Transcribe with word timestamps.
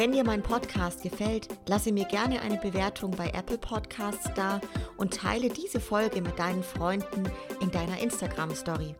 Wenn 0.00 0.12
dir 0.12 0.24
mein 0.24 0.42
Podcast 0.42 1.02
gefällt, 1.02 1.48
lasse 1.66 1.92
mir 1.92 2.06
gerne 2.06 2.40
eine 2.40 2.56
Bewertung 2.56 3.10
bei 3.10 3.26
Apple 3.34 3.58
Podcasts 3.58 4.30
da 4.34 4.58
und 4.96 5.12
teile 5.12 5.50
diese 5.50 5.78
Folge 5.78 6.22
mit 6.22 6.38
deinen 6.38 6.62
Freunden 6.62 7.24
in 7.60 7.70
deiner 7.70 8.00
Instagram 8.00 8.54
Story. 8.54 8.94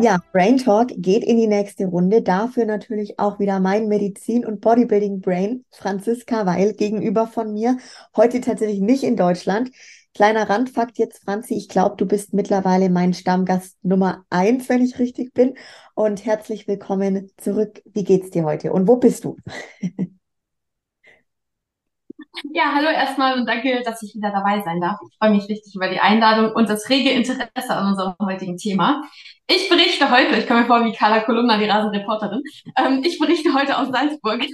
Ja, 0.00 0.16
Brain 0.32 0.56
Talk 0.56 0.88
geht 0.96 1.24
in 1.24 1.36
die 1.36 1.46
nächste 1.46 1.84
Runde. 1.84 2.22
Dafür 2.22 2.64
natürlich 2.64 3.18
auch 3.18 3.38
wieder 3.38 3.60
mein 3.60 3.86
Medizin- 3.86 4.46
und 4.46 4.62
Bodybuilding-Brain, 4.62 5.66
Franziska 5.72 6.46
Weil, 6.46 6.72
gegenüber 6.72 7.26
von 7.26 7.52
mir. 7.52 7.76
Heute 8.16 8.40
tatsächlich 8.40 8.80
nicht 8.80 9.02
in 9.02 9.16
Deutschland. 9.16 9.72
Kleiner 10.14 10.50
Randfakt 10.50 10.98
jetzt, 10.98 11.22
Franzi, 11.24 11.54
ich 11.54 11.68
glaube, 11.68 11.94
du 11.96 12.04
bist 12.04 12.34
mittlerweile 12.34 12.90
mein 12.90 13.14
Stammgast 13.14 13.78
Nummer 13.84 14.24
eins, 14.28 14.68
wenn 14.68 14.84
ich 14.84 14.98
richtig 14.98 15.32
bin. 15.32 15.56
Und 15.94 16.24
herzlich 16.24 16.66
willkommen 16.66 17.30
zurück. 17.36 17.80
Wie 17.84 18.04
geht's 18.04 18.30
dir 18.30 18.44
heute 18.44 18.72
und 18.72 18.88
wo 18.88 18.96
bist 18.96 19.24
du? 19.24 19.36
Ja, 22.52 22.72
hallo 22.74 22.88
erstmal 22.88 23.38
und 23.38 23.46
danke, 23.46 23.82
dass 23.84 24.02
ich 24.02 24.14
wieder 24.14 24.30
dabei 24.30 24.62
sein 24.62 24.80
darf. 24.80 24.98
Ich 25.08 25.16
freue 25.18 25.30
mich 25.30 25.48
richtig 25.48 25.74
über 25.74 25.88
die 25.88 26.00
Einladung 26.00 26.52
und 26.52 26.68
das 26.68 26.88
rege 26.88 27.10
Interesse 27.10 27.70
an 27.70 27.88
unserem 27.88 28.14
heutigen 28.22 28.56
Thema. 28.56 29.02
Ich 29.46 29.68
berichte 29.68 30.10
heute, 30.10 30.36
ich 30.36 30.46
komme 30.46 30.60
mir 30.60 30.66
vor 30.66 30.84
wie 30.84 30.92
Carla 30.92 31.20
Kolumna, 31.20 31.58
die 31.58 31.64
Rasenreporterin. 31.64 32.42
Ähm, 32.76 33.02
ich 33.04 33.18
berichte 33.18 33.52
heute 33.52 33.76
aus 33.76 33.88
Salzburg. 33.88 34.42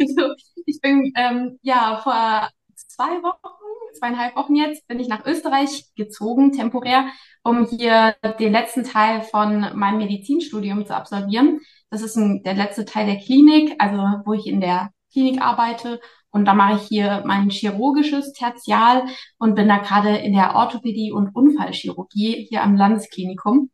also, 0.00 0.34
ich 0.66 0.80
bin 0.80 1.12
ähm, 1.16 1.58
ja 1.62 2.00
vor 2.02 2.50
zwei 2.76 3.22
Wochen 3.22 3.64
zweieinhalb 3.94 4.36
Wochen 4.36 4.54
jetzt, 4.56 4.86
bin 4.86 5.00
ich 5.00 5.08
nach 5.08 5.24
Österreich 5.24 5.84
gezogen, 5.96 6.52
temporär, 6.52 7.06
um 7.42 7.66
hier 7.66 8.16
den 8.38 8.52
letzten 8.52 8.84
Teil 8.84 9.22
von 9.22 9.70
meinem 9.74 9.98
Medizinstudium 9.98 10.86
zu 10.86 10.94
absolvieren. 10.94 11.60
Das 11.90 12.02
ist 12.02 12.16
ein, 12.16 12.42
der 12.42 12.54
letzte 12.54 12.84
Teil 12.84 13.06
der 13.06 13.18
Klinik, 13.18 13.74
also 13.78 13.96
wo 14.24 14.32
ich 14.32 14.46
in 14.46 14.60
der 14.60 14.90
Klinik 15.12 15.40
arbeite. 15.40 16.00
Und 16.30 16.46
da 16.46 16.54
mache 16.54 16.76
ich 16.76 16.88
hier 16.88 17.22
mein 17.24 17.48
chirurgisches 17.48 18.32
Tertial 18.32 19.04
und 19.38 19.54
bin 19.54 19.68
da 19.68 19.78
gerade 19.78 20.16
in 20.16 20.32
der 20.32 20.56
Orthopädie 20.56 21.12
und 21.12 21.34
Unfallchirurgie 21.34 22.46
hier 22.48 22.62
am 22.62 22.76
Landesklinikum 22.76 23.70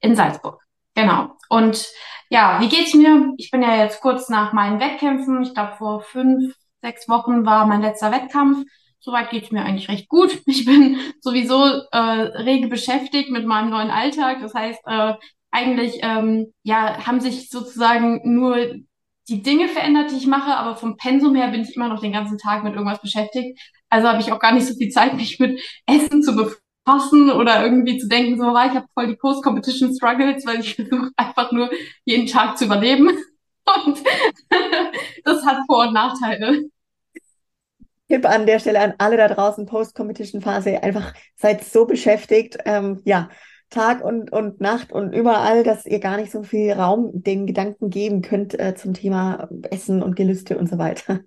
in 0.00 0.14
Salzburg. 0.14 0.60
Genau. 0.94 1.30
Und 1.48 1.86
ja, 2.28 2.60
wie 2.60 2.68
geht's 2.68 2.92
mir? 2.92 3.32
Ich 3.38 3.50
bin 3.50 3.62
ja 3.62 3.76
jetzt 3.76 4.02
kurz 4.02 4.28
nach 4.28 4.52
meinen 4.52 4.78
Wettkämpfen. 4.78 5.42
Ich 5.42 5.54
glaube, 5.54 5.76
vor 5.78 6.02
fünf, 6.02 6.54
sechs 6.82 7.08
Wochen 7.08 7.46
war 7.46 7.66
mein 7.66 7.80
letzter 7.80 8.12
Wettkampf. 8.12 8.66
Soweit 9.02 9.30
geht's 9.30 9.50
mir 9.50 9.64
eigentlich 9.64 9.88
recht 9.88 10.08
gut. 10.08 10.38
Ich 10.46 10.64
bin 10.64 10.98
sowieso 11.20 11.64
äh, 11.90 11.98
rege 11.98 12.68
beschäftigt 12.68 13.30
mit 13.30 13.46
meinem 13.46 13.70
neuen 13.70 13.90
Alltag. 13.90 14.38
Das 14.40 14.54
heißt, 14.54 14.80
äh, 14.86 15.14
eigentlich 15.50 15.98
ähm, 16.02 16.52
ja 16.62 17.04
haben 17.06 17.20
sich 17.20 17.50
sozusagen 17.50 18.20
nur 18.24 18.56
die 19.28 19.42
Dinge 19.42 19.68
verändert, 19.68 20.10
die 20.10 20.16
ich 20.16 20.26
mache, 20.26 20.56
aber 20.56 20.76
vom 20.76 20.96
Pensum 20.96 21.34
her 21.34 21.48
bin 21.48 21.62
ich 21.62 21.76
immer 21.76 21.88
noch 21.88 22.00
den 22.00 22.12
ganzen 22.12 22.38
Tag 22.38 22.64
mit 22.64 22.74
irgendwas 22.74 23.00
beschäftigt. 23.00 23.58
Also 23.88 24.08
habe 24.08 24.20
ich 24.20 24.32
auch 24.32 24.38
gar 24.38 24.52
nicht 24.52 24.66
so 24.66 24.74
viel 24.74 24.90
Zeit, 24.90 25.14
mich 25.16 25.38
mit 25.38 25.60
Essen 25.86 26.22
zu 26.22 26.34
befassen 26.34 27.30
oder 27.30 27.62
irgendwie 27.62 27.98
zu 27.98 28.08
denken, 28.08 28.38
so, 28.38 28.50
ich 28.50 28.54
habe 28.54 28.86
voll 28.94 29.08
die 29.08 29.16
Post-Competition-Struggles, 29.16 30.46
weil 30.46 30.60
ich 30.60 30.74
versuche 30.76 31.10
einfach 31.16 31.52
nur 31.52 31.70
jeden 32.04 32.26
Tag 32.26 32.58
zu 32.58 32.66
überleben. 32.66 33.08
Und 33.86 33.98
das 35.24 35.44
hat 35.46 35.58
Vor- 35.66 35.86
und 35.86 35.94
Nachteile. 35.94 36.64
Tipp 38.12 38.26
an 38.26 38.44
der 38.44 38.58
Stelle 38.58 38.80
an 38.80 38.92
alle 38.98 39.16
da 39.16 39.26
draußen, 39.26 39.64
Post-Competition-Phase, 39.64 40.82
einfach 40.82 41.14
seid 41.34 41.64
so 41.64 41.86
beschäftigt, 41.86 42.58
ähm, 42.66 43.00
ja, 43.06 43.30
Tag 43.70 44.04
und, 44.04 44.30
und 44.30 44.60
Nacht 44.60 44.92
und 44.92 45.14
überall, 45.14 45.64
dass 45.64 45.86
ihr 45.86 45.98
gar 45.98 46.18
nicht 46.18 46.30
so 46.30 46.42
viel 46.42 46.72
Raum 46.72 47.10
den 47.14 47.46
Gedanken 47.46 47.88
geben 47.88 48.20
könnt 48.20 48.52
äh, 48.60 48.74
zum 48.74 48.92
Thema 48.92 49.48
Essen 49.70 50.02
und 50.02 50.14
Gelüste 50.14 50.58
und 50.58 50.68
so 50.68 50.76
weiter. 50.76 51.20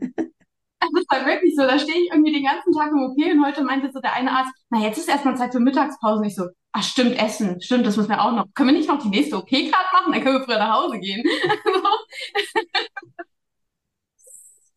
Also 0.79 0.97
es 0.99 1.05
war 1.09 1.25
wirklich 1.25 1.55
so, 1.55 1.63
da 1.63 1.79
stehe 1.79 1.97
ich 1.97 2.11
irgendwie 2.11 2.33
den 2.33 2.43
ganzen 2.43 2.71
Tag 2.71 2.91
im 2.91 3.01
OP 3.01 3.17
und 3.17 3.43
heute 3.43 3.63
meinte 3.63 3.89
so 3.91 3.99
der 3.99 4.13
eine 4.13 4.29
Arzt, 4.29 4.53
na 4.69 4.83
jetzt 4.83 4.99
ist 4.99 5.09
erstmal 5.09 5.35
Zeit 5.35 5.53
für 5.53 5.59
Mittagspause. 5.59 6.19
Und 6.19 6.25
ich 6.25 6.35
so, 6.35 6.45
ach 6.71 6.83
stimmt, 6.83 7.19
Essen, 7.19 7.59
stimmt, 7.61 7.87
das 7.87 7.97
müssen 7.97 8.09
wir 8.09 8.23
auch 8.23 8.33
noch. 8.33 8.45
Können 8.53 8.69
wir 8.69 8.77
nicht 8.77 8.89
noch 8.89 9.01
die 9.01 9.09
nächste 9.09 9.37
OP 9.37 9.49
gerade 9.49 9.71
machen? 9.71 10.13
Dann 10.13 10.21
können 10.21 10.37
wir 10.37 10.45
früher 10.45 10.59
nach 10.59 10.83
Hause 10.83 10.99
gehen. 10.99 11.23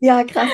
Ja, 0.00 0.22
krass. 0.22 0.48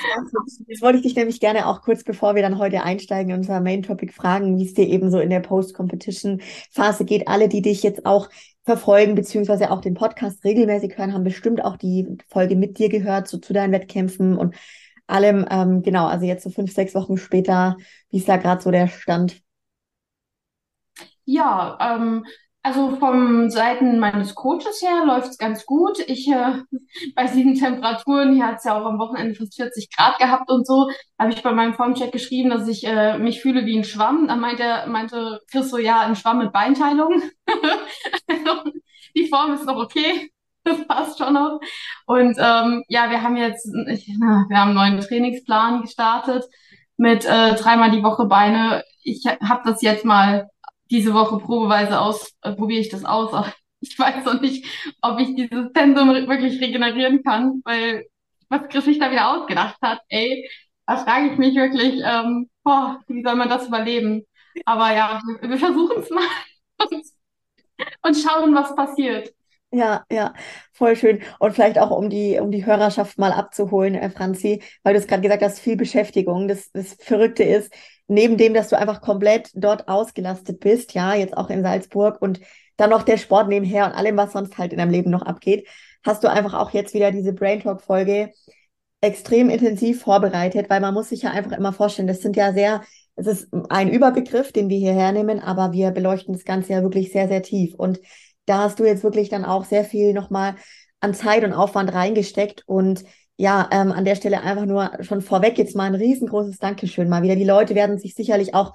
Jetzt 0.66 0.80
wollte 0.80 0.98
ich 0.98 1.02
dich 1.02 1.16
nämlich 1.16 1.38
gerne 1.38 1.66
auch 1.66 1.82
kurz 1.82 2.02
bevor 2.02 2.34
wir 2.34 2.42
dann 2.42 2.58
heute 2.58 2.82
einsteigen 2.82 3.30
in 3.30 3.38
unser 3.38 3.60
Main 3.60 3.82
Topic 3.82 4.12
fragen, 4.12 4.56
wie 4.58 4.64
es 4.64 4.72
dir 4.72 4.88
eben 4.88 5.10
so 5.10 5.18
in 5.18 5.28
der 5.28 5.40
Post-Competition-Phase 5.40 7.04
geht. 7.04 7.28
Alle, 7.28 7.48
die 7.48 7.60
dich 7.60 7.82
jetzt 7.82 8.06
auch 8.06 8.30
verfolgen, 8.64 9.14
beziehungsweise 9.14 9.70
auch 9.70 9.82
den 9.82 9.94
Podcast 9.94 10.42
regelmäßig 10.44 10.96
hören, 10.96 11.12
haben 11.12 11.24
bestimmt 11.24 11.62
auch 11.62 11.76
die 11.76 12.16
Folge 12.28 12.56
mit 12.56 12.78
dir 12.78 12.88
gehört, 12.88 13.28
so 13.28 13.36
zu 13.36 13.52
deinen 13.52 13.72
Wettkämpfen 13.72 14.38
und 14.38 14.54
allem. 15.06 15.46
Ähm, 15.50 15.82
genau, 15.82 16.06
also 16.06 16.24
jetzt 16.24 16.42
so 16.44 16.48
fünf, 16.48 16.72
sechs 16.72 16.94
Wochen 16.94 17.18
später, 17.18 17.76
wie 18.10 18.16
ist 18.16 18.28
da 18.28 18.38
gerade 18.38 18.62
so 18.62 18.70
der 18.70 18.88
Stand? 18.88 19.42
Ja, 21.26 21.78
ähm, 21.80 22.24
also 22.64 22.96
vom 22.96 23.50
Seiten 23.50 23.98
meines 23.98 24.34
Coaches 24.34 24.80
her 24.80 25.04
läuft's 25.04 25.36
ganz 25.36 25.66
gut. 25.66 25.98
Ich 26.06 26.26
äh, 26.28 26.62
bei 27.14 27.26
diesen 27.26 27.54
Temperaturen, 27.56 28.32
hier 28.34 28.46
hat's 28.46 28.64
ja 28.64 28.80
auch 28.80 28.86
am 28.86 28.98
Wochenende 28.98 29.34
fast 29.34 29.54
40 29.54 29.94
Grad 29.94 30.18
gehabt 30.18 30.50
und 30.50 30.66
so, 30.66 30.88
habe 31.18 31.30
ich 31.30 31.42
bei 31.42 31.52
meinem 31.52 31.74
Formcheck 31.74 32.10
geschrieben, 32.10 32.48
dass 32.48 32.66
ich 32.66 32.86
äh, 32.86 33.18
mich 33.18 33.42
fühle 33.42 33.66
wie 33.66 33.78
ein 33.78 33.84
Schwamm. 33.84 34.28
Dann 34.28 34.40
meinte, 34.40 34.86
meinte 34.88 35.40
Chris 35.50 35.68
so, 35.68 35.76
ja, 35.76 36.00
ein 36.00 36.16
Schwamm 36.16 36.38
mit 36.38 36.52
Beinteilung. 36.52 37.22
also, 38.26 38.70
die 39.14 39.28
Form 39.28 39.52
ist 39.52 39.66
noch 39.66 39.76
okay. 39.76 40.32
Das 40.64 40.86
passt 40.86 41.18
schon 41.18 41.34
noch. 41.34 41.60
Und 42.06 42.38
ähm, 42.38 42.82
ja, 42.88 43.10
wir 43.10 43.20
haben 43.20 43.36
jetzt, 43.36 43.68
ich, 43.88 44.08
wir 44.08 44.58
haben 44.58 44.70
einen 44.70 44.94
neuen 44.94 45.00
Trainingsplan 45.00 45.82
gestartet 45.82 46.44
mit 46.96 47.26
äh, 47.26 47.54
dreimal 47.56 47.90
die 47.90 48.02
Woche 48.02 48.24
Beine. 48.24 48.82
Ich 49.02 49.26
habe 49.26 49.62
das 49.66 49.82
jetzt 49.82 50.06
mal 50.06 50.48
diese 50.94 51.12
Woche 51.12 51.38
probeweise 51.38 52.00
aus, 52.00 52.32
äh, 52.42 52.52
probiere 52.52 52.80
ich 52.80 52.88
das 52.88 53.04
aus. 53.04 53.32
Aber 53.32 53.52
ich 53.80 53.98
weiß 53.98 54.24
noch 54.24 54.40
nicht, 54.40 54.64
ob 55.02 55.18
ich 55.18 55.34
dieses 55.34 55.72
Pensum 55.72 56.08
wirklich 56.08 56.60
regenerieren 56.60 57.22
kann, 57.22 57.60
weil 57.64 58.06
was 58.48 58.68
Chris 58.68 58.84
sich 58.84 58.98
da 58.98 59.10
wieder 59.10 59.34
ausgedacht 59.34 59.76
hat, 59.82 60.00
ey, 60.08 60.48
da 60.86 60.98
frage 60.98 61.32
ich 61.32 61.38
mich 61.38 61.56
wirklich, 61.56 62.00
ähm, 62.04 62.48
boah, 62.62 63.00
wie 63.08 63.22
soll 63.22 63.34
man 63.34 63.48
das 63.48 63.66
überleben? 63.66 64.22
Aber 64.64 64.94
ja, 64.94 65.20
wir, 65.40 65.58
versuchen 65.58 66.00
es 66.00 66.10
mal 66.10 66.22
und, 66.90 67.04
und 68.02 68.14
schauen, 68.16 68.54
was 68.54 68.74
passiert. 68.76 69.34
Ja, 69.72 70.04
ja, 70.12 70.32
voll 70.72 70.94
schön. 70.94 71.20
Und 71.40 71.52
vielleicht 71.52 71.78
auch, 71.80 71.90
um 71.90 72.08
die, 72.08 72.38
um 72.38 72.52
die 72.52 72.64
Hörerschaft 72.64 73.18
mal 73.18 73.32
abzuholen, 73.32 73.96
äh, 73.96 74.08
Franzi, 74.08 74.62
weil 74.84 74.94
du 74.94 75.00
es 75.00 75.08
gerade 75.08 75.22
gesagt 75.22 75.42
hast, 75.42 75.58
viel 75.58 75.76
Beschäftigung. 75.76 76.46
Das, 76.46 76.70
das 76.70 76.94
Verrückte 77.00 77.42
ist, 77.42 77.74
neben 78.06 78.36
dem, 78.36 78.54
dass 78.54 78.68
du 78.68 78.78
einfach 78.78 79.00
komplett 79.00 79.50
dort 79.54 79.88
ausgelastet 79.88 80.60
bist, 80.60 80.94
ja, 80.94 81.14
jetzt 81.14 81.36
auch 81.36 81.50
in 81.50 81.62
Salzburg 81.62 82.20
und 82.20 82.40
dann 82.76 82.90
noch 82.90 83.02
der 83.02 83.18
Sport 83.18 83.48
nebenher 83.48 83.86
und 83.86 83.92
allem, 83.92 84.16
was 84.16 84.32
sonst 84.32 84.58
halt 84.58 84.72
in 84.72 84.78
deinem 84.78 84.90
Leben 84.90 85.10
noch 85.10 85.22
abgeht, 85.22 85.68
hast 86.04 86.24
du 86.24 86.28
einfach 86.28 86.54
auch 86.54 86.70
jetzt 86.70 86.94
wieder 86.94 87.12
diese 87.12 87.32
Brain 87.32 87.60
Talk 87.60 87.80
Folge 87.80 88.32
extrem 89.00 89.50
intensiv 89.50 90.02
vorbereitet, 90.02 90.70
weil 90.70 90.80
man 90.80 90.94
muss 90.94 91.10
sich 91.10 91.22
ja 91.22 91.30
einfach 91.30 91.52
immer 91.52 91.72
vorstellen, 91.72 92.08
das 92.08 92.20
sind 92.20 92.36
ja 92.36 92.52
sehr, 92.52 92.82
es 93.16 93.26
ist 93.26 93.48
ein 93.68 93.90
Überbegriff, 93.90 94.50
den 94.50 94.68
wir 94.68 94.78
hier 94.78 94.94
hernehmen, 94.94 95.40
aber 95.40 95.72
wir 95.72 95.90
beleuchten 95.90 96.34
das 96.34 96.44
Ganze 96.44 96.72
ja 96.72 96.82
wirklich 96.82 97.12
sehr, 97.12 97.28
sehr 97.28 97.42
tief. 97.42 97.74
Und 97.74 98.00
da 98.46 98.58
hast 98.58 98.80
du 98.80 98.84
jetzt 98.84 99.04
wirklich 99.04 99.28
dann 99.28 99.44
auch 99.44 99.64
sehr 99.64 99.84
viel 99.84 100.14
nochmal 100.14 100.56
an 101.00 101.14
Zeit 101.14 101.44
und 101.44 101.52
Aufwand 101.52 101.92
reingesteckt 101.92 102.64
und 102.66 103.04
ja, 103.36 103.68
ähm, 103.72 103.92
an 103.92 104.04
der 104.04 104.14
Stelle 104.14 104.42
einfach 104.42 104.64
nur 104.64 104.90
schon 105.00 105.20
vorweg 105.20 105.58
jetzt 105.58 105.74
mal 105.74 105.84
ein 105.84 105.94
riesengroßes 105.94 106.58
Dankeschön 106.58 107.08
mal 107.08 107.22
wieder. 107.22 107.36
Die 107.36 107.44
Leute 107.44 107.74
werden 107.74 107.98
sich 107.98 108.14
sicherlich 108.14 108.54
auch 108.54 108.74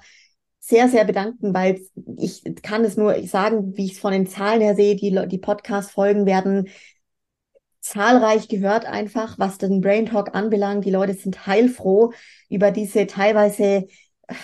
sehr, 0.58 0.88
sehr 0.88 1.04
bedanken, 1.04 1.54
weil 1.54 1.80
ich 2.18 2.42
kann 2.62 2.84
es 2.84 2.96
nur 2.96 3.26
sagen, 3.26 3.76
wie 3.76 3.86
ich 3.86 3.92
es 3.92 3.98
von 3.98 4.12
den 4.12 4.26
Zahlen 4.26 4.60
her 4.60 4.74
sehe, 4.74 4.96
die, 4.96 5.18
die 5.28 5.38
Podcast-Folgen 5.38 6.26
werden 6.26 6.68
zahlreich 7.80 8.48
gehört 8.48 8.84
einfach, 8.84 9.38
was 9.38 9.58
den 9.58 9.80
Brain 9.80 10.06
Talk 10.06 10.34
anbelangt. 10.34 10.84
Die 10.84 10.90
Leute 10.90 11.14
sind 11.14 11.46
heilfroh 11.46 12.12
über 12.48 12.70
diese 12.70 13.06
teilweise 13.06 13.88
äh, 14.28 14.34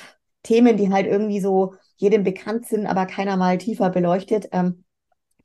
Themen, 0.43 0.77
die 0.77 0.91
halt 0.91 1.07
irgendwie 1.07 1.41
so 1.41 1.75
jedem 1.97 2.25
bekannt 2.25 2.67
sind, 2.67 2.87
aber 2.87 3.07
keiner 3.07 3.37
mal 3.37 3.59
tiefer 3.59 3.91
beleuchtet. 3.91 4.49
Ähm, 4.53 4.85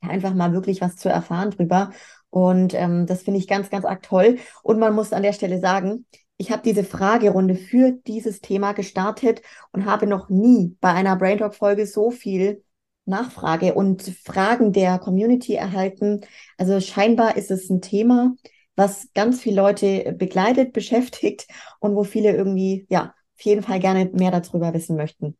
einfach 0.00 0.34
mal 0.34 0.52
wirklich 0.52 0.80
was 0.80 0.96
zu 0.96 1.08
erfahren 1.08 1.50
drüber. 1.50 1.90
Und 2.32 2.72
ähm, 2.72 3.04
das 3.06 3.22
finde 3.22 3.38
ich 3.38 3.46
ganz, 3.46 3.68
ganz 3.68 3.84
arg 3.84 4.02
toll. 4.02 4.38
Und 4.62 4.78
man 4.78 4.94
muss 4.94 5.12
an 5.12 5.22
der 5.22 5.34
Stelle 5.34 5.60
sagen, 5.60 6.06
ich 6.38 6.50
habe 6.50 6.62
diese 6.64 6.82
Fragerunde 6.82 7.54
für 7.56 7.92
dieses 7.92 8.40
Thema 8.40 8.72
gestartet 8.72 9.42
und 9.70 9.84
habe 9.84 10.06
noch 10.06 10.30
nie 10.30 10.74
bei 10.80 10.92
einer 10.92 11.14
Brain 11.16 11.36
Talk 11.38 11.54
Folge 11.54 11.86
so 11.86 12.10
viel 12.10 12.64
Nachfrage 13.04 13.74
und 13.74 14.02
Fragen 14.02 14.72
der 14.72 14.98
Community 14.98 15.54
erhalten. 15.54 16.22
Also 16.56 16.80
scheinbar 16.80 17.36
ist 17.36 17.50
es 17.50 17.68
ein 17.68 17.82
Thema, 17.82 18.34
was 18.76 19.08
ganz 19.12 19.42
viele 19.42 19.56
Leute 19.56 20.14
begleitet, 20.16 20.72
beschäftigt 20.72 21.46
und 21.80 21.94
wo 21.94 22.02
viele 22.02 22.34
irgendwie, 22.34 22.86
ja, 22.88 23.14
auf 23.36 23.42
jeden 23.42 23.62
Fall 23.62 23.78
gerne 23.78 24.10
mehr 24.14 24.30
darüber 24.30 24.72
wissen 24.72 24.96
möchten. 24.96 25.36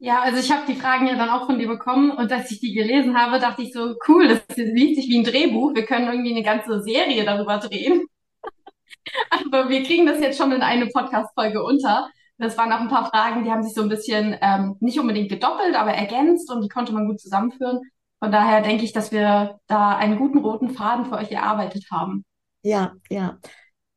Ja, 0.00 0.20
also 0.22 0.38
ich 0.38 0.52
habe 0.52 0.62
die 0.66 0.78
Fragen 0.78 1.08
ja 1.08 1.16
dann 1.16 1.28
auch 1.28 1.46
von 1.46 1.58
dir 1.58 1.66
bekommen 1.66 2.12
und 2.12 2.30
als 2.30 2.50
ich 2.52 2.60
die 2.60 2.72
gelesen 2.72 3.16
habe, 3.18 3.40
dachte 3.40 3.62
ich 3.62 3.72
so, 3.72 3.96
cool, 4.06 4.28
das 4.28 4.56
liest 4.56 5.00
sich 5.00 5.08
wie 5.08 5.18
ein 5.18 5.24
Drehbuch. 5.24 5.74
Wir 5.74 5.86
können 5.86 6.06
irgendwie 6.06 6.30
eine 6.30 6.44
ganze 6.44 6.80
Serie 6.82 7.24
darüber 7.24 7.58
drehen. 7.58 8.06
Aber 9.30 9.68
wir 9.68 9.82
kriegen 9.82 10.06
das 10.06 10.20
jetzt 10.20 10.38
schon 10.38 10.52
in 10.52 10.62
eine 10.62 10.86
Podcast-Folge 10.86 11.62
unter. 11.62 12.08
Das 12.38 12.56
waren 12.56 12.72
auch 12.72 12.80
ein 12.80 12.88
paar 12.88 13.10
Fragen, 13.10 13.42
die 13.42 13.50
haben 13.50 13.64
sich 13.64 13.74
so 13.74 13.82
ein 13.82 13.88
bisschen 13.88 14.36
ähm, 14.40 14.76
nicht 14.78 15.00
unbedingt 15.00 15.28
gedoppelt, 15.28 15.74
aber 15.74 15.92
ergänzt 15.92 16.52
und 16.52 16.62
die 16.62 16.68
konnte 16.68 16.92
man 16.92 17.08
gut 17.08 17.20
zusammenführen. 17.20 17.80
Von 18.20 18.30
daher 18.30 18.62
denke 18.62 18.84
ich, 18.84 18.92
dass 18.92 19.10
wir 19.10 19.58
da 19.66 19.96
einen 19.96 20.18
guten 20.18 20.38
roten 20.38 20.70
Faden 20.70 21.06
für 21.06 21.16
euch 21.16 21.32
erarbeitet 21.32 21.86
haben. 21.90 22.24
Ja, 22.62 22.94
ja. 23.10 23.38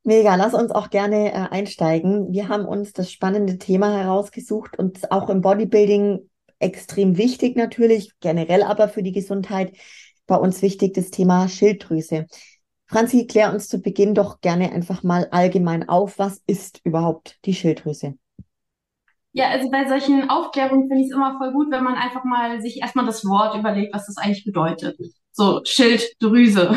Mega, 0.04 0.36
lass 0.36 0.56
uns 0.56 0.72
auch 0.72 0.90
gerne 0.90 1.32
äh, 1.32 1.48
einsteigen. 1.52 2.32
Wir 2.34 2.50
haben 2.50 2.66
uns 2.66 2.92
das 2.92 3.12
spannende 3.12 3.60
Thema 3.60 3.96
herausgesucht 3.96 4.80
und 4.80 5.12
auch 5.12 5.30
im 5.30 5.42
Bodybuilding 5.42 6.28
extrem 6.58 7.18
wichtig 7.18 7.56
natürlich, 7.56 8.12
generell 8.20 8.64
aber 8.64 8.90
für 8.90 9.04
die 9.04 9.12
Gesundheit 9.12 9.76
bei 10.26 10.36
uns 10.36 10.62
wichtig 10.64 10.94
das 10.94 11.12
Thema 11.12 11.48
Schilddrüse. 11.48 12.26
Franzi, 12.88 13.28
klär 13.28 13.54
uns 13.54 13.68
zu 13.68 13.80
Beginn 13.80 14.16
doch 14.16 14.42
gerne 14.42 14.72
einfach 14.72 15.04
mal 15.04 15.28
allgemein 15.32 15.88
auf, 15.88 16.18
was 16.18 16.42
ist 16.48 16.82
überhaupt 16.84 17.38
die 17.46 17.54
Schilddrüse? 17.54 18.16
Ja, 19.34 19.50
also 19.50 19.70
bei 19.70 19.88
solchen 19.88 20.30
Aufklärungen 20.30 20.90
finde 20.90 21.04
ich 21.04 21.10
es 21.10 21.16
immer 21.16 21.38
voll 21.38 21.54
gut, 21.54 21.72
wenn 21.72 21.84
man 21.84 21.96
einfach 21.96 22.26
mal 22.26 22.62
sich 22.62 22.82
erstmal 22.82 23.06
das 23.06 23.24
Wort 23.24 23.56
überlegt, 23.58 23.94
was 23.94 24.08
das 24.08 24.18
eigentlich 24.18 24.44
bedeutet. 24.44 24.98
So, 25.32 25.62
Schilddrüse. 25.64 26.76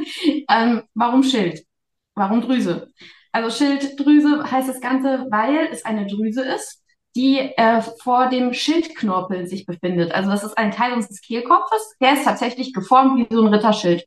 ähm, 0.50 0.82
warum 0.94 1.22
Schild? 1.22 1.64
Warum 2.14 2.40
Drüse? 2.40 2.92
Also 3.32 3.50
Schilddrüse 3.50 4.50
heißt 4.50 4.68
das 4.68 4.80
Ganze, 4.80 5.26
weil 5.30 5.68
es 5.72 5.84
eine 5.84 6.06
Drüse 6.06 6.44
ist, 6.44 6.82
die 7.16 7.38
äh, 7.38 7.82
vor 8.02 8.28
dem 8.28 8.52
Schildknorpel 8.52 9.46
sich 9.46 9.66
befindet. 9.66 10.12
Also 10.12 10.30
das 10.30 10.44
ist 10.44 10.56
ein 10.58 10.70
Teil 10.70 10.92
unseres 10.92 11.20
Kehlkopfes, 11.20 11.96
der 12.00 12.14
ist 12.14 12.24
tatsächlich 12.24 12.72
geformt 12.72 13.18
wie 13.18 13.34
so 13.34 13.42
ein 13.42 13.52
Ritterschild. 13.52 14.04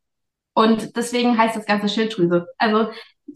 Und 0.54 0.96
deswegen 0.96 1.38
heißt 1.38 1.56
das 1.56 1.66
Ganze 1.66 1.88
Schilddrüse. 1.90 2.48
Also 2.58 2.90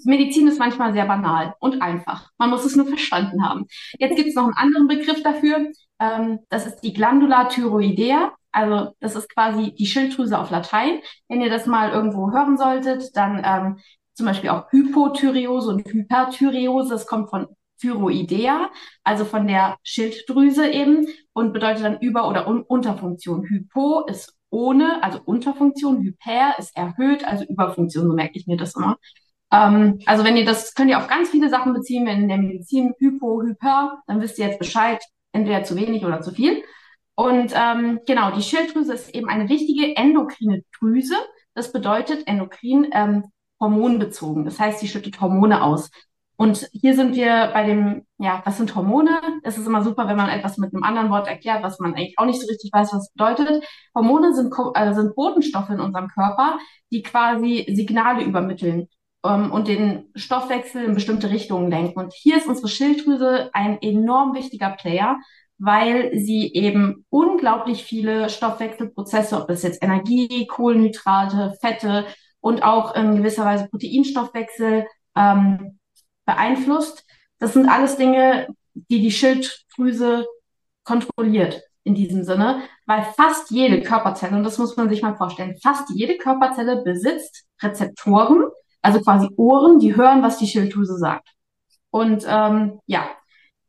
Medizin 0.05 0.47
ist 0.47 0.59
manchmal 0.59 0.93
sehr 0.93 1.05
banal 1.05 1.53
und 1.59 1.81
einfach. 1.81 2.29
Man 2.37 2.49
muss 2.49 2.65
es 2.65 2.75
nur 2.75 2.87
verstanden 2.87 3.45
haben. 3.45 3.67
Jetzt 3.99 4.15
gibt 4.15 4.29
es 4.29 4.35
noch 4.35 4.45
einen 4.45 4.55
anderen 4.55 4.87
Begriff 4.87 5.21
dafür. 5.23 5.67
Ähm, 5.99 6.39
das 6.49 6.65
ist 6.65 6.79
die 6.81 6.93
Glandula 6.93 7.45
thyroidea. 7.45 8.31
Also 8.51 8.95
das 8.99 9.15
ist 9.15 9.29
quasi 9.33 9.73
die 9.73 9.85
Schilddrüse 9.85 10.37
auf 10.37 10.49
Latein. 10.49 11.01
Wenn 11.27 11.41
ihr 11.41 11.49
das 11.49 11.65
mal 11.65 11.91
irgendwo 11.91 12.31
hören 12.31 12.57
solltet, 12.57 13.15
dann 13.15 13.41
ähm, 13.45 13.79
zum 14.13 14.25
Beispiel 14.25 14.49
auch 14.49 14.71
Hypothyreose 14.71 15.69
und 15.69 15.85
Hyperthyreose. 15.85 16.89
Das 16.89 17.07
kommt 17.07 17.29
von 17.29 17.47
Thyroidea, 17.79 18.69
also 19.03 19.25
von 19.25 19.47
der 19.47 19.77
Schilddrüse 19.83 20.69
eben 20.69 21.07
und 21.33 21.53
bedeutet 21.53 21.83
dann 21.83 21.99
Über- 21.99 22.27
oder 22.27 22.47
Un 22.47 22.61
Unterfunktion. 22.61 23.43
Hypo 23.43 24.05
ist 24.05 24.35
ohne, 24.49 25.01
also 25.01 25.19
Unterfunktion, 25.25 26.03
Hyper 26.03 26.55
ist 26.59 26.75
erhöht, 26.75 27.25
also 27.25 27.45
Überfunktion, 27.45 28.07
so 28.07 28.13
merke 28.13 28.37
ich 28.37 28.47
mir 28.47 28.57
das 28.57 28.75
immer. 28.75 28.97
Ähm, 29.51 29.99
also 30.05 30.23
wenn 30.23 30.37
ihr 30.37 30.45
das, 30.45 30.75
könnt 30.75 30.89
ihr 30.89 30.97
auf 30.97 31.07
ganz 31.07 31.29
viele 31.29 31.49
Sachen 31.49 31.73
beziehen, 31.73 32.05
wenn 32.05 32.23
in 32.23 32.27
der 32.27 32.37
Medizin 32.37 32.93
Hypo, 32.99 33.41
Hyper, 33.41 34.01
dann 34.07 34.21
wisst 34.21 34.37
ihr 34.39 34.47
jetzt 34.47 34.59
Bescheid, 34.59 35.01
entweder 35.31 35.63
zu 35.63 35.75
wenig 35.75 36.05
oder 36.05 36.21
zu 36.21 36.31
viel. 36.31 36.63
Und 37.15 37.53
ähm, 37.55 37.99
genau, 38.05 38.31
die 38.31 38.41
Schilddrüse 38.41 38.93
ist 38.93 39.13
eben 39.13 39.29
eine 39.29 39.49
wichtige 39.49 39.95
endokrine 39.95 40.63
Drüse. 40.79 41.15
Das 41.53 41.71
bedeutet 41.71 42.27
endokrin 42.27 42.87
ähm, 42.93 43.25
hormonbezogen. 43.61 44.43
Das 44.43 44.59
heißt, 44.59 44.79
sie 44.79 44.87
schüttet 44.87 45.21
Hormone 45.21 45.63
aus. 45.63 45.91
Und 46.41 46.67
hier 46.73 46.95
sind 46.95 47.15
wir 47.15 47.51
bei 47.53 47.63
dem, 47.63 48.07
ja, 48.17 48.41
was 48.45 48.57
sind 48.57 48.75
Hormone? 48.75 49.21
Es 49.43 49.59
ist 49.59 49.67
immer 49.67 49.83
super, 49.83 50.07
wenn 50.07 50.17
man 50.17 50.29
etwas 50.29 50.57
mit 50.57 50.73
einem 50.73 50.81
anderen 50.83 51.11
Wort 51.11 51.27
erklärt, 51.27 51.61
was 51.61 51.77
man 51.79 51.93
eigentlich 51.93 52.17
auch 52.17 52.25
nicht 52.25 52.41
so 52.41 52.47
richtig 52.47 52.71
weiß, 52.73 52.91
was 52.93 53.03
es 53.03 53.11
bedeutet. 53.13 53.63
Hormone 53.93 54.33
sind, 54.33 54.51
äh, 54.73 54.93
sind 54.95 55.15
Botenstoffe 55.15 55.69
in 55.69 55.79
unserem 55.79 56.07
Körper, 56.07 56.57
die 56.91 57.03
quasi 57.03 57.67
Signale 57.69 58.23
übermitteln 58.23 58.87
ähm, 59.23 59.51
und 59.51 59.67
den 59.67 60.09
Stoffwechsel 60.15 60.83
in 60.83 60.95
bestimmte 60.95 61.29
Richtungen 61.29 61.69
lenken. 61.69 61.99
Und 61.99 62.13
hier 62.13 62.37
ist 62.37 62.47
unsere 62.47 62.69
Schilddrüse 62.69 63.51
ein 63.53 63.79
enorm 63.79 64.33
wichtiger 64.33 64.71
Player, 64.71 65.19
weil 65.59 66.17
sie 66.17 66.51
eben 66.53 67.05
unglaublich 67.09 67.83
viele 67.83 68.31
Stoffwechselprozesse, 68.31 69.39
ob 69.39 69.47
das 69.47 69.61
jetzt 69.61 69.83
Energie, 69.83 70.47
Kohlenhydrate, 70.47 71.53
Fette 71.61 72.07
und 72.41 72.63
auch 72.63 72.95
in 72.95 73.15
gewisser 73.15 73.45
Weise 73.45 73.67
Proteinstoffwechsel 73.69 74.85
ähm, 75.15 75.79
beeinflusst. 76.25 77.05
Das 77.39 77.53
sind 77.53 77.69
alles 77.69 77.97
Dinge, 77.97 78.47
die 78.73 79.01
die 79.01 79.11
Schilddrüse 79.11 80.25
kontrolliert 80.83 81.61
in 81.83 81.95
diesem 81.95 82.23
Sinne, 82.23 82.61
weil 82.85 83.03
fast 83.15 83.49
jede 83.51 83.81
Körperzelle, 83.81 84.35
und 84.35 84.43
das 84.43 84.57
muss 84.57 84.77
man 84.77 84.89
sich 84.89 85.01
mal 85.01 85.15
vorstellen, 85.15 85.57
fast 85.61 85.89
jede 85.91 86.17
Körperzelle 86.17 86.83
besitzt 86.83 87.45
Rezeptoren, 87.61 88.45
also 88.81 88.99
quasi 89.01 89.29
Ohren, 89.37 89.79
die 89.79 89.95
hören, 89.95 90.21
was 90.21 90.37
die 90.37 90.47
Schilddrüse 90.47 90.97
sagt. 90.97 91.29
Und 91.89 92.25
ähm, 92.27 92.79
ja, 92.85 93.09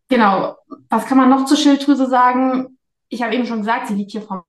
genau. 0.08 0.56
Was 0.88 1.06
kann 1.06 1.18
man 1.18 1.30
noch 1.30 1.44
zur 1.44 1.56
Schilddrüse 1.56 2.06
sagen? 2.06 2.78
Ich 3.08 3.22
habe 3.22 3.34
eben 3.34 3.46
schon 3.46 3.58
gesagt, 3.58 3.88
sie 3.88 3.94
liegt 3.94 4.12
hier 4.12 4.22
vom 4.22 4.42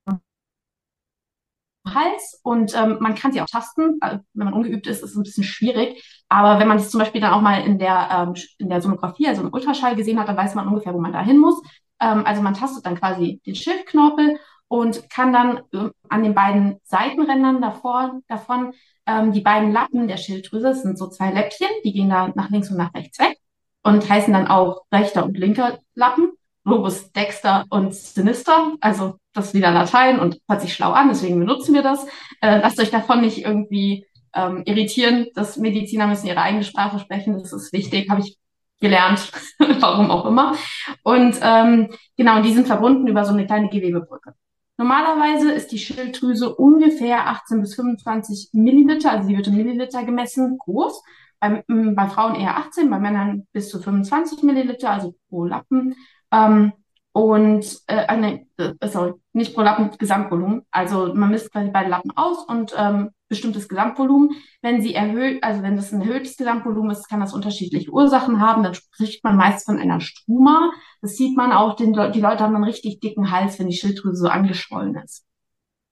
Hals 1.86 2.40
und 2.44 2.76
ähm, 2.76 2.98
man 3.00 3.16
kann 3.16 3.32
sie 3.32 3.42
auch 3.42 3.48
tasten. 3.48 3.98
Also, 4.02 4.20
wenn 4.34 4.46
man 4.46 4.54
ungeübt 4.54 4.88
ist, 4.88 5.04
ist 5.04 5.12
es 5.12 5.16
ein 5.16 5.24
bisschen 5.24 5.44
schwierig. 5.44 6.04
Aber 6.30 6.60
wenn 6.60 6.68
man 6.68 6.78
es 6.78 6.90
zum 6.90 7.00
Beispiel 7.00 7.22
dann 7.22 7.34
auch 7.34 7.42
mal 7.42 7.62
in 7.64 7.80
der, 7.80 8.10
ähm, 8.12 8.34
in 8.58 8.70
der 8.70 8.82
Sonographie, 8.82 9.28
also 9.28 9.42
im 9.42 9.54
Ultraschall 9.54 9.96
gesehen 9.96 10.20
hat, 10.20 10.28
dann 10.28 10.38
weiß 10.38 10.56
man 10.56 10.68
ungefähr, 10.68 10.94
wo 10.94 11.00
man 11.00 11.14
da 11.14 11.22
hin 11.22 11.38
muss. 11.38 11.62
Ähm, 12.00 12.26
also 12.26 12.42
man 12.42 12.54
tastet 12.54 12.86
dann 12.86 13.00
quasi 13.00 13.42
den 13.46 13.56
Schildknorpel 13.56 14.40
und 14.68 15.10
kann 15.10 15.34
dann 15.34 15.58
äh, 15.74 15.90
an 16.10 16.24
den 16.24 16.34
beiden 16.34 16.80
Seitenrändern 16.84 17.62
davor, 17.62 18.20
davon 18.28 18.74
ähm, 19.06 19.32
die 19.32 19.42
beiden 19.42 19.72
Lappen 19.72 20.08
der 20.08 20.18
Schilddrüse, 20.18 20.68
das 20.70 20.82
sind 20.82 20.98
so 20.98 21.08
zwei 21.10 21.32
Läppchen, 21.32 21.68
die 21.84 21.94
gehen 21.94 22.10
da 22.10 22.32
nach 22.36 22.50
links 22.50 22.72
und 22.72 22.78
nach 22.78 22.94
rechts 22.94 23.20
weg 23.20 23.38
und 23.84 24.10
heißen 24.10 24.34
dann 24.34 24.48
auch 24.48 24.84
rechter 24.92 25.26
und 25.26 25.38
linker 25.38 25.80
Lappen, 25.94 26.32
Lobus 26.64 27.12
dexter 27.12 27.66
und 27.70 27.94
sinister, 27.94 28.74
also 28.80 29.16
das 29.34 29.48
ist 29.48 29.54
wieder 29.54 29.72
Latein 29.72 30.20
und 30.20 30.40
hört 30.48 30.62
sich 30.62 30.74
schlau 30.74 30.92
an, 30.92 31.10
deswegen 31.10 31.40
benutzen 31.40 31.74
wir 31.74 31.82
das. 31.82 32.06
Äh, 32.42 32.60
lasst 32.60 32.80
euch 32.80 32.92
davon 32.92 33.22
nicht 33.22 33.44
irgendwie 33.44 34.06
ähm, 34.34 34.64
irritieren, 34.66 35.28
dass 35.36 35.58
Mediziner 35.58 36.08
müssen 36.08 36.28
ihre 36.28 36.42
eigene 36.42 36.64
Sprache 36.64 37.00
sprechen, 37.00 37.34
das 37.34 37.54
ist 37.54 37.74
wichtig, 37.74 38.10
habe 38.10 38.22
ich 38.22 38.38
gelernt, 38.80 39.32
warum 39.80 40.12
auch 40.12 40.26
immer. 40.26 40.56
Und 41.04 41.38
ähm, 41.42 41.90
genau, 42.18 42.42
die 42.42 42.54
sind 42.54 42.68
verbunden 42.68 43.08
über 43.08 43.26
so 43.26 43.34
eine 43.34 43.46
kleine 43.46 43.70
Gewebebrücke. 43.70 44.34
Normalerweise 44.78 45.52
ist 45.52 45.72
die 45.72 45.78
Schilddrüse 45.78 46.54
ungefähr 46.56 47.28
18 47.28 47.62
bis 47.62 47.76
25 47.76 48.50
Milliliter, 48.54 49.12
also 49.12 49.28
sie 49.28 49.38
wird 49.38 49.48
in 49.48 49.56
Milliliter 49.56 50.04
gemessen, 50.04 50.58
groß. 50.58 51.04
Bei, 51.40 51.64
bei 51.68 52.08
Frauen 52.08 52.36
eher 52.36 52.58
18, 52.58 52.90
bei 52.90 53.00
Männern 53.00 53.48
bis 53.52 53.70
zu 53.70 53.80
25 53.80 54.44
Milliliter, 54.44 54.92
also 54.92 55.16
pro 55.30 55.46
Lappen. 55.46 55.96
Ähm, 56.34 56.74
und 57.14 57.80
äh, 57.86 58.18
nee, 58.18 58.48
äh, 58.58 58.88
sorry, 58.88 59.14
nicht 59.34 59.54
pro 59.54 59.62
Lappen, 59.62 59.92
Gesamtvolumen. 60.00 60.64
Also 60.72 61.14
man 61.14 61.30
misst 61.30 61.52
quasi 61.52 61.70
beide 61.70 61.92
Lappen 61.92 62.12
aus 62.16 62.44
und 62.48 62.74
ähm, 62.76 63.12
bestimmtes 63.30 63.70
Gesamtvolumen. 63.70 64.32
Wenn 64.64 64.82
sie 64.82 64.96
erhöht, 64.96 65.44
also 65.44 65.62
wenn 65.62 65.76
das 65.76 65.94
ein 65.94 66.02
erhöhtes 66.02 66.38
Gesamtvolumen 66.38 66.90
ist, 66.90 67.08
kann 67.08 67.20
das 67.20 67.34
unterschiedliche 67.34 67.92
Ursachen 67.92 68.42
haben. 68.42 68.64
Dann 68.64 68.74
spricht 68.74 69.24
man 69.24 69.38
meist 69.38 69.66
von 69.68 69.78
einer 69.78 70.02
Struma. 70.02 70.72
Das 71.02 71.16
sieht 71.16 71.38
man 71.38 71.52
auch, 71.52 71.76
den, 71.76 71.94
die 71.94 72.22
Leute 72.22 72.44
haben 72.44 72.56
einen 72.56 72.64
richtig 72.64 73.00
dicken 73.00 73.30
Hals, 73.30 73.60
wenn 73.60 73.68
die 73.68 73.76
Schilddrüse 73.76 74.24
so 74.24 74.28
angeschwollen 74.28 74.96
ist. 74.96 75.24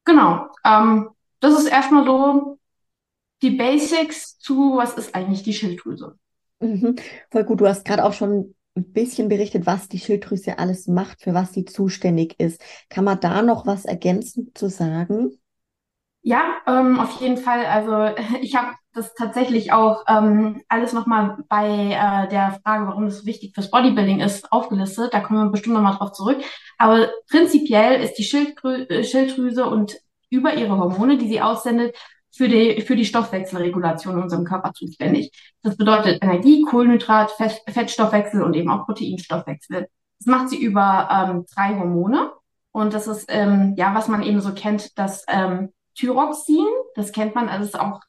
Genau. 0.05 0.47
Ähm, 0.65 1.09
das 1.39 1.53
ist 1.53 1.67
erstmal 1.67 2.03
so 2.03 2.57
die 3.43 3.51
Basics 3.51 4.39
zu, 4.39 4.77
was 4.77 4.95
ist 4.95 5.13
eigentlich 5.13 5.43
die 5.43 5.53
Schilddrüse. 5.53 6.17
Mhm. 6.59 6.95
Voll 7.29 7.43
gut. 7.43 7.61
Du 7.61 7.67
hast 7.67 7.85
gerade 7.85 8.03
auch 8.03 8.13
schon 8.13 8.55
ein 8.75 8.91
bisschen 8.93 9.27
berichtet, 9.27 9.65
was 9.65 9.89
die 9.89 9.99
Schilddrüse 9.99 10.59
alles 10.59 10.87
macht, 10.87 11.21
für 11.21 11.33
was 11.33 11.53
sie 11.53 11.65
zuständig 11.65 12.39
ist. 12.39 12.61
Kann 12.89 13.03
man 13.03 13.19
da 13.19 13.41
noch 13.41 13.65
was 13.65 13.85
ergänzend 13.85 14.57
zu 14.57 14.69
sagen? 14.69 15.37
Ja, 16.23 16.57
ähm, 16.67 16.99
auf 16.99 17.19
jeden 17.19 17.37
Fall. 17.37 17.65
Also 17.65 18.15
ich 18.41 18.55
habe 18.55 18.73
das 18.93 19.13
tatsächlich 19.15 19.71
auch 19.71 20.03
ähm, 20.07 20.61
alles 20.67 20.93
nochmal 20.93 21.37
bei 21.49 21.67
äh, 21.67 22.27
der 22.29 22.59
Frage, 22.63 22.87
warum 22.87 23.05
das 23.05 23.25
wichtig 23.25 23.53
fürs 23.55 23.71
Bodybuilding 23.71 24.19
ist, 24.19 24.51
aufgelistet. 24.51 25.13
Da 25.13 25.21
kommen 25.21 25.45
wir 25.45 25.51
bestimmt 25.51 25.75
nochmal 25.75 25.95
drauf 25.95 26.11
zurück. 26.11 26.41
Aber 26.77 27.09
prinzipiell 27.29 28.01
ist 28.01 28.15
die 28.15 28.23
Schilddrü 28.23 28.83
äh, 28.83 29.03
Schilddrüse 29.03 29.65
und 29.65 29.97
über 30.29 30.53
ihre 30.53 30.77
Hormone, 30.77 31.17
die 31.17 31.27
sie 31.27 31.41
aussendet, 31.41 31.95
für 32.31 32.47
die, 32.47 32.81
für 32.81 32.95
die 32.95 33.05
Stoffwechselregulation 33.05 34.15
in 34.15 34.23
unserem 34.23 34.45
Körper 34.45 34.73
zuständig. 34.73 35.31
Das 35.63 35.77
bedeutet 35.77 36.23
Energie, 36.23 36.63
Kohlenhydrat, 36.63 37.31
Fett, 37.31 37.61
Fettstoffwechsel 37.67 38.41
und 38.41 38.55
eben 38.55 38.69
auch 38.69 38.85
Proteinstoffwechsel. 38.85 39.87
Das 40.19 40.25
macht 40.25 40.49
sie 40.49 40.61
über 40.61 41.09
ähm, 41.11 41.45
drei 41.53 41.77
Hormone. 41.77 42.31
Und 42.71 42.93
das 42.93 43.07
ist, 43.07 43.25
ähm, 43.27 43.75
ja, 43.77 43.93
was 43.93 44.07
man 44.07 44.23
eben 44.23 44.39
so 44.39 44.53
kennt, 44.53 44.97
das 44.97 45.25
ähm, 45.27 45.73
Thyroxin. 45.95 46.67
Das 46.95 47.11
kennt 47.11 47.35
man, 47.35 47.49
also 47.49 47.65
ist 47.65 47.79
auch, 47.79 47.99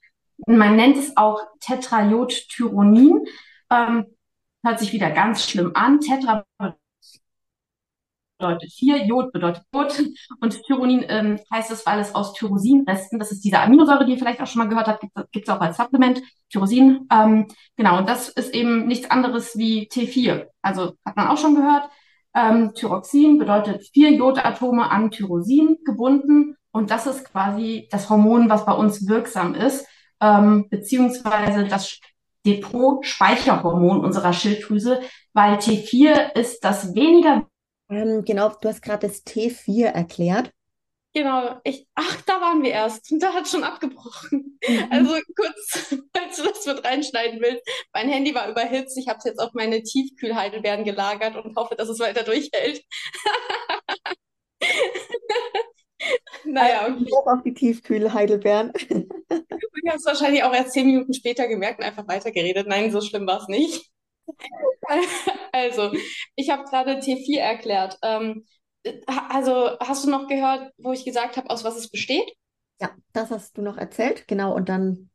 man 0.47 0.77
nennt 0.77 0.97
es 0.97 1.17
auch 1.17 1.41
Tetraiodtyronin. 1.61 3.27
Ähm, 3.71 4.07
hört 4.65 4.79
sich 4.79 4.93
wieder 4.93 5.11
ganz 5.11 5.49
schlimm 5.49 5.73
an. 5.75 6.01
Tetra 6.01 6.45
bedeutet 8.43 8.73
vier, 8.73 9.07
Jod 9.07 9.33
bedeutet 9.33 9.63
Jod 9.73 10.03
und 10.41 10.63
Tyronin 10.65 11.05
ähm, 11.09 11.39
heißt 11.53 11.71
es, 11.71 11.87
weil 11.87 12.01
es 12.01 12.15
aus 12.15 12.33
Tyrosinresten, 12.35 13.19
das 13.19 13.31
ist 13.31 13.45
diese 13.45 13.61
Aminosäure, 13.61 14.05
die 14.05 14.13
ihr 14.13 14.19
vielleicht 14.19 14.41
auch 14.41 14.47
schon 14.47 14.59
mal 14.59 14.69
gehört 14.69 14.89
habt, 14.89 15.05
gibt 15.31 15.49
es 15.49 15.55
auch 15.55 15.61
als 15.61 15.77
Supplement, 15.77 16.21
Tyrosin. 16.51 17.07
Ähm, 17.13 17.47
genau, 17.77 17.99
und 17.99 18.09
das 18.09 18.29
ist 18.29 18.53
eben 18.55 18.87
nichts 18.87 19.11
anderes 19.11 19.57
wie 19.57 19.89
T4. 19.89 20.47
Also 20.61 20.95
hat 21.05 21.17
man 21.17 21.29
auch 21.29 21.39
schon 21.39 21.55
gehört. 21.55 21.89
Ähm, 22.35 22.73
Thyroxin 22.75 23.39
bedeutet 23.39 23.87
vier 23.93 24.11
Jodatome 24.13 24.91
an 24.91 25.11
Tyrosin 25.11 25.79
gebunden 25.85 26.57
und 26.73 26.91
das 26.91 27.07
ist 27.07 27.31
quasi 27.31 27.89
das 27.91 28.11
Hormon, 28.11 28.49
was 28.49 28.65
bei 28.65 28.73
uns 28.73 29.07
wirksam 29.07 29.55
ist, 29.55 29.87
ähm, 30.21 30.67
beziehungsweise 30.71 31.65
das 31.65 32.01
Depot-Speicherhormon 32.45 34.01
unserer 34.01 34.33
Schilddrüse, 34.33 35.01
weil 35.33 35.59
T4 35.59 36.35
ist 36.35 36.65
das 36.65 36.95
weniger 36.95 37.47
ähm, 37.93 38.25
genau, 38.25 38.51
du 38.61 38.69
hast 38.69 38.83
gerade 38.83 39.07
das 39.07 39.25
T4 39.27 39.87
erklärt. 39.87 40.51
Genau, 41.15 41.61
ich, 41.65 41.87
ach, 41.95 42.23
da 42.23 42.41
waren 42.41 42.63
wir 42.63 42.71
erst. 42.71 43.13
Da 43.21 43.35
hat 43.35 43.47
schon 43.47 43.65
abgebrochen. 43.65 44.59
Mhm. 44.67 44.89
Also 44.91 45.19
kurz, 45.37 45.95
falls 46.17 46.37
du 46.37 46.45
das 46.45 46.65
mit 46.65 46.83
reinschneiden 46.85 47.41
willst. 47.41 47.63
Mein 47.93 48.09
Handy 48.09 48.35
war 48.35 48.49
überhitzt. 48.49 48.97
Ich 48.97 49.09
habe 49.09 49.19
es 49.19 49.25
jetzt 49.25 49.39
auf 49.39 49.53
meine 49.53 49.83
Tiefkühlheidelbeeren 49.83 50.85
gelagert 50.85 51.37
und 51.37 51.55
hoffe, 51.57 51.75
dass 51.77 51.91
es 51.91 51.99
weiter 51.99 52.23
durchhält. 52.23 52.83
naja, 56.45 56.87
okay. 56.87 57.11
Hoch 57.13 57.27
auf 57.27 57.43
die 57.43 57.55
Tiefkühlheidelbeeren. 57.55 58.73
Du 59.85 59.91
hast 59.91 60.07
wahrscheinlich 60.07 60.45
auch 60.45 60.55
erst 60.55 60.73
zehn 60.73 60.87
Minuten 60.87 61.13
später 61.13 61.49
gemerkt 61.49 61.81
und 61.81 61.85
einfach 61.85 62.07
weitergeredet. 62.07 62.69
Nein, 62.69 62.93
so 62.93 63.01
schlimm 63.01 63.27
war 63.27 63.41
es 63.41 63.49
nicht. 63.49 63.91
Also, 65.53 65.93
ich 66.35 66.51
habe 66.51 66.65
gerade 66.65 66.99
T4 66.99 67.39
erklärt. 67.39 67.99
Ähm, 68.03 68.47
also, 69.07 69.79
hast 69.81 70.05
du 70.05 70.11
noch 70.11 70.29
gehört, 70.29 70.73
wo 70.79 70.93
ich 70.93 71.05
gesagt 71.05 71.37
habe, 71.37 71.51
aus 71.51 71.63
was 71.63 71.77
es 71.77 71.91
besteht? 71.91 72.33
Ja, 72.81 72.91
das 73.13 73.31
hast 73.31 73.59
du 73.59 73.63
noch 73.63 73.77
erzählt, 73.77 74.27
genau. 74.27 74.55
Und 74.55 74.69
dann. 74.69 75.11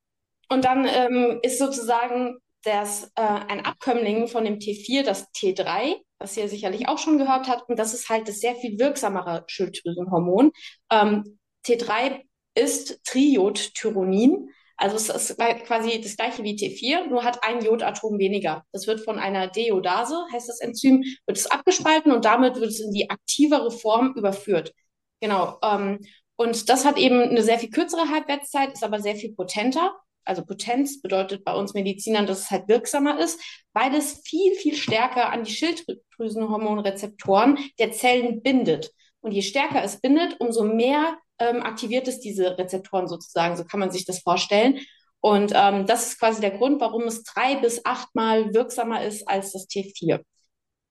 Und 0.50 0.64
dann 0.64 0.86
ähm, 0.86 1.40
ist 1.42 1.60
sozusagen 1.60 2.38
das, 2.64 3.12
äh, 3.16 3.22
ein 3.22 3.66
Abkömmling 3.66 4.28
von 4.28 4.46
dem 4.46 4.60
T4, 4.60 5.04
das 5.04 5.32
T3, 5.34 5.96
was 6.20 6.38
ihr 6.38 6.48
sicherlich 6.48 6.88
auch 6.88 6.98
schon 6.98 7.18
gehört 7.18 7.48
habt. 7.48 7.70
Und 7.70 7.78
das 7.78 7.94
ist 7.94 8.10
halt 8.10 8.28
das 8.28 8.40
sehr 8.40 8.56
viel 8.56 8.80
wirksamere 8.80 9.44
Schilddrüsenhormon. 9.48 10.52
Ähm, 10.92 11.40
T3 11.66 12.22
ist 12.56 13.04
Triodtyronin. 13.04 14.50
Also 14.78 14.96
es 14.96 15.10
ist 15.10 15.38
quasi 15.66 16.00
das 16.02 16.16
gleiche 16.16 16.44
wie 16.44 16.56
T4, 16.56 17.08
nur 17.08 17.24
hat 17.24 17.44
ein 17.44 17.64
Jodatom 17.64 18.20
weniger. 18.20 18.64
Das 18.72 18.86
wird 18.86 19.02
von 19.02 19.18
einer 19.18 19.48
Deodase, 19.48 20.16
heißt 20.32 20.48
das 20.48 20.60
Enzym, 20.60 21.04
wird 21.26 21.38
es 21.38 21.50
abgespalten 21.50 22.12
und 22.12 22.26
damit 22.26 22.56
wird 22.56 22.70
es 22.70 22.80
in 22.80 22.92
die 22.92 23.10
aktivere 23.10 23.72
Form 23.72 24.14
überführt. 24.16 24.74
Genau. 25.20 25.58
Ähm, 25.64 26.00
und 26.36 26.70
das 26.70 26.86
hat 26.86 26.98
eben 26.98 27.20
eine 27.22 27.42
sehr 27.42 27.58
viel 27.58 27.72
kürzere 27.72 28.10
Halbwertszeit, 28.10 28.74
ist 28.74 28.84
aber 28.84 29.00
sehr 29.00 29.16
viel 29.16 29.34
potenter. 29.34 29.96
Also 30.24 30.46
Potenz 30.46 31.02
bedeutet 31.02 31.44
bei 31.44 31.56
uns 31.56 31.74
Medizinern, 31.74 32.28
dass 32.28 32.42
es 32.42 32.52
halt 32.52 32.68
wirksamer 32.68 33.20
ist, 33.20 33.42
weil 33.74 33.96
es 33.96 34.22
viel, 34.26 34.54
viel 34.56 34.76
stärker 34.76 35.32
an 35.32 35.44
die 35.44 35.52
Schilddrüsenhormonrezeptoren 35.52 37.58
der 37.80 37.94
Zellen 37.94 38.44
bindet. 38.44 38.92
Und 39.22 39.32
je 39.32 39.42
stärker 39.42 39.84
es 39.84 40.00
bindet, 40.00 40.40
umso 40.40 40.64
mehr 40.64 41.18
ähm, 41.40 41.62
aktiviert 41.64 42.08
es 42.08 42.20
diese 42.20 42.58
Rezeptoren 42.58 43.08
sozusagen. 43.08 43.58
So 43.58 43.64
kann 43.64 43.80
man 43.80 43.92
sich 43.92 44.06
das 44.06 44.20
vorstellen. 44.20 44.80
Und 45.20 45.52
ähm, 45.56 45.86
das 45.86 46.08
ist 46.08 46.20
quasi 46.20 46.42
der 46.42 46.52
Grund, 46.52 46.80
warum 46.80 47.04
es 47.04 47.24
drei 47.24 47.56
bis 47.56 47.86
achtmal 47.86 48.54
wirksamer 48.54 49.04
ist 49.04 49.28
als 49.28 49.52
das 49.52 49.68
T4. 49.68 50.22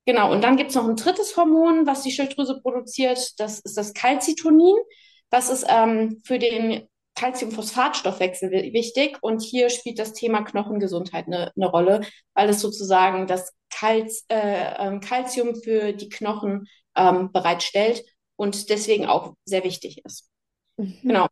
Genau, 0.05 0.33
und 0.33 0.43
dann 0.43 0.57
gibt 0.57 0.71
es 0.71 0.77
noch 0.77 0.89
ein 0.89 0.97
drittes 0.97 1.37
Hormon, 1.37 1.87
was 1.87 2.03
die 2.03 2.13
Schilddrüse 2.13 2.61
produziert. 2.61 3.19
Das 3.39 3.61
ist 3.61 3.77
das 3.77 3.93
Calcitonin. 3.93 4.77
Das 5.31 5.51
ist 5.51 5.65
ähm, 5.69 6.21
für 6.25 6.39
den 6.39 6.89
Calciumphosphatstoffwechsel 7.17 8.51
wichtig. 8.51 9.19
Und 9.21 9.43
hier 9.43 9.71
spielt 9.71 9.99
das 9.99 10.13
Thema 10.13 10.43
Knochengesundheit 10.43 11.27
eine, 11.27 11.53
eine 11.57 11.67
Rolle, 11.67 12.03
weil 12.35 12.49
es 12.49 12.61
sozusagen 12.61 13.27
das 13.27 13.53
äh, 13.83 14.05
Calcium 15.01 15.49
ähm, 15.49 15.55
für 15.63 15.93
die 15.93 16.09
Knochen 16.09 16.69
ähm, 16.95 17.33
bereitstellt 17.33 18.05
und 18.37 18.71
deswegen 18.71 19.07
auch 19.07 19.35
sehr 19.45 19.65
wichtig 19.65 20.03
ist. 20.05 20.31
Mhm. 20.77 20.99
Genau. 21.03 21.27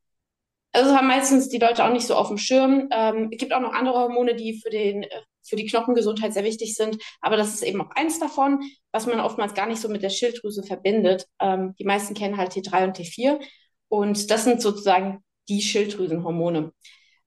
Also 0.72 0.96
haben 0.96 1.06
meistens 1.06 1.48
die 1.48 1.58
Leute 1.58 1.84
auch 1.84 1.92
nicht 1.92 2.06
so 2.06 2.16
auf 2.16 2.28
dem 2.28 2.38
Schirm. 2.38 2.88
Ähm, 2.90 3.28
es 3.30 3.38
gibt 3.38 3.52
auch 3.52 3.60
noch 3.60 3.72
andere 3.72 3.94
Hormone, 3.94 4.34
die 4.34 4.60
für, 4.60 4.70
den, 4.70 5.04
äh, 5.04 5.20
für 5.42 5.54
die 5.54 5.66
Knochengesundheit 5.66 6.34
sehr 6.34 6.42
wichtig 6.42 6.74
sind. 6.74 7.00
Aber 7.20 7.36
das 7.36 7.54
ist 7.54 7.62
eben 7.62 7.80
auch 7.80 7.90
eins 7.90 8.18
davon, 8.18 8.60
was 8.90 9.06
man 9.06 9.20
oftmals 9.20 9.54
gar 9.54 9.66
nicht 9.66 9.80
so 9.80 9.88
mit 9.88 10.02
der 10.02 10.10
Schilddrüse 10.10 10.64
verbindet. 10.64 11.26
Ähm, 11.40 11.74
die 11.78 11.84
meisten 11.84 12.14
kennen 12.14 12.36
halt 12.36 12.52
T3 12.52 12.84
und 12.84 12.96
T4. 12.98 13.40
Und 13.88 14.30
das 14.32 14.42
sind 14.42 14.60
sozusagen 14.60 15.22
die 15.48 15.62
Schilddrüsenhormone. 15.62 16.72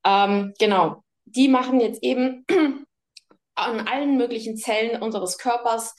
Ähm, 0.05 0.53
genau. 0.59 1.03
Die 1.23 1.47
machen 1.47 1.79
jetzt 1.79 2.03
eben 2.03 2.45
an 3.55 3.87
allen 3.87 4.17
möglichen 4.17 4.57
Zellen 4.57 5.01
unseres 5.01 5.37
Körpers 5.37 5.95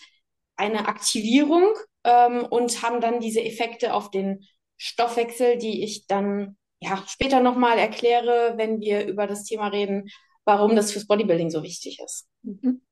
eine 0.57 0.87
Aktivierung 0.87 1.67
ähm, 2.05 2.45
und 2.45 2.83
haben 2.83 3.01
dann 3.01 3.21
diese 3.21 3.43
Effekte 3.43 3.95
auf 3.95 4.11
den 4.11 4.45
Stoffwechsel, 4.77 5.59
die 5.59 5.83
ich 5.83 6.07
dann 6.07 6.57
ja, 6.81 7.03
später 7.07 7.41
nochmal 7.41 7.79
erkläre, 7.79 8.55
wenn 8.57 8.81
wir 8.81 9.07
über 9.07 9.27
das 9.27 9.45
Thema 9.45 9.69
reden, 9.69 10.09
warum 10.45 10.77
das 10.77 10.93
fürs 10.93 11.07
Bodybuilding 11.07 11.51
so 11.51 11.63
wichtig 11.63 12.01
ist. 12.05 12.29
Mhm. 12.43 12.83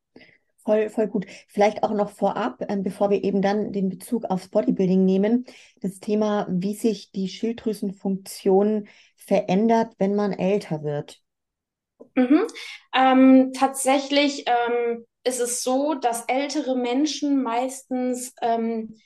Voll, 0.67 0.91
voll 0.91 1.07
gut. 1.07 1.27
Vielleicht 1.47 1.85
auch 1.85 1.93
noch 1.93 2.11
vorab, 2.11 2.61
ähm, 2.69 2.83
bevor 2.83 3.09
wir 3.11 3.23
eben 3.23 3.41
dann 3.41 3.73
den 3.73 3.89
Bezug 3.89 4.25
aufs 4.25 4.49
Bodybuilding 4.49 5.05
nehmen, 5.05 5.47
das 5.81 6.01
Thema, 6.01 6.49
wie 6.51 6.75
sich 6.75 7.13
die 7.13 7.29
Schilddrüsenfunktion 7.29 8.89
verändert, 9.15 9.95
wenn 9.99 10.17
man 10.17 10.33
älter 10.33 10.83
wird. 10.83 11.21
Mhm. 12.17 12.47
Ähm, 12.93 13.53
tatsächlich 13.53 14.45
ähm, 14.47 15.07
ist 15.27 15.41
es 15.41 15.63
so, 15.63 15.95
dass 15.95 16.25
ältere 16.29 16.77
Menschen 16.77 17.43
meistens 17.43 18.33
ähm, 18.41 18.97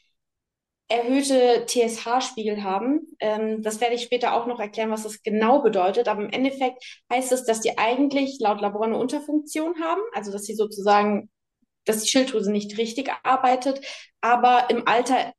erhöhte 0.88 1.66
TSH-Spiegel 1.66 2.62
haben. 2.62 3.06
Ähm, 3.20 3.62
das 3.62 3.80
werde 3.80 3.94
ich 3.94 4.02
später 4.02 4.34
auch 4.34 4.46
noch 4.46 4.58
erklären, 4.58 4.90
was 4.90 5.04
das 5.04 5.22
genau 5.22 5.62
bedeutet. 5.62 6.08
Aber 6.08 6.22
im 6.22 6.30
Endeffekt 6.30 6.84
heißt 7.12 7.32
es, 7.32 7.44
dass 7.44 7.60
die 7.60 7.78
eigentlich 7.78 8.38
laut 8.40 8.60
Labor 8.60 8.84
eine 8.84 8.98
Unterfunktion 8.98 9.80
haben, 9.80 10.00
also 10.12 10.32
dass 10.32 10.44
sie 10.44 10.54
sozusagen, 10.54 11.30
dass 11.84 12.02
die 12.02 12.08
Schilddrüse 12.08 12.50
nicht 12.50 12.76
richtig 12.76 13.10
arbeitet. 13.22 13.80
Aber 14.20 14.68
im 14.68 14.86
Alter 14.86 15.32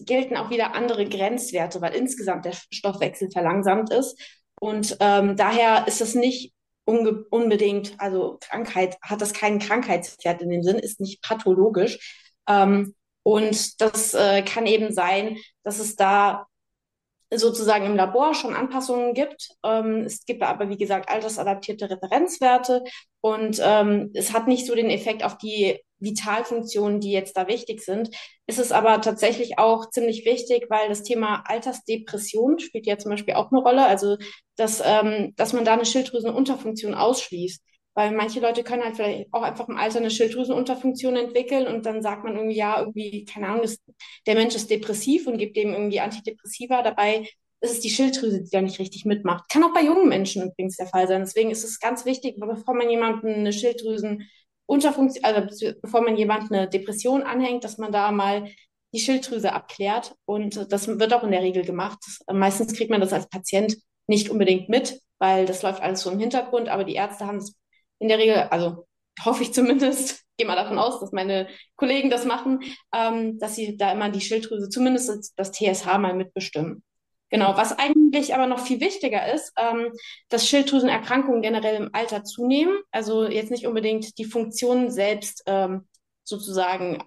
gelten 0.00 0.36
auch 0.36 0.50
wieder 0.50 0.74
andere 0.74 1.06
Grenzwerte, 1.06 1.80
weil 1.82 1.94
insgesamt 1.94 2.46
der 2.46 2.54
Stoffwechsel 2.72 3.30
verlangsamt 3.30 3.92
ist. 3.92 4.18
Und 4.58 4.96
ähm, 5.00 5.36
daher 5.36 5.86
ist 5.86 6.00
es 6.00 6.14
nicht 6.14 6.55
unbedingt, 6.86 7.94
also 7.98 8.38
Krankheit, 8.40 8.96
hat 9.02 9.20
das 9.20 9.32
keinen 9.32 9.58
Krankheitswert 9.58 10.40
in 10.40 10.50
dem 10.50 10.62
Sinn, 10.62 10.78
ist 10.78 11.00
nicht 11.00 11.22
pathologisch. 11.22 12.24
Ähm, 12.48 12.94
und 13.22 13.80
das 13.80 14.14
äh, 14.14 14.42
kann 14.42 14.66
eben 14.66 14.92
sein, 14.92 15.36
dass 15.64 15.80
es 15.80 15.96
da 15.96 16.46
sozusagen 17.38 17.86
im 17.86 17.96
Labor 17.96 18.34
schon 18.34 18.54
Anpassungen 18.54 19.14
gibt. 19.14 19.48
Ähm, 19.64 20.02
es 20.04 20.24
gibt 20.24 20.42
aber, 20.42 20.68
wie 20.68 20.76
gesagt, 20.76 21.08
altersadaptierte 21.08 21.90
Referenzwerte 21.90 22.84
und 23.20 23.60
ähm, 23.62 24.10
es 24.14 24.32
hat 24.32 24.46
nicht 24.48 24.66
so 24.66 24.74
den 24.74 24.90
Effekt 24.90 25.24
auf 25.24 25.38
die 25.38 25.80
Vitalfunktionen, 25.98 27.00
die 27.00 27.10
jetzt 27.10 27.36
da 27.36 27.48
wichtig 27.48 27.82
sind. 27.82 28.10
Ist 28.46 28.58
es 28.58 28.72
aber 28.72 29.00
tatsächlich 29.00 29.58
auch 29.58 29.90
ziemlich 29.90 30.24
wichtig, 30.24 30.66
weil 30.68 30.88
das 30.88 31.02
Thema 31.02 31.42
Altersdepression 31.46 32.58
spielt 32.58 32.86
ja 32.86 32.98
zum 32.98 33.10
Beispiel 33.10 33.34
auch 33.34 33.50
eine 33.50 33.60
Rolle. 33.60 33.86
Also, 33.86 34.16
dass, 34.56 34.82
ähm, 34.84 35.32
dass 35.36 35.52
man 35.52 35.64
da 35.64 35.72
eine 35.72 35.86
Schilddrüsenunterfunktion 35.86 36.94
ausschließt. 36.94 37.62
Weil 37.96 38.12
manche 38.12 38.40
Leute 38.40 38.62
können 38.62 38.84
halt 38.84 38.96
vielleicht 38.96 39.32
auch 39.32 39.42
einfach 39.42 39.68
im 39.68 39.76
Alter 39.76 39.98
eine 39.98 40.10
Schilddrüsenunterfunktion 40.10 41.16
entwickeln 41.16 41.66
und 41.66 41.86
dann 41.86 42.02
sagt 42.02 42.24
man 42.24 42.36
irgendwie, 42.36 42.56
ja, 42.56 42.78
irgendwie, 42.80 43.24
keine 43.24 43.48
Ahnung, 43.48 43.62
ist, 43.64 43.80
der 44.26 44.34
Mensch 44.34 44.54
ist 44.54 44.70
depressiv 44.70 45.26
und 45.26 45.38
gibt 45.38 45.56
dem 45.56 45.72
irgendwie 45.72 46.00
Antidepressiva. 46.00 46.82
Dabei 46.82 47.28
ist 47.60 47.72
es 47.72 47.80
die 47.80 47.88
Schilddrüse, 47.90 48.42
die 48.42 48.50
da 48.50 48.60
nicht 48.60 48.78
richtig 48.78 49.06
mitmacht. 49.06 49.48
Kann 49.48 49.64
auch 49.64 49.72
bei 49.72 49.82
jungen 49.82 50.08
Menschen 50.08 50.42
übrigens 50.42 50.76
der 50.76 50.88
Fall 50.88 51.08
sein. 51.08 51.22
Deswegen 51.22 51.50
ist 51.50 51.64
es 51.64 51.80
ganz 51.80 52.04
wichtig, 52.04 52.36
bevor 52.38 52.74
man 52.74 52.90
jemanden 52.90 53.32
eine 53.32 53.52
Schilddrüsen 53.52 54.28
Unterfunktion, 54.66 55.24
also 55.24 55.72
bevor 55.80 56.02
man 56.02 56.16
jemand 56.16 56.52
eine 56.52 56.68
Depression 56.68 57.22
anhängt, 57.22 57.64
dass 57.64 57.78
man 57.78 57.92
da 57.92 58.10
mal 58.12 58.50
die 58.92 59.00
Schilddrüse 59.00 59.52
abklärt. 59.52 60.14
Und 60.26 60.70
das 60.70 60.86
wird 60.88 61.14
auch 61.14 61.24
in 61.24 61.30
der 61.30 61.42
Regel 61.42 61.64
gemacht. 61.64 61.98
Meistens 62.30 62.74
kriegt 62.74 62.90
man 62.90 63.00
das 63.00 63.12
als 63.14 63.28
Patient 63.28 63.76
nicht 64.06 64.28
unbedingt 64.28 64.68
mit. 64.68 65.00
weil 65.18 65.46
das 65.46 65.62
läuft 65.62 65.82
alles 65.82 66.02
so 66.02 66.10
im 66.10 66.18
Hintergrund, 66.18 66.68
aber 66.68 66.84
die 66.84 66.94
Ärzte 66.94 67.26
haben 67.26 67.38
es 67.38 67.54
in 67.98 68.08
der 68.08 68.18
Regel, 68.18 68.36
also 68.50 68.86
hoffe 69.24 69.42
ich 69.42 69.52
zumindest, 69.52 70.24
gehe 70.38 70.46
mal 70.46 70.56
davon 70.56 70.78
aus, 70.78 71.00
dass 71.00 71.12
meine 71.12 71.48
Kollegen 71.76 72.10
das 72.10 72.24
machen, 72.24 72.60
ähm, 72.94 73.38
dass 73.38 73.54
sie 73.54 73.76
da 73.76 73.92
immer 73.92 74.10
die 74.10 74.20
Schilddrüse, 74.20 74.68
zumindest 74.68 75.32
das 75.36 75.52
TSH 75.52 75.86
mal 75.98 76.14
mitbestimmen. 76.14 76.82
Genau, 77.28 77.56
was 77.56 77.76
eigentlich 77.76 78.34
aber 78.34 78.46
noch 78.46 78.60
viel 78.60 78.80
wichtiger 78.80 79.32
ist, 79.32 79.52
ähm, 79.56 79.92
dass 80.28 80.48
Schilddrüsenerkrankungen 80.48 81.42
generell 81.42 81.74
im 81.76 81.90
Alter 81.92 82.22
zunehmen. 82.22 82.78
Also 82.92 83.24
jetzt 83.26 83.50
nicht 83.50 83.66
unbedingt 83.66 84.16
die 84.18 84.24
Funktion 84.24 84.90
selbst 84.90 85.42
ähm, 85.46 85.88
sozusagen 86.22 87.02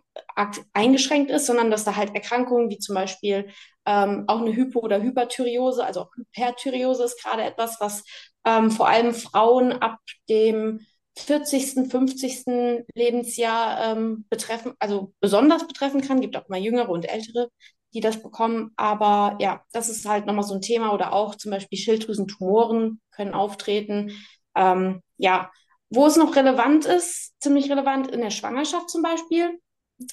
eingeschränkt 0.74 1.31
ist, 1.31 1.46
sondern 1.46 1.72
dass 1.72 1.84
da 1.84 1.96
halt 1.96 2.15
Erkrankungen 2.15 2.69
wie 2.69 2.79
zum 2.79 2.96
Beispiel 2.96 3.50
ähm, 3.86 4.25
auch 4.27 4.39
eine 4.41 4.55
Hypo- 4.55 4.79
oder 4.79 5.01
Hyperthyreose, 5.01 5.84
also 5.84 6.01
auch 6.01 6.12
Hyperthyreose 6.15 7.03
ist 7.03 7.22
gerade 7.22 7.43
etwas, 7.43 7.77
was 7.79 8.03
ähm, 8.46 8.72
vor 8.72 8.88
allem 8.88 9.13
Frauen 9.13 9.74
ab 9.74 10.00
dem 10.29 10.86
40., 11.17 11.89
50. 11.89 12.86
Lebensjahr 12.96 13.91
ähm, 13.98 14.25
betreffen, 14.29 14.74
also 14.79 15.13
besonders 15.19 15.67
betreffen 15.67 16.01
kann. 16.01 16.22
Gibt 16.22 16.38
auch 16.38 16.48
mal 16.50 16.60
jüngere 16.60 16.89
und 16.89 17.10
ältere, 17.10 17.50
die 17.93 18.00
das 18.00 18.22
bekommen. 18.22 18.72
Aber 18.77 19.38
ja, 19.39 19.62
das 19.72 19.89
ist 19.89 20.08
halt 20.08 20.25
nochmal 20.25 20.43
so 20.43 20.55
ein 20.55 20.62
Thema. 20.62 20.93
Oder 20.93 21.13
auch 21.13 21.36
zum 21.36 21.51
Beispiel 21.51 21.77
Schilddrüsentumoren 21.77 23.01
können 23.12 23.34
auftreten. 23.34 24.12
Ähm, 24.55 25.01
ja, 25.17 25.51
wo 25.89 26.05
es 26.05 26.15
noch 26.15 26.36
relevant 26.36 26.86
ist, 26.86 27.34
ziemlich 27.41 27.69
relevant 27.69 28.10
in 28.12 28.22
der 28.22 28.29
Schwangerschaft 28.29 28.89
zum 28.89 29.01
Beispiel, 29.01 29.60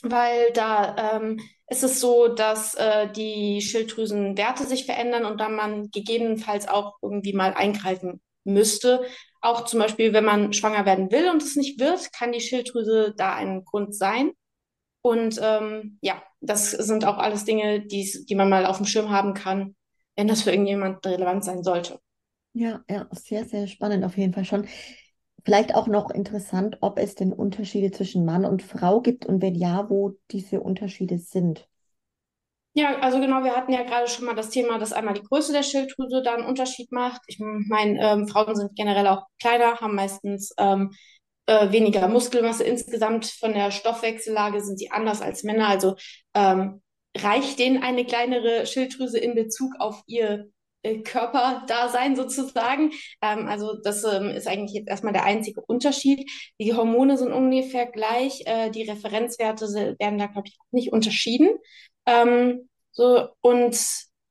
weil 0.03 0.53
da 0.53 1.17
ähm, 1.17 1.41
ist 1.69 1.83
es 1.83 2.01
so, 2.01 2.29
dass 2.29 2.75
äh, 2.75 3.11
die 3.11 3.61
Schilddrüsenwerte 3.61 4.65
sich 4.67 4.87
verändern 4.87 5.25
und 5.25 5.41
dann 5.41 5.55
man 5.57 5.91
gegebenenfalls 5.91 6.69
auch 6.69 6.97
irgendwie 7.03 7.33
mal 7.33 7.55
eingreifen 7.55 8.21
müsste. 8.45 9.05
Auch 9.41 9.65
zum 9.65 9.81
Beispiel, 9.81 10.13
wenn 10.13 10.25
man 10.25 10.53
schwanger 10.53 10.87
werden 10.87 11.11
will 11.13 11.29
und 11.31 11.43
es 11.43 11.57
nicht 11.57 11.79
wird, 11.81 12.13
kann 12.13 12.33
die 12.33 12.41
Schilddrüse 12.41 13.15
da 13.17 13.35
ein 13.35 13.65
Grund 13.65 13.95
sein. 13.95 14.33
Und 15.03 15.39
ähm, 15.41 15.99
ja, 16.03 16.23
das 16.41 16.73
sind 16.73 17.05
auch 17.05 17.19
alles 17.19 17.45
Dinge, 17.45 17.81
die, 17.87 18.25
die 18.29 18.35
man 18.35 18.49
mal 18.49 18.67
auf 18.67 18.79
dem 18.79 18.87
Schirm 18.87 19.11
haben 19.11 19.35
kann, 19.35 19.77
wenn 20.17 20.27
das 20.29 20.43
für 20.43 20.51
irgendjemand 20.51 21.05
relevant 21.07 21.45
sein 21.45 21.63
sollte. 21.63 22.01
Ja, 22.55 22.83
ja, 22.89 23.07
sehr, 23.13 23.45
sehr 23.45 23.67
spannend 23.67 24.05
auf 24.05 24.17
jeden 24.17 24.33
Fall 24.33 24.45
schon. 24.45 24.67
Vielleicht 25.47 25.77
auch 25.77 25.87
noch 25.87 26.11
interessant, 26.11 26.79
ob 26.81 26.99
es 26.99 27.15
denn 27.15 27.33
Unterschiede 27.33 27.93
zwischen 27.93 28.25
Mann 28.25 28.45
und 28.45 28.65
Frau 28.65 29.01
gibt 29.01 29.27
und 29.27 29.41
wenn 29.41 29.55
ja, 29.55 29.89
wo 29.89 30.17
diese 30.33 30.61
Unterschiede 30.61 31.21
sind. 31.21 31.69
Ja, 32.75 32.99
also 32.99 33.21
genau, 33.21 33.45
wir 33.45 33.55
hatten 33.55 33.73
ja 33.73 33.85
gerade 33.85 34.09
schon 34.09 34.25
mal 34.25 34.35
das 34.35 34.51
Thema, 34.51 34.81
dass 34.81 34.93
einmal 34.93 35.15
die 35.15 35.23
Größe 35.23 35.53
der 35.53 35.63
Schilddrüse 35.63 36.21
da 36.25 36.35
einen 36.35 36.47
Unterschied 36.47 36.91
macht. 36.91 37.21
Ich 37.29 37.39
meine, 37.39 38.01
ähm, 38.03 38.27
Frauen 38.27 38.57
sind 38.57 38.75
generell 38.75 39.07
auch 39.07 39.23
kleiner, 39.41 39.77
haben 39.77 39.95
meistens 39.95 40.53
ähm, 40.59 40.91
äh, 41.47 41.71
weniger 41.71 42.09
Muskelmasse. 42.09 42.65
Insgesamt 42.65 43.27
von 43.27 43.53
der 43.53 43.71
Stoffwechsellage 43.71 44.61
sind 44.61 44.81
sie 44.81 44.91
anders 44.91 45.23
als 45.23 45.45
Männer. 45.45 45.69
Also 45.69 45.95
ähm, 46.35 46.83
reicht 47.17 47.61
denen 47.61 47.85
eine 47.85 48.05
kleinere 48.05 48.67
Schilddrüse 48.67 49.21
in 49.21 49.37
Bezug 49.37 49.77
auf 49.79 50.03
ihr 50.09 50.51
Körperdasein 51.05 52.17
sozusagen. 52.17 52.93
Ähm, 53.23 53.47
also 53.49 53.77
das 53.83 54.05
ähm, 54.05 54.31
ist 54.31 54.47
eigentlich 54.47 54.75
jetzt 54.75 54.89
erstmal 54.89 55.13
der 55.13 55.25
einzige 55.25 55.61
Unterschied. 55.61 56.31
Die 56.61 56.75
Hormone 56.75 57.19
sind 57.19 57.33
ungefähr 57.33 57.87
gleich. 57.87 58.43
Äh, 58.47 58.71
die 58.71 58.89
Referenzwerte 58.89 59.67
werden 59.99 60.19
da, 60.19 60.27
glaube 60.27 60.49
ich, 60.49 60.59
nicht 60.71 60.93
unterschieden. 60.93 61.51
Ähm, 62.07 62.69
so, 62.93 63.29
und 63.41 63.79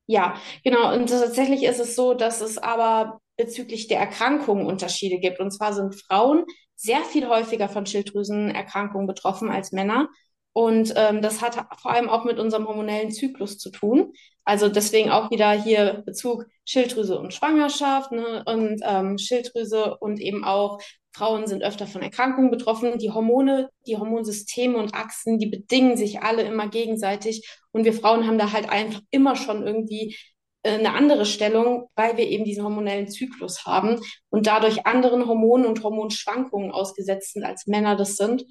ja, 0.08 0.36
genau. 0.64 0.94
Und 0.94 1.10
tatsächlich 1.10 1.64
ist 1.64 1.80
es 1.80 1.96
so, 1.96 2.14
dass 2.14 2.42
es 2.42 2.58
aber 2.58 3.20
bezüglich 3.38 3.88
der 3.88 4.00
Erkrankungen 4.00 4.66
Unterschiede 4.66 5.20
gibt. 5.20 5.40
Und 5.40 5.52
zwar 5.52 5.74
sind 5.74 5.96
Frauen 5.96 6.46
sehr 6.76 7.02
viel 7.02 7.28
häufiger 7.28 7.70
von 7.70 7.86
Schilddrüsenerkrankungen 7.86 9.08
betroffen 9.08 9.50
als 9.50 9.72
Männer. 9.72 10.10
Und 10.58 10.94
ähm, 10.96 11.22
das 11.22 11.42
hat 11.42 11.68
vor 11.82 11.92
allem 11.92 12.08
auch 12.08 12.24
mit 12.24 12.40
unserem 12.40 12.66
hormonellen 12.66 13.12
Zyklus 13.12 13.58
zu 13.58 13.72
tun. 13.72 14.14
Also 14.46 14.70
deswegen 14.70 15.12
auch 15.12 15.30
wieder 15.30 15.52
hier 15.52 16.02
Bezug 16.06 16.46
Schilddrüse 16.64 17.20
und 17.20 17.34
Schwangerschaft 17.34 18.14
ne? 18.14 18.42
und 18.46 18.80
ähm, 18.86 19.18
Schilddrüse 19.18 19.98
und 19.98 20.22
eben 20.22 20.46
auch 20.46 20.80
Frauen 21.14 21.46
sind 21.46 21.62
öfter 21.62 21.88
von 21.88 22.02
Erkrankungen 22.02 22.52
betroffen. 22.52 22.98
Die 23.00 23.12
Hormone, 23.12 23.70
die 23.86 23.98
Hormonsysteme 23.98 24.78
und 24.78 24.94
Achsen, 24.94 25.40
die 25.40 25.48
bedingen 25.48 25.98
sich 25.98 26.22
alle 26.22 26.44
immer 26.44 26.70
gegenseitig. 26.70 27.46
Und 27.74 27.84
wir 27.84 27.94
Frauen 27.94 28.26
haben 28.26 28.38
da 28.38 28.54
halt 28.54 28.70
einfach 28.70 29.02
immer 29.12 29.36
schon 29.36 29.68
irgendwie 29.68 30.16
äh, 30.64 30.76
eine 30.76 30.94
andere 30.94 31.26
Stellung, 31.26 31.90
weil 31.96 32.16
wir 32.16 32.30
eben 32.30 32.46
diesen 32.46 32.64
hormonellen 32.64 33.10
Zyklus 33.10 33.66
haben 33.66 34.00
und 34.30 34.48
dadurch 34.48 34.86
anderen 34.86 35.28
Hormonen 35.28 35.66
und 35.66 35.84
Hormonschwankungen 35.84 36.72
ausgesetzt 36.72 37.34
sind, 37.34 37.44
als 37.44 37.68
Männer 37.68 37.98
das 37.98 38.16
sind. 38.16 38.46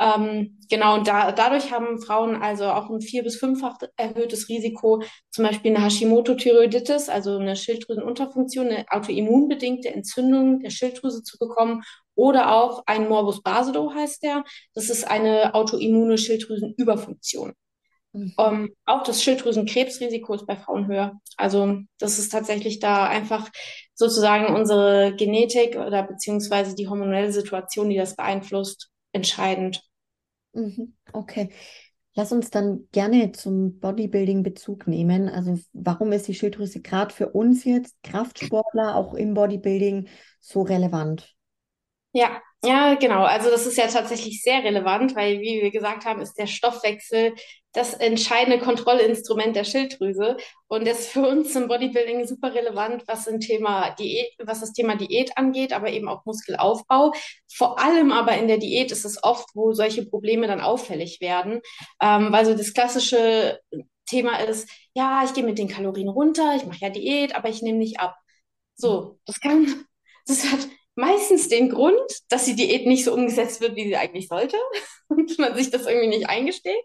Ähm, 0.00 0.58
genau, 0.70 0.94
und 0.94 1.06
da, 1.06 1.30
dadurch 1.30 1.70
haben 1.72 2.00
Frauen 2.00 2.36
also 2.36 2.64
auch 2.64 2.88
ein 2.88 3.02
vier- 3.02 3.22
bis 3.22 3.36
fünffach 3.36 3.76
erhöhtes 3.96 4.48
Risiko, 4.48 5.02
zum 5.30 5.44
Beispiel 5.44 5.76
eine 5.76 5.84
Hashimoto-Thyreoiditis, 5.84 7.10
also 7.10 7.36
eine 7.36 7.54
Schilddrüsenunterfunktion, 7.54 8.68
eine 8.68 8.86
autoimmunbedingte 8.88 9.90
Entzündung 9.90 10.60
der 10.60 10.70
Schilddrüse 10.70 11.22
zu 11.22 11.36
bekommen 11.38 11.82
oder 12.14 12.54
auch 12.54 12.82
ein 12.86 13.08
Morbus 13.08 13.42
Basedow 13.42 13.92
heißt 13.94 14.22
der. 14.22 14.42
Das 14.74 14.88
ist 14.88 15.04
eine 15.04 15.54
autoimmune 15.54 16.16
Schilddrüsenüberfunktion. 16.16 17.52
Mhm. 18.12 18.34
Ähm, 18.38 18.74
auch 18.86 19.02
das 19.02 19.22
Schilddrüsenkrebsrisiko 19.22 20.34
ist 20.34 20.46
bei 20.46 20.56
Frauen 20.56 20.86
höher. 20.86 21.20
Also 21.36 21.78
das 21.98 22.18
ist 22.18 22.30
tatsächlich 22.32 22.80
da 22.80 23.06
einfach 23.06 23.50
sozusagen 23.94 24.54
unsere 24.54 25.14
Genetik 25.14 25.76
oder 25.76 26.02
beziehungsweise 26.04 26.74
die 26.74 26.88
hormonelle 26.88 27.32
Situation, 27.32 27.90
die 27.90 27.96
das 27.96 28.16
beeinflusst, 28.16 28.88
entscheidend. 29.12 29.82
Mhm. 30.52 30.96
Okay. 31.12 31.50
Lass 32.14 32.32
uns 32.32 32.50
dann 32.50 32.88
gerne 32.90 33.32
zum 33.32 33.78
Bodybuilding 33.78 34.42
Bezug 34.42 34.88
nehmen. 34.88 35.28
Also 35.28 35.58
warum 35.72 36.10
ist 36.12 36.26
die 36.26 36.34
Schilddrüse 36.34 36.80
gerade 36.80 37.14
für 37.14 37.28
uns 37.28 37.64
jetzt 37.64 37.96
Kraftsportler 38.02 38.96
auch 38.96 39.14
im 39.14 39.34
Bodybuilding 39.34 40.08
so 40.40 40.62
relevant? 40.62 41.36
Ja, 42.12 42.42
ja, 42.64 42.94
genau. 42.94 43.22
Also 43.22 43.50
das 43.50 43.66
ist 43.66 43.78
ja 43.78 43.86
tatsächlich 43.86 44.42
sehr 44.42 44.64
relevant, 44.64 45.14
weil, 45.14 45.40
wie 45.40 45.62
wir 45.62 45.70
gesagt 45.70 46.04
haben, 46.04 46.20
ist 46.20 46.34
der 46.34 46.48
Stoffwechsel 46.48 47.34
das 47.72 47.94
entscheidende 47.94 48.58
Kontrollinstrument 48.58 49.54
der 49.54 49.64
Schilddrüse. 49.64 50.36
Und 50.66 50.86
das 50.86 51.00
ist 51.00 51.08
für 51.10 51.26
uns 51.26 51.54
im 51.54 51.68
Bodybuilding 51.68 52.26
super 52.26 52.52
relevant, 52.54 53.04
was, 53.06 53.28
ein 53.28 53.40
Thema 53.40 53.90
Diät, 53.90 54.32
was 54.38 54.60
das 54.60 54.72
Thema 54.72 54.96
Diät 54.96 55.36
angeht, 55.36 55.72
aber 55.72 55.90
eben 55.90 56.08
auch 56.08 56.24
Muskelaufbau. 56.24 57.12
Vor 57.52 57.78
allem 57.78 58.10
aber 58.12 58.36
in 58.36 58.48
der 58.48 58.58
Diät 58.58 58.90
ist 58.90 59.04
es 59.04 59.22
oft, 59.22 59.48
wo 59.54 59.72
solche 59.72 60.04
Probleme 60.04 60.46
dann 60.46 60.60
auffällig 60.60 61.20
werden. 61.20 61.60
Ähm, 62.02 62.32
weil 62.32 62.44
so 62.44 62.54
das 62.54 62.74
klassische 62.74 63.60
Thema 64.06 64.38
ist, 64.40 64.68
ja, 64.94 65.22
ich 65.24 65.34
gehe 65.34 65.44
mit 65.44 65.58
den 65.58 65.68
Kalorien 65.68 66.08
runter, 66.08 66.54
ich 66.56 66.66
mache 66.66 66.80
ja 66.80 66.90
Diät, 66.90 67.36
aber 67.36 67.48
ich 67.48 67.62
nehme 67.62 67.78
nicht 67.78 68.00
ab. 68.00 68.16
So, 68.74 69.20
das 69.26 69.40
kann, 69.40 69.86
das 70.26 70.50
hat 70.50 70.68
meistens 71.00 71.48
den 71.48 71.70
Grund, 71.70 72.00
dass 72.28 72.44
die 72.44 72.54
Diät 72.54 72.86
nicht 72.86 73.04
so 73.04 73.12
umgesetzt 73.12 73.60
wird, 73.60 73.74
wie 73.74 73.84
sie 73.84 73.96
eigentlich 73.96 74.28
sollte 74.28 74.56
und 75.08 75.38
man 75.38 75.54
sich 75.56 75.70
das 75.70 75.86
irgendwie 75.86 76.08
nicht 76.08 76.28
eingesteht. 76.28 76.82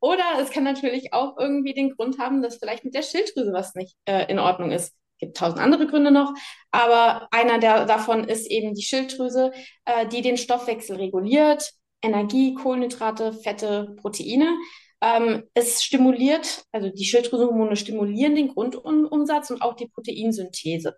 Oder 0.00 0.24
es 0.40 0.50
kann 0.50 0.64
natürlich 0.64 1.12
auch 1.12 1.36
irgendwie 1.38 1.74
den 1.74 1.90
Grund 1.90 2.18
haben, 2.18 2.42
dass 2.42 2.56
vielleicht 2.56 2.84
mit 2.84 2.94
der 2.94 3.02
Schilddrüse 3.02 3.52
was 3.52 3.74
nicht 3.74 3.96
äh, 4.04 4.30
in 4.30 4.38
Ordnung 4.38 4.70
ist. 4.70 4.94
Es 5.16 5.18
gibt 5.18 5.36
tausend 5.36 5.60
andere 5.60 5.86
Gründe 5.86 6.10
noch, 6.10 6.34
aber 6.70 7.28
einer 7.30 7.58
der, 7.58 7.86
davon 7.86 8.24
ist 8.24 8.50
eben 8.50 8.74
die 8.74 8.82
Schilddrüse, 8.82 9.52
äh, 9.84 10.06
die 10.06 10.22
den 10.22 10.36
Stoffwechsel 10.36 10.96
reguliert, 10.96 11.72
Energie, 12.02 12.54
Kohlenhydrate, 12.54 13.32
Fette, 13.32 13.94
Proteine. 14.00 14.56
Ähm, 15.00 15.44
es 15.54 15.82
stimuliert, 15.82 16.64
also 16.72 16.88
die 16.90 17.04
Schilddrüsenhormone 17.04 17.76
stimulieren 17.76 18.34
den 18.34 18.48
Grundumsatz 18.48 19.50
und 19.50 19.62
auch 19.62 19.74
die 19.74 19.88
Proteinsynthese. 19.88 20.96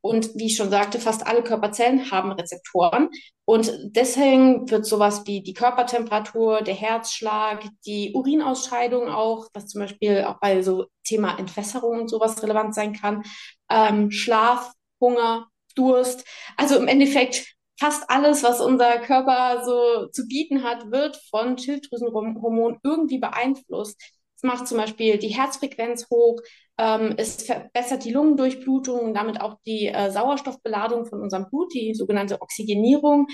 Und 0.00 0.34
wie 0.36 0.46
ich 0.46 0.56
schon 0.56 0.70
sagte, 0.70 1.00
fast 1.00 1.26
alle 1.26 1.42
Körperzellen 1.42 2.10
haben 2.10 2.32
Rezeptoren. 2.32 3.10
Und 3.44 3.72
deswegen 3.96 4.70
wird 4.70 4.86
sowas 4.86 5.26
wie 5.26 5.42
die 5.42 5.54
Körpertemperatur, 5.54 6.62
der 6.62 6.74
Herzschlag, 6.74 7.64
die 7.86 8.12
Urinausscheidung 8.14 9.08
auch, 9.08 9.48
was 9.54 9.68
zum 9.68 9.80
Beispiel 9.80 10.24
auch 10.24 10.38
bei 10.40 10.62
so 10.62 10.86
Thema 11.04 11.38
Entwässerung 11.38 12.02
und 12.02 12.08
sowas 12.08 12.42
relevant 12.42 12.74
sein 12.74 12.92
kann, 12.92 13.24
ähm, 13.70 14.10
Schlaf, 14.10 14.72
Hunger, 15.00 15.48
Durst. 15.74 16.24
Also 16.56 16.76
im 16.76 16.88
Endeffekt 16.88 17.54
fast 17.78 18.08
alles, 18.10 18.42
was 18.42 18.60
unser 18.60 18.98
Körper 18.98 19.64
so 19.64 20.08
zu 20.08 20.26
bieten 20.26 20.62
hat, 20.62 20.90
wird 20.90 21.16
von 21.30 21.56
Schilddrüsenhormonen 21.56 22.78
irgendwie 22.82 23.18
beeinflusst. 23.18 24.00
Es 24.36 24.42
macht 24.42 24.68
zum 24.68 24.78
Beispiel 24.78 25.18
die 25.18 25.28
Herzfrequenz 25.28 26.06
hoch, 26.10 26.40
ähm, 26.78 27.14
es 27.16 27.42
verbessert 27.42 28.04
die 28.04 28.12
Lungendurchblutung 28.12 29.00
und 29.00 29.14
damit 29.14 29.40
auch 29.40 29.56
die 29.66 29.88
äh, 29.88 30.10
Sauerstoffbeladung 30.10 31.06
von 31.06 31.20
unserem 31.20 31.48
Blut, 31.50 31.74
die 31.74 31.94
sogenannte 31.94 32.40
Oxygenierung. 32.40 33.26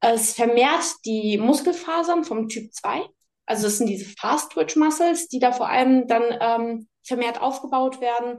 Es 0.00 0.34
vermehrt 0.34 0.84
die 1.04 1.38
Muskelfasern 1.38 2.24
vom 2.24 2.48
Typ 2.48 2.72
2. 2.72 3.02
Also 3.46 3.64
das 3.64 3.78
sind 3.78 3.88
diese 3.88 4.12
Fast-Twitch-Muscles, 4.18 5.28
die 5.28 5.38
da 5.40 5.52
vor 5.52 5.68
allem 5.68 6.06
dann 6.06 6.22
ähm, 6.40 6.88
vermehrt 7.04 7.42
aufgebaut 7.42 8.00
werden 8.00 8.38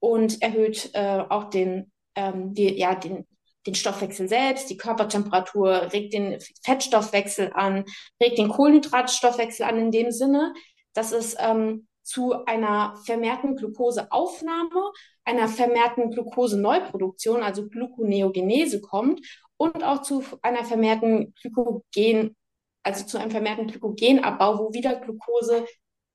und 0.00 0.42
erhöht 0.42 0.90
äh, 0.94 1.24
auch 1.28 1.44
den 1.50 1.90
ähm, 2.20 2.54
die, 2.54 2.76
ja, 2.76 2.94
den, 2.94 3.26
den 3.66 3.74
Stoffwechsel 3.74 4.28
selbst, 4.28 4.70
die 4.70 4.76
Körpertemperatur, 4.76 5.92
regt 5.92 6.12
den 6.12 6.38
Fettstoffwechsel 6.64 7.52
an, 7.54 7.84
regt 8.22 8.38
den 8.38 8.48
Kohlenhydratstoffwechsel 8.48 9.66
an 9.66 9.78
in 9.78 9.90
dem 9.90 10.10
Sinne, 10.10 10.54
dass 10.92 11.12
es 11.12 11.36
ähm, 11.38 11.86
zu 12.10 12.44
einer 12.44 12.96
vermehrten 13.04 13.54
Glukoseaufnahme, 13.54 14.90
einer 15.24 15.46
vermehrten 15.46 16.10
Glukoseneuproduktion, 16.10 17.44
also 17.44 17.68
Gluconeogenese 17.68 18.80
kommt 18.80 19.20
und 19.56 19.84
auch 19.84 20.02
zu 20.02 20.24
einer 20.42 20.64
vermehrten 20.64 21.32
Glykogen, 21.40 22.34
also 22.82 23.06
zu 23.06 23.18
einem 23.18 23.30
vermehrten 23.30 23.68
Glykogenabbau, 23.68 24.58
wo 24.58 24.72
wieder 24.72 24.96
Glucose 24.96 25.64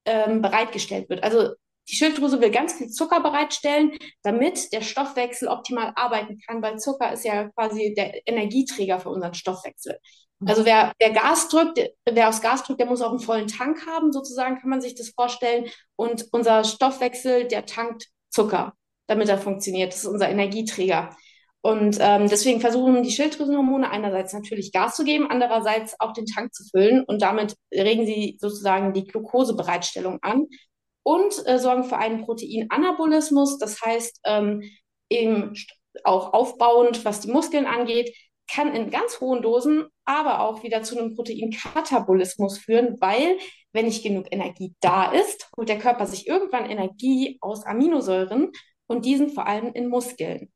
ähm, 0.03 0.41
bereitgestellt 0.41 1.10
wird. 1.10 1.23
Also 1.23 1.53
die 1.88 1.95
Schilddrüse 1.95 2.41
will 2.41 2.51
ganz 2.51 2.73
viel 2.73 2.89
Zucker 2.89 3.21
bereitstellen, 3.21 3.97
damit 4.21 4.73
der 4.73 4.81
Stoffwechsel 4.81 5.47
optimal 5.47 5.93
arbeiten 5.95 6.39
kann, 6.45 6.62
weil 6.62 6.77
Zucker 6.77 7.13
ist 7.13 7.23
ja 7.23 7.47
quasi 7.49 7.93
der 7.95 8.27
Energieträger 8.27 8.99
für 8.99 9.10
unseren 9.12 9.34
Stoffwechsel. 9.34 9.97
Mhm. 10.39 10.48
Also 10.48 10.65
wer, 10.65 10.93
wer 11.00 11.12
Gas 11.12 11.50
drückt, 11.50 11.80
wer 12.10 12.30
aufs 12.30 12.41
Gas 12.41 12.63
drückt, 12.63 12.80
der 12.80 12.88
muss 12.88 13.02
auch 13.02 13.12
einen 13.12 13.19
vollen 13.19 13.48
Tank 13.48 13.86
haben, 13.88 14.12
sozusagen 14.12 14.60
kann 14.60 14.69
man 14.69 14.82
sich 14.82 14.95
das 14.95 15.10
vorstellen. 15.10 15.65
Und 15.95 16.28
unser 16.32 16.63
Stoffwechsel, 16.63 17.48
der 17.48 17.65
tankt 17.65 18.08
Zucker, 18.30 18.74
damit 19.08 19.30
er 19.30 19.38
funktioniert. 19.38 19.93
Das 19.93 20.00
ist 20.00 20.10
unser 20.10 20.30
Energieträger. 20.30 21.15
Und 21.62 21.98
ähm, 22.00 22.30
deswegen 22.30 22.62
versuchen 22.62 23.02
die 23.02 23.10
Schilddrüsenhormone 23.10 23.89
einerseits 23.89 24.34
natürlich 24.34 24.71
Gas 24.71 24.95
zu 24.95 25.04
geben, 25.04 25.32
andererseits 25.32 26.00
auch 26.00 26.13
den 26.13 26.28
Tank 26.28 26.54
zu 26.54 26.63
füllen 26.65 27.04
und 27.04 27.24
damit 27.24 27.56
regen 27.74 28.06
sie 28.06 28.38
sozusagen 28.39 28.93
die 28.93 29.08
Glukosebereitstellung 29.08 30.19
an 30.21 30.45
und 31.02 31.34
äh, 31.48 31.58
sorgen 31.58 31.84
für 31.84 31.98
einen 31.98 32.24
Proteinanabolismus, 32.24 33.58
das 33.58 33.82
heißt 33.82 34.19
ähm, 34.26 34.62
eben 35.10 35.56
auch 36.04 36.34
aufbauend, 36.34 37.04
was 37.04 37.21
die 37.21 37.32
Muskeln 37.32 37.65
angeht, 37.65 38.15
kann 38.49 38.73
in 38.75 38.91
ganz 38.91 39.19
hohen 39.19 39.41
Dosen 39.41 39.86
aber 40.05 40.41
auch 40.41 40.63
wieder 40.63 40.84
zu 40.84 40.97
einem 40.97 41.15
Proteinkatabolismus 41.15 42.60
führen, 42.60 42.97
weil 42.99 43.38
wenn 43.73 43.86
nicht 43.86 44.03
genug 44.03 44.27
Energie 44.31 44.73
da 44.79 45.12
ist, 45.12 45.49
holt 45.58 45.69
der 45.69 45.79
Körper 45.79 46.05
sich 46.05 46.27
irgendwann 46.27 46.69
Energie 46.69 47.38
aus 47.41 47.65
Aminosäuren 47.65 48.51
und 48.88 49.05
diesen 49.05 49.29
vor 49.29 49.47
allem 49.47 49.73
in 49.73 49.89
Muskeln. 49.89 50.51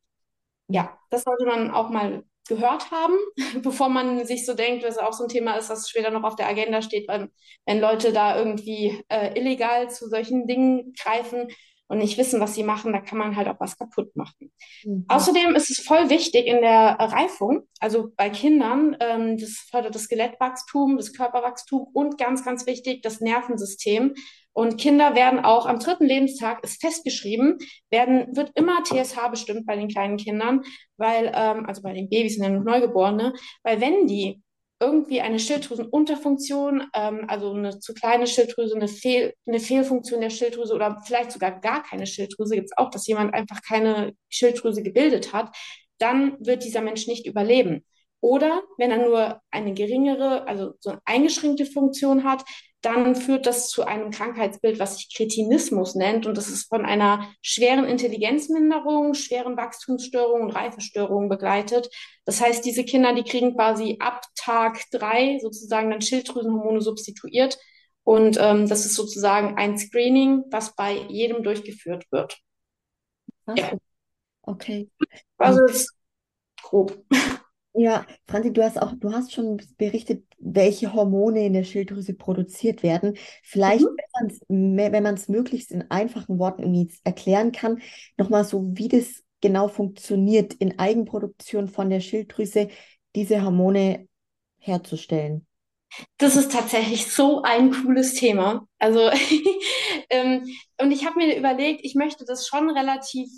Ja, 0.67 0.97
das 1.10 1.23
sollte 1.23 1.45
man 1.45 1.71
auch 1.71 1.89
mal 1.89 2.23
gehört 2.47 2.91
haben, 2.91 3.15
bevor 3.63 3.89
man 3.89 4.25
sich 4.25 4.45
so 4.45 4.54
denkt, 4.54 4.84
was 4.84 4.97
auch 4.97 5.13
so 5.13 5.23
ein 5.23 5.30
Thema 5.30 5.54
ist, 5.54 5.69
das 5.69 5.89
später 5.89 6.12
noch 6.12 6.23
auf 6.23 6.36
der 6.36 6.47
Agenda 6.47 6.82
steht, 6.82 7.08
weil, 7.08 7.30
wenn 7.65 7.80
Leute 7.80 8.12
da 8.12 8.38
irgendwie 8.38 9.04
äh, 9.10 9.39
illegal 9.39 9.89
zu 9.89 10.10
solchen 10.10 10.47
Dingen 10.47 10.93
greifen 11.02 11.47
und 11.89 11.97
nicht 11.97 12.17
wissen, 12.17 12.39
was 12.39 12.54
sie 12.54 12.63
machen, 12.63 12.93
da 12.93 13.02
kann 13.02 13.17
man 13.17 13.36
halt 13.36 13.47
auch 13.47 13.60
was 13.60 13.78
kaputt 13.78 14.15
machen. 14.15 14.52
Mhm. 14.86 15.06
Außerdem 15.08 15.56
ist 15.56 15.71
es 15.71 15.84
voll 15.84 16.10
wichtig 16.10 16.45
in 16.45 16.62
der 16.62 16.95
Reifung, 16.99 17.63
also 17.80 18.12
bei 18.15 18.30
Kindern, 18.30 18.95
ähm, 18.99 19.38
das 19.38 19.67
fördert 19.69 19.95
das 19.95 20.04
Skelettwachstum, 20.04 20.97
das 20.97 21.13
Körperwachstum 21.13 21.88
und 21.91 22.17
ganz, 22.17 22.45
ganz 22.45 22.67
wichtig, 22.67 23.02
das 23.02 23.19
Nervensystem. 23.19 24.13
Und 24.54 24.78
Kinder 24.78 25.15
werden 25.15 25.39
auch 25.39 25.65
am 25.65 25.80
dritten 25.80 26.06
Lebenstag, 26.06 26.63
ist 26.63 26.82
festgeschrieben, 26.82 27.58
werden, 27.89 28.36
wird 28.36 28.52
immer 28.56 28.84
TSH 28.84 29.30
bestimmt 29.32 29.65
bei 29.65 29.75
den 29.75 29.88
kleinen 29.88 30.17
Kindern, 30.17 30.62
weil, 30.97 31.32
ähm, 31.34 31.65
also 31.65 31.82
bei 31.82 31.93
den 31.93 32.10
Babys 32.10 32.38
und 32.38 32.43
den 32.43 32.63
Neugeborenen, 32.63 33.34
weil 33.63 33.82
wenn 33.82 34.06
die 34.06 34.41
irgendwie 34.80 35.22
eine 35.22 35.39
Schilddrüsenunterfunktion, 35.39 36.84
ähm, 36.94 37.26
also 37.28 37.54
eine 37.54 37.80
zu 37.80 37.94
kleine 37.94 38.28
Schilddrüse, 38.28 38.76
eine, 38.76 38.88
Fehl, 38.88 39.34
eine 39.46 39.60
Fehlfunktion 39.60 40.22
der 40.22 40.30
Schilddrüse 40.30 40.74
oder 40.74 41.02
vielleicht 41.06 41.32
sogar 41.32 41.60
gar 41.60 41.84
keine 41.84 42.08
Schilddrüse, 42.08 42.56
gibt 42.56 42.70
es 42.72 42.78
auch, 42.78 42.89
dass 42.89 43.08
jemand 43.08 43.34
einfach 43.34 43.62
keine 43.62 44.13
Schilddrüse 44.30 44.82
gebildet 44.82 45.34
hat, 45.34 45.56
dann 45.98 46.38
wird 46.39 46.63
dieser 46.63 46.82
Mensch 46.82 47.08
nicht 47.08 47.26
überleben. 47.26 47.84
Oder 48.22 48.63
wenn 48.78 48.92
er 48.92 49.06
nur 49.06 49.42
eine 49.52 49.74
geringere, 49.74 50.48
also 50.48 50.74
so 50.80 50.92
eine 50.92 51.02
eingeschränkte 51.06 51.65
Funktion 51.65 52.24
hat, 52.24 52.44
dann 52.82 53.15
führt 53.15 53.46
das 53.46 53.68
zu 53.70 53.84
einem 53.86 54.10
Krankheitsbild, 54.10 54.80
was 54.80 54.96
sich 54.98 55.13
Kretinismus 55.13 55.96
nennt. 55.96 56.26
Und 56.26 56.38
das 56.38 56.48
ist 56.48 56.70
von 56.70 56.86
einer 56.86 57.30
schweren 57.42 57.84
Intelligenzminderung, 57.86 59.13
schweren 59.15 59.58
Wachstumsstörungen 59.58 60.48
und 60.48 60.56
Reifestörungen 60.56 61.28
begleitet. 61.28 61.89
Das 62.26 62.39
heißt, 62.39 62.63
diese 62.63 62.86
Kinder, 62.86 63.13
die 63.13 63.24
kriegen 63.24 63.56
quasi 63.56 63.98
ab 64.00 64.24
Tag 64.36 64.80
drei 64.92 65.39
sozusagen 65.42 65.89
dann 65.89 66.02
Schilddrüsenhormone 66.02 66.82
substituiert. 66.82 67.58
Und 68.04 68.38
ähm, 68.39 68.68
das 68.68 68.86
ist 68.86 68.96
sozusagen 68.96 69.58
ein 69.58 69.78
Screening, 69.78 70.46
was 70.50 70.76
bei 70.76 70.94
jedem 71.10 71.44
durchgeführt 71.44 72.06
wird. 72.12 72.39
Ja. 73.56 73.72
Okay. 74.44 74.89
Also 75.38 75.65
ist 75.65 75.94
grob. 76.62 76.98
Ja, 77.80 78.06
Franzi, 78.28 78.52
du 78.52 78.62
hast 78.62 78.82
auch, 78.82 78.92
du 78.98 79.13
hast 79.13 79.32
schon 79.32 79.62
berichtet, 79.78 80.26
welche 80.38 80.92
Hormone 80.94 81.46
in 81.46 81.54
der 81.54 81.63
Schilddrüse 81.63 82.13
produziert 82.13 82.84
werden. 82.84 83.15
Vielleicht, 83.42 83.86
mhm. 84.50 84.76
wenn 84.76 85.02
man 85.02 85.13
es 85.13 85.30
möglichst 85.30 85.72
in 85.72 85.89
einfachen 85.89 86.39
Worten 86.39 86.63
irgendwie 86.63 86.94
erklären 87.06 87.54
kann, 87.54 87.82
nochmal 88.18 88.44
so, 88.44 88.70
wie 88.74 88.89
das 88.89 89.24
genau 89.39 89.70
funktioniert, 89.70 90.56
in 90.56 90.78
Eigenproduktion 90.78 91.70
von 91.70 91.89
der 91.89 92.02
Schilddrüse 92.02 92.68
diese 93.15 93.46
Hormone 93.46 94.10
herzustellen. 94.58 95.48
Das 96.18 96.36
ist 96.36 96.52
tatsächlich 96.52 97.10
so 97.10 97.44
ein 97.44 97.72
cooles 97.72 98.13
Thema. 98.13 98.68
Also, 98.78 99.10
ähm, 100.10 100.46
und 100.82 100.92
ich 100.92 101.06
habe 101.06 101.18
mir 101.18 101.38
überlegt, 101.38 101.80
ich 101.86 101.96
möchte 101.96 102.26
das 102.26 102.46
schon 102.46 102.70
relativ 102.70 103.30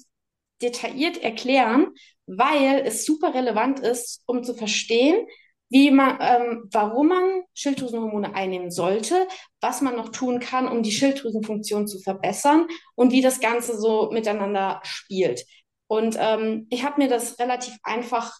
detailliert 0.63 1.17
erklären, 1.21 1.93
weil 2.37 2.83
es 2.85 3.05
super 3.05 3.33
relevant 3.33 3.79
ist, 3.79 4.21
um 4.25 4.43
zu 4.43 4.53
verstehen, 4.53 5.27
wie 5.69 5.89
man, 5.89 6.17
ähm, 6.19 6.69
warum 6.71 7.07
man 7.07 7.43
Schilddrüsenhormone 7.53 8.35
einnehmen 8.35 8.71
sollte, 8.71 9.27
was 9.61 9.81
man 9.81 9.95
noch 9.95 10.09
tun 10.09 10.41
kann, 10.41 10.67
um 10.67 10.83
die 10.83 10.91
Schilddrüsenfunktion 10.91 11.87
zu 11.87 11.99
verbessern 11.99 12.67
und 12.95 13.11
wie 13.13 13.21
das 13.21 13.39
Ganze 13.39 13.79
so 13.79 14.11
miteinander 14.11 14.81
spielt. 14.83 15.45
Und 15.87 16.17
ähm, 16.19 16.67
ich 16.69 16.83
habe 16.83 17.01
mir 17.01 17.07
das 17.07 17.39
relativ 17.39 17.73
einfach 17.83 18.37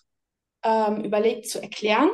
ähm, 0.63 1.03
überlegt 1.03 1.49
zu 1.49 1.61
erklären. 1.61 2.09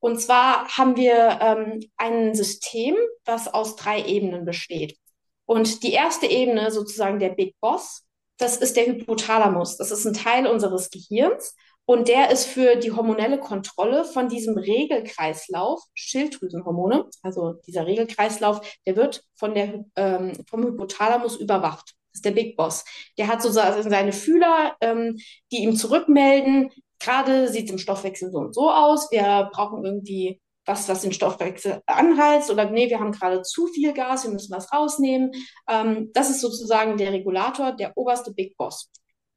Und 0.00 0.20
zwar 0.20 0.68
haben 0.68 0.96
wir 0.96 1.38
ähm, 1.40 1.80
ein 1.96 2.34
System, 2.34 2.96
was 3.24 3.52
aus 3.52 3.76
drei 3.76 4.04
Ebenen 4.04 4.44
besteht. 4.44 4.96
Und 5.44 5.82
die 5.82 5.92
erste 5.92 6.26
Ebene, 6.26 6.70
sozusagen 6.70 7.18
der 7.18 7.30
Big 7.30 7.54
Boss, 7.60 8.04
das 8.42 8.56
ist 8.56 8.76
der 8.76 8.86
Hypothalamus. 8.86 9.76
Das 9.76 9.90
ist 9.90 10.04
ein 10.04 10.14
Teil 10.14 10.46
unseres 10.46 10.90
Gehirns 10.90 11.54
und 11.84 12.08
der 12.08 12.30
ist 12.30 12.46
für 12.46 12.76
die 12.76 12.92
hormonelle 12.92 13.38
Kontrolle 13.38 14.04
von 14.04 14.28
diesem 14.28 14.58
Regelkreislauf 14.58 15.80
Schilddrüsenhormone, 15.94 17.06
also 17.22 17.54
dieser 17.66 17.86
Regelkreislauf, 17.86 18.60
der 18.86 18.96
wird 18.96 19.24
von 19.34 19.54
der, 19.54 19.84
ähm, 19.96 20.32
vom 20.48 20.64
Hypothalamus 20.64 21.36
überwacht. 21.36 21.94
Das 22.12 22.18
ist 22.18 22.24
der 22.24 22.32
Big 22.32 22.56
Boss. 22.56 22.84
Der 23.16 23.28
hat 23.28 23.42
sozusagen 23.42 23.88
seine 23.88 24.12
Fühler, 24.12 24.76
ähm, 24.80 25.18
die 25.50 25.62
ihm 25.62 25.76
zurückmelden, 25.76 26.70
gerade 26.98 27.48
sieht 27.48 27.66
es 27.66 27.72
im 27.72 27.78
Stoffwechsel 27.78 28.30
so 28.30 28.38
und 28.38 28.54
so 28.54 28.70
aus, 28.70 29.10
wir 29.10 29.50
brauchen 29.52 29.84
irgendwie 29.84 30.40
was, 30.64 30.88
was 30.88 31.02
den 31.02 31.12
Stoffwechsel 31.12 31.82
anheizt 31.86 32.50
oder 32.50 32.70
nee, 32.70 32.88
wir 32.88 33.00
haben 33.00 33.12
gerade 33.12 33.42
zu 33.42 33.66
viel 33.68 33.92
Gas, 33.92 34.24
wir 34.24 34.30
müssen 34.30 34.54
was 34.54 34.72
rausnehmen. 34.72 35.32
Ähm, 35.68 36.10
das 36.12 36.30
ist 36.30 36.40
sozusagen 36.40 36.96
der 36.96 37.12
Regulator, 37.12 37.72
der 37.72 37.96
oberste 37.96 38.32
Big 38.32 38.56
Boss. 38.56 38.90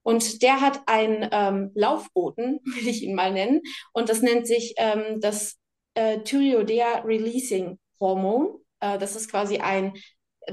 Und 0.03 0.43
der 0.43 0.61
hat 0.61 0.81
einen 0.85 1.27
ähm, 1.31 1.71
Laufboten, 1.73 2.59
will 2.63 2.87
ich 2.87 3.03
ihn 3.03 3.15
mal 3.15 3.31
nennen, 3.31 3.61
und 3.93 4.09
das 4.09 4.21
nennt 4.21 4.47
sich 4.47 4.75
ähm, 4.77 5.19
das 5.19 5.57
äh, 5.95 6.19
Thyreoidea 6.19 6.99
Releasing 6.99 7.79
Hormon. 7.99 8.59
Äh, 8.79 8.99
das 8.99 9.15
ist 9.15 9.31
quasi 9.31 9.57
ein 9.57 9.93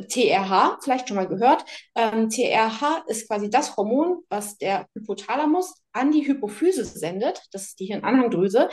TRH, 0.08 0.78
vielleicht 0.82 1.08
schon 1.08 1.16
mal 1.16 1.28
gehört. 1.28 1.64
Ähm, 1.94 2.30
TRH 2.30 3.04
ist 3.08 3.28
quasi 3.28 3.50
das 3.50 3.76
Hormon, 3.76 4.22
was 4.30 4.56
der 4.56 4.86
Hypothalamus 4.94 5.74
an 5.92 6.12
die 6.12 6.26
Hypophyse 6.26 6.84
sendet, 6.84 7.42
das 7.52 7.64
ist 7.68 7.80
die 7.80 7.86
Hirnanhangdrüse, 7.86 8.68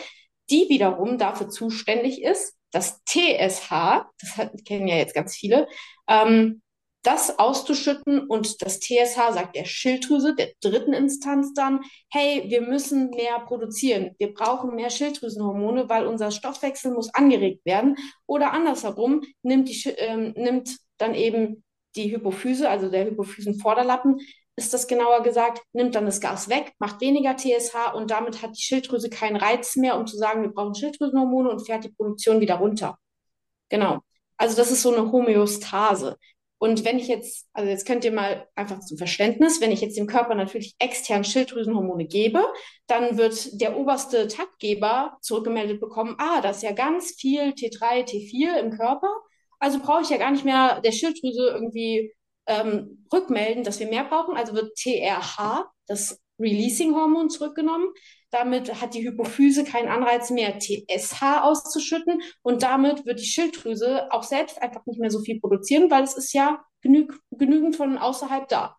die 0.49 0.67
wiederum 0.69 1.17
dafür 1.17 1.49
zuständig 1.49 2.21
ist, 2.21 2.55
das 2.71 3.03
TSH, 3.05 3.69
das 4.21 4.63
kennen 4.65 4.87
ja 4.87 4.95
jetzt 4.95 5.15
ganz 5.15 5.35
viele, 5.35 5.67
ähm, 6.07 6.61
das 7.03 7.39
auszuschütten 7.39 8.27
und 8.27 8.61
das 8.61 8.79
TSH 8.81 9.15
sagt 9.33 9.55
der 9.55 9.65
Schilddrüse, 9.65 10.35
der 10.35 10.49
dritten 10.61 10.93
Instanz 10.93 11.53
dann, 11.53 11.81
hey, 12.11 12.43
wir 12.47 12.61
müssen 12.61 13.09
mehr 13.11 13.39
produzieren, 13.39 14.15
wir 14.17 14.33
brauchen 14.33 14.75
mehr 14.75 14.89
Schilddrüsenhormone, 14.89 15.87
weil 15.87 16.07
unser 16.07 16.31
Stoffwechsel 16.31 16.91
muss 16.91 17.13
angeregt 17.13 17.65
werden. 17.65 17.95
Oder 18.25 18.51
andersherum 18.51 19.21
nimmt, 19.43 19.69
die, 19.69 19.89
ähm, 19.91 20.33
nimmt 20.35 20.77
dann 20.97 21.15
eben 21.15 21.63
die 21.95 22.11
Hypophyse, 22.11 22.69
also 22.69 22.89
der 22.89 23.05
Hypophysenvorderlappen, 23.05 24.19
ist 24.59 24.73
das 24.73 24.87
genauer 24.87 25.23
gesagt, 25.23 25.61
nimmt 25.71 25.95
dann 25.95 26.05
das 26.05 26.19
Gas 26.19 26.49
weg, 26.49 26.73
macht 26.79 26.99
weniger 26.99 27.37
TSH 27.37 27.93
und 27.95 28.11
damit 28.11 28.41
hat 28.41 28.57
die 28.57 28.61
Schilddrüse 28.61 29.09
keinen 29.09 29.37
Reiz 29.37 29.77
mehr, 29.77 29.97
um 29.97 30.05
zu 30.05 30.17
sagen, 30.17 30.41
wir 30.41 30.49
brauchen 30.49 30.75
Schilddrüsenhormone 30.75 31.49
und 31.49 31.65
fährt 31.65 31.85
die 31.85 31.93
Produktion 31.93 32.41
wieder 32.41 32.55
runter. 32.55 32.99
Genau. 33.69 33.99
Also 34.37 34.57
das 34.57 34.69
ist 34.69 34.81
so 34.81 34.93
eine 34.93 35.11
Homöostase. 35.11 36.17
Und 36.57 36.83
wenn 36.83 36.99
ich 36.99 37.07
jetzt, 37.07 37.47
also 37.53 37.69
jetzt 37.69 37.87
könnt 37.87 38.03
ihr 38.03 38.11
mal 38.11 38.45
einfach 38.53 38.81
zum 38.81 38.97
Verständnis, 38.97 39.61
wenn 39.61 39.71
ich 39.71 39.79
jetzt 39.79 39.97
dem 39.97 40.07
Körper 40.07 40.35
natürlich 40.35 40.75
extern 40.77 41.23
Schilddrüsenhormone 41.23 42.05
gebe, 42.05 42.43
dann 42.87 43.17
wird 43.17 43.61
der 43.61 43.77
oberste 43.77 44.27
Taktgeber 44.27 45.17
zurückgemeldet 45.21 45.79
bekommen, 45.79 46.15
ah, 46.17 46.41
da 46.41 46.49
ist 46.49 46.63
ja 46.63 46.73
ganz 46.73 47.15
viel 47.17 47.51
T3, 47.51 48.03
T4 48.05 48.59
im 48.59 48.71
Körper. 48.71 49.09
Also 49.59 49.79
brauche 49.79 50.01
ich 50.01 50.09
ja 50.09 50.17
gar 50.17 50.31
nicht 50.31 50.43
mehr 50.43 50.81
der 50.81 50.91
Schilddrüse 50.91 51.47
irgendwie 51.47 52.13
ähm, 52.49 53.05
rückmelden, 53.13 53.63
dass 53.63 53.79
wir 53.79 53.87
mehr 53.87 54.03
brauchen. 54.03 54.35
Also 54.35 54.53
wird 54.53 54.75
TRH, 54.75 55.71
das 55.87 56.19
Releasing-Hormon, 56.39 57.29
zurückgenommen. 57.29 57.87
Damit 58.31 58.81
hat 58.81 58.93
die 58.93 59.07
Hypophyse 59.07 59.63
keinen 59.63 59.87
Anreiz 59.87 60.29
mehr, 60.29 60.59
TSH 60.59 61.41
auszuschütten 61.41 62.21
und 62.41 62.63
damit 62.63 63.05
wird 63.05 63.19
die 63.19 63.25
Schilddrüse 63.25 64.11
auch 64.11 64.23
selbst 64.23 64.61
einfach 64.61 64.85
nicht 64.85 64.99
mehr 64.99 65.11
so 65.11 65.19
viel 65.19 65.39
produzieren, 65.39 65.89
weil 65.89 66.03
es 66.03 66.15
ist 66.15 66.33
ja 66.33 66.63
genü 66.81 67.07
genügend 67.31 67.75
von 67.75 67.97
außerhalb 67.97 68.47
da. 68.47 68.77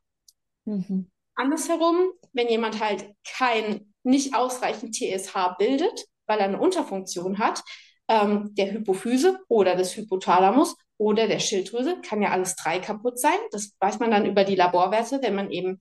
Mhm. 0.65 1.11
Andersherum, 1.35 2.11
wenn 2.33 2.49
jemand 2.49 2.81
halt 2.81 3.13
kein, 3.25 3.93
nicht 4.03 4.35
ausreichend 4.35 4.95
TSH 4.95 5.57
bildet, 5.59 6.07
weil 6.27 6.39
er 6.39 6.45
eine 6.45 6.61
Unterfunktion 6.61 7.39
hat, 7.39 7.63
ähm, 8.09 8.55
der 8.55 8.73
Hypophyse 8.73 9.41
oder 9.49 9.75
des 9.75 9.97
Hypothalamus 9.97 10.77
oder 11.01 11.27
der 11.27 11.39
Schilddrüse, 11.39 11.97
kann 12.03 12.21
ja 12.21 12.31
alles 12.31 12.57
drei 12.57 12.79
kaputt 12.79 13.19
sein. 13.19 13.39
Das 13.53 13.73
weiß 13.81 14.01
man 14.01 14.11
dann 14.11 14.27
über 14.27 14.45
die 14.45 14.55
Laborwerte, 14.55 15.21
wenn 15.23 15.35
man 15.35 15.51
eben 15.51 15.81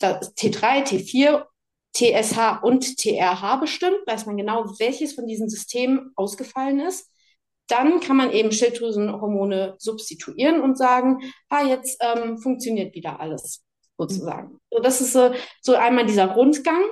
T3, 0.00 0.84
T4 0.84 1.44
TSH 1.92 2.62
und 2.62 2.96
TRH 2.96 3.56
bestimmt, 3.56 3.98
weiß 4.06 4.26
man 4.26 4.36
genau, 4.36 4.64
welches 4.78 5.14
von 5.14 5.26
diesen 5.26 5.48
Systemen 5.48 6.12
ausgefallen 6.14 6.78
ist. 6.78 7.10
Dann 7.66 7.98
kann 7.98 8.16
man 8.16 8.30
eben 8.30 8.52
Schilddrüsenhormone 8.52 9.74
substituieren 9.78 10.60
und 10.60 10.78
sagen, 10.78 11.18
ah, 11.48 11.64
jetzt 11.64 12.00
ähm, 12.00 12.38
funktioniert 12.38 12.94
wieder 12.94 13.18
alles, 13.18 13.64
sozusagen. 13.98 14.60
So, 14.70 14.78
das 14.78 15.00
ist 15.00 15.12
so, 15.12 15.32
so 15.60 15.74
einmal 15.74 16.06
dieser 16.06 16.32
Rundgang, 16.32 16.82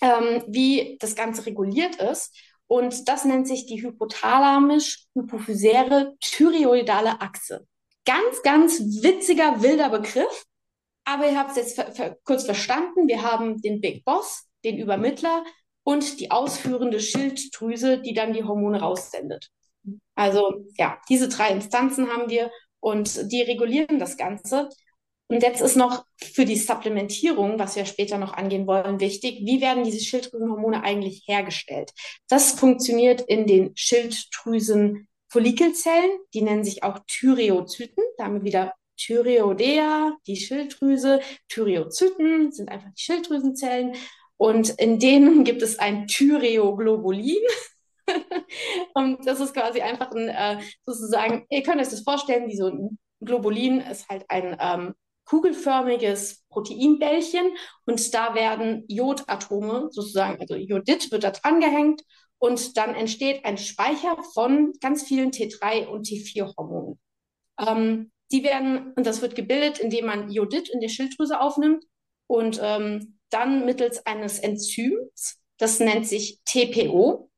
ähm, 0.00 0.44
wie 0.48 0.96
das 0.98 1.14
Ganze 1.14 1.44
reguliert 1.44 1.96
ist. 1.96 2.34
Und 2.72 3.06
das 3.06 3.26
nennt 3.26 3.46
sich 3.46 3.66
die 3.66 3.82
hypothalamisch-hypophysäre 3.82 6.16
thyreoidale 6.20 7.20
Achse. 7.20 7.66
Ganz, 8.06 8.42
ganz 8.42 8.80
witziger, 9.02 9.60
wilder 9.60 9.90
Begriff. 9.90 10.46
Aber 11.04 11.30
ihr 11.30 11.38
habt 11.38 11.50
es 11.50 11.56
jetzt 11.56 11.74
ver 11.74 11.92
ver 11.92 12.16
kurz 12.24 12.44
verstanden. 12.44 13.08
Wir 13.08 13.22
haben 13.22 13.60
den 13.60 13.82
Big 13.82 14.06
Boss, 14.06 14.48
den 14.64 14.78
Übermittler 14.78 15.44
und 15.82 16.18
die 16.18 16.30
ausführende 16.30 17.00
Schilddrüse, 17.00 18.00
die 18.00 18.14
dann 18.14 18.32
die 18.32 18.44
Hormone 18.44 18.80
raussendet. 18.80 19.50
Also 20.14 20.64
ja, 20.78 20.98
diese 21.10 21.28
drei 21.28 21.50
Instanzen 21.50 22.08
haben 22.08 22.30
wir 22.30 22.50
und 22.80 23.30
die 23.30 23.42
regulieren 23.42 23.98
das 23.98 24.16
Ganze. 24.16 24.70
Und 25.32 25.42
jetzt 25.42 25.62
ist 25.62 25.76
noch 25.76 26.04
für 26.16 26.44
die 26.44 26.56
Supplementierung, 26.56 27.58
was 27.58 27.74
wir 27.74 27.86
später 27.86 28.18
noch 28.18 28.34
angehen 28.34 28.66
wollen, 28.66 29.00
wichtig, 29.00 29.40
wie 29.46 29.62
werden 29.62 29.82
diese 29.82 30.00
Schilddrüsenhormone 30.00 30.84
eigentlich 30.84 31.24
hergestellt? 31.26 31.92
Das 32.28 32.52
funktioniert 32.52 33.22
in 33.22 33.46
den 33.46 33.72
Schilddrüsen 33.74 35.08
Follikelzellen, 35.30 36.10
die 36.34 36.42
nennen 36.42 36.64
sich 36.64 36.82
auch 36.82 36.98
Thyreozyten, 37.06 38.04
da 38.18 38.24
haben 38.24 38.34
wir 38.34 38.44
wieder 38.44 38.74
Thyreoidea, 38.98 40.18
die 40.26 40.36
Schilddrüse, 40.36 41.20
Thyreozyten 41.48 42.52
sind 42.52 42.68
einfach 42.68 42.90
die 42.90 43.02
Schilddrüsenzellen 43.02 43.94
und 44.36 44.68
in 44.68 44.98
denen 44.98 45.44
gibt 45.44 45.62
es 45.62 45.78
ein 45.78 46.08
Thyreoglobulin. 46.08 47.40
und 48.94 49.26
das 49.26 49.40
ist 49.40 49.54
quasi 49.54 49.80
einfach 49.80 50.10
ein, 50.10 50.28
äh, 50.28 50.60
sozusagen, 50.84 51.46
ihr 51.48 51.62
könnt 51.62 51.80
euch 51.80 51.88
das 51.88 52.02
vorstellen, 52.02 52.50
wie 52.50 52.56
so 52.56 52.66
ein 52.66 52.98
Globulin 53.24 53.80
ist 53.80 54.08
halt 54.08 54.24
ein 54.28 54.56
ähm, 54.60 54.94
kugelförmiges 55.32 56.44
Proteinbällchen 56.50 57.56
und 57.86 58.12
da 58.12 58.34
werden 58.34 58.84
Jodatome 58.86 59.88
sozusagen, 59.90 60.38
also 60.38 60.56
Jodid 60.56 61.10
wird 61.10 61.24
da 61.24 61.30
dran 61.30 61.58
gehängt 61.58 62.02
und 62.36 62.76
dann 62.76 62.94
entsteht 62.94 63.46
ein 63.46 63.56
Speicher 63.56 64.18
von 64.34 64.74
ganz 64.82 65.04
vielen 65.04 65.30
T3 65.30 65.86
und 65.86 66.06
T4-Hormonen. 66.06 66.98
Ähm, 67.58 68.12
die 68.30 68.44
werden, 68.44 68.92
und 68.94 69.06
das 69.06 69.22
wird 69.22 69.34
gebildet, 69.34 69.78
indem 69.78 70.04
man 70.04 70.30
Jodid 70.30 70.68
in 70.68 70.80
der 70.80 70.90
Schilddrüse 70.90 71.40
aufnimmt 71.40 71.82
und 72.26 72.60
ähm, 72.62 73.18
dann 73.30 73.64
mittels 73.64 74.04
eines 74.04 74.38
Enzyms, 74.38 75.40
das 75.56 75.80
nennt 75.80 76.06
sich 76.06 76.40
TPO. 76.44 77.30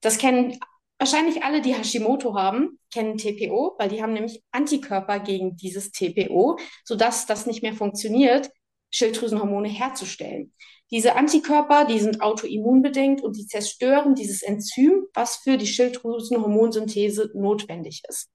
Das 0.00 0.16
kennen 0.16 0.58
wahrscheinlich 1.02 1.42
alle, 1.42 1.60
die 1.60 1.74
Hashimoto 1.74 2.36
haben, 2.36 2.78
kennen 2.92 3.18
TPO, 3.18 3.74
weil 3.76 3.88
die 3.88 4.04
haben 4.04 4.12
nämlich 4.12 4.40
Antikörper 4.52 5.18
gegen 5.18 5.56
dieses 5.56 5.90
TPO, 5.90 6.60
sodass 6.84 7.26
das 7.26 7.44
nicht 7.44 7.60
mehr 7.60 7.74
funktioniert, 7.74 8.52
Schilddrüsenhormone 8.92 9.68
herzustellen. 9.68 10.54
Diese 10.92 11.16
Antikörper, 11.16 11.86
die 11.86 11.98
sind 11.98 12.20
autoimmunbedingt 12.20 13.20
und 13.20 13.36
die 13.36 13.48
zerstören 13.48 14.14
dieses 14.14 14.42
Enzym, 14.42 15.06
was 15.12 15.38
für 15.38 15.56
die 15.56 15.66
Schilddrüsenhormonsynthese 15.66 17.32
notwendig 17.34 18.02
ist. 18.08 18.30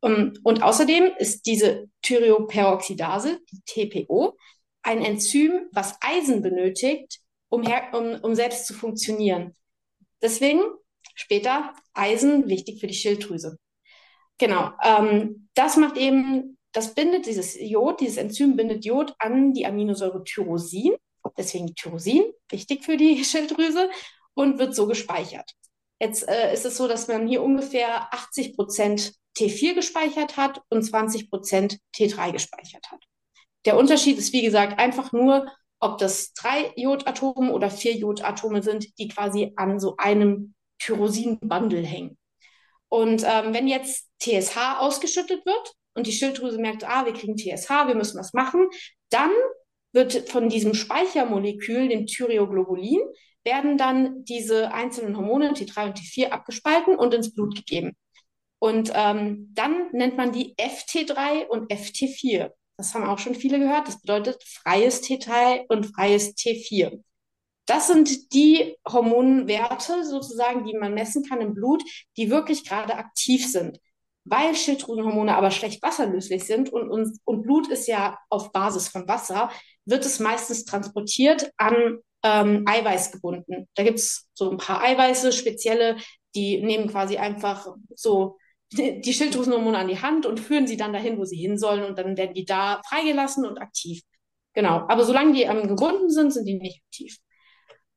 Um, 0.00 0.34
und 0.44 0.62
außerdem 0.62 1.14
ist 1.18 1.46
diese 1.46 1.88
Thyreoperoxidase, 2.02 3.40
die 3.50 3.60
TPO, 3.66 4.36
ein 4.82 5.02
Enzym, 5.02 5.68
was 5.72 5.98
Eisen 6.00 6.42
benötigt, 6.42 7.18
um, 7.48 7.64
um, 7.92 8.20
um 8.22 8.34
selbst 8.36 8.66
zu 8.66 8.74
funktionieren. 8.74 9.56
Deswegen 10.22 10.60
später 11.14 11.72
Eisen 11.92 12.48
wichtig 12.48 12.80
für 12.80 12.86
die 12.86 12.94
Schilddrüse. 12.94 13.58
Genau. 14.38 14.70
Ähm, 14.82 15.48
das 15.54 15.76
macht 15.76 15.96
eben, 15.96 16.58
das 16.72 16.94
bindet 16.94 17.26
dieses 17.26 17.56
Jod, 17.60 18.00
dieses 18.00 18.16
Enzym 18.16 18.56
bindet 18.56 18.84
Jod 18.84 19.14
an 19.18 19.52
die 19.52 19.66
Aminosäure 19.66 20.24
Tyrosin. 20.24 20.94
Deswegen 21.38 21.74
Tyrosin, 21.74 22.24
wichtig 22.50 22.84
für 22.84 22.96
die 22.96 23.24
Schilddrüse 23.24 23.90
und 24.34 24.58
wird 24.58 24.74
so 24.74 24.86
gespeichert. 24.86 25.50
Jetzt 26.00 26.28
äh, 26.28 26.52
ist 26.52 26.66
es 26.66 26.76
so, 26.76 26.88
dass 26.88 27.08
man 27.08 27.28
hier 27.28 27.42
ungefähr 27.42 28.12
80 28.12 28.56
Prozent 28.56 29.14
T4 29.38 29.74
gespeichert 29.74 30.36
hat 30.36 30.60
und 30.68 30.82
20 30.82 31.30
Prozent 31.30 31.78
T3 31.96 32.32
gespeichert 32.32 32.90
hat. 32.90 33.02
Der 33.64 33.76
Unterschied 33.76 34.18
ist, 34.18 34.32
wie 34.32 34.42
gesagt, 34.42 34.78
einfach 34.78 35.12
nur, 35.12 35.46
ob 35.80 35.98
das 35.98 36.32
drei 36.34 36.72
Jodatome 36.76 37.52
oder 37.52 37.70
vier 37.70 37.94
Jodatome 37.94 38.62
sind, 38.62 38.98
die 38.98 39.08
quasi 39.08 39.52
an 39.56 39.80
so 39.80 39.96
einem 39.96 40.53
Tyrosin-Bundle 40.84 41.82
hängen. 41.82 42.18
Und 42.88 43.24
ähm, 43.26 43.54
wenn 43.54 43.66
jetzt 43.66 44.08
TSH 44.20 44.78
ausgeschüttet 44.78 45.44
wird 45.44 45.72
und 45.94 46.06
die 46.06 46.12
Schilddrüse 46.12 46.58
merkt, 46.58 46.84
ah, 46.84 47.04
wir 47.04 47.12
kriegen 47.12 47.36
TSH, 47.36 47.88
wir 47.88 47.94
müssen 47.94 48.18
was 48.18 48.32
machen, 48.32 48.68
dann 49.10 49.30
wird 49.92 50.28
von 50.28 50.48
diesem 50.48 50.74
Speichermolekül, 50.74 51.88
dem 51.88 52.06
Thyreoglobulin, 52.06 53.00
werden 53.44 53.76
dann 53.76 54.24
diese 54.24 54.72
einzelnen 54.72 55.16
Hormone 55.16 55.52
T3 55.52 55.86
und 55.86 55.98
T4 55.98 56.28
abgespalten 56.28 56.96
und 56.96 57.14
ins 57.14 57.34
Blut 57.34 57.54
gegeben. 57.54 57.96
Und 58.58 58.90
ähm, 58.94 59.50
dann 59.54 59.90
nennt 59.92 60.16
man 60.16 60.32
die 60.32 60.54
FT3 60.56 61.46
und 61.46 61.70
FT4. 61.70 62.50
Das 62.76 62.94
haben 62.94 63.04
auch 63.04 63.18
schon 63.18 63.34
viele 63.34 63.58
gehört. 63.58 63.86
Das 63.86 64.00
bedeutet 64.00 64.42
freies 64.42 65.02
T3 65.02 65.66
und 65.68 65.86
freies 65.94 66.34
T4. 66.34 67.02
Das 67.66 67.86
sind 67.86 68.32
die 68.34 68.76
Hormonwerte 68.86 70.04
sozusagen, 70.04 70.64
die 70.64 70.76
man 70.76 70.94
messen 70.94 71.24
kann 71.24 71.40
im 71.40 71.54
Blut, 71.54 71.82
die 72.16 72.30
wirklich 72.30 72.68
gerade 72.68 72.96
aktiv 72.96 73.50
sind. 73.50 73.78
Weil 74.24 74.54
Schilddrüsenhormone 74.54 75.36
aber 75.36 75.50
schlecht 75.50 75.82
wasserlöslich 75.82 76.44
sind 76.44 76.70
und, 76.72 76.90
und, 76.90 77.18
und 77.24 77.42
Blut 77.42 77.68
ist 77.68 77.86
ja 77.86 78.18
auf 78.30 78.52
Basis 78.52 78.88
von 78.88 79.06
Wasser, 79.06 79.50
wird 79.84 80.04
es 80.04 80.18
meistens 80.18 80.64
transportiert 80.64 81.50
an 81.56 81.98
ähm, 82.22 82.64
Eiweiß 82.66 83.12
gebunden. 83.12 83.68
Da 83.74 83.82
gibt's 83.82 84.28
so 84.34 84.50
ein 84.50 84.56
paar 84.56 84.82
Eiweiße, 84.82 85.32
spezielle, 85.32 85.96
die 86.34 86.62
nehmen 86.62 86.88
quasi 86.88 87.18
einfach 87.18 87.68
so 87.94 88.38
die 88.72 89.12
Schilddrüsenhormone 89.12 89.78
an 89.78 89.88
die 89.88 90.00
Hand 90.00 90.26
und 90.26 90.40
führen 90.40 90.66
sie 90.66 90.76
dann 90.76 90.92
dahin, 90.92 91.18
wo 91.18 91.24
sie 91.24 91.36
hin 91.36 91.58
sollen 91.58 91.84
und 91.84 91.96
dann 91.98 92.16
werden 92.16 92.34
die 92.34 92.44
da 92.44 92.80
freigelassen 92.88 93.46
und 93.46 93.58
aktiv. 93.58 94.02
Genau. 94.54 94.84
Aber 94.88 95.04
solange 95.04 95.32
die 95.34 95.42
ähm, 95.42 95.68
gebunden 95.68 96.10
sind, 96.10 96.32
sind 96.32 96.46
die 96.46 96.58
nicht 96.58 96.82
aktiv. 96.86 97.18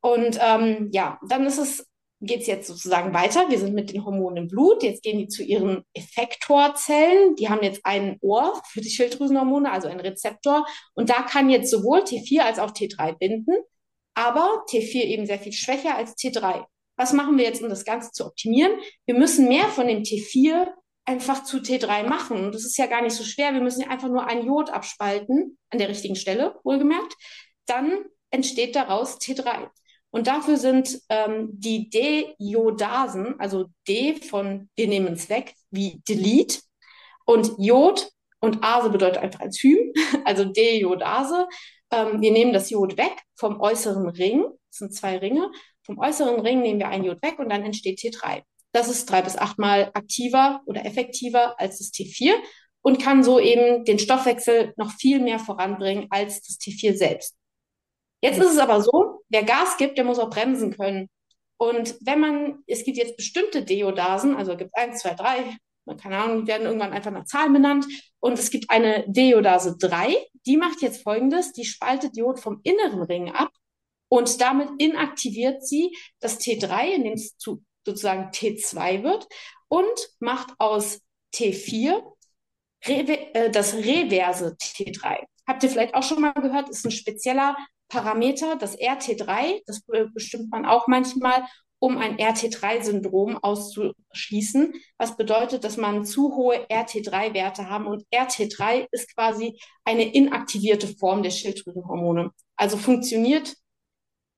Und 0.01 0.39
ähm, 0.41 0.89
ja, 0.91 1.19
dann 1.27 1.45
ist 1.45 1.57
es, 1.57 1.88
geht 2.21 2.41
es 2.41 2.47
jetzt 2.47 2.67
sozusagen 2.67 3.13
weiter. 3.13 3.49
Wir 3.49 3.60
sind 3.60 3.73
mit 3.73 3.91
den 3.91 4.05
Hormonen 4.05 4.43
im 4.43 4.47
Blut. 4.47 4.83
Jetzt 4.83 5.03
gehen 5.03 5.17
die 5.17 5.27
zu 5.27 5.43
ihren 5.43 5.83
Effektorzellen. 5.93 7.36
Die 7.36 7.49
haben 7.49 7.63
jetzt 7.63 7.81
ein 7.83 8.17
Ohr 8.21 8.62
für 8.71 8.81
die 8.81 8.89
Schilddrüsenhormone, 8.89 9.71
also 9.71 9.88
einen 9.88 9.99
Rezeptor. 9.99 10.65
Und 10.93 11.10
da 11.10 11.23
kann 11.23 11.49
jetzt 11.49 11.71
sowohl 11.71 11.99
T4 11.99 12.41
als 12.41 12.60
auch 12.60 12.71
T3 12.71 13.17
binden, 13.17 13.55
aber 14.13 14.63
T4 14.69 15.03
eben 15.03 15.25
sehr 15.25 15.39
viel 15.39 15.53
schwächer 15.53 15.95
als 15.95 16.15
T3 16.15 16.65
was 16.97 17.13
machen 17.13 17.38
wir 17.38 17.45
jetzt, 17.45 17.62
um 17.62 17.69
das 17.69 17.86
Ganze 17.86 18.12
zu 18.12 18.25
optimieren? 18.25 18.79
Wir 19.05 19.15
müssen 19.15 19.47
mehr 19.47 19.67
von 19.69 19.88
dem 19.88 20.01
T4 20.01 20.67
einfach 21.05 21.43
zu 21.43 21.57
T3 21.57 22.03
machen. 22.03 22.45
Und 22.45 22.55
das 22.55 22.65
ist 22.65 22.77
ja 22.77 22.88
gar 22.88 23.01
nicht 23.01 23.15
so 23.15 23.23
schwer. 23.23 23.53
Wir 23.53 23.62
müssen 23.62 23.81
ja 23.81 23.89
einfach 23.89 24.10
nur 24.10 24.25
ein 24.25 24.45
Jod 24.45 24.71
abspalten, 24.71 25.57
an 25.69 25.79
der 25.79 25.89
richtigen 25.89 26.15
Stelle, 26.15 26.60
wohlgemerkt. 26.63 27.15
Dann 27.67 28.05
entsteht 28.31 28.75
daraus 28.75 29.19
T3. 29.19 29.69
Und 30.17 30.25
dafür 30.25 30.58
sind 30.58 30.99
ähm, 31.10 31.49
die 31.51 31.91
D-Jodasen, 31.91 33.39
also 33.39 33.65
D 33.88 34.15
von 34.15 34.67
wir 34.75 34.88
nehmen 34.88 35.13
es 35.13 35.30
weg, 35.30 35.53
wie 35.69 36.01
Delete, 36.10 36.62
und 37.27 37.51
Jod 37.60 38.10
und 38.39 38.63
Ase 38.63 38.89
bedeutet 38.89 39.21
einfach 39.21 39.41
Enzym, 39.41 39.93
also 40.25 40.45
Deiodase. 40.45 41.47
Ähm, 41.91 42.19
wir 42.19 42.32
nehmen 42.32 42.51
das 42.51 42.71
Jod 42.71 42.97
weg 42.97 43.13
vom 43.36 43.62
äußeren 43.62 44.10
Ring, 44.10 44.43
das 44.71 44.80
sind 44.80 44.95
zwei 44.95 45.19
Ringe. 45.19 45.51
Vom 45.84 45.99
äußeren 45.99 46.39
Ring 46.39 46.63
nehmen 46.63 46.80
wir 46.80 46.88
ein 46.88 47.03
Jod 47.03 47.21
weg 47.21 47.38
und 47.38 47.49
dann 47.49 47.63
entsteht 47.63 47.99
T3. 47.99 48.41
Das 48.71 48.89
ist 48.89 49.06
drei 49.06 49.21
bis 49.21 49.38
achtmal 49.38 49.91
aktiver 49.93 50.62
oder 50.65 50.84
effektiver 50.84 51.60
als 51.60 51.77
das 51.77 51.91
T4 51.93 52.34
und 52.82 52.99
kann 52.99 53.23
so 53.23 53.39
eben 53.39 53.86
den 53.86 53.99
Stoffwechsel 53.99 54.73
noch 54.77 54.89
viel 54.93 55.19
mehr 55.19 55.38
voranbringen 55.38 56.08
als 56.10 56.41
das 56.41 56.58
T4 56.60 56.97
selbst. 56.97 57.38
Jetzt 58.23 58.39
ist 58.39 58.53
es 58.53 58.58
aber 58.58 58.82
so, 58.82 59.16
wer 59.29 59.43
Gas 59.43 59.77
gibt, 59.77 59.97
der 59.97 60.05
muss 60.05 60.19
auch 60.19 60.29
bremsen 60.29 60.75
können. 60.75 61.09
Und 61.57 61.97
wenn 62.01 62.19
man, 62.19 62.59
es 62.67 62.83
gibt 62.83 62.97
jetzt 62.97 63.17
bestimmte 63.17 63.63
Deodasen, 63.63 64.35
also 64.35 64.51
es 64.53 64.57
gibt 64.57 64.77
eins, 64.77 65.01
zwei, 65.01 65.13
drei, 65.15 65.57
keine 66.01 66.17
Ahnung, 66.17 66.41
die 66.41 66.47
werden 66.47 66.67
irgendwann 66.67 66.93
einfach 66.93 67.11
nach 67.11 67.25
Zahlen 67.25 67.53
benannt. 67.53 67.85
Und 68.19 68.37
es 68.37 68.51
gibt 68.51 68.69
eine 68.69 69.05
Deodase 69.07 69.77
3, 69.77 70.15
die 70.45 70.57
macht 70.57 70.81
jetzt 70.81 71.01
folgendes, 71.01 71.53
die 71.53 71.65
spaltet 71.65 72.17
Jod 72.17 72.39
vom 72.39 72.59
inneren 72.63 73.03
Ring 73.03 73.31
ab 73.31 73.51
und 74.09 74.39
damit 74.41 74.69
inaktiviert 74.77 75.65
sie 75.65 75.95
das 76.19 76.39
T3, 76.39 76.95
indem 76.95 77.13
es 77.13 77.37
zu 77.37 77.63
sozusagen 77.85 78.31
T2 78.31 79.03
wird 79.03 79.27
und 79.69 80.09
macht 80.19 80.53
aus 80.59 81.01
T4 81.33 82.01
Re 82.85 83.33
äh, 83.33 83.49
das 83.49 83.73
reverse 83.73 84.55
T3. 84.61 85.23
Habt 85.47 85.63
ihr 85.63 85.69
vielleicht 85.69 85.95
auch 85.95 86.03
schon 86.03 86.21
mal 86.21 86.33
gehört, 86.33 86.69
ist 86.69 86.85
ein 86.85 86.91
spezieller 86.91 87.55
Parameter, 87.89 88.56
das 88.58 88.78
RT3, 88.78 89.62
das 89.65 89.82
bestimmt 90.13 90.52
man 90.52 90.65
auch 90.65 90.88
manchmal, 90.88 91.43
um 91.80 91.97
ein 91.97 92.17
RT3-Syndrom 92.17 93.38
auszuschließen, 93.38 94.73
was 94.97 95.15
bedeutet, 95.15 95.63
dass 95.63 95.78
man 95.78 96.06
zu 96.06 96.36
hohe 96.36 96.65
RT3-Werte 96.69 97.69
haben 97.69 97.86
und 97.86 98.04
RT3 98.12 98.88
ist 98.91 99.13
quasi 99.15 99.60
eine 99.86 100.12
inaktivierte 100.12 100.88
Form 100.88 101.21
der 101.21 101.30
Schilddrüsenhormone. 101.30 102.32
Also 102.56 102.78
funktioniert, 102.78 103.56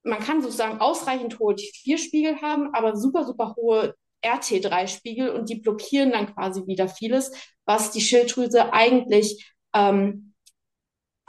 man 0.04 0.20
kann 0.20 0.42
sozusagen 0.42 0.82
ausreichend 0.82 1.40
hohe 1.40 1.56
T4-Spiegel 1.56 2.42
haben, 2.42 2.74
aber 2.74 2.98
super, 2.98 3.26
super 3.26 3.56
hohe 3.56 3.96
RT3-Spiegel 4.24 5.30
und 5.30 5.50
die 5.50 5.56
blockieren 5.56 6.12
dann 6.12 6.34
quasi 6.34 6.68
wieder 6.68 6.90
vieles, 6.90 7.32
was 7.66 7.92
die 7.92 8.02
Schilddrüse 8.02 8.74
eigentlich 8.74 9.54
ähm, 9.74 10.29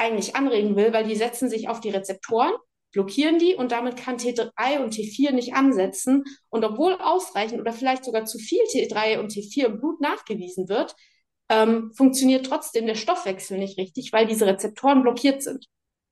eigentlich 0.00 0.36
anregen 0.36 0.76
will, 0.76 0.92
weil 0.92 1.04
die 1.04 1.16
setzen 1.16 1.48
sich 1.48 1.68
auf 1.68 1.80
die 1.80 1.90
Rezeptoren, 1.90 2.52
blockieren 2.92 3.38
die 3.38 3.54
und 3.54 3.72
damit 3.72 3.96
kann 3.96 4.16
T3 4.16 4.82
und 4.82 4.94
T4 4.94 5.32
nicht 5.32 5.54
ansetzen. 5.54 6.24
Und 6.48 6.64
obwohl 6.64 6.94
ausreichend 6.94 7.60
oder 7.60 7.72
vielleicht 7.72 8.04
sogar 8.04 8.24
zu 8.24 8.38
viel 8.38 8.62
T3 8.72 9.20
und 9.20 9.30
T4 9.32 9.66
im 9.66 9.78
Blut 9.78 10.00
nachgewiesen 10.00 10.68
wird, 10.68 10.94
ähm, 11.48 11.92
funktioniert 11.94 12.46
trotzdem 12.46 12.86
der 12.86 12.94
Stoffwechsel 12.94 13.58
nicht 13.58 13.78
richtig, 13.78 14.12
weil 14.12 14.26
diese 14.26 14.46
Rezeptoren 14.46 15.02
blockiert 15.02 15.42
sind. 15.42 15.66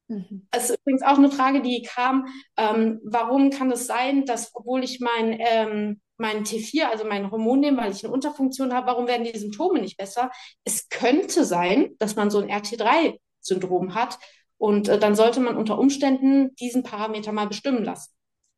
Mhm. 0.09 0.48
Das 0.51 0.70
ist 0.70 0.81
übrigens 0.81 1.03
auch 1.03 1.18
eine 1.18 1.31
Frage, 1.31 1.62
die 1.62 1.83
kam, 1.83 2.27
ähm, 2.57 3.01
warum 3.05 3.51
kann 3.51 3.70
es 3.70 3.87
sein, 3.87 4.24
dass 4.24 4.51
obwohl 4.55 4.83
ich 4.83 5.01
mein, 5.01 5.37
ähm, 5.38 6.01
mein 6.16 6.44
T4, 6.44 6.85
also 6.85 7.05
mein 7.05 7.31
Hormon 7.31 7.61
nehme, 7.61 7.79
weil 7.79 7.92
ich 7.92 8.05
eine 8.05 8.12
Unterfunktion 8.12 8.74
habe, 8.74 8.88
warum 8.88 9.07
werden 9.07 9.24
die 9.24 9.38
Symptome 9.38 9.81
nicht 9.81 9.96
besser? 9.96 10.31
Es 10.64 10.88
könnte 10.88 11.44
sein, 11.44 11.94
dass 11.98 12.16
man 12.16 12.31
so 12.31 12.38
ein 12.38 12.51
RT3 12.51 13.18
Syndrom 13.40 13.94
hat. 13.94 14.18
Und 14.57 14.88
äh, 14.88 14.98
dann 14.98 15.14
sollte 15.14 15.40
man 15.40 15.57
unter 15.57 15.79
Umständen 15.79 16.55
diesen 16.57 16.83
Parameter 16.83 17.33
mal 17.33 17.46
bestimmen 17.46 17.85
lassen. 17.85 18.12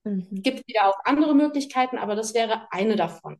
Mhm. 0.04 0.26
Gibt 0.30 0.66
wieder 0.66 0.88
auch 0.88 0.98
andere 1.04 1.34
Möglichkeiten, 1.34 1.98
aber 1.98 2.14
das 2.14 2.34
wäre 2.34 2.66
eine 2.70 2.96
davon. 2.96 3.38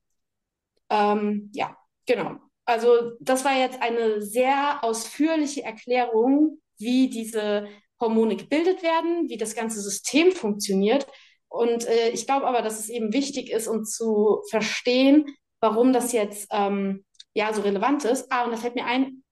Ähm, 0.91 1.51
ja, 1.55 1.77
genau. 2.07 2.37
Also 2.65 3.13
das 3.21 3.45
war 3.45 3.57
jetzt 3.59 3.81
eine 3.81 4.23
sehr 4.23 4.85
ausführliche 4.85 5.63
Erklärung, 5.63 6.59
wie 6.79 7.09
diese 7.09 7.67
Hormone 7.99 8.37
gebildet 8.37 8.83
werden, 8.83 9.29
wie 9.29 9.37
das 9.37 9.55
ganze 9.55 9.81
System 9.81 10.33
funktioniert. 10.33 11.07
Und 11.49 11.87
äh, 11.87 12.11
ich 12.11 12.27
glaube 12.27 12.47
aber, 12.47 12.63
dass 12.63 12.79
es 12.79 12.89
eben 12.89 13.13
wichtig 13.13 13.51
ist, 13.51 13.67
um 13.67 13.85
zu 13.85 14.43
verstehen, 14.51 15.27
warum 15.61 15.93
das 15.93 16.13
jetzt 16.13 16.49
ähm, 16.53 17.05
ja 17.35 17.53
so 17.53 17.63
relevant 17.63 18.05
ist. 18.05 18.31
Ah, 18.31 18.45
und 18.45 18.53
da 18.53 18.57
fällt 18.57 18.77
mir 18.77 18.87
ein, 18.87 19.23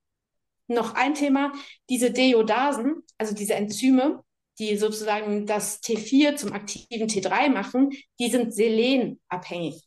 noch 0.69 0.95
ein 0.95 1.15
Thema, 1.15 1.53
diese 1.89 2.11
Deodasen, 2.11 3.03
also 3.17 3.35
diese 3.35 3.55
Enzyme, 3.55 4.23
die 4.59 4.77
sozusagen 4.77 5.47
das 5.47 5.83
T4 5.83 6.37
zum 6.37 6.53
aktiven 6.53 7.09
T3 7.09 7.49
machen, 7.49 7.91
die 8.19 8.29
sind 8.29 8.55
selenabhängig. 8.55 9.83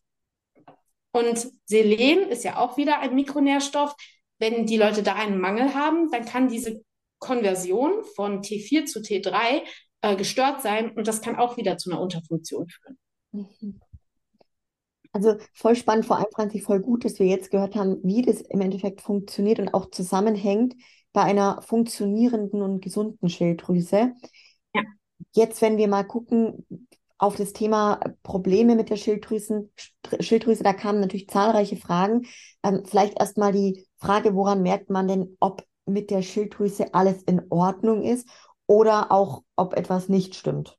Und 1.11 1.51
Selen 1.65 2.29
ist 2.29 2.43
ja 2.43 2.57
auch 2.57 2.77
wieder 2.77 2.99
ein 2.99 3.15
Mikronährstoff. 3.15 3.95
Wenn 4.39 4.65
die 4.65 4.77
Leute 4.77 5.03
da 5.03 5.15
einen 5.15 5.39
Mangel 5.39 5.75
haben, 5.75 6.09
dann 6.09 6.25
kann 6.25 6.47
diese 6.47 6.83
Konversion 7.19 8.03
von 8.15 8.41
T4 8.41 8.85
zu 8.85 8.99
T3 8.99 9.61
äh, 10.01 10.15
gestört 10.15 10.61
sein 10.61 10.91
und 10.91 11.07
das 11.07 11.21
kann 11.21 11.35
auch 11.35 11.57
wieder 11.57 11.77
zu 11.77 11.91
einer 11.91 12.01
Unterfunktion 12.01 12.67
führen. 12.67 12.97
Mhm. 13.31 13.81
Also 15.13 15.35
voll 15.53 15.75
spannend, 15.75 16.05
vor 16.05 16.17
allem 16.17 16.31
fand 16.35 16.55
ich 16.55 16.63
voll 16.63 16.79
gut, 16.79 17.03
dass 17.03 17.19
wir 17.19 17.27
jetzt 17.27 17.51
gehört 17.51 17.75
haben, 17.75 17.97
wie 18.03 18.21
das 18.21 18.41
im 18.41 18.61
Endeffekt 18.61 19.01
funktioniert 19.01 19.59
und 19.59 19.73
auch 19.73 19.91
zusammenhängt 19.91 20.75
bei 21.11 21.21
einer 21.21 21.61
funktionierenden 21.61 22.61
und 22.61 22.81
gesunden 22.81 23.27
Schilddrüse. 23.27 24.13
Ja. 24.73 24.81
Jetzt, 25.33 25.61
wenn 25.61 25.77
wir 25.77 25.87
mal 25.89 26.03
gucken 26.03 26.65
auf 27.17 27.35
das 27.35 27.53
Thema 27.53 27.99
Probleme 28.23 28.75
mit 28.75 28.89
der 28.89 28.95
Schilddrüsen, 28.95 29.71
Schilddrüse, 30.19 30.63
da 30.63 30.73
kamen 30.73 31.01
natürlich 31.01 31.27
zahlreiche 31.27 31.75
Fragen. 31.75 32.23
Ähm, 32.63 32.83
vielleicht 32.85 33.19
erstmal 33.19 33.51
die 33.51 33.85
Frage, 33.97 34.33
woran 34.33 34.63
merkt 34.63 34.89
man 34.89 35.07
denn, 35.07 35.37
ob 35.39 35.63
mit 35.85 36.09
der 36.09 36.21
Schilddrüse 36.21 36.93
alles 36.93 37.21
in 37.23 37.41
Ordnung 37.49 38.03
ist 38.03 38.27
oder 38.65 39.11
auch, 39.11 39.43
ob 39.55 39.73
etwas 39.75 40.09
nicht 40.09 40.35
stimmt? 40.35 40.77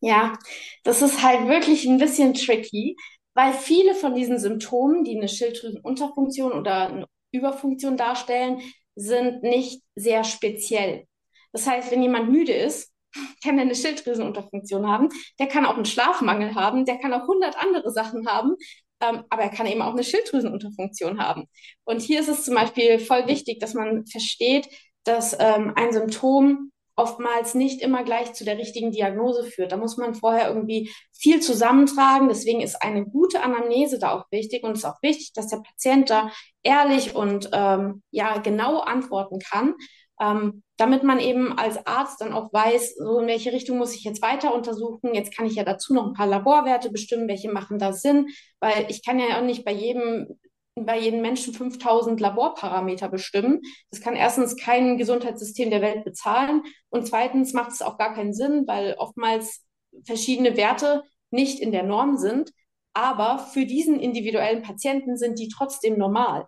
Ja, 0.00 0.36
das 0.84 1.00
ist 1.00 1.22
halt 1.22 1.48
wirklich 1.48 1.86
ein 1.86 1.98
bisschen 1.98 2.34
tricky, 2.34 2.96
weil 3.34 3.52
viele 3.52 3.94
von 3.94 4.14
diesen 4.14 4.38
Symptomen, 4.38 5.04
die 5.04 5.16
eine 5.16 5.28
Schilddrüsenunterfunktion 5.28 6.52
oder 6.52 6.88
eine 6.88 7.06
Überfunktion 7.32 7.96
darstellen, 7.96 8.60
sind 8.94 9.42
nicht 9.42 9.82
sehr 9.94 10.24
speziell. 10.24 11.06
Das 11.52 11.66
heißt, 11.66 11.90
wenn 11.90 12.02
jemand 12.02 12.30
müde 12.30 12.52
ist, 12.52 12.92
kann 13.44 13.58
er 13.58 13.62
eine 13.62 13.74
Schilddrüsenunterfunktion 13.74 14.86
haben, 14.86 15.08
der 15.38 15.46
kann 15.46 15.66
auch 15.66 15.76
einen 15.76 15.84
Schlafmangel 15.84 16.54
haben, 16.54 16.84
der 16.84 16.98
kann 16.98 17.12
auch 17.12 17.26
hundert 17.26 17.62
andere 17.62 17.90
Sachen 17.90 18.26
haben, 18.26 18.56
ähm, 19.00 19.24
aber 19.28 19.42
er 19.42 19.50
kann 19.50 19.66
eben 19.66 19.82
auch 19.82 19.92
eine 19.92 20.04
Schilddrüsenunterfunktion 20.04 21.20
haben. 21.20 21.44
Und 21.84 22.00
hier 22.00 22.20
ist 22.20 22.28
es 22.28 22.44
zum 22.44 22.54
Beispiel 22.54 22.98
voll 22.98 23.26
wichtig, 23.26 23.60
dass 23.60 23.74
man 23.74 24.06
versteht, 24.06 24.68
dass 25.04 25.36
ähm, 25.38 25.72
ein 25.76 25.92
Symptom 25.92 26.70
oftmals 26.96 27.54
nicht 27.54 27.80
immer 27.80 28.04
gleich 28.04 28.34
zu 28.34 28.44
der 28.44 28.58
richtigen 28.58 28.90
Diagnose 28.90 29.44
führt. 29.44 29.72
Da 29.72 29.76
muss 29.76 29.96
man 29.96 30.14
vorher 30.14 30.48
irgendwie 30.48 30.92
viel 31.12 31.40
zusammentragen. 31.40 32.28
Deswegen 32.28 32.60
ist 32.60 32.82
eine 32.82 33.04
gute 33.06 33.42
Anamnese 33.42 33.98
da 33.98 34.12
auch 34.12 34.26
wichtig 34.30 34.62
und 34.62 34.72
es 34.72 34.80
ist 34.80 34.84
auch 34.84 35.02
wichtig, 35.02 35.32
dass 35.34 35.48
der 35.48 35.58
Patient 35.58 36.10
da 36.10 36.30
ehrlich 36.62 37.14
und 37.14 37.50
ähm, 37.52 38.02
ja 38.10 38.38
genau 38.38 38.80
antworten 38.80 39.38
kann, 39.38 39.74
ähm, 40.20 40.62
damit 40.76 41.02
man 41.02 41.18
eben 41.18 41.56
als 41.58 41.86
Arzt 41.86 42.20
dann 42.20 42.32
auch 42.32 42.52
weiß, 42.52 42.96
so 42.96 43.20
in 43.20 43.26
welche 43.26 43.52
Richtung 43.52 43.78
muss 43.78 43.94
ich 43.94 44.04
jetzt 44.04 44.22
weiter 44.22 44.54
untersuchen. 44.54 45.14
Jetzt 45.14 45.34
kann 45.34 45.46
ich 45.46 45.54
ja 45.54 45.64
dazu 45.64 45.94
noch 45.94 46.06
ein 46.06 46.14
paar 46.14 46.26
Laborwerte 46.26 46.90
bestimmen, 46.90 47.28
welche 47.28 47.50
machen 47.50 47.78
da 47.78 47.92
Sinn, 47.92 48.28
weil 48.60 48.86
ich 48.88 49.04
kann 49.04 49.18
ja 49.18 49.38
auch 49.38 49.44
nicht 49.44 49.64
bei 49.64 49.72
jedem 49.72 50.38
bei 50.74 50.98
jedem 50.98 51.20
Menschen 51.20 51.52
5000 51.52 52.20
Laborparameter 52.20 53.08
bestimmen. 53.08 53.60
Das 53.90 54.00
kann 54.00 54.16
erstens 54.16 54.56
kein 54.56 54.96
Gesundheitssystem 54.96 55.70
der 55.70 55.82
Welt 55.82 56.04
bezahlen 56.04 56.62
und 56.88 57.06
zweitens 57.06 57.52
macht 57.52 57.72
es 57.72 57.82
auch 57.82 57.98
gar 57.98 58.14
keinen 58.14 58.32
Sinn, 58.32 58.64
weil 58.66 58.94
oftmals 58.94 59.64
verschiedene 60.04 60.56
Werte 60.56 61.02
nicht 61.30 61.60
in 61.60 61.72
der 61.72 61.82
Norm 61.82 62.16
sind, 62.16 62.52
aber 62.94 63.38
für 63.38 63.66
diesen 63.66 64.00
individuellen 64.00 64.62
Patienten 64.62 65.16
sind 65.16 65.38
die 65.38 65.48
trotzdem 65.48 65.98
normal. 65.98 66.46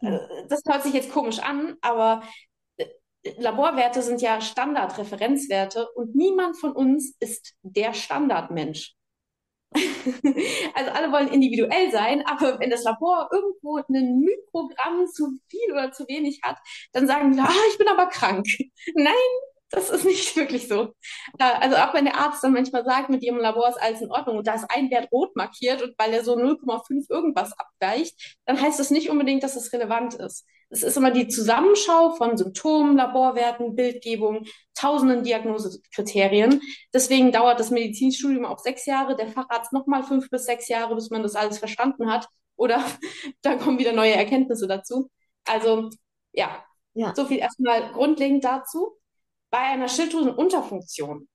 Hm. 0.00 0.18
Das 0.48 0.62
hört 0.68 0.82
sich 0.82 0.94
jetzt 0.94 1.12
komisch 1.12 1.40
an, 1.40 1.76
aber 1.80 2.22
äh, 2.76 2.86
Laborwerte 3.36 4.02
sind 4.02 4.20
ja 4.20 4.40
Standardreferenzwerte 4.40 5.88
und 5.94 6.14
niemand 6.14 6.56
von 6.58 6.72
uns 6.72 7.16
ist 7.20 7.54
der 7.62 7.94
Standardmensch. 7.94 8.97
also 10.74 10.90
alle 10.92 11.12
wollen 11.12 11.28
individuell 11.28 11.90
sein, 11.92 12.24
aber 12.26 12.58
wenn 12.58 12.70
das 12.70 12.84
Labor 12.84 13.28
irgendwo 13.32 13.76
ein 13.76 14.20
Mikrogramm 14.20 15.06
zu 15.06 15.38
viel 15.48 15.72
oder 15.72 15.92
zu 15.92 16.06
wenig 16.08 16.40
hat, 16.42 16.56
dann 16.92 17.06
sagen 17.06 17.32
die, 17.32 17.40
ah, 17.40 17.50
ich 17.70 17.78
bin 17.78 17.88
aber 17.88 18.06
krank. 18.06 18.46
Nein, 18.94 19.14
das 19.70 19.90
ist 19.90 20.04
nicht 20.04 20.36
wirklich 20.36 20.68
so. 20.68 20.94
Also 21.38 21.76
auch 21.76 21.94
wenn 21.94 22.04
der 22.04 22.16
Arzt 22.16 22.42
dann 22.42 22.52
manchmal 22.52 22.84
sagt, 22.84 23.10
mit 23.10 23.22
ihrem 23.22 23.38
Labor 23.38 23.68
ist 23.68 23.80
alles 23.80 24.00
in 24.00 24.10
Ordnung 24.10 24.38
und 24.38 24.46
da 24.46 24.54
ist 24.54 24.66
ein 24.68 24.90
Wert 24.90 25.10
rot 25.12 25.36
markiert 25.36 25.82
und 25.82 25.94
weil 25.98 26.12
er 26.12 26.24
so 26.24 26.36
0,5 26.36 27.10
irgendwas 27.10 27.52
abweicht, 27.58 28.36
dann 28.46 28.60
heißt 28.60 28.80
das 28.80 28.90
nicht 28.90 29.10
unbedingt, 29.10 29.42
dass 29.42 29.56
es 29.56 29.72
relevant 29.72 30.14
ist. 30.14 30.46
Es 30.70 30.82
ist 30.82 30.96
immer 30.96 31.10
die 31.10 31.28
Zusammenschau 31.28 32.10
von 32.10 32.36
Symptomen, 32.36 32.96
Laborwerten, 32.96 33.74
Bildgebung, 33.74 34.44
tausenden 34.74 35.22
Diagnosekriterien. 35.22 36.60
Deswegen 36.92 37.32
dauert 37.32 37.58
das 37.58 37.70
Medizinstudium 37.70 38.44
auch 38.44 38.58
sechs 38.58 38.84
Jahre, 38.84 39.16
der 39.16 39.28
Facharzt 39.28 39.72
nochmal 39.72 40.02
fünf 40.02 40.28
bis 40.28 40.44
sechs 40.44 40.68
Jahre, 40.68 40.94
bis 40.94 41.10
man 41.10 41.22
das 41.22 41.36
alles 41.36 41.58
verstanden 41.58 42.10
hat. 42.10 42.28
Oder 42.56 42.84
da 43.42 43.54
kommen 43.56 43.78
wieder 43.78 43.92
neue 43.92 44.14
Erkenntnisse 44.14 44.66
dazu. 44.66 45.10
Also 45.46 45.88
Ja, 46.32 46.62
ja. 46.92 47.14
so 47.14 47.24
viel 47.24 47.38
erstmal 47.38 47.92
grundlegend 47.92 48.44
dazu. 48.44 48.97
Bei 49.50 49.58
einer 49.60 49.88
Schilddrüsenunterfunktion 49.88 51.28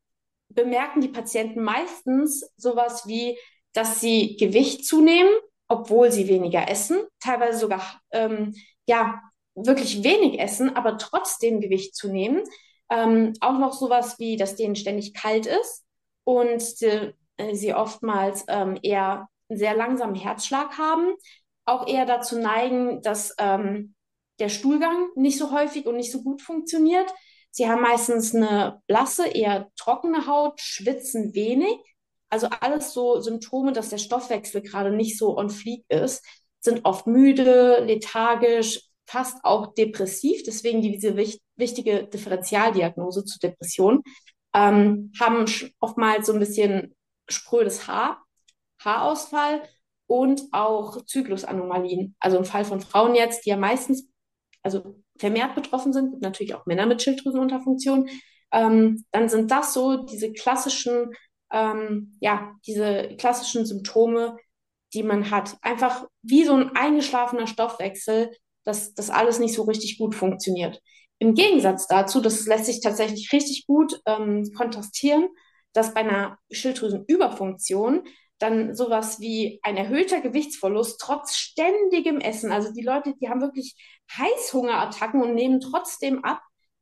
bemerken 0.50 1.02
die 1.02 1.08
Patienten 1.08 1.64
meistens 1.64 2.52
sowas 2.58 3.08
wie, 3.08 3.38
dass 3.74 4.00
sie 4.00 4.38
Gewicht 4.38 4.86
zunehmen, 4.86 5.32
obwohl 5.68 6.12
sie 6.12 6.28
weniger 6.28 6.70
essen, 6.70 7.02
teilweise 7.20 7.60
sogar 7.60 8.02
ähm, 8.12 8.54
ja 8.86 9.22
wirklich 9.56 10.04
wenig 10.04 10.40
essen, 10.40 10.76
aber 10.76 10.98
trotzdem 10.98 11.60
Gewicht 11.60 11.96
zunehmen. 11.96 12.44
Ähm, 12.90 13.34
auch 13.42 13.58
noch 13.58 13.74
sowas 13.74 14.20
wie, 14.20 14.38
dass 14.38 14.56
denen 14.56 14.76
ständig 14.76 15.14
kalt 15.14 15.46
ist 15.46 15.84
und 16.24 16.82
die, 16.82 17.14
äh, 17.38 17.56
sie 17.56 17.74
oftmals 17.74 18.46
ähm, 18.48 18.78
eher 18.84 19.28
einen 19.50 19.58
sehr 19.58 19.76
langsamen 19.76 20.16
Herzschlag 20.16 20.78
haben, 20.78 21.16
auch 21.66 21.88
eher 21.88 22.06
dazu 22.06 22.38
neigen, 22.38 23.02
dass 23.02 23.34
ähm, 23.40 23.96
der 24.40 24.50
Stuhlgang 24.50 25.08
nicht 25.16 25.38
so 25.38 25.52
häufig 25.52 25.86
und 25.86 25.96
nicht 25.96 26.12
so 26.12 26.24
gut 26.24 26.42
funktioniert. 26.42 27.12
Sie 27.56 27.70
haben 27.70 27.84
meistens 27.84 28.34
eine 28.34 28.82
blasse, 28.88 29.28
eher 29.28 29.70
trockene 29.76 30.26
Haut, 30.26 30.60
schwitzen 30.60 31.36
wenig. 31.36 31.78
Also 32.32 32.48
alles 32.48 32.94
so 32.94 33.20
Symptome, 33.22 33.74
dass 33.74 33.90
der 33.90 34.00
Stoffwechsel 34.00 34.64
gerade 34.64 34.90
nicht 34.90 35.20
so 35.20 35.38
on 35.38 35.52
fleek 35.52 35.86
ist, 35.88 36.26
sind 36.62 36.84
oft 36.84 37.06
müde, 37.06 37.84
lethargisch, 37.86 38.82
fast 39.06 39.38
auch 39.44 39.76
depressiv. 39.76 40.42
Deswegen 40.44 40.82
diese 40.82 41.16
wichtige 41.16 42.06
Differentialdiagnose 42.08 43.24
zu 43.24 43.38
Depression. 43.38 44.02
Ähm, 44.56 45.12
haben 45.20 45.46
oftmals 45.80 46.26
so 46.26 46.34
ein 46.34 46.40
bisschen 46.40 46.96
sprödes 47.30 47.88
Haar, 47.88 48.24
Haarausfall 48.80 49.62
und 50.08 50.42
auch 50.54 51.06
Zyklusanomalien. 51.06 52.16
Also 52.20 52.38
im 52.38 52.46
Fall 52.46 52.66
von 52.66 52.82
Frauen 52.82 53.14
jetzt, 53.14 53.46
die 53.46 53.52
ja 53.52 53.58
meistens, 53.58 54.08
also 54.64 55.03
vermehrt 55.18 55.56
betroffen 55.56 55.94
sind, 55.94 56.22
natürlich 56.22 56.56
auch 56.56 56.66
Männer 56.66 56.86
mit 56.86 57.02
Schilddrüsenunterfunktion, 57.02 58.10
ähm, 58.52 59.06
dann 59.12 59.30
sind 59.30 59.52
das 59.52 59.74
so 59.74 60.04
diese 60.04 60.32
klassischen, 60.32 61.12
ähm, 61.52 62.18
ja, 62.20 62.56
diese 62.66 63.16
klassischen 63.18 63.66
Symptome, 63.66 64.38
die 64.94 65.04
man 65.04 65.32
hat. 65.32 65.58
Einfach 65.62 66.06
wie 66.22 66.46
so 66.46 66.54
ein 66.54 66.76
eingeschlafener 66.76 67.48
Stoffwechsel, 67.48 68.32
dass 68.64 68.94
das 68.94 69.10
alles 69.10 69.40
nicht 69.40 69.56
so 69.56 69.64
richtig 69.64 69.98
gut 69.98 70.16
funktioniert. 70.16 70.82
Im 71.20 71.34
Gegensatz 71.34 71.88
dazu, 71.88 72.22
das 72.22 72.46
lässt 72.46 72.66
sich 72.66 72.82
tatsächlich 72.82 73.32
richtig 73.34 73.66
gut 73.66 74.00
ähm, 74.06 74.52
kontrastieren, 74.56 75.30
dass 75.74 75.94
bei 75.94 76.02
einer 76.02 76.38
Schilddrüsenüberfunktion 76.52 78.04
dann 78.44 78.76
sowas 78.76 79.20
wie 79.20 79.60
ein 79.64 79.78
erhöhter 79.78 80.22
Gewichtsverlust 80.22 81.00
trotz 81.00 81.36
ständigem 81.36 82.20
Essen. 82.20 82.52
Also 82.52 82.72
die 82.74 82.84
Leute, 82.84 83.16
die 83.20 83.30
haben 83.30 83.42
wirklich 83.42 83.76
Heißhungerattacken 84.16 85.22
und 85.22 85.34
nehmen 85.34 85.60
trotzdem 85.60 86.24
ab. 86.24 86.42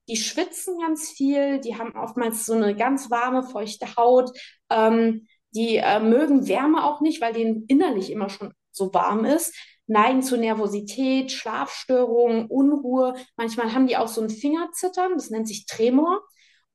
Die 0.10 0.18
schwitzen 0.18 0.80
ganz 0.80 1.10
viel, 1.10 1.62
die 1.62 1.78
haben 1.78 1.96
oftmals 1.96 2.46
so 2.46 2.54
eine 2.54 2.76
ganz 2.76 3.10
warme, 3.12 3.44
feuchte 3.44 3.96
Haut. 3.96 4.32
Ähm, 4.70 5.28
die 5.54 5.78
äh, 5.78 6.00
mögen 6.00 6.48
Wärme 6.48 6.84
auch 6.84 7.02
nicht, 7.02 7.22
weil 7.22 7.34
denen 7.34 7.66
innerlich 7.68 8.12
immer 8.12 8.30
schon 8.30 8.54
so 8.72 8.94
warm 8.94 9.26
ist, 9.26 9.54
neigen 9.86 10.24
zu 10.24 10.38
Nervosität, 10.38 11.32
Schlafstörungen, 11.32 12.48
Unruhe. 12.48 13.16
Manchmal 13.36 13.74
haben 13.74 13.88
die 13.88 13.98
auch 13.98 14.08
so 14.08 14.22
ein 14.22 14.30
Fingerzittern, 14.30 15.14
das 15.16 15.30
nennt 15.30 15.48
sich 15.48 15.66
Tremor. 15.66 16.22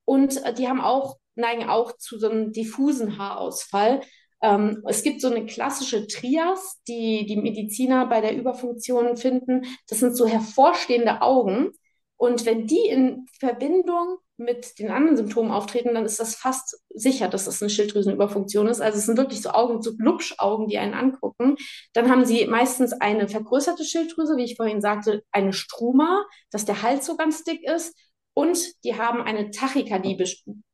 Und 0.05 0.43
äh, 0.45 0.53
die 0.53 0.67
haben 0.69 0.81
auch, 0.81 1.17
neigen 1.35 1.67
auch 1.69 1.97
zu 1.97 2.17
so 2.19 2.29
einem 2.29 2.51
diffusen 2.53 3.17
Haarausfall. 3.17 4.01
Ähm, 4.41 4.83
es 4.87 5.03
gibt 5.03 5.21
so 5.21 5.29
eine 5.29 5.45
klassische 5.45 6.07
Trias, 6.07 6.81
die 6.87 7.25
die 7.25 7.37
Mediziner 7.37 8.05
bei 8.07 8.21
der 8.21 8.35
Überfunktion 8.35 9.17
finden. 9.17 9.65
Das 9.89 9.99
sind 9.99 10.15
so 10.15 10.27
hervorstehende 10.27 11.21
Augen. 11.21 11.71
Und 12.17 12.45
wenn 12.45 12.67
die 12.67 12.87
in 12.87 13.27
Verbindung 13.39 14.17
mit 14.37 14.77
den 14.77 14.91
anderen 14.91 15.17
Symptomen 15.17 15.51
auftreten, 15.51 15.95
dann 15.95 16.05
ist 16.05 16.19
das 16.19 16.35
fast 16.35 16.79
sicher, 16.89 17.27
dass 17.27 17.45
das 17.45 17.61
eine 17.61 17.69
Schilddrüsenüberfunktion 17.69 18.67
ist. 18.67 18.81
Also 18.81 18.99
es 18.99 19.05
sind 19.05 19.17
wirklich 19.17 19.41
so 19.41 19.49
Augen, 19.49 19.81
so 19.81 19.95
Glubschaugen, 19.95 20.67
die 20.67 20.77
einen 20.77 20.93
angucken. 20.93 21.55
Dann 21.93 22.09
haben 22.09 22.25
sie 22.25 22.45
meistens 22.45 22.93
eine 22.93 23.27
vergrößerte 23.27 23.83
Schilddrüse, 23.83 24.37
wie 24.37 24.43
ich 24.43 24.55
vorhin 24.55 24.81
sagte, 24.81 25.23
eine 25.31 25.53
Struma, 25.53 26.23
dass 26.51 26.65
der 26.65 26.83
Hals 26.83 27.05
so 27.05 27.17
ganz 27.17 27.43
dick 27.43 27.63
ist. 27.63 27.95
Und 28.33 28.59
die 28.83 28.95
haben 28.95 29.21
eine 29.21 29.49
Tachykardie, 29.49 30.23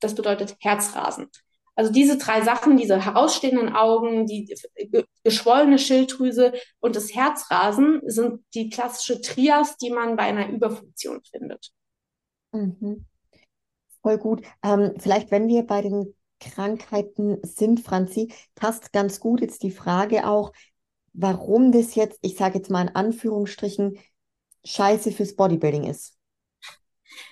das 0.01 0.16
bedeutet 0.16 0.57
Herzrasen. 0.59 1.30
Also 1.76 1.91
diese 1.91 2.17
drei 2.17 2.41
Sachen, 2.41 2.78
diese 2.78 3.03
herausstehenden 3.03 3.74
Augen, 3.74 4.28
die 4.28 4.53
geschwollene 5.24 5.80
Schilddrüse 5.80 6.53
und 6.80 6.95
das 6.95 7.15
Herzrasen 7.15 8.01
sind 8.05 8.43
die 8.53 8.69
klassische 8.69 9.21
Trias, 9.21 9.78
die 9.78 9.89
man 9.89 10.15
bei 10.15 10.24
einer 10.24 10.49
Überfunktion 10.49 11.21
findet. 11.24 11.71
Mhm. 12.51 13.05
Voll 14.01 14.17
gut. 14.17 14.43
Ähm, 14.63 14.93
vielleicht, 14.99 15.32
wenn 15.32 15.47
wir 15.47 15.63
bei 15.63 15.82
den 15.82 16.13
Krankheiten 16.39 17.39
sind, 17.43 17.80
Franzi, 17.80 18.32
passt 18.53 18.91
ganz 18.91 19.19
gut 19.19 19.41
jetzt 19.41 19.63
die 19.63 19.71
Frage 19.71 20.28
auch, 20.28 20.51
warum 21.13 21.71
das 21.71 21.95
jetzt, 21.95 22.19
ich 22.21 22.36
sage 22.36 22.57
jetzt 22.57 22.69
mal 22.69 22.88
in 22.88 22.95
Anführungsstrichen, 22.95 23.97
scheiße 24.65 25.11
fürs 25.11 25.36
Bodybuilding 25.36 25.86
ist. 25.86 26.17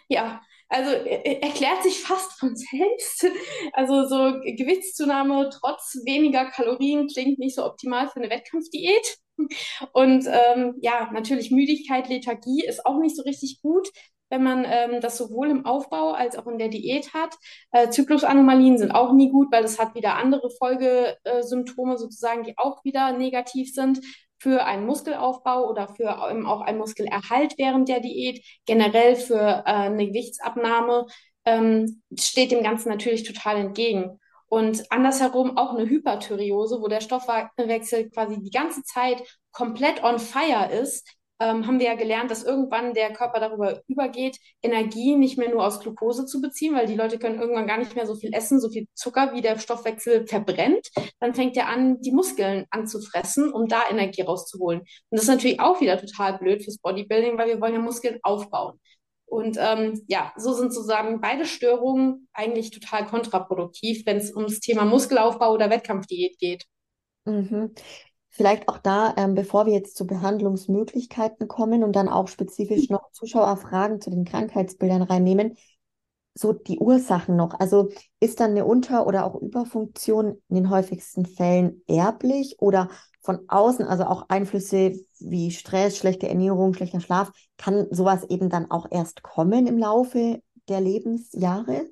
Ja, 0.07 0.41
also 0.71 0.91
erklärt 0.91 1.83
sich 1.83 1.99
fast 1.99 2.39
von 2.39 2.55
selbst. 2.71 3.27
Also 3.73 4.05
so 4.07 4.39
Gewichtszunahme 4.41 5.49
trotz 5.51 5.97
weniger 6.05 6.45
Kalorien 6.45 7.07
klingt 7.07 7.39
nicht 7.39 7.55
so 7.55 7.65
optimal 7.65 8.07
für 8.07 8.17
eine 8.17 8.29
Wettkampfdiät. 8.29 9.17
Und 9.93 10.27
ähm, 10.27 10.75
ja, 10.81 11.09
natürlich 11.11 11.51
Müdigkeit, 11.51 12.09
Lethargie 12.09 12.63
ist 12.65 12.85
auch 12.85 12.99
nicht 12.99 13.15
so 13.15 13.23
richtig 13.23 13.59
gut, 13.61 13.89
wenn 14.29 14.43
man 14.43 14.65
ähm, 14.65 15.01
das 15.01 15.17
sowohl 15.17 15.49
im 15.49 15.65
Aufbau 15.65 16.11
als 16.11 16.37
auch 16.37 16.47
in 16.47 16.57
der 16.57 16.69
Diät 16.69 17.13
hat. 17.13 17.35
Äh, 17.71 17.89
Zyklusanomalien 17.89 18.77
sind 18.77 18.91
auch 18.91 19.13
nie 19.13 19.29
gut, 19.29 19.51
weil 19.51 19.63
es 19.63 19.79
hat 19.79 19.95
wieder 19.95 20.15
andere 20.15 20.49
Folgesymptome 20.51 21.97
sozusagen, 21.97 22.43
die 22.43 22.57
auch 22.57 22.83
wieder 22.85 23.11
negativ 23.17 23.73
sind 23.73 23.99
für 24.41 24.65
einen 24.65 24.87
Muskelaufbau 24.87 25.69
oder 25.69 25.87
für 25.87 26.17
auch 26.19 26.61
einen 26.61 26.79
Muskelerhalt 26.79 27.53
während 27.59 27.87
der 27.87 27.99
Diät, 27.99 28.43
generell 28.65 29.15
für 29.15 29.37
äh, 29.37 29.71
eine 29.71 30.07
Gewichtsabnahme, 30.07 31.05
ähm, 31.45 32.01
steht 32.17 32.51
dem 32.51 32.63
Ganzen 32.63 32.89
natürlich 32.89 33.21
total 33.21 33.57
entgegen. 33.57 34.19
Und 34.47 34.91
andersherum 34.91 35.57
auch 35.57 35.75
eine 35.75 35.87
Hyperthyreose, 35.87 36.81
wo 36.81 36.87
der 36.87 37.01
Stoffwechsel 37.01 38.09
quasi 38.09 38.41
die 38.41 38.49
ganze 38.49 38.81
Zeit 38.81 39.21
komplett 39.51 40.03
on 40.03 40.17
fire 40.17 40.71
ist, 40.71 41.07
ähm, 41.41 41.65
haben 41.65 41.79
wir 41.79 41.87
ja 41.87 41.95
gelernt, 41.95 42.29
dass 42.29 42.43
irgendwann 42.43 42.93
der 42.93 43.11
Körper 43.11 43.39
darüber 43.39 43.81
übergeht, 43.87 44.37
Energie 44.61 45.15
nicht 45.15 45.39
mehr 45.39 45.49
nur 45.49 45.65
aus 45.65 45.79
Glucose 45.79 46.27
zu 46.27 46.39
beziehen, 46.39 46.75
weil 46.75 46.85
die 46.85 46.95
Leute 46.95 47.17
können 47.17 47.41
irgendwann 47.41 47.65
gar 47.65 47.79
nicht 47.79 47.95
mehr 47.95 48.05
so 48.05 48.13
viel 48.15 48.31
essen, 48.31 48.61
so 48.61 48.69
viel 48.69 48.87
Zucker, 48.93 49.33
wie 49.33 49.41
der 49.41 49.57
Stoffwechsel 49.57 50.27
verbrennt. 50.27 50.87
Dann 51.19 51.33
fängt 51.33 51.57
er 51.57 51.67
an, 51.67 51.99
die 51.99 52.11
Muskeln 52.11 52.65
anzufressen, 52.69 53.51
um 53.51 53.67
da 53.67 53.81
Energie 53.89 54.21
rauszuholen. 54.21 54.81
Und 54.81 54.87
das 55.09 55.23
ist 55.23 55.29
natürlich 55.29 55.59
auch 55.59 55.81
wieder 55.81 55.99
total 55.99 56.37
blöd 56.37 56.63
fürs 56.63 56.77
Bodybuilding, 56.77 57.39
weil 57.39 57.47
wir 57.47 57.59
wollen 57.59 57.73
ja 57.73 57.79
Muskeln 57.79 58.19
aufbauen. 58.21 58.79
Und 59.25 59.57
ähm, 59.59 59.99
ja, 60.07 60.33
so 60.35 60.53
sind 60.53 60.73
sozusagen 60.73 61.21
beide 61.21 61.45
Störungen 61.45 62.27
eigentlich 62.33 62.69
total 62.69 63.07
kontraproduktiv, 63.07 64.05
wenn 64.05 64.17
es 64.17 64.35
ums 64.35 64.59
Thema 64.59 64.85
Muskelaufbau 64.85 65.53
oder 65.53 65.71
Wettkampfdiät 65.71 66.37
geht. 66.37 66.65
Mhm. 67.25 67.73
Vielleicht 68.33 68.69
auch 68.69 68.77
da, 68.77 69.13
ähm, 69.17 69.35
bevor 69.35 69.65
wir 69.65 69.73
jetzt 69.73 69.97
zu 69.97 70.07
Behandlungsmöglichkeiten 70.07 71.47
kommen 71.49 71.83
und 71.83 71.95
dann 71.95 72.07
auch 72.07 72.29
spezifisch 72.29 72.89
noch 72.89 73.11
Zuschauerfragen 73.11 73.99
zu 73.99 74.09
den 74.09 74.23
Krankheitsbildern 74.23 75.01
reinnehmen, 75.01 75.57
so 76.33 76.53
die 76.53 76.79
Ursachen 76.79 77.35
noch. 77.35 77.59
Also 77.59 77.89
ist 78.21 78.39
dann 78.39 78.51
eine 78.51 78.63
Unter- 78.63 79.05
oder 79.05 79.25
auch 79.25 79.35
Überfunktion 79.35 80.41
in 80.47 80.55
den 80.55 80.69
häufigsten 80.69 81.25
Fällen 81.25 81.83
erblich 81.87 82.55
oder 82.59 82.89
von 83.19 83.41
außen, 83.49 83.85
also 83.85 84.05
auch 84.05 84.29
Einflüsse 84.29 84.93
wie 85.19 85.51
Stress, 85.51 85.97
schlechte 85.97 86.29
Ernährung, 86.29 86.73
schlechter 86.73 87.01
Schlaf, 87.01 87.31
kann 87.57 87.87
sowas 87.91 88.23
eben 88.29 88.49
dann 88.49 88.71
auch 88.71 88.87
erst 88.89 89.23
kommen 89.23 89.67
im 89.67 89.77
Laufe 89.77 90.41
der 90.69 90.79
Lebensjahre? 90.81 91.85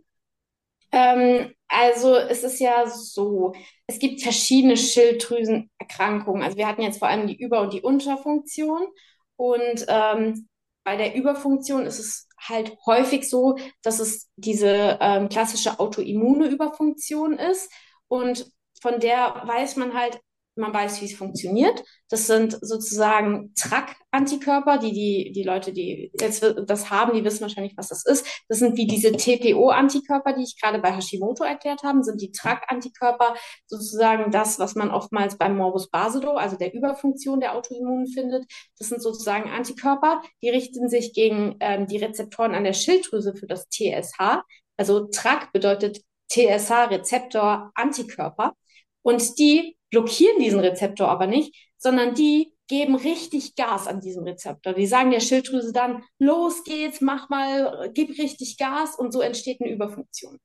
Ähm, 0.91 1.53
also 1.69 2.15
es 2.15 2.43
ist 2.43 2.59
ja 2.59 2.87
so, 2.87 3.53
es 3.87 3.99
gibt 3.99 4.21
verschiedene 4.21 4.75
Schilddrüsenerkrankungen. 4.77 6.43
Also 6.43 6.57
wir 6.57 6.67
hatten 6.67 6.81
jetzt 6.81 6.99
vor 6.99 7.07
allem 7.07 7.27
die 7.27 7.37
Über- 7.39 7.61
und 7.61 7.73
die 7.73 7.81
Unterfunktion. 7.81 8.87
Und 9.35 9.85
ähm, 9.87 10.47
bei 10.83 10.97
der 10.97 11.15
Überfunktion 11.15 11.85
ist 11.85 11.99
es 11.99 12.27
halt 12.39 12.75
häufig 12.85 13.29
so, 13.29 13.57
dass 13.83 13.99
es 13.99 14.29
diese 14.35 14.97
ähm, 15.01 15.29
klassische 15.29 15.79
autoimmune 15.79 16.47
Überfunktion 16.47 17.33
ist. 17.37 17.71
Und 18.07 18.51
von 18.81 18.99
der 18.99 19.43
weiß 19.45 19.75
man 19.75 19.93
halt 19.93 20.19
man 20.59 20.73
weiß, 20.73 21.01
wie 21.01 21.05
es 21.05 21.15
funktioniert. 21.15 21.81
Das 22.09 22.27
sind 22.27 22.57
sozusagen 22.61 23.53
TRAC-Antikörper, 23.55 24.77
die, 24.77 24.91
die 24.91 25.31
die 25.31 25.43
Leute, 25.43 25.71
die 25.71 26.11
jetzt 26.19 26.43
das 26.65 26.89
haben, 26.89 27.13
die 27.13 27.23
wissen 27.23 27.39
wahrscheinlich, 27.41 27.77
was 27.77 27.89
das 27.89 28.03
ist. 28.05 28.43
Das 28.47 28.57
sind 28.59 28.75
wie 28.77 28.87
diese 28.87 29.11
TPO-Antikörper, 29.11 30.33
die 30.33 30.43
ich 30.43 30.59
gerade 30.59 30.79
bei 30.79 30.91
Hashimoto 30.91 31.43
erklärt 31.43 31.83
habe, 31.83 32.03
sind 32.03 32.19
die 32.21 32.31
TRAC-Antikörper 32.31 33.35
sozusagen 33.67 34.31
das, 34.31 34.57
was 34.59 34.75
man 34.75 34.91
oftmals 34.91 35.37
beim 35.37 35.55
Morbus 35.57 35.89
Basedow, 35.89 36.35
also 36.35 36.57
der 36.57 36.73
Überfunktion 36.73 37.39
der 37.39 37.55
Autoimmunen 37.55 38.07
findet. 38.07 38.45
Das 38.77 38.89
sind 38.89 39.01
sozusagen 39.01 39.49
Antikörper, 39.49 40.21
die 40.41 40.49
richten 40.49 40.89
sich 40.89 41.13
gegen 41.13 41.55
ähm, 41.61 41.87
die 41.87 41.95
Rezeptoren 41.97 42.53
an 42.53 42.65
der 42.65 42.73
Schilddrüse 42.73 43.33
für 43.35 43.47
das 43.47 43.69
TSH. 43.69 44.41
Also 44.77 45.07
TRAC 45.07 45.53
bedeutet 45.53 46.01
TSH-Rezeptor-Antikörper. 46.29 48.53
Und 49.01 49.39
die 49.39 49.78
blockieren 49.89 50.39
diesen 50.39 50.59
Rezeptor 50.59 51.09
aber 51.09 51.27
nicht, 51.27 51.55
sondern 51.77 52.13
die 52.13 52.53
geben 52.67 52.95
richtig 52.95 53.55
Gas 53.55 53.87
an 53.87 53.99
diesem 53.99 54.23
Rezeptor. 54.23 54.73
Die 54.73 54.85
sagen 54.85 55.11
der 55.11 55.21
Schilddrüse 55.21 55.73
dann, 55.73 56.03
los 56.19 56.63
geht's, 56.63 57.01
mach 57.01 57.29
mal, 57.29 57.89
gib 57.93 58.17
richtig 58.19 58.57
Gas 58.57 58.95
und 58.95 59.11
so 59.11 59.21
entsteht 59.21 59.59
eine 59.61 59.71
Überfunktion. 59.71 60.37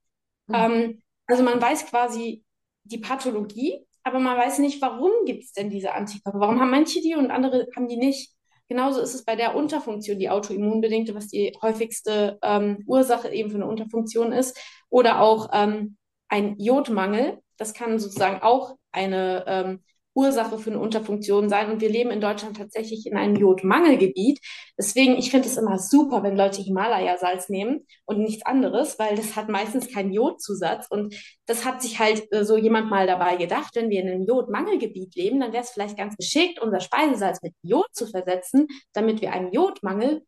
Mhm. 0.46 0.54
Ähm, 0.54 1.02
also 1.26 1.42
man 1.42 1.60
weiß 1.60 1.86
quasi 1.86 2.42
die 2.84 2.98
Pathologie, 2.98 3.86
aber 4.02 4.20
man 4.20 4.36
weiß 4.36 4.58
nicht, 4.58 4.80
warum 4.82 5.10
gibt 5.26 5.44
es 5.44 5.52
denn 5.52 5.70
diese 5.70 5.92
Antikörper? 5.92 6.40
Warum 6.40 6.60
haben 6.60 6.70
manche 6.70 7.00
die 7.00 7.14
und 7.14 7.30
andere 7.30 7.66
haben 7.76 7.88
die 7.88 7.96
nicht? 7.96 8.32
Genauso 8.68 9.00
ist 9.00 9.14
es 9.14 9.24
bei 9.24 9.36
der 9.36 9.54
Unterfunktion, 9.54 10.18
die 10.18 10.30
autoimmunbedingte, 10.30 11.14
was 11.14 11.28
die 11.28 11.52
häufigste 11.60 12.38
ähm, 12.42 12.82
Ursache 12.86 13.28
eben 13.28 13.50
für 13.50 13.56
eine 13.56 13.66
Unterfunktion 13.66 14.32
ist. 14.32 14.58
Oder 14.88 15.20
auch 15.20 15.50
ähm, 15.52 15.96
ein 16.28 16.58
Jodmangel. 16.58 17.38
Das 17.56 17.74
kann 17.74 17.98
sozusagen 17.98 18.42
auch 18.42 18.76
eine 18.92 19.44
ähm, 19.46 19.80
Ursache 20.14 20.58
für 20.58 20.70
eine 20.70 20.78
Unterfunktion 20.78 21.48
sein. 21.48 21.70
Und 21.70 21.80
wir 21.80 21.88
leben 21.88 22.10
in 22.10 22.20
Deutschland 22.20 22.56
tatsächlich 22.56 23.06
in 23.06 23.16
einem 23.16 23.36
Jodmangelgebiet. 23.36 24.40
Deswegen, 24.78 25.16
ich 25.16 25.30
finde 25.30 25.48
es 25.48 25.56
immer 25.56 25.78
super, 25.78 26.22
wenn 26.22 26.36
Leute 26.36 26.62
Himalaya-Salz 26.62 27.48
nehmen 27.48 27.86
und 28.04 28.20
nichts 28.20 28.46
anderes, 28.46 28.98
weil 28.98 29.16
das 29.16 29.36
hat 29.36 29.48
meistens 29.48 29.92
keinen 29.92 30.12
Jodzusatz. 30.12 30.86
Und 30.88 31.14
das 31.46 31.64
hat 31.64 31.82
sich 31.82 31.98
halt 31.98 32.30
äh, 32.32 32.44
so 32.44 32.56
jemand 32.56 32.90
mal 32.90 33.06
dabei 33.06 33.36
gedacht, 33.36 33.74
wenn 33.74 33.90
wir 33.90 34.00
in 34.00 34.08
einem 34.08 34.22
Jodmangelgebiet 34.22 35.16
leben, 35.16 35.40
dann 35.40 35.52
wäre 35.52 35.64
es 35.64 35.70
vielleicht 35.70 35.98
ganz 35.98 36.16
geschickt, 36.16 36.60
unser 36.60 36.80
Speisesalz 36.80 37.42
mit 37.42 37.54
Jod 37.62 37.88
zu 37.92 38.06
versetzen, 38.06 38.68
damit 38.92 39.20
wir 39.20 39.32
einen 39.32 39.52
Jodmangel 39.52 40.22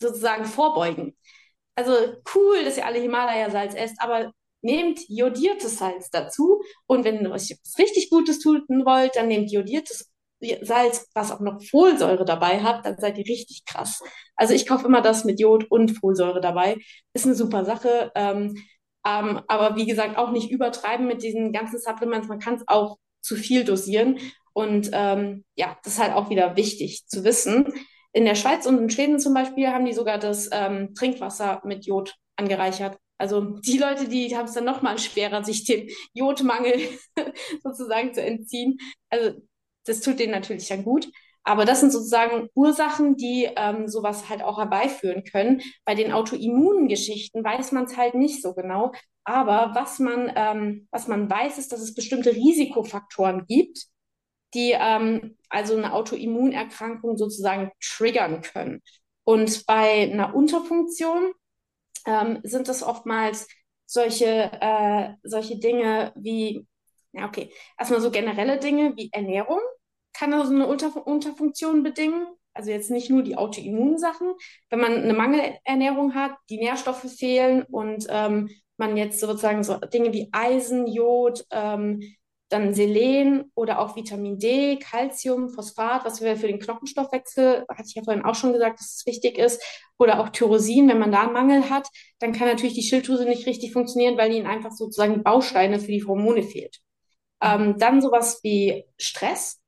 sozusagen 0.00 0.44
vorbeugen. 0.44 1.16
Also 1.74 1.92
cool, 2.34 2.64
dass 2.64 2.76
ihr 2.76 2.86
alle 2.86 2.98
Himalaya-Salz 3.00 3.74
esst, 3.74 3.96
aber 4.02 4.32
nehmt 4.62 5.00
jodiertes 5.08 5.78
Salz 5.78 6.10
dazu 6.10 6.62
und 6.86 7.04
wenn 7.04 7.22
ihr 7.22 7.30
euch 7.30 7.56
was 7.64 7.78
richtig 7.78 8.10
Gutes 8.10 8.40
tun 8.40 8.64
wollt, 8.68 9.16
dann 9.16 9.28
nehmt 9.28 9.50
jodiertes 9.50 10.10
Salz, 10.62 11.08
was 11.14 11.32
auch 11.32 11.40
noch 11.40 11.62
Folsäure 11.62 12.24
dabei 12.24 12.62
hat, 12.62 12.86
dann 12.86 12.98
seid 12.98 13.18
ihr 13.18 13.26
richtig 13.26 13.64
krass. 13.66 14.02
Also 14.36 14.54
ich 14.54 14.66
kaufe 14.66 14.86
immer 14.86 15.02
das 15.02 15.24
mit 15.24 15.38
Jod 15.38 15.70
und 15.70 15.98
Folsäure 15.98 16.40
dabei. 16.40 16.78
Ist 17.12 17.26
eine 17.26 17.34
super 17.34 17.64
Sache. 17.64 18.10
Ähm, 18.14 18.56
ähm, 19.06 19.40
aber 19.48 19.76
wie 19.76 19.86
gesagt, 19.86 20.16
auch 20.16 20.30
nicht 20.30 20.50
übertreiben 20.50 21.06
mit 21.06 21.22
diesen 21.22 21.52
ganzen 21.52 21.78
Supplements. 21.78 22.28
Man 22.28 22.38
kann 22.38 22.54
es 22.54 22.62
auch 22.66 22.96
zu 23.20 23.36
viel 23.36 23.64
dosieren. 23.64 24.18
Und 24.52 24.90
ähm, 24.92 25.44
ja, 25.56 25.76
das 25.84 25.94
ist 25.94 26.00
halt 26.00 26.14
auch 26.14 26.30
wieder 26.30 26.56
wichtig 26.56 27.06
zu 27.06 27.22
wissen. 27.24 27.72
In 28.12 28.24
der 28.24 28.34
Schweiz 28.34 28.66
und 28.66 28.78
in 28.78 28.90
Schweden 28.90 29.18
zum 29.20 29.34
Beispiel 29.34 29.68
haben 29.68 29.84
die 29.84 29.92
sogar 29.92 30.18
das 30.18 30.48
ähm, 30.52 30.94
Trinkwasser 30.94 31.60
mit 31.64 31.86
Jod 31.86 32.14
angereichert. 32.36 32.98
Also 33.20 33.58
die 33.60 33.78
Leute, 33.78 34.08
die 34.08 34.36
haben 34.36 34.46
es 34.46 34.54
dann 34.54 34.64
nochmal 34.64 34.98
schwerer, 34.98 35.44
sich 35.44 35.64
dem 35.64 35.88
Jodmangel 36.14 36.80
sozusagen 37.62 38.14
zu 38.14 38.22
entziehen. 38.22 38.78
Also 39.10 39.40
das 39.84 40.00
tut 40.00 40.18
denen 40.18 40.32
natürlich 40.32 40.68
dann 40.68 40.84
gut. 40.84 41.08
Aber 41.42 41.64
das 41.64 41.80
sind 41.80 41.90
sozusagen 41.90 42.48
Ursachen, 42.54 43.16
die 43.16 43.48
ähm, 43.56 43.88
sowas 43.88 44.28
halt 44.28 44.42
auch 44.42 44.58
herbeiführen 44.58 45.24
können. 45.24 45.62
Bei 45.84 45.94
den 45.94 46.12
autoimmunen 46.12 46.88
Geschichten 46.88 47.42
weiß 47.44 47.72
man 47.72 47.84
es 47.84 47.96
halt 47.96 48.14
nicht 48.14 48.42
so 48.42 48.54
genau. 48.54 48.92
Aber 49.24 49.72
was 49.74 49.98
man, 49.98 50.32
ähm, 50.36 50.86
was 50.90 51.08
man 51.08 51.30
weiß, 51.30 51.58
ist, 51.58 51.72
dass 51.72 51.80
es 51.80 51.94
bestimmte 51.94 52.32
Risikofaktoren 52.34 53.46
gibt, 53.46 53.86
die 54.54 54.72
ähm, 54.78 55.36
also 55.48 55.76
eine 55.76 55.92
Autoimmunerkrankung 55.92 57.16
sozusagen 57.16 57.70
triggern 57.80 58.42
können. 58.42 58.82
Und 59.24 59.66
bei 59.66 60.10
einer 60.10 60.34
Unterfunktion 60.34 61.32
ähm, 62.06 62.40
sind 62.42 62.68
es 62.68 62.82
oftmals 62.82 63.48
solche, 63.86 64.50
äh, 64.60 65.14
solche 65.22 65.58
Dinge 65.58 66.12
wie, 66.16 66.66
ja, 67.12 67.26
okay, 67.26 67.52
erstmal 67.78 68.00
so 68.00 68.10
generelle 68.10 68.58
Dinge 68.58 68.96
wie 68.96 69.10
Ernährung 69.12 69.60
kann 70.12 70.34
also 70.34 70.54
eine 70.54 70.66
Unter 70.66 71.06
Unterfunktion 71.06 71.82
bedingen. 71.82 72.26
Also 72.52 72.70
jetzt 72.70 72.90
nicht 72.90 73.10
nur 73.10 73.22
die 73.22 73.36
Autoimmunsachen. 73.36 74.34
Wenn 74.68 74.80
man 74.80 74.94
eine 74.94 75.14
Mangelernährung 75.14 76.14
hat, 76.14 76.32
die 76.48 76.58
Nährstoffe 76.58 77.06
fehlen 77.10 77.62
und 77.62 78.06
ähm, 78.10 78.50
man 78.76 78.96
jetzt 78.96 79.20
sozusagen 79.20 79.62
so 79.62 79.76
Dinge 79.78 80.12
wie 80.12 80.28
Eisen, 80.32 80.86
Jod, 80.86 81.46
ähm, 81.50 82.00
dann 82.50 82.74
Selen 82.74 83.50
oder 83.54 83.78
auch 83.78 83.96
Vitamin 83.96 84.38
D, 84.38 84.76
Calcium, 84.76 85.48
Phosphat, 85.50 86.04
was 86.04 86.20
wir 86.20 86.36
für 86.36 86.48
den 86.48 86.58
Knochenstoffwechsel, 86.58 87.64
hatte 87.68 87.84
ich 87.86 87.94
ja 87.94 88.02
vorhin 88.02 88.24
auch 88.24 88.34
schon 88.34 88.52
gesagt, 88.52 88.80
dass 88.80 88.96
es 88.96 89.06
wichtig 89.06 89.38
ist, 89.38 89.62
oder 89.98 90.20
auch 90.20 90.30
Tyrosin, 90.30 90.88
wenn 90.88 90.98
man 90.98 91.12
da 91.12 91.22
einen 91.22 91.32
Mangel 91.32 91.70
hat, 91.70 91.88
dann 92.18 92.32
kann 92.32 92.48
natürlich 92.48 92.74
die 92.74 92.82
Schilddrüse 92.82 93.24
nicht 93.24 93.46
richtig 93.46 93.72
funktionieren, 93.72 94.18
weil 94.18 94.32
ihnen 94.32 94.46
einfach 94.46 94.72
sozusagen 94.72 95.22
Bausteine 95.22 95.78
für 95.78 95.92
die 95.92 96.04
Hormone 96.04 96.42
fehlt. 96.42 96.80
Ähm, 97.40 97.78
dann 97.78 98.02
sowas 98.02 98.40
wie 98.42 98.84
Stress. 98.98 99.60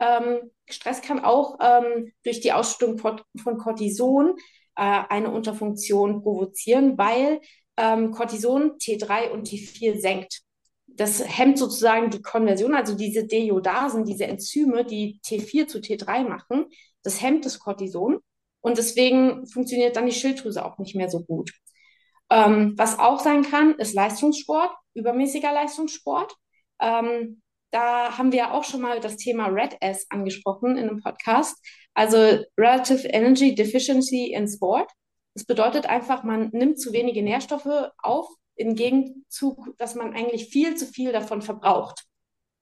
Ähm, 0.00 0.50
Stress 0.68 1.02
kann 1.02 1.22
auch 1.24 1.58
ähm, 1.60 2.12
durch 2.24 2.40
die 2.40 2.52
Ausschüttung 2.52 2.98
von, 2.98 3.20
von 3.42 3.58
Cortison 3.58 4.36
äh, 4.76 5.02
eine 5.08 5.30
Unterfunktion 5.30 6.22
provozieren, 6.22 6.96
weil 6.96 7.40
ähm, 7.76 8.12
Cortison 8.12 8.78
T3 8.78 9.30
und 9.30 9.48
T4 9.48 10.00
senkt 10.00 10.42
das 10.96 11.24
hemmt 11.26 11.58
sozusagen 11.58 12.10
die 12.10 12.22
Konversion, 12.22 12.74
also 12.74 12.94
diese 12.94 13.26
Deiodasen, 13.26 14.04
diese 14.04 14.26
Enzyme, 14.26 14.84
die 14.84 15.20
T4 15.24 15.66
zu 15.66 15.78
T3 15.78 16.28
machen, 16.28 16.66
das 17.02 17.20
hemmt 17.20 17.44
das 17.44 17.58
Cortison 17.58 18.18
und 18.60 18.78
deswegen 18.78 19.46
funktioniert 19.46 19.96
dann 19.96 20.06
die 20.06 20.12
Schilddrüse 20.12 20.64
auch 20.64 20.78
nicht 20.78 20.94
mehr 20.94 21.10
so 21.10 21.22
gut. 21.22 21.52
Ähm, 22.30 22.74
was 22.76 22.98
auch 22.98 23.20
sein 23.20 23.42
kann, 23.42 23.74
ist 23.74 23.94
Leistungssport, 23.94 24.70
übermäßiger 24.94 25.52
Leistungssport. 25.52 26.34
Ähm, 26.80 27.42
da 27.70 28.16
haben 28.16 28.32
wir 28.32 28.52
auch 28.52 28.64
schon 28.64 28.80
mal 28.80 29.00
das 29.00 29.16
Thema 29.16 29.46
Red 29.48 29.76
S 29.80 30.06
angesprochen 30.08 30.76
in 30.76 30.88
einem 30.88 31.02
Podcast. 31.02 31.56
Also 31.92 32.16
Relative 32.56 33.06
Energy 33.08 33.54
Deficiency 33.54 34.32
in 34.32 34.48
Sport. 34.48 34.90
Das 35.34 35.44
bedeutet 35.44 35.86
einfach, 35.86 36.22
man 36.22 36.50
nimmt 36.52 36.80
zu 36.80 36.92
wenige 36.92 37.22
Nährstoffe 37.22 37.90
auf 37.98 38.28
im 38.56 38.74
Gegenzug, 38.74 39.76
dass 39.78 39.94
man 39.94 40.14
eigentlich 40.14 40.48
viel 40.48 40.76
zu 40.76 40.86
viel 40.86 41.12
davon 41.12 41.42
verbraucht. 41.42 42.04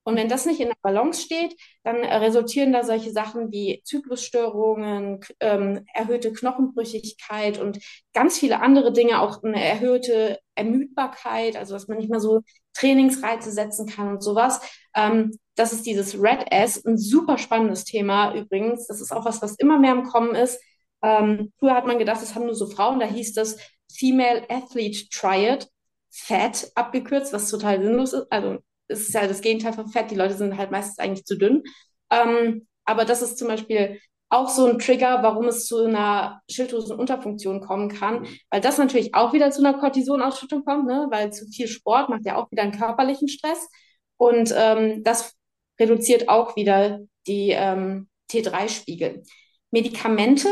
Und 0.05 0.16
wenn 0.16 0.28
das 0.28 0.47
nicht 0.47 0.61
in 0.61 0.68
der 0.68 0.76
Balance 0.82 1.22
steht, 1.22 1.55
dann 1.84 1.97
resultieren 1.97 2.72
da 2.72 2.82
solche 2.82 3.12
Sachen 3.12 3.53
wie 3.53 3.82
Zyklusstörungen, 3.84 5.20
ähm, 5.38 5.84
erhöhte 5.95 6.32
Knochenbrüchigkeit 6.32 7.59
und 7.59 7.78
ganz 8.12 8.38
viele 8.38 8.61
andere 8.61 8.93
Dinge, 8.93 9.20
auch 9.20 9.43
eine 9.45 9.62
erhöhte 9.64 10.40
Ermüdbarkeit, 10.57 11.57
also 11.57 11.74
dass 11.74 11.86
man 11.86 11.99
nicht 11.99 12.11
mehr 12.11 12.20
so 12.20 12.40
Trainingsreize 12.74 13.53
setzen 13.53 13.86
kann 13.86 14.09
und 14.09 14.22
sowas. 14.22 14.61
Ähm, 14.95 15.38
das 15.55 15.72
ist 15.72 15.86
dieses 15.86 16.20
Red 16.20 16.47
S, 16.51 16.84
ein 16.84 16.99
super 16.99 17.38
spannendes 17.38 17.84
Thema 17.84 18.34
übrigens. 18.34 18.88
Das 18.88 19.01
ist 19.01 19.12
auch 19.12 19.24
was, 19.24 19.40
was 19.40 19.55
immer 19.57 19.78
mehr 19.78 19.93
im 19.93 20.05
Kommen 20.05 20.34
ist. 20.34 20.61
Ähm, 21.03 21.53
früher 21.59 21.74
hat 21.74 21.86
man 21.86 21.99
gedacht, 21.99 22.22
das 22.22 22.34
haben 22.34 22.47
nur 22.47 22.55
so 22.55 22.66
Frauen, 22.66 22.99
da 22.99 23.07
hieß 23.07 23.34
das 23.34 23.59
Female 23.93 24.45
Athlete 24.49 25.09
Triad. 25.11 25.68
Fett 26.12 26.70
abgekürzt, 26.74 27.32
was 27.32 27.48
total 27.48 27.82
sinnlos 27.82 28.12
ist. 28.12 28.26
Also 28.30 28.58
es 28.88 29.08
ist 29.08 29.14
ja 29.14 29.26
das 29.26 29.40
Gegenteil 29.40 29.72
von 29.72 29.88
Fett. 29.88 30.10
Die 30.10 30.16
Leute 30.16 30.34
sind 30.34 30.56
halt 30.56 30.70
meistens 30.70 30.98
eigentlich 30.98 31.24
zu 31.24 31.36
dünn. 31.36 31.62
Ähm, 32.10 32.66
aber 32.84 33.04
das 33.04 33.22
ist 33.22 33.38
zum 33.38 33.48
Beispiel 33.48 33.98
auch 34.28 34.48
so 34.48 34.66
ein 34.66 34.78
Trigger, 34.78 35.22
warum 35.22 35.46
es 35.46 35.66
zu 35.66 35.84
einer 35.84 36.40
Schilddrüsenunterfunktion 36.50 37.60
kommen 37.60 37.90
kann, 37.90 38.26
weil 38.50 38.62
das 38.62 38.78
natürlich 38.78 39.14
auch 39.14 39.34
wieder 39.34 39.50
zu 39.50 39.60
einer 39.60 39.78
Cortisonausschüttung 39.78 40.64
kommt, 40.64 40.86
ne? 40.86 41.06
weil 41.10 41.32
zu 41.32 41.46
viel 41.48 41.68
Sport 41.68 42.08
macht 42.08 42.24
ja 42.24 42.36
auch 42.36 42.50
wieder 42.50 42.62
einen 42.62 42.72
körperlichen 42.78 43.28
Stress 43.28 43.68
und 44.16 44.52
ähm, 44.56 45.02
das 45.04 45.34
reduziert 45.78 46.30
auch 46.30 46.56
wieder 46.56 47.00
die 47.26 47.50
ähm, 47.50 48.08
T3-Spiegel. 48.30 49.22
Medikamente 49.70 50.48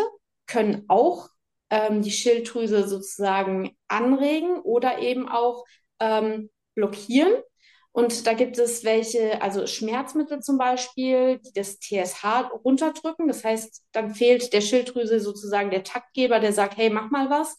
können 0.46 0.84
auch 0.88 1.28
ähm, 1.70 2.02
die 2.02 2.10
Schilddrüse 2.10 2.88
sozusagen 2.88 3.76
anregen 3.88 4.60
oder 4.60 4.98
eben 4.98 5.28
auch 5.28 5.64
ähm, 6.00 6.50
blockieren. 6.74 7.32
Und 7.92 8.26
da 8.26 8.34
gibt 8.34 8.56
es 8.58 8.84
welche, 8.84 9.42
also 9.42 9.66
Schmerzmittel 9.66 10.40
zum 10.40 10.58
Beispiel, 10.58 11.38
die 11.40 11.52
das 11.54 11.80
TSH 11.80 12.50
runterdrücken. 12.64 13.26
Das 13.26 13.42
heißt, 13.44 13.82
dann 13.92 14.14
fehlt 14.14 14.52
der 14.52 14.60
Schilddrüse 14.60 15.18
sozusagen 15.20 15.70
der 15.70 15.82
Taktgeber, 15.82 16.38
der 16.38 16.52
sagt, 16.52 16.76
hey, 16.76 16.90
mach 16.90 17.10
mal 17.10 17.30
was. 17.30 17.56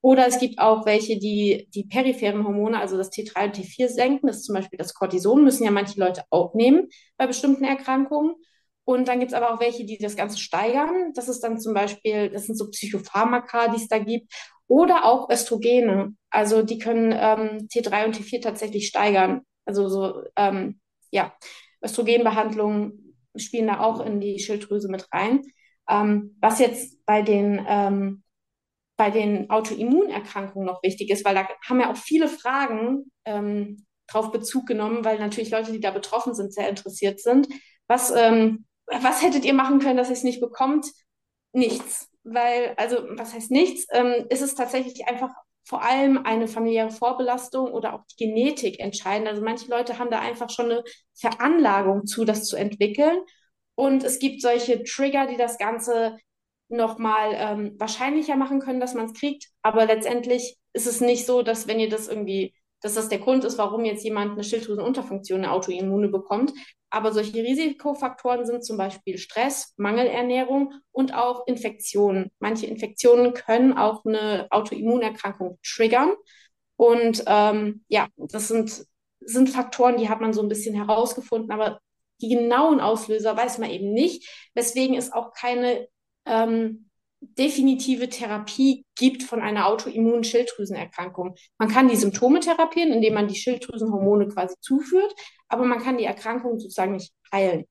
Oder 0.00 0.26
es 0.26 0.38
gibt 0.38 0.58
auch 0.58 0.84
welche, 0.84 1.18
die 1.18 1.68
die 1.74 1.84
peripheren 1.84 2.44
Hormone, 2.44 2.78
also 2.78 2.96
das 2.96 3.10
T3 3.10 3.44
und 3.46 3.56
T4 3.56 3.88
senken. 3.88 4.26
Das 4.26 4.38
ist 4.38 4.44
zum 4.44 4.54
Beispiel 4.54 4.76
das 4.76 4.94
Cortison, 4.94 5.44
müssen 5.44 5.64
ja 5.64 5.70
manche 5.70 5.98
Leute 5.98 6.24
auch 6.30 6.54
nehmen 6.54 6.88
bei 7.16 7.26
bestimmten 7.26 7.64
Erkrankungen. 7.64 8.34
Und 8.84 9.08
dann 9.08 9.20
gibt 9.20 9.32
es 9.32 9.36
aber 9.36 9.52
auch 9.52 9.60
welche, 9.60 9.84
die 9.84 9.98
das 9.98 10.16
Ganze 10.16 10.38
steigern. 10.38 11.12
Das 11.14 11.28
ist 11.28 11.40
dann 11.40 11.60
zum 11.60 11.74
Beispiel, 11.74 12.30
das 12.30 12.46
sind 12.46 12.56
so 12.56 12.70
Psychopharmaka, 12.70 13.68
die 13.68 13.76
es 13.76 13.88
da 13.88 13.98
gibt. 13.98 14.32
Oder 14.66 15.04
auch 15.04 15.30
Östrogene. 15.30 16.14
Also 16.30 16.62
die 16.62 16.78
können 16.78 17.12
ähm, 17.12 17.68
T3 17.68 18.06
und 18.06 18.16
T4 18.16 18.42
tatsächlich 18.42 18.88
steigern. 18.88 19.42
Also 19.64 19.88
so, 19.88 20.22
ähm, 20.36 20.80
ja, 21.10 21.32
Östrogenbehandlungen 21.84 23.16
spielen 23.36 23.66
da 23.66 23.80
auch 23.80 24.04
in 24.04 24.20
die 24.20 24.38
Schilddrüse 24.38 24.88
mit 24.88 25.06
rein. 25.12 25.42
Ähm, 25.88 26.36
was 26.40 26.58
jetzt 26.58 27.04
bei 27.06 27.22
den 27.22 27.64
ähm, 27.68 28.22
bei 28.96 29.10
den 29.10 29.50
Autoimmunerkrankungen 29.50 30.66
noch 30.66 30.82
wichtig 30.82 31.10
ist, 31.10 31.24
weil 31.24 31.34
da 31.34 31.48
haben 31.68 31.80
ja 31.80 31.90
auch 31.90 31.96
viele 31.96 32.28
Fragen 32.28 33.10
ähm, 33.24 33.84
drauf 34.06 34.30
Bezug 34.30 34.66
genommen, 34.66 35.04
weil 35.04 35.18
natürlich 35.18 35.50
Leute, 35.50 35.72
die 35.72 35.80
da 35.80 35.90
betroffen 35.90 36.34
sind, 36.34 36.54
sehr 36.54 36.68
interessiert 36.68 37.18
sind. 37.18 37.48
Was, 37.88 38.12
ähm, 38.14 38.64
was 38.86 39.22
hättet 39.22 39.44
ihr 39.44 39.54
machen 39.54 39.78
können, 39.78 39.96
dass 39.96 40.08
ihr 40.08 40.14
es 40.14 40.24
nicht 40.24 40.40
bekommt? 40.40 40.86
Nichts. 41.52 42.08
Weil, 42.24 42.74
also, 42.76 42.96
was 43.10 43.34
heißt 43.34 43.50
nichts? 43.50 43.86
Ähm, 43.92 44.26
ist 44.30 44.42
es 44.42 44.54
tatsächlich 44.54 45.06
einfach 45.08 45.30
vor 45.64 45.82
allem 45.82 46.18
eine 46.24 46.48
familiäre 46.48 46.90
Vorbelastung 46.90 47.72
oder 47.72 47.94
auch 47.94 48.04
die 48.06 48.24
Genetik 48.26 48.80
entscheidend. 48.80 49.28
Also 49.28 49.42
manche 49.42 49.70
Leute 49.70 49.98
haben 49.98 50.10
da 50.10 50.18
einfach 50.18 50.50
schon 50.50 50.70
eine 50.70 50.84
Veranlagung 51.14 52.06
zu, 52.06 52.24
das 52.24 52.44
zu 52.44 52.56
entwickeln. 52.56 53.20
Und 53.74 54.04
es 54.04 54.18
gibt 54.18 54.42
solche 54.42 54.82
Trigger, 54.82 55.26
die 55.26 55.36
das 55.36 55.58
Ganze 55.58 56.18
nochmal 56.68 57.32
ähm, 57.34 57.74
wahrscheinlicher 57.78 58.36
machen 58.36 58.60
können, 58.60 58.80
dass 58.80 58.94
man 58.94 59.06
es 59.06 59.14
kriegt. 59.14 59.48
Aber 59.62 59.86
letztendlich 59.86 60.56
ist 60.72 60.86
es 60.86 61.00
nicht 61.00 61.26
so, 61.26 61.42
dass 61.42 61.68
wenn 61.68 61.78
ihr 61.78 61.88
das 61.88 62.08
irgendwie, 62.08 62.54
dass 62.82 62.94
das 62.94 63.08
der 63.08 63.18
Grund 63.18 63.44
ist, 63.44 63.58
warum 63.58 63.84
jetzt 63.84 64.04
jemand 64.04 64.32
eine 64.32 64.44
Schilddrüsenunterfunktion, 64.44 65.40
eine 65.40 65.52
Autoimmune 65.52 66.08
bekommt. 66.08 66.52
Aber 66.90 67.12
solche 67.12 67.42
Risikofaktoren 67.42 68.44
sind 68.44 68.64
zum 68.64 68.76
Beispiel 68.76 69.16
Stress, 69.16 69.72
Mangelernährung 69.76 70.74
und 70.90 71.14
auch 71.14 71.46
Infektionen. 71.46 72.30
Manche 72.38 72.66
Infektionen 72.66 73.32
können 73.32 73.72
auch 73.72 74.04
eine 74.04 74.48
Autoimmunerkrankung 74.50 75.58
triggern. 75.64 76.12
Und 76.76 77.22
ähm, 77.26 77.84
ja, 77.88 78.08
das 78.16 78.48
sind, 78.48 78.84
sind 79.20 79.48
Faktoren, 79.48 79.96
die 79.96 80.08
hat 80.08 80.20
man 80.20 80.32
so 80.32 80.42
ein 80.42 80.48
bisschen 80.48 80.74
herausgefunden, 80.74 81.52
aber 81.52 81.80
die 82.20 82.28
genauen 82.28 82.80
Auslöser 82.80 83.36
weiß 83.36 83.58
man 83.58 83.70
eben 83.70 83.92
nicht, 83.92 84.28
weswegen 84.54 84.96
es 84.96 85.12
auch 85.12 85.32
keine 85.32 85.88
ähm, 86.26 86.90
definitive 87.22 88.08
Therapie 88.08 88.84
gibt 88.96 89.22
von 89.22 89.40
einer 89.40 89.66
autoimmunen 89.66 90.24
Schilddrüsenerkrankung. 90.24 91.36
Man 91.58 91.68
kann 91.68 91.88
die 91.88 91.96
Symptome 91.96 92.40
therapieren, 92.40 92.92
indem 92.92 93.14
man 93.14 93.28
die 93.28 93.36
Schilddrüsenhormone 93.36 94.28
quasi 94.28 94.56
zuführt, 94.60 95.14
aber 95.48 95.64
man 95.64 95.80
kann 95.80 95.98
die 95.98 96.04
Erkrankung 96.04 96.58
sozusagen 96.58 96.92
nicht 96.92 97.12
heilen. 97.32 97.64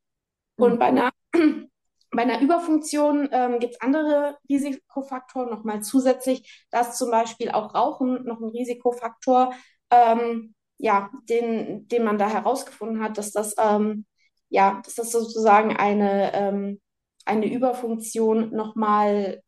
Und 0.57 0.79
bei 0.79 0.85
einer, 0.85 1.11
bei 2.11 2.21
einer 2.21 2.41
Überfunktion 2.41 3.29
ähm, 3.31 3.59
gibt 3.59 3.73
es 3.73 3.81
andere 3.81 4.37
Risikofaktoren 4.49 5.49
nochmal 5.49 5.81
zusätzlich. 5.81 6.65
Da 6.71 6.81
ist 6.81 6.97
zum 6.97 7.11
Beispiel 7.11 7.51
auch 7.51 7.75
Rauchen 7.75 8.23
noch 8.25 8.39
ein 8.39 8.49
Risikofaktor, 8.49 9.53
ähm, 9.89 10.55
ja, 10.77 11.11
den, 11.29 11.87
den 11.89 12.03
man 12.03 12.17
da 12.17 12.29
herausgefunden 12.29 13.03
hat, 13.03 13.17
dass 13.17 13.31
das, 13.31 13.53
ähm, 13.59 14.05
ja, 14.49 14.81
dass 14.83 14.95
das 14.95 15.11
sozusagen 15.11 15.75
eine 15.75 16.33
ähm, 16.33 16.81
eine 17.25 17.51
Überfunktion 17.51 18.51
nochmal 18.51 19.41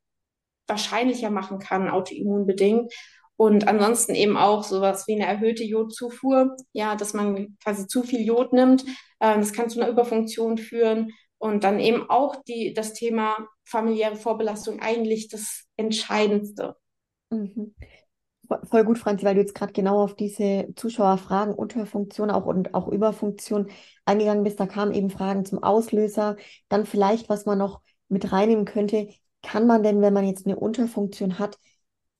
wahrscheinlicher 0.67 1.29
machen 1.29 1.59
kann, 1.59 1.89
autoimmunbedingt. 1.89 2.93
Und 3.35 3.67
ansonsten 3.67 4.15
eben 4.15 4.37
auch 4.37 4.63
sowas 4.63 5.07
wie 5.07 5.15
eine 5.15 5.25
erhöhte 5.25 5.63
Jodzufuhr, 5.63 6.55
ja, 6.71 6.95
dass 6.95 7.13
man 7.13 7.57
quasi 7.63 7.87
zu 7.87 8.03
viel 8.03 8.21
Jod 8.21 8.53
nimmt. 8.53 8.85
Ähm, 9.19 9.39
das 9.39 9.53
kann 9.53 9.69
zu 9.69 9.81
einer 9.81 9.89
Überfunktion 9.89 10.57
führen. 10.57 11.11
Und 11.37 11.63
dann 11.63 11.79
eben 11.79 12.09
auch 12.09 12.37
die, 12.47 12.73
das 12.73 12.93
Thema 12.93 13.35
familiäre 13.65 14.15
Vorbelastung 14.15 14.79
eigentlich 14.81 15.27
das 15.27 15.65
Entscheidendste. 15.75 16.75
Mhm. 17.29 17.75
Voll 18.69 18.83
gut, 18.83 18.97
Franzi, 18.97 19.25
weil 19.25 19.35
du 19.35 19.41
jetzt 19.41 19.55
gerade 19.55 19.71
genau 19.71 20.03
auf 20.03 20.15
diese 20.15 20.67
Zuschauerfragen 20.75 21.53
Unterfunktion 21.53 22.29
auch 22.29 22.45
und 22.45 22.73
auch 22.73 22.89
Überfunktion 22.89 23.69
eingegangen 24.05 24.43
bist. 24.43 24.59
Da 24.59 24.67
kamen 24.67 24.93
eben 24.93 25.09
Fragen 25.09 25.45
zum 25.45 25.63
Auslöser. 25.63 26.35
Dann 26.67 26.85
vielleicht, 26.85 27.29
was 27.29 27.45
man 27.45 27.57
noch 27.57 27.81
mit 28.09 28.31
reinnehmen 28.31 28.65
könnte. 28.65 29.07
Kann 29.41 29.65
man 29.65 29.81
denn, 29.81 30.01
wenn 30.01 30.13
man 30.13 30.25
jetzt 30.25 30.45
eine 30.45 30.57
Unterfunktion 30.57 31.39
hat, 31.39 31.57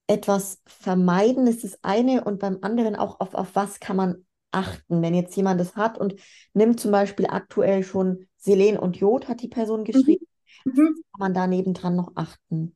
etwas 0.08 0.62
vermeiden? 0.66 1.46
Das 1.46 1.56
ist 1.56 1.64
das 1.64 1.80
eine. 1.84 2.24
Und 2.24 2.40
beim 2.40 2.60
anderen 2.62 2.96
auch, 2.96 3.20
auf, 3.20 3.34
auf 3.36 3.54
was 3.54 3.82
kann 3.82 3.98
man 3.98 4.26
achten? 4.52 5.02
Wenn 5.02 5.14
jetzt 5.14 5.36
jemand 5.36 5.60
das 5.60 5.76
hat 5.76 5.98
und 5.98 6.16
nimmt 6.54 6.80
zum 6.80 6.92
Beispiel 6.92 7.28
aktuell 7.28 7.84
schon 7.84 8.28
Selen 8.38 8.78
und 8.78 8.98
Jod, 8.98 9.28
hat 9.28 9.42
die 9.42 9.50
Person 9.50 9.82
mhm. 9.82 9.86
geschrieben. 9.86 10.26
Mhm. 10.64 10.96
Kann 11.12 11.20
man 11.20 11.34
da 11.34 11.48
nebendran 11.48 11.96
noch 11.96 12.14
achten? 12.16 12.76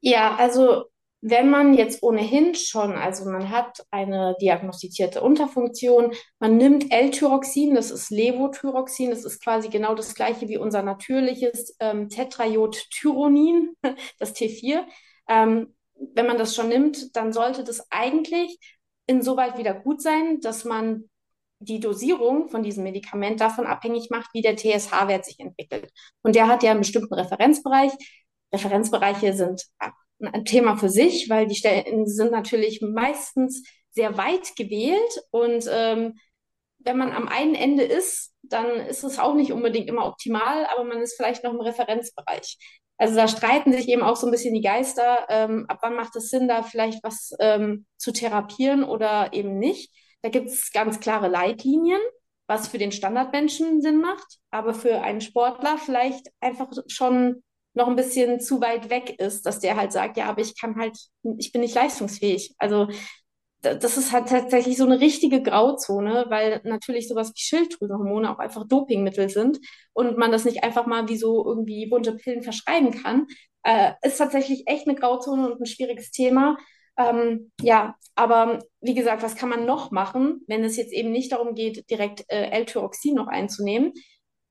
Ja, 0.00 0.36
also 0.36 0.89
wenn 1.22 1.50
man 1.50 1.74
jetzt 1.74 2.02
ohnehin 2.02 2.54
schon, 2.54 2.92
also 2.92 3.26
man 3.26 3.50
hat 3.50 3.84
eine 3.90 4.34
diagnostizierte 4.40 5.20
Unterfunktion, 5.20 6.12
man 6.38 6.56
nimmt 6.56 6.90
L-Tyroxin, 6.90 7.74
das 7.74 7.90
ist 7.90 8.10
Levothyroxin, 8.10 9.10
das 9.10 9.24
ist 9.24 9.42
quasi 9.42 9.68
genau 9.68 9.94
das 9.94 10.14
gleiche 10.14 10.48
wie 10.48 10.56
unser 10.56 10.82
natürliches 10.82 11.76
ähm, 11.80 12.08
Tetrajodtyronin, 12.08 13.76
das 14.18 14.34
T4. 14.34 14.86
Ähm, 15.28 15.74
wenn 15.94 16.26
man 16.26 16.38
das 16.38 16.54
schon 16.54 16.68
nimmt, 16.68 17.14
dann 17.14 17.32
sollte 17.32 17.64
das 17.64 17.86
eigentlich 17.90 18.58
insoweit 19.06 19.58
wieder 19.58 19.74
gut 19.74 20.00
sein, 20.00 20.40
dass 20.40 20.64
man 20.64 21.10
die 21.58 21.80
Dosierung 21.80 22.48
von 22.48 22.62
diesem 22.62 22.84
Medikament 22.84 23.40
davon 23.40 23.66
abhängig 23.66 24.08
macht, 24.10 24.30
wie 24.32 24.40
der 24.40 24.56
TSH-Wert 24.56 25.26
sich 25.26 25.38
entwickelt. 25.38 25.92
Und 26.22 26.34
der 26.34 26.48
hat 26.48 26.62
ja 26.62 26.70
einen 26.70 26.80
bestimmten 26.80 27.12
Referenzbereich. 27.12 27.92
Referenzbereiche 28.54 29.34
sind 29.34 29.62
ein 30.20 30.44
Thema 30.44 30.76
für 30.76 30.88
sich, 30.88 31.28
weil 31.28 31.46
die 31.46 31.54
Stellen 31.54 32.06
sind 32.06 32.30
natürlich 32.32 32.80
meistens 32.82 33.62
sehr 33.92 34.16
weit 34.16 34.54
gewählt 34.56 35.20
und 35.30 35.66
ähm, 35.70 36.14
wenn 36.78 36.96
man 36.96 37.12
am 37.12 37.28
einen 37.28 37.54
Ende 37.54 37.82
ist, 37.82 38.32
dann 38.42 38.66
ist 38.80 39.04
es 39.04 39.18
auch 39.18 39.34
nicht 39.34 39.52
unbedingt 39.52 39.88
immer 39.88 40.06
optimal, 40.06 40.66
aber 40.66 40.84
man 40.84 41.02
ist 41.02 41.16
vielleicht 41.16 41.44
noch 41.44 41.52
im 41.52 41.60
Referenzbereich. 41.60 42.58
Also 42.96 43.16
da 43.16 43.28
streiten 43.28 43.72
sich 43.72 43.88
eben 43.88 44.02
auch 44.02 44.16
so 44.16 44.26
ein 44.26 44.30
bisschen 44.30 44.54
die 44.54 44.62
Geister, 44.62 45.26
ähm, 45.28 45.66
ab 45.68 45.78
wann 45.82 45.96
macht 45.96 46.16
es 46.16 46.28
Sinn, 46.28 46.48
da 46.48 46.62
vielleicht 46.62 47.02
was 47.02 47.34
ähm, 47.38 47.86
zu 47.96 48.12
therapieren 48.12 48.84
oder 48.84 49.32
eben 49.32 49.58
nicht. 49.58 49.90
Da 50.22 50.28
gibt 50.28 50.48
es 50.48 50.70
ganz 50.70 51.00
klare 51.00 51.28
Leitlinien, 51.28 52.00
was 52.46 52.68
für 52.68 52.78
den 52.78 52.92
Standardmenschen 52.92 53.80
Sinn 53.80 54.00
macht, 54.00 54.38
aber 54.50 54.74
für 54.74 55.00
einen 55.00 55.22
Sportler 55.22 55.78
vielleicht 55.78 56.28
einfach 56.40 56.70
schon 56.88 57.42
noch 57.80 57.88
ein 57.88 57.96
bisschen 57.96 58.40
zu 58.40 58.60
weit 58.60 58.90
weg 58.90 59.18
ist, 59.18 59.46
dass 59.46 59.60
der 59.60 59.76
halt 59.76 59.92
sagt, 59.92 60.16
ja, 60.16 60.26
aber 60.26 60.40
ich 60.40 60.58
kann 60.58 60.76
halt, 60.76 60.96
ich 61.38 61.52
bin 61.52 61.62
nicht 61.62 61.74
leistungsfähig. 61.74 62.54
Also 62.58 62.88
das 63.62 63.98
ist 63.98 64.12
halt 64.12 64.28
tatsächlich 64.28 64.76
so 64.78 64.84
eine 64.84 65.00
richtige 65.00 65.42
Grauzone, 65.42 66.26
weil 66.28 66.60
natürlich 66.64 67.08
sowas 67.08 67.32
wie 67.34 67.40
Schilddrüsenhormone 67.40 68.30
auch 68.30 68.38
einfach 68.38 68.66
Dopingmittel 68.66 69.28
sind 69.28 69.58
und 69.92 70.16
man 70.16 70.32
das 70.32 70.44
nicht 70.46 70.64
einfach 70.64 70.86
mal 70.86 71.08
wie 71.08 71.18
so 71.18 71.44
irgendwie 71.44 71.86
bunte 71.86 72.14
Pillen 72.14 72.42
verschreiben 72.42 72.90
kann. 73.02 73.26
Äh, 73.62 73.92
ist 74.02 74.16
tatsächlich 74.16 74.66
echt 74.66 74.88
eine 74.88 74.96
Grauzone 74.96 75.50
und 75.50 75.60
ein 75.60 75.66
schwieriges 75.66 76.10
Thema. 76.10 76.56
Ähm, 76.96 77.52
ja, 77.60 77.96
aber 78.14 78.60
wie 78.80 78.94
gesagt, 78.94 79.22
was 79.22 79.36
kann 79.36 79.50
man 79.50 79.66
noch 79.66 79.90
machen, 79.90 80.42
wenn 80.46 80.64
es 80.64 80.76
jetzt 80.76 80.92
eben 80.92 81.12
nicht 81.12 81.32
darum 81.32 81.54
geht, 81.54 81.90
direkt 81.90 82.24
äh, 82.28 82.50
L-Tyroxin 82.50 83.14
noch 83.14 83.28
einzunehmen? 83.28 83.92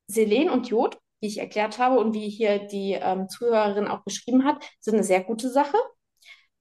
Selen 0.08 0.50
und 0.50 0.70
Jod 0.70 1.00
wie 1.20 1.28
ich 1.28 1.40
erklärt 1.40 1.80
habe 1.80 2.00
und 2.00 2.14
wie 2.14 2.30
hier 2.30 2.60
die 2.60 2.94
ähm, 2.94 3.30
Zuhörerin 3.30 3.88
auch 3.88 4.04
beschrieben 4.04 4.46
hat, 4.46 4.64
sind 4.80 4.96
eine 4.96 5.04
sehr 5.04 5.24
gute 5.24 5.50
Sache. 5.50 5.78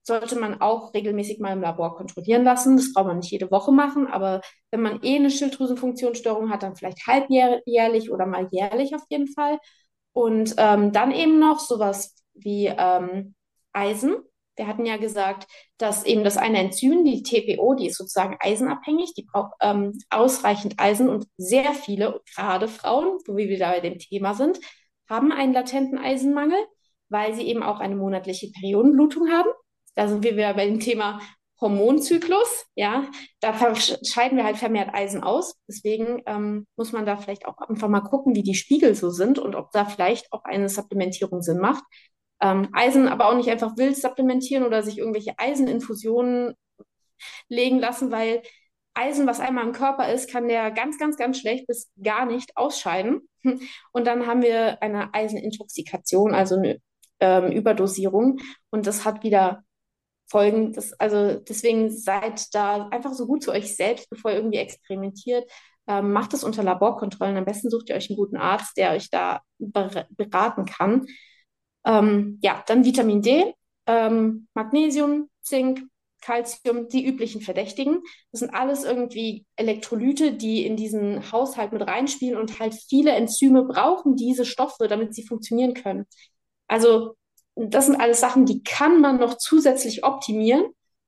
Sollte 0.03 0.37
man 0.37 0.61
auch 0.61 0.95
regelmäßig 0.95 1.39
mal 1.39 1.53
im 1.53 1.61
Labor 1.61 1.97
kontrollieren 1.97 2.43
lassen. 2.43 2.77
Das 2.77 2.93
braucht 2.95 3.07
man 3.07 3.19
nicht 3.19 3.31
jede 3.31 3.51
Woche 3.51 3.73
machen, 3.73 4.07
aber 4.07 4.41
wenn 4.71 4.81
man 4.81 5.03
eh 5.03 5.17
eine 5.17 5.31
Schilddrüsenfunktionsstörung 5.31 6.51
hat, 6.51 6.63
dann 6.63 6.77
vielleicht 6.77 7.07
halbjährlich 7.07 8.11
oder 8.11 8.27
mal 8.27 8.49
jährlich 8.51 8.95
auf 8.95 9.03
jeden 9.11 9.29
Fall. 9.29 9.59
Und 10.13 10.55
ähm, 10.57 10.93
dann 10.93 11.13
eben 11.13 11.39
noch 11.39 11.61
sowas 11.61 12.17
wie 12.35 12.67
ähm, 12.67 13.35
Eisen 13.73 14.17
wir 14.59 14.67
hatten 14.67 14.85
ja 14.85 14.97
gesagt, 14.97 15.47
dass 15.79 16.05
eben 16.05 16.25
das 16.25 16.37
eine 16.37 16.59
Enzym, 16.59 17.05
die 17.05 17.23
TPO, 17.23 17.75
die 17.75 17.87
ist 17.87 17.97
sozusagen 17.97 18.37
eisenabhängig, 18.41 19.15
die 19.15 19.23
braucht 19.23 19.55
ähm, 19.61 19.99
ausreichend 20.11 20.75
Eisen 20.79 21.09
und 21.09 21.27
sehr 21.37 21.73
viele, 21.73 22.21
gerade 22.35 22.69
Frauen, 22.69 23.19
wo 23.27 23.37
wir 23.37 23.49
wieder 23.49 23.71
bei 23.71 23.81
dem 23.81 23.99
Thema 23.99 24.35
sind, 24.35 24.59
haben 25.09 25.33
einen 25.33 25.53
latenten 25.53 25.99
Eisenmangel, 25.99 26.59
weil 27.09 27.35
sie 27.35 27.47
eben 27.47 27.63
auch 27.63 27.81
eine 27.81 27.97
monatliche 27.97 28.51
Periodenblutung 28.51 29.31
haben. 29.31 29.49
Da 29.95 30.09
sind 30.09 30.23
wir 30.23 30.37
wieder 30.37 30.55
bei 30.55 30.67
dem 30.67 30.81
Thema 30.81 31.21
Hormonzyklus, 31.61 32.67
ja, 32.77 33.11
da 33.41 33.75
scheiden 33.75 34.39
wir 34.39 34.45
halt 34.45 34.59
vermehrt 34.59 34.95
Eisen 34.95 35.25
aus. 35.25 35.57
Deswegen 35.67 36.23
ähm, 36.27 36.67
muss 36.77 36.93
man 36.93 37.05
da 37.05 37.17
vielleicht 37.17 37.47
auch 37.47 37.59
einfach 37.59 37.89
mal 37.89 38.01
gucken, 38.01 38.37
wie 38.37 38.45
die 38.45 38.55
Spiegel 38.55 38.95
so 38.95 39.11
sind 39.11 39.41
und 39.41 39.57
ob 39.57 39.73
da 39.73 39.85
vielleicht 39.85 40.33
auch 40.33 40.45
eine 40.45 40.69
Supplementierung 40.69 41.43
Sinn 41.43 41.59
macht. 41.59 41.83
Ähm, 42.41 42.69
Eisen 42.73 43.09
aber 43.09 43.29
auch 43.29 43.37
nicht 43.37 43.51
einfach 43.51 43.77
wild 43.77 43.97
supplementieren 43.97 44.65
oder 44.65 44.83
sich 44.83 44.99
irgendwelche 44.99 45.39
Eiseninfusionen 45.39 46.55
legen 47.49 47.79
lassen, 47.79 48.11
weil 48.11 48.43
Eisen, 48.95 49.27
was 49.27 49.41
einmal 49.41 49.65
im 49.65 49.73
Körper 49.73 50.13
ist, 50.13 50.31
kann 50.31 50.49
der 50.49 50.71
ganz, 50.71 50.99
ganz, 50.99 51.17
ganz 51.17 51.39
schlecht 51.39 51.67
bis 51.67 51.91
gar 52.03 52.27
nicht 52.27 52.57
ausscheiden. 52.57 53.29
Und 53.93 54.07
dann 54.07 54.27
haben 54.27 54.43
wir 54.43 54.83
eine 54.83 55.15
Eisenintoxikation, 55.15 56.35
also 56.35 56.57
eine 56.57 56.81
ähm, 57.21 57.53
Überdosierung. 57.53 58.39
Und 58.71 58.87
das 58.87 59.05
hat 59.05 59.23
wieder 59.23 59.63
Folgen. 60.27 60.73
Das, 60.73 60.93
also 60.95 61.39
deswegen 61.41 61.91
seid 61.91 62.55
da 62.55 62.89
einfach 62.89 63.13
so 63.15 63.27
gut 63.27 63.43
zu 63.43 63.53
euch 63.53 63.77
selbst, 63.77 64.11
bevor 64.11 64.33
ihr 64.33 64.39
irgendwie 64.39 64.59
experimentiert. 64.59 65.49
Ähm, 65.87 66.13
macht 66.13 66.35
es 66.35 66.45
unter 66.45 66.63
Laborkontrollen. 66.63 67.37
Am 67.37 67.45
besten 67.45 67.71
sucht 67.71 67.89
ihr 67.89 67.97
euch 67.97 68.11
einen 68.11 68.19
guten 68.19 68.37
Arzt, 68.37 68.77
der 68.77 68.93
euch 68.93 69.11
da 69.11 69.43
beraten 69.59 70.65
kann. 70.67 71.07
Ähm, 71.89 72.39
ja, 72.43 72.63
dann 72.69 72.85
Vitamin 72.85 73.23
D, 73.23 73.55
ähm, 73.89 74.49
Magnesium, 74.55 75.31
Zink, 75.43 75.83
Calcium, 76.23 76.89
die 76.89 77.07
üblichen 77.07 77.41
Verdächtigen. 77.43 78.03
Das 78.33 78.41
sind 78.41 78.55
alles 78.55 78.85
irgendwie 78.85 79.47
Elektrolyte, 79.57 80.35
die 80.35 80.67
in 80.67 80.77
diesen 80.77 81.33
Haushalt 81.33 81.73
mit 81.73 81.83
reinspielen 81.83 82.39
und 82.39 82.61
halt 82.61 82.75
viele 82.89 83.13
Enzyme 83.13 83.65
brauchen 83.65 84.17
diese 84.17 84.47
Stoffe, 84.47 84.89
damit 84.89 85.15
sie 85.15 85.27
funktionieren 85.27 85.75
können. 85.75 86.07
Also 86.69 87.15
das 87.57 87.87
sind 87.87 88.01
alles 88.01 88.21
Sachen, 88.21 88.47
die 88.47 88.63
kann 88.63 89.01
man 89.01 89.19
noch 89.19 89.37
zusätzlich 89.39 90.05
optimieren. 90.05 90.67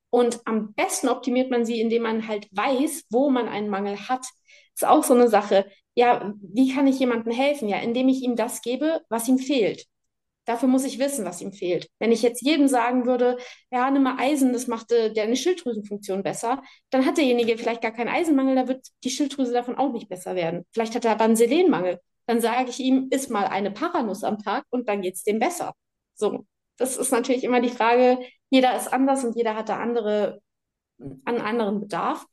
Und 0.09 0.41
am 0.45 0.73
besten 0.73 1.07
optimiert 1.09 1.51
man 1.51 1.65
sie, 1.65 1.79
indem 1.79 2.03
man 2.03 2.27
halt 2.27 2.47
weiß, 2.51 3.05
wo 3.11 3.29
man 3.29 3.47
einen 3.47 3.69
Mangel 3.69 3.97
hat. 4.09 4.19
Das 4.21 4.83
ist 4.83 4.87
auch 4.87 5.03
so 5.05 5.13
eine 5.13 5.29
Sache. 5.29 5.65
Ja, 5.95 6.33
wie 6.41 6.73
kann 6.73 6.87
ich 6.87 6.99
jemandem 6.99 7.33
helfen? 7.33 7.69
Ja, 7.69 7.79
indem 7.79 8.09
ich 8.09 8.21
ihm 8.23 8.35
das 8.35 8.61
gebe, 8.61 9.01
was 9.09 9.27
ihm 9.29 9.37
fehlt. 9.39 9.85
Dafür 10.45 10.67
muss 10.67 10.85
ich 10.85 10.97
wissen, 10.97 11.23
was 11.23 11.41
ihm 11.41 11.53
fehlt. 11.53 11.87
Wenn 11.99 12.11
ich 12.11 12.23
jetzt 12.23 12.41
jedem 12.41 12.67
sagen 12.67 13.05
würde, 13.05 13.37
ja, 13.71 13.89
nimm 13.91 14.03
mal 14.03 14.17
Eisen, 14.19 14.53
das 14.53 14.67
macht 14.67 14.91
äh, 14.91 15.13
deine 15.13 15.35
Schilddrüsenfunktion 15.35 16.23
besser, 16.23 16.63
dann 16.89 17.05
hat 17.05 17.17
derjenige 17.17 17.57
vielleicht 17.57 17.81
gar 17.81 17.91
keinen 17.91 18.09
Eisenmangel, 18.09 18.55
da 18.55 18.67
wird 18.67 18.87
die 19.03 19.11
Schilddrüse 19.11 19.53
davon 19.53 19.77
auch 19.77 19.93
nicht 19.93 20.09
besser 20.09 20.35
werden. 20.35 20.65
Vielleicht 20.71 20.95
hat 20.95 21.05
er 21.05 21.11
aber 21.11 21.25
einen 21.25 21.35
Selenmangel. 21.35 21.99
Dann 22.25 22.41
sage 22.41 22.69
ich 22.69 22.79
ihm, 22.79 23.07
iss 23.11 23.29
mal 23.29 23.45
eine 23.45 23.71
Paranuss 23.71 24.23
am 24.23 24.39
Tag 24.39 24.65
und 24.69 24.89
dann 24.89 25.01
geht 25.01 25.15
es 25.15 25.23
dem 25.23 25.39
besser. 25.39 25.73
So, 26.15 26.45
das 26.77 26.97
ist 26.97 27.11
natürlich 27.11 27.43
immer 27.43 27.61
die 27.61 27.69
Frage, 27.69 28.19
jeder 28.49 28.75
ist 28.75 28.91
anders 28.91 29.23
und 29.23 29.35
jeder 29.35 29.55
hat 29.55 29.69
da 29.69 29.77
andere, 29.77 30.41
einen 31.25 31.41
anderen 31.41 31.81
Bedarf. 31.81 32.25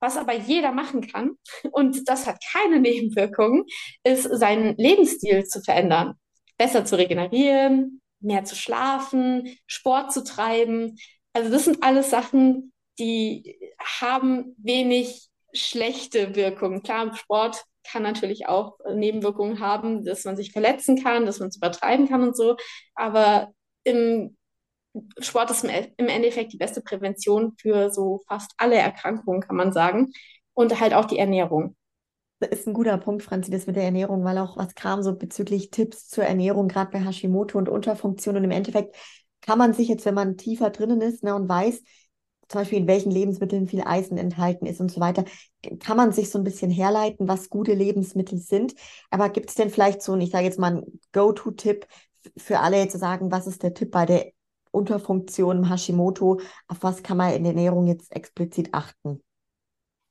Was 0.00 0.16
aber 0.16 0.34
jeder 0.34 0.72
machen 0.72 1.06
kann, 1.06 1.38
und 1.72 2.08
das 2.08 2.26
hat 2.26 2.42
keine 2.52 2.80
Nebenwirkungen, 2.80 3.64
ist 4.02 4.24
seinen 4.24 4.76
Lebensstil 4.76 5.44
zu 5.44 5.60
verändern 5.62 6.16
besser 6.62 6.84
zu 6.84 6.96
regenerieren, 6.96 8.00
mehr 8.20 8.44
zu 8.44 8.54
schlafen, 8.54 9.58
Sport 9.66 10.12
zu 10.12 10.22
treiben. 10.22 10.96
Also 11.32 11.50
das 11.50 11.64
sind 11.64 11.82
alles 11.82 12.10
Sachen, 12.10 12.72
die 13.00 13.58
haben 14.00 14.54
wenig 14.58 15.28
schlechte 15.52 16.36
Wirkungen. 16.36 16.84
Klar, 16.84 17.16
Sport 17.16 17.64
kann 17.82 18.04
natürlich 18.04 18.46
auch 18.46 18.78
Nebenwirkungen 18.94 19.58
haben, 19.58 20.04
dass 20.04 20.24
man 20.24 20.36
sich 20.36 20.52
verletzen 20.52 21.02
kann, 21.02 21.26
dass 21.26 21.40
man 21.40 21.48
es 21.48 21.56
übertreiben 21.56 22.08
kann 22.08 22.22
und 22.22 22.36
so. 22.36 22.56
Aber 22.94 23.52
im 23.82 24.36
Sport 25.18 25.50
ist 25.50 25.64
im 25.64 26.06
Endeffekt 26.06 26.52
die 26.52 26.58
beste 26.58 26.80
Prävention 26.80 27.54
für 27.60 27.90
so 27.90 28.20
fast 28.28 28.52
alle 28.56 28.76
Erkrankungen, 28.76 29.40
kann 29.40 29.56
man 29.56 29.72
sagen. 29.72 30.12
Und 30.54 30.78
halt 30.78 30.94
auch 30.94 31.06
die 31.06 31.18
Ernährung 31.18 31.74
ist 32.50 32.66
ein 32.66 32.74
guter 32.74 32.98
Punkt, 32.98 33.22
Franzi, 33.22 33.50
das 33.50 33.66
mit 33.66 33.76
der 33.76 33.84
Ernährung, 33.84 34.24
weil 34.24 34.38
auch 34.38 34.56
was 34.56 34.74
kam 34.74 35.02
so 35.02 35.14
bezüglich 35.14 35.70
Tipps 35.70 36.08
zur 36.08 36.24
Ernährung, 36.24 36.68
gerade 36.68 36.90
bei 36.90 37.00
Hashimoto 37.04 37.58
und 37.58 37.68
Unterfunktion. 37.68 38.36
Und 38.36 38.44
im 38.44 38.50
Endeffekt 38.50 38.96
kann 39.40 39.58
man 39.58 39.74
sich 39.74 39.88
jetzt, 39.88 40.04
wenn 40.04 40.14
man 40.14 40.36
tiefer 40.36 40.70
drinnen 40.70 41.00
ist 41.00 41.22
ne, 41.24 41.34
und 41.34 41.48
weiß, 41.48 41.82
zum 42.48 42.60
Beispiel 42.60 42.78
in 42.78 42.86
welchen 42.86 43.10
Lebensmitteln 43.10 43.66
viel 43.66 43.82
Eisen 43.82 44.18
enthalten 44.18 44.66
ist 44.66 44.80
und 44.80 44.90
so 44.90 45.00
weiter, 45.00 45.24
kann 45.80 45.96
man 45.96 46.12
sich 46.12 46.30
so 46.30 46.38
ein 46.38 46.44
bisschen 46.44 46.70
herleiten, 46.70 47.26
was 47.26 47.48
gute 47.48 47.72
Lebensmittel 47.72 48.38
sind. 48.38 48.74
Aber 49.10 49.30
gibt 49.30 49.48
es 49.48 49.56
denn 49.56 49.70
vielleicht 49.70 50.02
so, 50.02 50.12
und 50.12 50.20
ich 50.20 50.30
sage 50.30 50.44
jetzt 50.44 50.58
mal 50.58 50.72
einen 50.72 51.00
Go-To-Tipp 51.12 51.86
für 52.36 52.60
alle 52.60 52.86
zu 52.88 52.98
sagen, 52.98 53.32
was 53.32 53.46
ist 53.46 53.62
der 53.62 53.74
Tipp 53.74 53.90
bei 53.90 54.06
der 54.06 54.32
Unterfunktion 54.70 55.58
im 55.58 55.68
Hashimoto? 55.68 56.40
Auf 56.68 56.78
was 56.82 57.02
kann 57.02 57.16
man 57.16 57.32
in 57.32 57.44
der 57.44 57.52
Ernährung 57.52 57.86
jetzt 57.86 58.14
explizit 58.14 58.70
achten? 58.72 59.22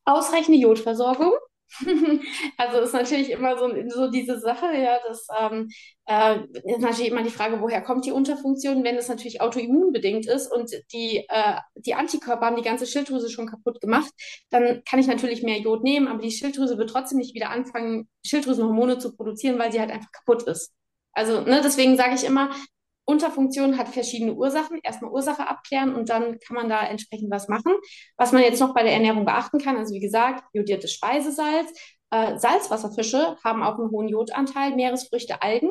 Ausreichende 0.05 0.59
Jodversorgung 0.59 1.31
Also 2.57 2.79
ist 2.79 2.93
natürlich 2.93 3.31
immer 3.31 3.57
so, 3.57 3.69
so 3.89 4.09
diese 4.11 4.39
Sache, 4.39 4.65
ja, 4.77 4.99
das 5.07 5.27
ähm, 5.39 5.69
äh, 6.05 6.39
ist 6.63 6.79
natürlich 6.81 7.11
immer 7.11 7.23
die 7.23 7.29
Frage, 7.29 7.61
woher 7.61 7.81
kommt 7.81 8.05
die 8.05 8.11
Unterfunktion, 8.11 8.83
wenn 8.83 8.97
es 8.97 9.07
natürlich 9.07 9.41
autoimmunbedingt 9.41 10.27
ist 10.27 10.51
und 10.51 10.71
die, 10.93 11.25
äh, 11.29 11.55
die 11.75 11.93
Antikörper 11.95 12.45
haben 12.45 12.55
die 12.55 12.61
ganze 12.61 12.85
Schilddrüse 12.87 13.29
schon 13.29 13.47
kaputt 13.47 13.81
gemacht, 13.81 14.11
dann 14.49 14.83
kann 14.83 14.99
ich 14.99 15.07
natürlich 15.07 15.43
mehr 15.43 15.59
Jod 15.59 15.83
nehmen, 15.83 16.07
aber 16.07 16.21
die 16.21 16.31
Schilddrüse 16.31 16.77
wird 16.77 16.89
trotzdem 16.89 17.17
nicht 17.17 17.35
wieder 17.35 17.49
anfangen, 17.49 18.09
Schilddrüsenhormone 18.25 18.99
zu 18.99 19.15
produzieren, 19.15 19.59
weil 19.59 19.71
sie 19.71 19.79
halt 19.79 19.91
einfach 19.91 20.11
kaputt 20.11 20.43
ist. 20.43 20.73
Also, 21.13 21.41
ne, 21.41 21.61
deswegen 21.63 21.97
sage 21.97 22.15
ich 22.15 22.23
immer, 22.23 22.51
Unterfunktion 23.05 23.77
hat 23.77 23.89
verschiedene 23.89 24.33
Ursachen. 24.33 24.79
Erstmal 24.83 25.11
Ursache 25.11 25.47
abklären 25.47 25.95
und 25.95 26.09
dann 26.09 26.39
kann 26.39 26.55
man 26.55 26.69
da 26.69 26.85
entsprechend 26.85 27.31
was 27.31 27.47
machen. 27.47 27.73
Was 28.17 28.31
man 28.31 28.43
jetzt 28.43 28.59
noch 28.59 28.73
bei 28.73 28.83
der 28.83 28.93
Ernährung 28.93 29.25
beachten 29.25 29.59
kann, 29.59 29.77
also 29.77 29.93
wie 29.93 29.99
gesagt, 29.99 30.43
jodiertes 30.53 30.93
Speisesalz. 30.93 31.71
Äh, 32.13 32.37
Salzwasserfische 32.37 33.37
haben 33.43 33.63
auch 33.63 33.79
einen 33.79 33.89
hohen 33.89 34.09
Jodanteil, 34.09 34.75
Meeresfrüchte, 34.75 35.41
Algen. 35.41 35.69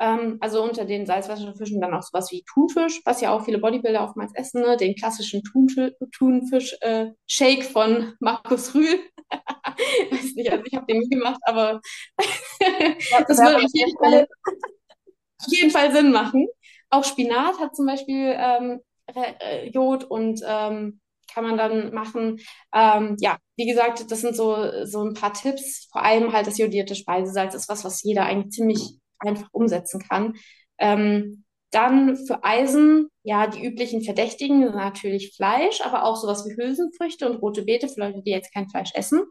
Ähm, 0.00 0.38
also 0.40 0.62
unter 0.62 0.84
den 0.84 1.04
Salzwasserfischen 1.04 1.80
dann 1.80 1.94
auch 1.94 2.02
sowas 2.02 2.30
wie 2.30 2.44
Thunfisch, 2.44 3.00
was 3.04 3.20
ja 3.20 3.32
auch 3.32 3.44
viele 3.44 3.58
Bodybuilder 3.58 4.02
oftmals 4.02 4.32
essen, 4.34 4.62
ne? 4.62 4.76
den 4.76 4.94
klassischen 4.94 5.42
Thunfisch-Shake 5.42 7.60
äh, 7.60 7.64
von 7.64 8.14
Markus 8.20 8.74
Rühl. 8.74 9.00
Weiß 10.10 10.34
nicht, 10.34 10.50
also 10.50 10.64
ich 10.64 10.74
habe 10.74 10.86
den 10.86 11.00
nie 11.00 11.08
gemacht, 11.08 11.40
aber 11.44 11.80
das 12.18 13.38
würde 13.38 13.56
auf 13.56 13.70
jeden, 13.72 13.98
Fall, 13.98 14.26
auf 14.46 15.48
jeden 15.48 15.70
Fall 15.70 15.92
Sinn 15.92 16.12
machen. 16.12 16.46
Auch 16.90 17.04
Spinat 17.04 17.58
hat 17.60 17.74
zum 17.76 17.86
Beispiel 17.86 18.34
ähm, 18.36 18.80
äh, 19.14 19.68
Jod 19.70 20.04
und 20.04 20.40
ähm, 20.46 21.00
kann 21.32 21.44
man 21.44 21.56
dann 21.56 21.92
machen. 21.94 22.40
Ähm, 22.74 23.16
ja, 23.20 23.38
wie 23.56 23.66
gesagt, 23.66 24.10
das 24.10 24.20
sind 24.20 24.34
so, 24.36 24.84
so 24.84 25.04
ein 25.04 25.14
paar 25.14 25.32
Tipps. 25.32 25.88
Vor 25.92 26.02
allem 26.02 26.32
halt 26.32 26.46
das 26.46 26.58
jodierte 26.58 26.94
Speisesalz 26.94 27.54
ist 27.54 27.68
was, 27.68 27.84
was 27.84 28.02
jeder 28.02 28.24
eigentlich 28.24 28.52
ziemlich 28.52 28.98
einfach 29.18 29.48
umsetzen 29.52 30.00
kann. 30.00 30.34
Ähm, 30.78 31.44
dann 31.70 32.16
für 32.16 32.42
Eisen, 32.42 33.08
ja, 33.22 33.46
die 33.46 33.64
üblichen 33.64 34.02
Verdächtigen 34.02 34.64
sind 34.64 34.74
natürlich 34.74 35.34
Fleisch, 35.36 35.80
aber 35.82 36.04
auch 36.04 36.16
sowas 36.16 36.44
wie 36.44 36.56
Hülsenfrüchte 36.56 37.30
und 37.30 37.36
rote 37.36 37.62
Beete 37.62 37.88
für 37.88 38.00
Leute, 38.00 38.22
die 38.22 38.30
jetzt 38.32 38.52
kein 38.52 38.68
Fleisch 38.68 38.90
essen. 38.94 39.22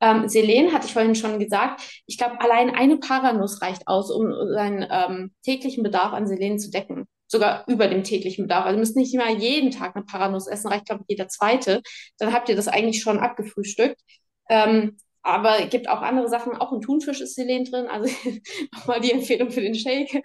Ähm, 0.00 0.28
Selen 0.28 0.72
hatte 0.72 0.86
ich 0.86 0.92
vorhin 0.92 1.14
schon 1.14 1.38
gesagt. 1.38 1.82
Ich 2.06 2.18
glaube, 2.18 2.40
allein 2.40 2.74
eine 2.74 2.98
Paranuss 2.98 3.62
reicht 3.62 3.86
aus, 3.88 4.10
um 4.10 4.32
seinen 4.52 4.86
ähm, 4.90 5.32
täglichen 5.42 5.82
Bedarf 5.82 6.12
an 6.12 6.26
Selen 6.26 6.58
zu 6.58 6.70
decken. 6.70 7.06
Sogar 7.28 7.64
über 7.66 7.88
dem 7.88 8.04
täglichen 8.04 8.44
Bedarf. 8.44 8.66
Also 8.66 8.76
ihr 8.76 8.80
müsst 8.80 8.96
nicht 8.96 9.14
immer 9.14 9.30
jeden 9.30 9.70
Tag 9.70 9.96
eine 9.96 10.04
Paranuss 10.04 10.46
essen, 10.46 10.68
reicht, 10.68 10.86
glaube 10.86 11.02
ich, 11.06 11.16
jeder 11.16 11.28
zweite. 11.28 11.82
Dann 12.18 12.32
habt 12.32 12.48
ihr 12.48 12.56
das 12.56 12.68
eigentlich 12.68 13.02
schon 13.02 13.18
abgefrühstückt. 13.18 14.00
Ähm, 14.48 14.96
aber 15.22 15.58
es 15.60 15.70
gibt 15.70 15.88
auch 15.88 16.02
andere 16.02 16.28
Sachen, 16.28 16.54
auch 16.54 16.72
in 16.72 16.80
Thunfisch 16.80 17.20
ist 17.20 17.34
Selen 17.34 17.64
drin, 17.64 17.88
also 17.88 18.08
nochmal 18.72 19.00
die 19.00 19.10
Empfehlung 19.10 19.50
für 19.50 19.60
den 19.60 19.74
Shake. 19.74 20.22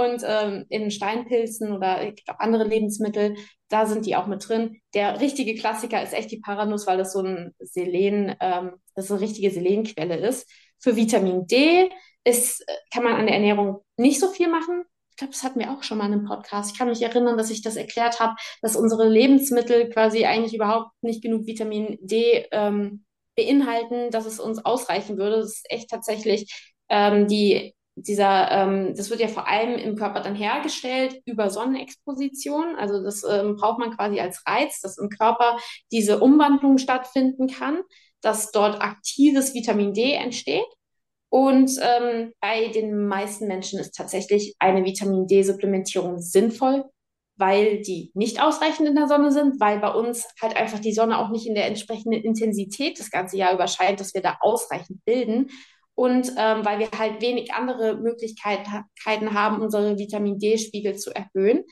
Und 0.00 0.22
ähm, 0.24 0.64
in 0.68 0.90
Steinpilzen 0.90 1.72
oder 1.72 2.12
andere 2.38 2.64
Lebensmittel, 2.64 3.36
da 3.68 3.86
sind 3.86 4.06
die 4.06 4.16
auch 4.16 4.26
mit 4.26 4.48
drin. 4.48 4.80
Der 4.94 5.20
richtige 5.20 5.54
Klassiker 5.54 6.02
ist 6.02 6.14
echt 6.14 6.30
die 6.30 6.40
Paranuss, 6.40 6.86
weil 6.86 6.96
das 6.96 7.12
so 7.12 7.20
ein 7.20 7.54
Selen, 7.58 8.34
ähm, 8.40 8.72
das 8.94 9.08
so 9.08 9.14
eine 9.14 9.22
richtige 9.22 9.50
Selenquelle 9.50 10.16
ist. 10.16 10.50
Für 10.78 10.96
Vitamin 10.96 11.46
D 11.46 11.90
ist, 12.24 12.64
kann 12.92 13.04
man 13.04 13.14
an 13.14 13.26
der 13.26 13.34
Ernährung 13.34 13.80
nicht 13.96 14.20
so 14.20 14.28
viel 14.28 14.48
machen. 14.48 14.84
Ich 15.10 15.16
glaube, 15.16 15.32
das 15.32 15.42
hatten 15.42 15.60
wir 15.60 15.70
auch 15.70 15.82
schon 15.82 15.98
mal 15.98 16.06
in 16.06 16.12
einem 16.12 16.24
Podcast. 16.24 16.72
Ich 16.72 16.78
kann 16.78 16.88
mich 16.88 17.02
erinnern, 17.02 17.36
dass 17.36 17.50
ich 17.50 17.60
das 17.60 17.76
erklärt 17.76 18.20
habe, 18.20 18.36
dass 18.62 18.76
unsere 18.76 19.06
Lebensmittel 19.06 19.90
quasi 19.90 20.24
eigentlich 20.24 20.54
überhaupt 20.54 20.92
nicht 21.02 21.22
genug 21.22 21.46
Vitamin 21.46 21.98
D 22.00 22.46
ähm, 22.52 23.04
beinhalten, 23.36 24.10
dass 24.10 24.24
es 24.24 24.40
uns 24.40 24.64
ausreichen 24.64 25.18
würde. 25.18 25.40
Das 25.40 25.56
ist 25.56 25.70
echt 25.70 25.90
tatsächlich 25.90 26.72
ähm, 26.88 27.26
die 27.26 27.74
dieser, 28.02 28.50
ähm, 28.50 28.94
das 28.96 29.10
wird 29.10 29.20
ja 29.20 29.28
vor 29.28 29.48
allem 29.48 29.76
im 29.76 29.96
Körper 29.96 30.20
dann 30.20 30.34
hergestellt 30.34 31.20
über 31.24 31.50
Sonnenexposition. 31.50 32.76
Also 32.76 33.02
das 33.02 33.24
ähm, 33.24 33.56
braucht 33.56 33.78
man 33.78 33.96
quasi 33.96 34.20
als 34.20 34.42
Reiz, 34.46 34.80
dass 34.80 34.98
im 34.98 35.08
Körper 35.08 35.58
diese 35.92 36.20
Umwandlung 36.20 36.78
stattfinden 36.78 37.46
kann, 37.46 37.80
dass 38.20 38.52
dort 38.52 38.80
aktives 38.80 39.54
Vitamin 39.54 39.94
D 39.94 40.12
entsteht. 40.12 40.66
Und 41.30 41.70
ähm, 41.80 42.32
bei 42.40 42.68
den 42.68 43.06
meisten 43.06 43.46
Menschen 43.46 43.78
ist 43.78 43.94
tatsächlich 43.94 44.56
eine 44.58 44.84
Vitamin 44.84 45.28
D-Supplementierung 45.28 46.18
sinnvoll, 46.18 46.84
weil 47.36 47.80
die 47.82 48.10
nicht 48.14 48.42
ausreichend 48.42 48.88
in 48.88 48.96
der 48.96 49.06
Sonne 49.06 49.30
sind, 49.30 49.60
weil 49.60 49.78
bei 49.78 49.92
uns 49.92 50.26
halt 50.42 50.56
einfach 50.56 50.80
die 50.80 50.92
Sonne 50.92 51.18
auch 51.18 51.30
nicht 51.30 51.46
in 51.46 51.54
der 51.54 51.68
entsprechenden 51.68 52.20
Intensität 52.20 52.98
das 52.98 53.10
ganze 53.10 53.36
Jahr 53.36 53.54
über 53.54 53.68
scheint, 53.68 54.00
dass 54.00 54.12
wir 54.12 54.22
da 54.22 54.38
ausreichend 54.40 55.04
bilden. 55.04 55.50
Und 56.00 56.32
ähm, 56.38 56.64
weil 56.64 56.78
wir 56.78 56.88
halt 56.98 57.20
wenig 57.20 57.52
andere 57.52 57.94
Möglichkeiten 57.98 59.34
haben, 59.34 59.60
unsere 59.60 59.98
Vitamin 59.98 60.38
D-Spiegel 60.38 60.96
zu 60.96 61.14
erhöhen. 61.14 61.64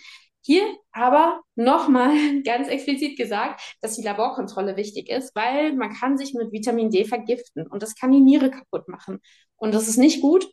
Hier 0.43 0.65
aber 0.93 1.41
nochmal 1.55 2.11
ganz 2.45 2.69
explizit 2.69 3.17
gesagt, 3.17 3.63
dass 3.81 3.97
die 3.97 4.03
Laborkontrolle 4.03 4.77
wichtig 4.77 5.09
ist, 5.09 5.35
weil 5.35 5.73
man 5.73 5.95
kann 5.95 6.19
sich 6.19 6.35
mit 6.35 6.53
Vitamin 6.53 6.91
D 6.91 7.07
vergiften 7.07 7.67
und 7.67 7.83
das 7.83 7.95
kann 7.95 8.13
die 8.13 8.21
Niere 8.21 8.51
kaputt 8.51 8.87
machen. 8.87 9.21
Und 9.57 9.75
das 9.75 9.89
ist 9.89 9.97
nicht 9.97 10.21
gut. 10.21 10.47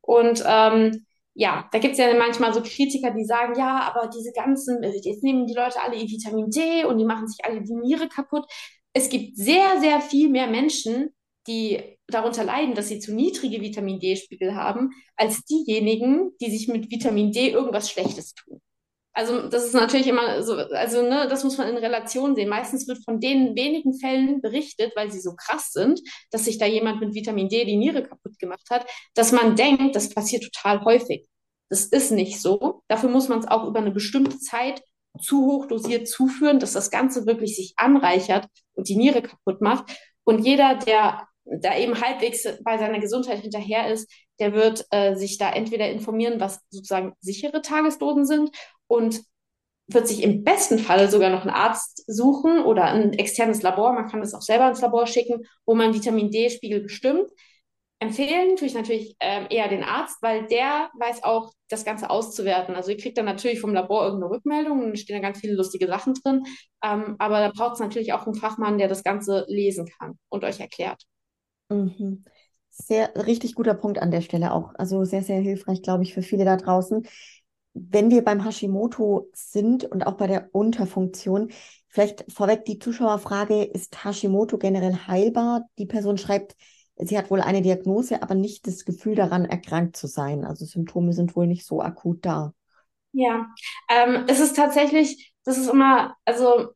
Und 0.00 0.42
ähm, 0.46 1.04
ja, 1.34 1.68
da 1.70 1.80
gibt 1.80 1.92
es 1.92 1.98
ja 1.98 2.14
manchmal 2.14 2.54
so 2.54 2.62
Kritiker, 2.62 3.10
die 3.10 3.26
sagen, 3.26 3.58
ja, 3.58 3.92
aber 3.94 4.08
diese 4.08 4.32
ganzen, 4.32 4.82
jetzt 4.82 5.22
nehmen 5.22 5.46
die 5.46 5.54
Leute 5.54 5.82
alle 5.82 5.96
ihr 5.96 6.08
Vitamin 6.08 6.48
D 6.48 6.86
und 6.86 6.96
die 6.96 7.04
machen 7.04 7.28
sich 7.28 7.44
alle 7.44 7.60
die 7.60 7.74
Niere 7.74 8.08
kaputt. 8.08 8.50
Es 8.94 9.10
gibt 9.10 9.36
sehr, 9.36 9.80
sehr 9.80 10.00
viel 10.00 10.30
mehr 10.30 10.46
Menschen, 10.46 11.10
die 11.48 11.98
darunter 12.06 12.44
leiden, 12.44 12.74
dass 12.74 12.88
sie 12.88 13.00
zu 13.00 13.14
niedrige 13.14 13.60
Vitamin 13.60 13.98
D-Spiegel 13.98 14.54
haben, 14.54 14.90
als 15.16 15.44
diejenigen, 15.44 16.32
die 16.40 16.50
sich 16.50 16.68
mit 16.68 16.90
Vitamin 16.90 17.32
D 17.32 17.50
irgendwas 17.50 17.90
Schlechtes 17.90 18.34
tun. 18.34 18.60
Also 19.12 19.48
das 19.48 19.64
ist 19.64 19.74
natürlich 19.74 20.06
immer 20.06 20.44
so, 20.44 20.54
also 20.54 21.02
ne, 21.02 21.26
das 21.28 21.42
muss 21.42 21.58
man 21.58 21.68
in 21.68 21.76
Relation 21.76 22.36
sehen. 22.36 22.48
Meistens 22.48 22.86
wird 22.86 23.04
von 23.04 23.18
den 23.18 23.56
wenigen 23.56 23.98
Fällen 23.98 24.40
berichtet, 24.40 24.92
weil 24.94 25.10
sie 25.10 25.18
so 25.18 25.34
krass 25.34 25.72
sind, 25.72 26.00
dass 26.30 26.44
sich 26.44 26.56
da 26.58 26.66
jemand 26.66 27.00
mit 27.00 27.14
Vitamin 27.14 27.48
D 27.48 27.64
die 27.64 27.76
Niere 27.76 28.04
kaputt 28.04 28.38
gemacht 28.38 28.70
hat, 28.70 28.86
dass 29.14 29.32
man 29.32 29.56
denkt, 29.56 29.96
das 29.96 30.10
passiert 30.14 30.44
total 30.44 30.84
häufig. 30.84 31.26
Das 31.68 31.84
ist 31.86 32.12
nicht 32.12 32.40
so. 32.40 32.82
Dafür 32.86 33.10
muss 33.10 33.28
man 33.28 33.40
es 33.40 33.48
auch 33.48 33.66
über 33.66 33.80
eine 33.80 33.90
bestimmte 33.90 34.38
Zeit 34.38 34.82
zu 35.20 35.46
hoch 35.46 35.66
dosiert 35.66 36.06
zuführen, 36.06 36.60
dass 36.60 36.72
das 36.72 36.90
Ganze 36.90 37.26
wirklich 37.26 37.56
sich 37.56 37.74
anreichert 37.76 38.46
und 38.74 38.88
die 38.88 38.96
Niere 38.96 39.22
kaputt 39.22 39.60
macht. 39.60 39.90
Und 40.22 40.44
jeder, 40.46 40.76
der 40.76 41.27
da 41.50 41.76
eben 41.76 42.00
halbwegs 42.00 42.46
bei 42.62 42.78
seiner 42.78 43.00
Gesundheit 43.00 43.40
hinterher 43.40 43.90
ist, 43.92 44.10
der 44.38 44.52
wird 44.52 44.84
äh, 44.90 45.14
sich 45.14 45.38
da 45.38 45.50
entweder 45.50 45.90
informieren, 45.90 46.40
was 46.40 46.60
sozusagen 46.70 47.14
sichere 47.20 47.62
Tagesdosen 47.62 48.26
sind 48.26 48.50
und 48.86 49.22
wird 49.88 50.06
sich 50.06 50.22
im 50.22 50.44
besten 50.44 50.78
Falle 50.78 51.10
sogar 51.10 51.30
noch 51.30 51.42
einen 51.42 51.50
Arzt 51.50 52.04
suchen 52.06 52.62
oder 52.62 52.84
ein 52.84 53.14
externes 53.14 53.62
Labor. 53.62 53.92
Man 53.94 54.08
kann 54.08 54.20
das 54.20 54.34
auch 54.34 54.42
selber 54.42 54.68
ins 54.68 54.82
Labor 54.82 55.06
schicken, 55.06 55.46
wo 55.64 55.74
man 55.74 55.94
Vitamin 55.94 56.30
D-Spiegel 56.30 56.80
bestimmt. 56.80 57.30
Empfehlen 58.00 58.54
tue 58.56 58.68
ich 58.68 58.74
natürlich 58.74 59.16
ähm, 59.18 59.46
eher 59.50 59.66
den 59.66 59.82
Arzt, 59.82 60.18
weil 60.22 60.46
der 60.46 60.88
weiß 61.00 61.24
auch, 61.24 61.52
das 61.68 61.84
Ganze 61.84 62.10
auszuwerten. 62.10 62.76
Also 62.76 62.92
ihr 62.92 62.96
kriegt 62.96 63.18
dann 63.18 63.24
natürlich 63.24 63.60
vom 63.60 63.74
Labor 63.74 64.04
irgendeine 64.04 64.30
Rückmeldung 64.30 64.84
und 64.84 64.98
stehen 64.98 65.20
da 65.20 65.26
ganz 65.26 65.40
viele 65.40 65.54
lustige 65.54 65.88
Sachen 65.88 66.14
drin. 66.14 66.44
Ähm, 66.84 67.16
aber 67.18 67.40
da 67.40 67.50
braucht 67.50 67.74
es 67.74 67.80
natürlich 67.80 68.12
auch 68.12 68.24
einen 68.24 68.36
Fachmann, 68.36 68.78
der 68.78 68.86
das 68.86 69.02
Ganze 69.02 69.46
lesen 69.48 69.88
kann 69.98 70.16
und 70.28 70.44
euch 70.44 70.60
erklärt. 70.60 71.02
Mhm. 71.68 72.24
Sehr 72.70 73.10
richtig 73.26 73.54
guter 73.54 73.74
Punkt 73.74 73.98
an 74.00 74.10
der 74.10 74.20
Stelle 74.20 74.52
auch. 74.52 74.72
Also 74.76 75.04
sehr, 75.04 75.22
sehr 75.22 75.40
hilfreich, 75.40 75.82
glaube 75.82 76.02
ich, 76.04 76.14
für 76.14 76.22
viele 76.22 76.44
da 76.44 76.56
draußen. 76.56 77.06
Wenn 77.74 78.10
wir 78.10 78.24
beim 78.24 78.44
Hashimoto 78.44 79.28
sind 79.34 79.84
und 79.84 80.06
auch 80.06 80.14
bei 80.14 80.26
der 80.26 80.48
Unterfunktion, 80.52 81.50
vielleicht 81.88 82.24
vorweg 82.32 82.64
die 82.64 82.78
Zuschauerfrage, 82.78 83.64
ist 83.64 84.04
Hashimoto 84.04 84.58
generell 84.58 84.94
heilbar? 85.06 85.62
Die 85.78 85.86
Person 85.86 86.18
schreibt, 86.18 86.56
sie 86.96 87.18
hat 87.18 87.30
wohl 87.30 87.40
eine 87.40 87.62
Diagnose, 87.62 88.22
aber 88.22 88.34
nicht 88.34 88.66
das 88.66 88.84
Gefühl 88.84 89.14
daran, 89.14 89.44
erkrankt 89.44 89.96
zu 89.96 90.06
sein. 90.06 90.44
Also 90.44 90.64
Symptome 90.64 91.12
sind 91.12 91.36
wohl 91.36 91.46
nicht 91.46 91.66
so 91.66 91.80
akut 91.82 92.24
da. 92.24 92.52
Ja, 93.12 93.46
ähm, 93.88 94.24
es 94.28 94.40
ist 94.40 94.54
tatsächlich, 94.56 95.32
das 95.44 95.58
ist 95.58 95.68
immer, 95.68 96.14
also 96.24 96.68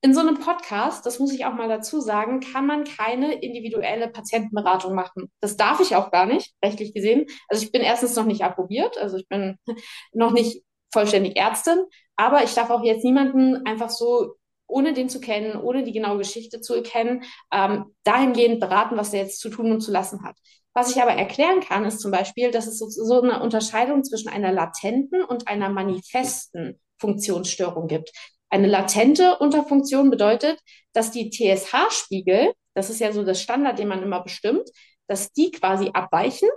in 0.00 0.14
so 0.14 0.20
einem 0.20 0.38
Podcast, 0.38 1.04
das 1.06 1.18
muss 1.18 1.32
ich 1.32 1.44
auch 1.44 1.54
mal 1.54 1.68
dazu 1.68 2.00
sagen, 2.00 2.40
kann 2.40 2.66
man 2.66 2.84
keine 2.84 3.34
individuelle 3.34 4.08
Patientenberatung 4.08 4.94
machen. 4.94 5.30
Das 5.40 5.56
darf 5.56 5.80
ich 5.80 5.96
auch 5.96 6.12
gar 6.12 6.26
nicht, 6.26 6.54
rechtlich 6.64 6.94
gesehen. 6.94 7.26
Also 7.48 7.64
ich 7.64 7.72
bin 7.72 7.82
erstens 7.82 8.14
noch 8.14 8.24
nicht 8.24 8.42
approbiert, 8.42 8.96
also 8.98 9.16
ich 9.16 9.26
bin 9.28 9.56
noch 10.12 10.32
nicht 10.32 10.62
vollständig 10.92 11.36
Ärztin, 11.36 11.84
aber 12.16 12.44
ich 12.44 12.54
darf 12.54 12.70
auch 12.70 12.84
jetzt 12.84 13.04
niemanden 13.04 13.66
einfach 13.66 13.90
so, 13.90 14.34
ohne 14.68 14.92
den 14.92 15.08
zu 15.08 15.20
kennen, 15.20 15.56
ohne 15.60 15.82
die 15.82 15.92
genaue 15.92 16.18
Geschichte 16.18 16.60
zu 16.60 16.74
erkennen, 16.74 17.24
ähm, 17.52 17.86
dahingehend 18.04 18.60
beraten, 18.60 18.96
was 18.96 19.12
er 19.12 19.22
jetzt 19.22 19.40
zu 19.40 19.48
tun 19.48 19.72
und 19.72 19.80
zu 19.80 19.90
lassen 19.90 20.22
hat. 20.22 20.36
Was 20.74 20.94
ich 20.94 21.02
aber 21.02 21.12
erklären 21.12 21.60
kann, 21.60 21.84
ist 21.84 22.00
zum 22.00 22.12
Beispiel, 22.12 22.52
dass 22.52 22.66
es 22.66 22.78
so, 22.78 22.88
so 22.88 23.20
eine 23.20 23.42
Unterscheidung 23.42 24.04
zwischen 24.04 24.28
einer 24.28 24.52
latenten 24.52 25.24
und 25.24 25.48
einer 25.48 25.70
manifesten 25.70 26.78
Funktionsstörung 27.00 27.88
gibt. 27.88 28.12
Eine 28.50 28.66
latente 28.66 29.38
Unterfunktion 29.38 30.10
bedeutet, 30.10 30.60
dass 30.92 31.10
die 31.10 31.30
TSH-Spiegel, 31.30 32.52
das 32.74 32.90
ist 32.90 33.00
ja 33.00 33.12
so 33.12 33.24
das 33.24 33.42
Standard, 33.42 33.78
den 33.78 33.88
man 33.88 34.02
immer 34.02 34.22
bestimmt, 34.22 34.68
dass 35.06 35.32
die 35.32 35.50
quasi 35.50 35.90
abweichen, 35.92 36.48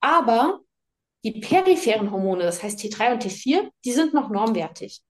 aber 0.00 0.60
die 1.24 1.40
peripheren 1.40 2.10
Hormone, 2.10 2.44
das 2.44 2.62
heißt 2.62 2.78
T3 2.80 3.12
und 3.12 3.24
T4, 3.24 3.68
die 3.84 3.92
sind 3.92 4.14
noch 4.14 4.30
normwertig. 4.30 5.00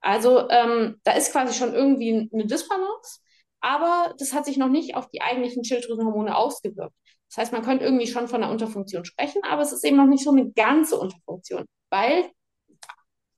Also 0.00 0.48
ähm, 0.50 1.00
da 1.04 1.12
ist 1.12 1.32
quasi 1.32 1.54
schon 1.54 1.74
irgendwie 1.74 2.30
eine 2.32 2.46
Disbalance, 2.46 3.20
aber 3.60 4.14
das 4.18 4.32
hat 4.32 4.44
sich 4.46 4.56
noch 4.56 4.68
nicht 4.68 4.94
auf 4.94 5.08
die 5.08 5.22
eigentlichen 5.22 5.64
Schilddrüsenhormone 5.64 6.36
ausgewirkt. 6.36 6.94
Das 7.28 7.38
heißt, 7.38 7.52
man 7.52 7.62
könnte 7.62 7.84
irgendwie 7.84 8.06
schon 8.06 8.28
von 8.28 8.42
einer 8.42 8.52
Unterfunktion 8.52 9.04
sprechen, 9.04 9.42
aber 9.44 9.62
es 9.62 9.72
ist 9.72 9.84
eben 9.84 9.96
noch 9.96 10.06
nicht 10.06 10.24
so 10.24 10.30
eine 10.30 10.50
ganze 10.52 10.98
Unterfunktion, 10.98 11.66
weil 11.90 12.30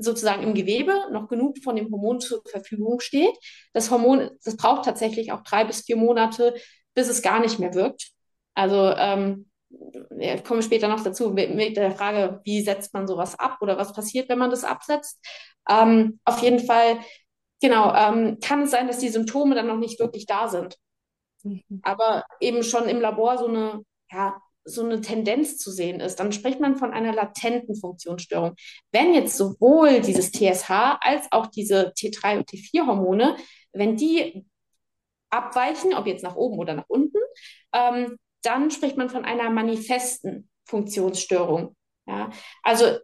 sozusagen 0.00 0.42
im 0.42 0.54
Gewebe 0.54 0.94
noch 1.12 1.28
genug 1.28 1.58
von 1.62 1.76
dem 1.76 1.90
Hormon 1.90 2.20
zur 2.20 2.42
Verfügung 2.46 3.00
steht. 3.00 3.36
Das 3.72 3.90
Hormon, 3.90 4.30
das 4.44 4.56
braucht 4.56 4.84
tatsächlich 4.84 5.32
auch 5.32 5.42
drei 5.42 5.64
bis 5.64 5.82
vier 5.82 5.96
Monate, 5.96 6.54
bis 6.94 7.08
es 7.08 7.22
gar 7.22 7.40
nicht 7.40 7.58
mehr 7.58 7.74
wirkt. 7.74 8.10
Also 8.54 8.92
ähm, 8.96 9.50
ich 10.18 10.42
komme 10.44 10.62
später 10.62 10.88
noch 10.88 11.02
dazu 11.02 11.30
mit 11.30 11.76
der 11.76 11.92
Frage, 11.92 12.40
wie 12.44 12.62
setzt 12.62 12.92
man 12.92 13.06
sowas 13.06 13.38
ab 13.38 13.58
oder 13.60 13.76
was 13.78 13.92
passiert, 13.92 14.28
wenn 14.28 14.38
man 14.38 14.50
das 14.50 14.64
absetzt. 14.64 15.20
Ähm, 15.68 16.18
auf 16.24 16.42
jeden 16.42 16.58
Fall, 16.58 16.98
genau, 17.60 17.94
ähm, 17.94 18.38
kann 18.40 18.62
es 18.62 18.70
sein, 18.70 18.88
dass 18.88 18.98
die 18.98 19.08
Symptome 19.08 19.54
dann 19.54 19.68
noch 19.68 19.76
nicht 19.78 20.00
wirklich 20.00 20.26
da 20.26 20.48
sind. 20.48 20.76
Mhm. 21.42 21.62
Aber 21.82 22.24
eben 22.40 22.62
schon 22.62 22.88
im 22.88 23.00
Labor 23.00 23.38
so 23.38 23.46
eine, 23.46 23.82
ja, 24.10 24.40
so 24.64 24.84
eine 24.84 25.00
Tendenz 25.00 25.56
zu 25.58 25.70
sehen 25.70 26.00
ist, 26.00 26.16
dann 26.16 26.32
spricht 26.32 26.60
man 26.60 26.76
von 26.76 26.92
einer 26.92 27.12
latenten 27.12 27.76
Funktionsstörung. 27.76 28.54
Wenn 28.92 29.14
jetzt 29.14 29.36
sowohl 29.36 30.00
dieses 30.00 30.32
TSH 30.32 30.70
als 31.00 31.26
auch 31.30 31.46
diese 31.46 31.92
T3 31.96 32.38
und 32.38 32.50
T4-Hormone, 32.50 33.36
wenn 33.72 33.96
die 33.96 34.44
abweichen, 35.30 35.94
ob 35.94 36.06
jetzt 36.06 36.22
nach 36.22 36.36
oben 36.36 36.58
oder 36.58 36.74
nach 36.74 36.88
unten, 36.88 37.18
ähm, 37.72 38.18
dann 38.42 38.70
spricht 38.70 38.96
man 38.96 39.10
von 39.10 39.24
einer 39.24 39.50
manifesten 39.50 40.48
Funktionsstörung. 40.64 41.76
Ja? 42.06 42.30
Also, 42.62 42.98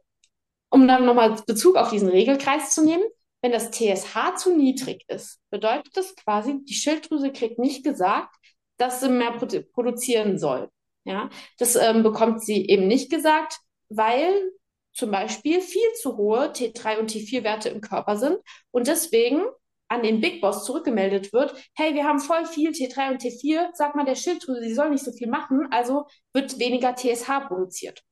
um 0.71 0.87
dann 0.89 1.07
nochmal 1.07 1.37
Bezug 1.47 1.77
auf 1.77 1.91
diesen 1.91 2.09
Regelkreis 2.09 2.75
zu 2.75 2.85
nehmen, 2.85 3.05
wenn 3.43 3.53
das 3.53 3.71
TSH 3.71 4.37
zu 4.37 4.57
niedrig 4.57 5.05
ist, 5.09 5.41
bedeutet 5.51 5.97
das 5.97 6.17
quasi, 6.17 6.65
die 6.65 6.75
Schilddrüse 6.75 7.33
kriegt 7.33 7.59
nicht 7.59 7.85
gesagt, 7.85 8.35
dass 8.77 9.01
sie 9.01 9.09
mehr 9.09 9.33
produ 9.33 9.63
produzieren 9.63 10.39
soll. 10.39 10.69
Ja, 11.07 11.31
das 11.59 11.77
ähm, 11.77 12.03
bekommt 12.03 12.43
sie 12.43 12.67
eben 12.67 12.89
nicht 12.89 13.11
gesagt, 13.11 13.59
weil 13.89 14.51
zum 14.93 15.13
Beispiel 15.13 15.61
viel 15.61 15.93
zu 16.03 16.17
hohe 16.17 16.51
T3 16.51 16.99
und 16.99 17.13
T4-Werte 17.13 17.69
im 17.69 17.81
Körper 17.81 18.17
sind 18.17 18.39
und 18.73 18.89
deswegen 18.89 19.45
an 19.89 20.03
den 20.03 20.21
Big 20.21 20.41
Boss 20.41 20.65
zurückgemeldet 20.65 21.33
wird, 21.33 21.55
hey, 21.77 21.95
wir 21.95 22.05
haben 22.05 22.19
voll 22.19 22.45
viel 22.45 22.71
T3 22.71 23.13
und 23.13 23.23
T4, 23.23 23.69
sag 23.75 23.95
mal 23.95 24.05
der 24.05 24.17
Schilddrüse, 24.17 24.63
sie 24.63 24.75
soll 24.75 24.91
nicht 24.91 25.05
so 25.05 25.13
viel 25.13 25.29
machen, 25.29 25.69
also 25.71 26.07
wird 26.33 26.59
weniger 26.59 26.97
TSH 26.97 27.47
produziert. 27.47 28.03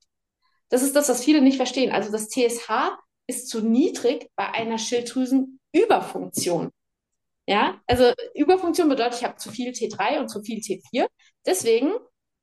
Das 0.68 0.82
ist 0.82 0.95
das, 0.95 1.09
was 1.09 1.24
viele 1.24 1.40
nicht 1.40 1.57
verstehen. 1.57 1.90
Also 1.90 2.12
das 2.12 2.28
TSH 2.28 2.97
ist 3.26 3.49
zu 3.49 3.61
niedrig 3.61 4.28
bei 4.36 4.49
einer 4.51 4.78
Schilddrüsenüberfunktion. 4.78 6.70
Ja, 7.49 7.80
also 7.88 8.12
Überfunktion 8.34 8.88
bedeutet, 8.88 9.18
ich 9.18 9.24
habe 9.24 9.36
zu 9.36 9.51
viel 9.51 9.72
T3 9.72 10.20
und 10.20 10.28
zu 10.28 10.42
viel 10.42 10.61
T4. 10.61 11.09
Deswegen 11.45 11.92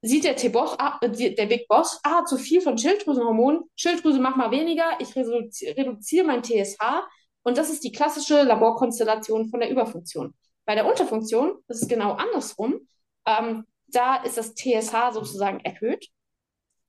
sieht 0.02 0.24
der 0.24 0.36
T-Boss, 0.36 0.76
ah, 0.80 0.99
der 1.02 1.45
Big 1.45 1.68
Boss, 1.68 1.99
ah, 2.04 2.26
zu 2.26 2.38
viel 2.38 2.62
von 2.62 2.78
Schilddrüsenhormonen, 2.78 3.64
Schilddrüse 3.76 4.20
mach 4.20 4.36
mal 4.36 4.52
weniger, 4.52 4.99
ich 4.99 5.16
reduziere, 5.16 6.26
mein 6.26 6.43
TSH 6.43 6.80
und 7.43 7.58
das 7.58 7.70
ist 7.70 7.84
die 7.84 7.91
klassische 7.91 8.43
Laborkonstellation 8.43 9.49
von 9.49 9.60
der 9.60 9.70
Überfunktion. 9.70 10.34
Bei 10.66 10.76
der 10.76 10.88
Unterfunktion 10.88 11.58
das 11.68 11.82
ist 11.82 11.89
genau 11.89 12.14
andersrum. 12.14 12.88
Ähm, 13.26 13.66
da 13.88 14.16
ist 14.24 14.38
das 14.38 14.56
TSH 14.56 15.14
sozusagen 15.14 15.60
erhöht, 15.60 16.08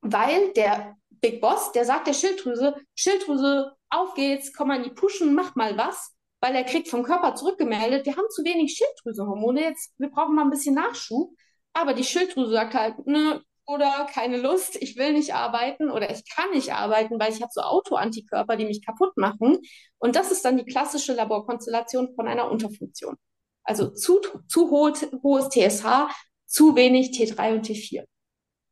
weil 0.00 0.52
der 0.52 0.96
Big 1.10 1.40
Boss, 1.40 1.72
der 1.72 1.84
sagt 1.84 2.06
der 2.06 2.14
Schilddrüse, 2.14 2.76
Schilddrüse, 2.94 3.72
auf 3.90 4.14
geht's, 4.14 4.52
komm 4.52 4.68
mal 4.68 4.78
in 4.78 4.84
die 4.84 4.90
Puschen, 4.90 5.34
mach 5.34 5.54
mal 5.54 5.76
was, 5.76 6.14
weil 6.40 6.54
er 6.54 6.64
kriegt 6.64 6.88
vom 6.88 7.02
Körper 7.02 7.34
zurückgemeldet, 7.34 8.06
wir 8.06 8.16
haben 8.16 8.28
zu 8.30 8.42
wenig 8.44 8.72
Schilddrüsenhormone, 8.72 9.62
jetzt, 9.62 9.92
wir 9.98 10.10
brauchen 10.10 10.34
mal 10.34 10.42
ein 10.42 10.50
bisschen 10.50 10.74
Nachschub. 10.74 11.34
Aber 11.74 11.94
die 11.94 12.04
Schilddrüse 12.04 12.50
sagt 12.50 12.74
halt, 12.74 13.06
ne, 13.06 13.42
oder 13.66 14.06
keine 14.12 14.38
Lust, 14.38 14.76
ich 14.80 14.96
will 14.96 15.12
nicht 15.12 15.34
arbeiten 15.34 15.90
oder 15.90 16.10
ich 16.10 16.28
kann 16.28 16.50
nicht 16.50 16.72
arbeiten, 16.72 17.18
weil 17.18 17.32
ich 17.32 17.40
habe 17.40 17.52
so 17.52 17.60
Autoantikörper, 17.62 18.56
die 18.56 18.66
mich 18.66 18.84
kaputt 18.84 19.16
machen. 19.16 19.58
Und 19.98 20.16
das 20.16 20.32
ist 20.32 20.44
dann 20.44 20.56
die 20.58 20.64
klassische 20.64 21.14
Laborkonstellation 21.14 22.14
von 22.14 22.28
einer 22.28 22.50
Unterfunktion. 22.50 23.16
Also 23.64 23.90
zu, 23.90 24.20
zu 24.48 24.70
hohes 24.70 25.48
TSH, 25.48 26.10
zu 26.46 26.74
wenig 26.74 27.10
T3 27.10 27.54
und 27.54 27.66
T4. 27.66 28.04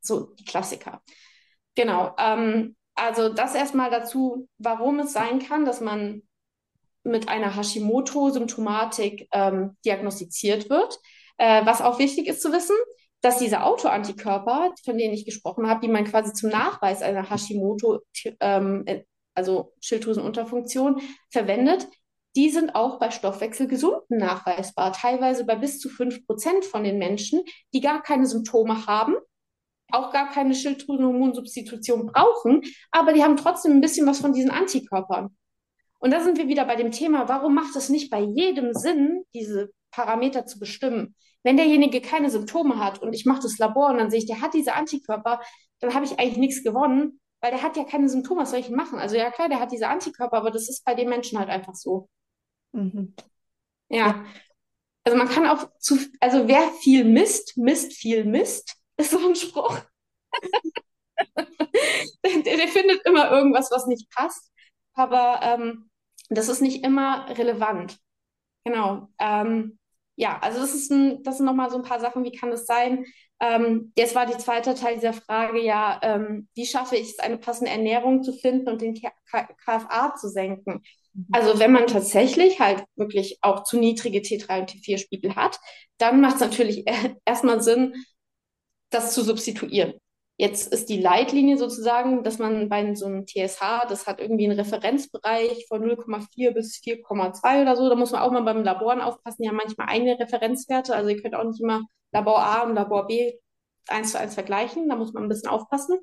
so 0.00 0.34
die 0.34 0.44
Klassiker. 0.44 1.02
Genau. 1.76 2.14
Ähm, 2.18 2.76
also 2.94 3.28
das 3.28 3.54
erstmal 3.54 3.90
dazu, 3.90 4.48
warum 4.58 4.98
es 5.00 5.12
sein 5.12 5.38
kann, 5.38 5.64
dass 5.64 5.80
man 5.80 6.22
mit 7.04 7.28
einer 7.28 7.56
Hashimoto-Symptomatik 7.56 9.28
ähm, 9.32 9.76
diagnostiziert 9.84 10.68
wird. 10.68 10.98
Äh, 11.40 11.64
was 11.64 11.80
auch 11.80 11.98
wichtig 11.98 12.26
ist 12.26 12.42
zu 12.42 12.52
wissen, 12.52 12.76
dass 13.22 13.38
diese 13.38 13.62
Autoantikörper, 13.62 14.74
von 14.84 14.98
denen 14.98 15.14
ich 15.14 15.24
gesprochen 15.24 15.70
habe, 15.70 15.80
die 15.80 15.90
man 15.90 16.04
quasi 16.04 16.34
zum 16.34 16.50
Nachweis 16.50 17.00
einer 17.00 17.30
Hashimoto, 17.30 18.00
ähm, 18.40 18.82
äh, 18.84 19.04
also 19.34 19.72
Schilddrüsenunterfunktion, 19.80 21.00
verwendet, 21.30 21.88
die 22.36 22.50
sind 22.50 22.74
auch 22.74 22.98
bei 22.98 23.10
Stoffwechselgesunden 23.10 24.18
nachweisbar, 24.18 24.92
teilweise 24.92 25.46
bei 25.46 25.56
bis 25.56 25.78
zu 25.80 25.88
5% 25.88 26.66
von 26.66 26.84
den 26.84 26.98
Menschen, 26.98 27.40
die 27.72 27.80
gar 27.80 28.02
keine 28.02 28.26
Symptome 28.26 28.86
haben, 28.86 29.14
auch 29.92 30.12
gar 30.12 30.28
keine 30.28 30.54
Schilddrüsenhormonsubstitution 30.54 32.12
brauchen, 32.12 32.60
aber 32.90 33.14
die 33.14 33.24
haben 33.24 33.38
trotzdem 33.38 33.72
ein 33.72 33.80
bisschen 33.80 34.06
was 34.06 34.20
von 34.20 34.34
diesen 34.34 34.50
Antikörpern. 34.50 35.34
Und 36.00 36.12
da 36.12 36.20
sind 36.20 36.36
wir 36.36 36.48
wieder 36.48 36.66
bei 36.66 36.76
dem 36.76 36.92
Thema, 36.92 37.30
warum 37.30 37.54
macht 37.54 37.74
es 37.76 37.88
nicht 37.88 38.10
bei 38.10 38.20
jedem 38.20 38.74
Sinn, 38.74 39.24
diese 39.32 39.70
Parameter 39.90 40.44
zu 40.44 40.58
bestimmen? 40.58 41.14
Wenn 41.42 41.56
derjenige 41.56 42.00
keine 42.00 42.30
Symptome 42.30 42.78
hat 42.78 43.00
und 43.02 43.12
ich 43.12 43.24
mache 43.24 43.42
das 43.42 43.58
Labor 43.58 43.90
und 43.90 43.98
dann 43.98 44.10
sehe 44.10 44.18
ich, 44.18 44.26
der 44.26 44.40
hat 44.40 44.54
diese 44.54 44.74
Antikörper, 44.74 45.40
dann 45.80 45.94
habe 45.94 46.04
ich 46.04 46.18
eigentlich 46.18 46.36
nichts 46.36 46.62
gewonnen, 46.62 47.20
weil 47.40 47.50
der 47.50 47.62
hat 47.62 47.76
ja 47.76 47.84
keine 47.84 48.08
Symptome, 48.08 48.42
was 48.42 48.50
soll 48.50 48.60
ich 48.60 48.70
machen? 48.70 48.98
Also 48.98 49.16
ja 49.16 49.30
klar, 49.30 49.48
der 49.48 49.60
hat 49.60 49.72
diese 49.72 49.88
Antikörper, 49.88 50.36
aber 50.36 50.50
das 50.50 50.68
ist 50.68 50.84
bei 50.84 50.94
den 50.94 51.08
Menschen 51.08 51.38
halt 51.38 51.48
einfach 51.48 51.74
so. 51.74 52.08
Mhm. 52.72 53.14
Ja. 53.88 54.24
Also 55.04 55.16
man 55.16 55.28
kann 55.28 55.46
auch 55.46 55.70
zu, 55.78 55.98
also 56.20 56.46
wer 56.46 56.70
viel 56.82 57.04
misst, 57.04 57.56
misst 57.56 57.94
viel 57.94 58.24
Mist, 58.24 58.76
ist 58.98 59.10
so 59.10 59.26
ein 59.26 59.34
Spruch. 59.34 59.78
der, 61.36 62.56
der, 62.56 62.68
findet 62.68 63.04
immer 63.06 63.30
irgendwas, 63.30 63.70
was 63.70 63.86
nicht 63.86 64.10
passt. 64.10 64.52
Aber 64.92 65.40
ähm, 65.42 65.90
das 66.28 66.48
ist 66.48 66.60
nicht 66.60 66.84
immer 66.84 67.26
relevant. 67.30 67.98
Genau. 68.64 69.08
Ähm, 69.18 69.79
ja, 70.20 70.38
also 70.42 70.60
das 70.60 70.74
ist 70.74 70.90
ein, 70.90 71.22
das 71.22 71.38
sind 71.38 71.46
nochmal 71.46 71.70
so 71.70 71.76
ein 71.76 71.82
paar 71.82 71.98
Sachen, 71.98 72.24
wie 72.24 72.32
kann 72.32 72.50
das 72.50 72.66
sein? 72.66 73.06
Ähm, 73.40 73.90
jetzt 73.96 74.14
war 74.14 74.26
die 74.26 74.36
zweite 74.36 74.74
Teil 74.74 74.96
dieser 74.96 75.14
Frage 75.14 75.62
ja, 75.62 75.98
ähm, 76.02 76.46
wie 76.54 76.66
schaffe 76.66 76.96
ich 76.96 77.12
es, 77.12 77.18
eine 77.20 77.38
passende 77.38 77.70
Ernährung 77.70 78.22
zu 78.22 78.34
finden 78.34 78.68
und 78.68 78.82
den 78.82 78.94
KFA 78.94 80.14
zu 80.16 80.28
senken? 80.28 80.82
Mhm. 81.14 81.26
Also 81.32 81.58
wenn 81.58 81.72
man 81.72 81.86
tatsächlich 81.86 82.60
halt 82.60 82.84
wirklich 82.96 83.38
auch 83.40 83.64
zu 83.64 83.78
niedrige 83.78 84.18
T3 84.18 84.60
und 84.60 84.70
T4-Spiegel 84.70 85.36
hat, 85.36 85.58
dann 85.96 86.20
macht 86.20 86.34
es 86.34 86.40
natürlich 86.42 86.84
erstmal 87.24 87.62
Sinn, 87.62 87.94
das 88.90 89.14
zu 89.14 89.22
substituieren. 89.22 89.94
Jetzt 90.40 90.72
ist 90.72 90.88
die 90.88 90.98
Leitlinie 90.98 91.58
sozusagen, 91.58 92.24
dass 92.24 92.38
man 92.38 92.70
bei 92.70 92.94
so 92.94 93.04
einem 93.04 93.26
TSH, 93.26 93.84
das 93.90 94.06
hat 94.06 94.22
irgendwie 94.22 94.46
einen 94.48 94.58
Referenzbereich 94.58 95.66
von 95.68 95.82
0,4 95.84 96.52
bis 96.52 96.80
4,2 96.82 97.60
oder 97.60 97.76
so. 97.76 97.90
Da 97.90 97.94
muss 97.94 98.12
man 98.12 98.22
auch 98.22 98.32
mal 98.32 98.40
beim 98.40 98.64
Laboren 98.64 99.02
aufpassen. 99.02 99.42
Die 99.42 99.50
haben 99.50 99.56
manchmal 99.56 99.88
eigene 99.90 100.18
Referenzwerte. 100.18 100.94
Also 100.94 101.10
ihr 101.10 101.20
könnt 101.20 101.34
auch 101.34 101.44
nicht 101.44 101.60
immer 101.60 101.82
Labor 102.10 102.38
A 102.38 102.62
und 102.62 102.74
Labor 102.74 103.06
B 103.06 103.34
eins 103.88 104.12
zu 104.12 104.18
eins 104.18 104.32
vergleichen. 104.32 104.88
Da 104.88 104.96
muss 104.96 105.12
man 105.12 105.24
ein 105.24 105.28
bisschen 105.28 105.50
aufpassen. 105.50 105.98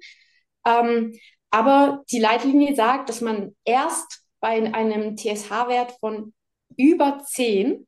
Ähm, 0.68 1.18
aber 1.50 2.04
die 2.12 2.20
Leitlinie 2.20 2.76
sagt, 2.76 3.10
dass 3.10 3.22
man 3.22 3.56
erst 3.66 4.22
bei 4.40 4.72
einem 4.72 5.18
TSH-Wert 5.18 5.94
von 6.00 6.36
über 6.78 7.24
10 7.26 7.88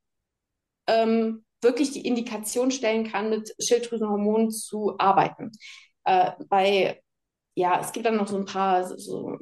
ähm, 0.88 1.46
wirklich 1.62 1.92
die 1.92 2.08
Indikation 2.08 2.72
stellen 2.72 3.04
kann, 3.04 3.30
mit 3.30 3.54
Schilddrüsenhormonen 3.60 4.50
zu 4.50 4.96
arbeiten. 4.98 5.52
Äh, 6.10 6.32
bei, 6.50 7.02
ja, 7.56 7.80
es 7.80 7.92
gibt 7.92 8.06
dann 8.06 8.18
noch 8.18 8.28
so 8.28 8.38
ein 8.38 8.46
paar 8.46 8.84
so 8.98 9.38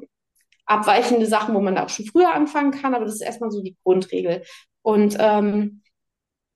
abweichende 0.66 1.26
Sachen, 1.26 1.56
wo 1.56 1.62
man 1.62 1.78
auch 1.78 1.90
schon 1.90 2.06
früher 2.06 2.34
anfangen 2.34 2.72
kann, 2.72 2.94
aber 2.94 3.06
das 3.06 3.16
ist 3.16 3.22
erstmal 3.22 3.52
so 3.52 3.62
die 3.62 3.78
Grundregel. 3.84 4.44
Und 4.82 5.16
ähm, 5.20 5.82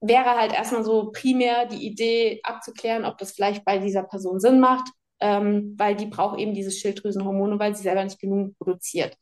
wäre 0.02 0.36
halt 0.38 0.52
erstmal 0.54 0.84
so 0.84 1.12
primär 1.12 1.66
die 1.68 1.86
Idee 1.88 2.42
abzuklären, 2.44 3.06
ob 3.06 3.18
das 3.20 3.32
vielleicht 3.32 3.64
bei 3.64 3.78
dieser 3.78 4.04
Person 4.04 4.40
Sinn 4.42 4.60
macht, 4.60 4.90
ähm, 5.22 5.76
weil 5.78 5.96
die 5.96 6.08
braucht 6.08 6.40
eben 6.40 6.54
diese 6.54 6.72
Schilddrüsenhormone, 6.72 7.58
weil 7.60 7.76
sie 7.76 7.84
selber 7.84 8.04
nicht 8.04 8.20
genug 8.20 8.58
produziert. 8.58 9.16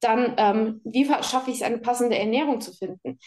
Dann, 0.00 0.34
ähm, 0.38 0.80
wie 0.84 1.04
schaffe 1.04 1.50
ich 1.50 1.58
es, 1.58 1.62
eine 1.62 1.78
passende 1.78 2.18
Ernährung 2.18 2.60
zu 2.60 2.72
finden? 2.72 3.20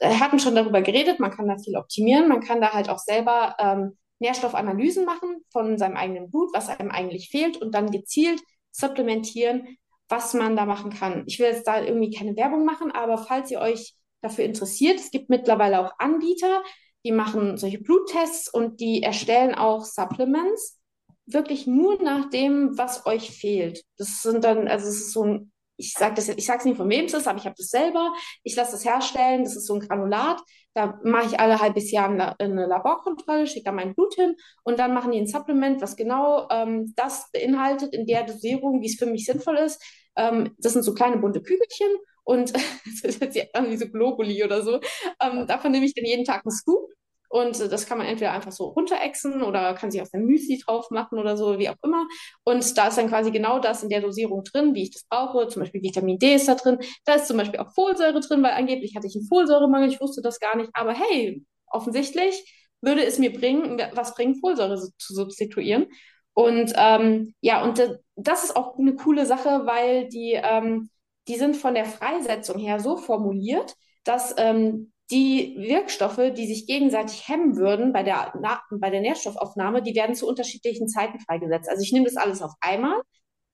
Wir 0.00 0.20
hatten 0.20 0.38
schon 0.38 0.54
darüber 0.54 0.82
geredet, 0.82 1.18
man 1.18 1.30
kann 1.30 1.48
da 1.48 1.56
viel 1.56 1.76
optimieren, 1.76 2.28
man 2.28 2.42
kann 2.42 2.60
da 2.60 2.72
halt 2.72 2.90
auch 2.90 2.98
selber 2.98 3.56
ähm, 3.58 3.96
Nährstoffanalysen 4.20 5.04
machen 5.04 5.44
von 5.50 5.78
seinem 5.78 5.96
eigenen 5.96 6.30
Blut, 6.30 6.50
was 6.52 6.68
einem 6.68 6.90
eigentlich 6.90 7.28
fehlt 7.30 7.56
und 7.56 7.74
dann 7.74 7.90
gezielt 7.90 8.40
supplementieren, 8.72 9.76
was 10.08 10.34
man 10.34 10.56
da 10.56 10.64
machen 10.64 10.90
kann. 10.90 11.24
Ich 11.26 11.38
will 11.38 11.46
jetzt 11.46 11.66
da 11.66 11.82
irgendwie 11.82 12.10
keine 12.10 12.36
Werbung 12.36 12.64
machen, 12.64 12.90
aber 12.90 13.18
falls 13.18 13.50
ihr 13.50 13.60
euch 13.60 13.94
dafür 14.20 14.44
interessiert, 14.44 14.98
es 14.98 15.10
gibt 15.10 15.28
mittlerweile 15.30 15.80
auch 15.80 15.92
Anbieter, 15.98 16.62
die 17.04 17.12
machen 17.12 17.56
solche 17.56 17.78
Bluttests 17.78 18.52
und 18.52 18.80
die 18.80 19.02
erstellen 19.02 19.54
auch 19.54 19.84
Supplements, 19.84 20.80
wirklich 21.26 21.66
nur 21.66 22.02
nach 22.02 22.30
dem, 22.30 22.76
was 22.76 23.06
euch 23.06 23.30
fehlt. 23.30 23.84
Das 23.96 24.22
sind 24.22 24.44
dann, 24.44 24.66
also 24.66 24.88
es 24.88 24.96
ist 24.96 25.12
so 25.12 25.24
ein 25.24 25.52
ich 25.78 25.94
sage 25.94 26.14
das 26.14 26.28
ich 26.28 26.44
sage 26.44 26.58
es 26.58 26.64
nicht 26.66 26.76
von 26.76 26.90
wem 26.90 27.06
es 27.06 27.14
ist, 27.14 27.26
aber 27.26 27.38
ich 27.38 27.46
habe 27.46 27.54
das 27.56 27.68
selber. 27.68 28.12
Ich 28.42 28.56
lasse 28.56 28.72
das 28.72 28.84
herstellen. 28.84 29.44
Das 29.44 29.56
ist 29.56 29.66
so 29.66 29.74
ein 29.74 29.80
Granulat. 29.80 30.40
Da 30.74 31.00
mache 31.02 31.26
ich 31.26 31.40
alle 31.40 31.60
halbes 31.60 31.90
Jahr 31.90 32.08
eine, 32.08 32.66
Laborkontrolle, 32.66 33.46
schicke 33.46 33.64
da 33.64 33.72
mein 33.72 33.94
Blut 33.94 34.14
hin 34.14 34.36
und 34.62 34.78
dann 34.78 34.94
machen 34.94 35.12
die 35.12 35.18
ein 35.18 35.26
Supplement, 35.26 35.80
was 35.80 35.96
genau 35.96 36.46
ähm, 36.50 36.92
das 36.94 37.30
beinhaltet 37.32 37.94
in 37.94 38.06
der 38.06 38.24
Dosierung, 38.24 38.80
wie 38.82 38.86
es 38.86 38.96
für 38.96 39.06
mich 39.06 39.24
sinnvoll 39.24 39.56
ist. 39.56 39.82
Ähm, 40.16 40.54
das 40.58 40.74
sind 40.74 40.82
so 40.82 40.94
kleine 40.94 41.18
bunte 41.18 41.42
Kügelchen 41.42 41.88
und 42.22 42.52
das 42.84 43.00
ist 43.02 43.20
jetzt 43.22 43.36
wie 43.36 43.76
so 43.76 43.88
Globuli 43.88 44.44
oder 44.44 44.62
so. 44.62 44.80
Ähm, 45.20 45.46
davon 45.46 45.72
nehme 45.72 45.86
ich 45.86 45.94
dann 45.94 46.04
jeden 46.04 46.24
Tag 46.24 46.42
einen 46.44 46.52
Scoop 46.52 46.90
und 47.28 47.60
das 47.60 47.86
kann 47.86 47.98
man 47.98 48.06
entweder 48.06 48.32
einfach 48.32 48.52
so 48.52 48.68
runterexen 48.68 49.42
oder 49.42 49.74
kann 49.74 49.90
sich 49.90 50.00
auf 50.00 50.08
sein 50.08 50.24
Müsli 50.24 50.58
drauf 50.58 50.90
machen 50.90 51.18
oder 51.18 51.36
so, 51.36 51.58
wie 51.58 51.68
auch 51.68 51.76
immer. 51.82 52.06
Und 52.44 52.76
da 52.76 52.88
ist 52.88 52.96
dann 52.96 53.08
quasi 53.08 53.30
genau 53.30 53.58
das 53.58 53.82
in 53.82 53.90
der 53.90 54.00
Dosierung 54.00 54.44
drin, 54.44 54.74
wie 54.74 54.84
ich 54.84 54.92
das 54.92 55.04
brauche. 55.04 55.46
Zum 55.48 55.60
Beispiel 55.60 55.82
Vitamin 55.82 56.18
D 56.18 56.34
ist 56.34 56.48
da 56.48 56.54
drin. 56.54 56.78
Da 57.04 57.14
ist 57.14 57.26
zum 57.26 57.36
Beispiel 57.36 57.60
auch 57.60 57.72
Folsäure 57.74 58.20
drin, 58.20 58.42
weil 58.42 58.52
angeblich 58.52 58.96
hatte 58.96 59.06
ich 59.06 59.14
einen 59.14 59.26
Folsäuremangel. 59.26 59.90
Ich 59.90 60.00
wusste 60.00 60.22
das 60.22 60.40
gar 60.40 60.56
nicht. 60.56 60.70
Aber 60.72 60.94
hey, 60.94 61.44
offensichtlich 61.66 62.54
würde 62.80 63.04
es 63.04 63.18
mir 63.18 63.32
bringen, 63.32 63.80
was 63.92 64.14
bringen, 64.14 64.36
Folsäure 64.36 64.76
zu 64.76 65.14
substituieren. 65.14 65.86
Und 66.32 66.72
ähm, 66.76 67.34
ja, 67.40 67.62
und 67.64 67.82
das 68.16 68.44
ist 68.44 68.56
auch 68.56 68.78
eine 68.78 68.94
coole 68.94 69.26
Sache, 69.26 69.66
weil 69.66 70.08
die, 70.08 70.32
ähm, 70.40 70.88
die 71.26 71.36
sind 71.36 71.56
von 71.56 71.74
der 71.74 71.84
Freisetzung 71.84 72.58
her 72.58 72.80
so 72.80 72.96
formuliert, 72.96 73.74
dass 74.04 74.34
ähm, 74.38 74.92
die 75.10 75.56
Wirkstoffe, 75.58 76.32
die 76.36 76.46
sich 76.46 76.66
gegenseitig 76.66 77.28
hemmen 77.28 77.56
würden 77.56 77.92
bei 77.92 78.02
der, 78.02 78.32
bei 78.70 78.90
der 78.90 79.00
Nährstoffaufnahme, 79.00 79.82
die 79.82 79.94
werden 79.94 80.14
zu 80.14 80.26
unterschiedlichen 80.28 80.88
Zeiten 80.88 81.18
freigesetzt. 81.20 81.68
Also 81.68 81.82
ich 81.82 81.92
nehme 81.92 82.04
das 82.04 82.16
alles 82.16 82.42
auf 82.42 82.52
einmal, 82.60 83.00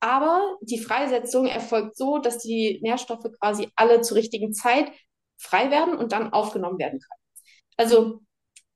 aber 0.00 0.56
die 0.62 0.78
Freisetzung 0.78 1.46
erfolgt 1.46 1.96
so, 1.96 2.18
dass 2.18 2.38
die 2.38 2.80
Nährstoffe 2.82 3.26
quasi 3.40 3.68
alle 3.76 4.00
zur 4.00 4.16
richtigen 4.16 4.52
Zeit 4.52 4.90
frei 5.38 5.70
werden 5.70 5.96
und 5.96 6.12
dann 6.12 6.32
aufgenommen 6.32 6.78
werden 6.78 7.00
können. 7.00 7.20
Also 7.76 8.20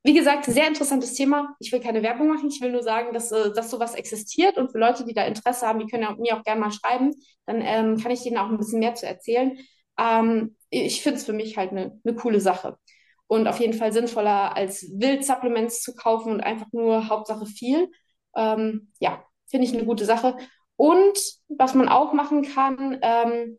wie 0.05 0.15
gesagt, 0.15 0.45
sehr 0.45 0.69
interessantes 0.69 1.15
Thema. 1.15 1.55
Ich 1.59 1.73
will 1.73 1.81
keine 1.81 2.03
Werbung 2.03 2.29
machen, 2.29 2.49
ich 2.49 2.61
will 2.61 2.71
nur 2.71 2.83
sagen, 2.83 3.13
dass, 3.13 3.33
äh, 3.33 3.53
dass 3.53 3.71
sowas 3.71 3.95
existiert 3.95 4.57
und 4.57 4.71
für 4.71 4.79
Leute, 4.79 5.05
die 5.05 5.13
da 5.13 5.25
Interesse 5.27 5.67
haben, 5.67 5.81
die 5.81 5.87
können 5.87 6.05
ja 6.05 6.15
mir 6.17 6.39
auch 6.39 6.45
gerne 6.45 6.61
mal 6.61 6.71
schreiben, 6.71 7.13
dann 7.47 7.61
ähm, 7.61 7.99
kann 7.99 8.13
ich 8.13 8.23
denen 8.23 8.39
auch 8.39 8.49
ein 8.49 8.57
bisschen 8.57 8.79
mehr 8.79 8.95
zu 8.95 9.07
erzählen. 9.07 9.59
Ähm, 9.99 10.57
ich 10.71 11.03
finde 11.03 11.19
es 11.19 11.25
für 11.25 11.33
mich 11.33 11.57
halt 11.57 11.71
eine 11.73 12.01
ne 12.05 12.15
coole 12.15 12.41
Sache. 12.41 12.79
Und 13.27 13.47
auf 13.47 13.61
jeden 13.61 13.75
Fall 13.75 13.93
sinnvoller, 13.93 14.57
als 14.57 14.83
Wild-Supplements 14.99 15.83
zu 15.83 15.95
kaufen 15.95 16.33
und 16.33 16.41
einfach 16.41 16.67
nur 16.73 17.09
Hauptsache 17.09 17.47
viel. 17.47 17.91
Ähm, 18.35 18.93
ja, 19.01 19.23
finde 19.47 19.67
ich 19.67 19.75
eine 19.75 19.85
gute 19.85 20.05
Sache. 20.07 20.37
Und 20.77 21.19
was 21.49 21.75
man 21.75 21.89
auch 21.89 22.13
machen 22.13 22.43
kann, 22.43 22.99
ähm, 23.03 23.59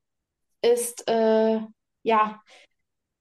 ist 0.61 1.07
äh, 1.07 1.59
ja 2.03 2.41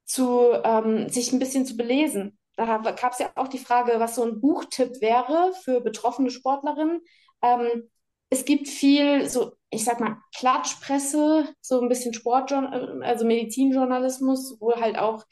zu 0.04 0.52
ähm, 0.64 1.08
sich 1.08 1.32
ein 1.32 1.38
bisschen 1.38 1.66
zu 1.66 1.76
belesen. 1.76 2.38
Da 2.56 2.78
gab 2.78 3.12
es 3.12 3.18
ja 3.18 3.30
auch 3.36 3.48
die 3.48 3.58
Frage, 3.58 4.00
was 4.00 4.16
so 4.16 4.24
ein 4.24 4.40
Buchtipp 4.40 5.00
wäre 5.00 5.52
für 5.62 5.80
betroffene 5.80 6.30
Sportlerinnen. 6.30 7.02
Ähm, 7.42 7.90
es 8.30 8.44
gibt 8.44 8.68
viel 8.68 9.28
so, 9.28 9.52
ich 9.70 9.84
sag 9.84 10.00
mal, 10.00 10.16
Klatschpresse, 10.36 11.48
so 11.60 11.80
ein 11.80 11.88
bisschen 11.88 12.14
Sportjournalismus, 12.14 13.02
also 13.02 13.26
Medizinjournalismus, 13.26 14.56
wo 14.60 14.74
halt 14.74 14.98
auch 14.98 15.24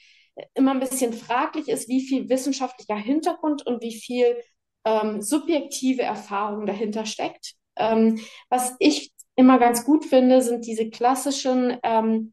immer 0.54 0.72
ein 0.72 0.80
bisschen 0.80 1.12
fraglich 1.12 1.68
ist, 1.68 1.88
wie 1.88 2.02
viel 2.06 2.28
wissenschaftlicher 2.28 2.96
Hintergrund 2.96 3.66
und 3.66 3.82
wie 3.82 3.94
viel 3.94 4.36
ähm, 4.84 5.22
subjektive 5.22 6.02
Erfahrung 6.02 6.66
dahinter 6.66 7.06
steckt. 7.06 7.54
Ähm, 7.76 8.20
was 8.50 8.74
ich 8.78 9.12
immer 9.36 9.58
ganz 9.58 9.84
gut 9.84 10.04
finde, 10.04 10.42
sind 10.42 10.66
diese 10.66 10.90
klassischen 10.90 11.78
ähm, 11.82 12.32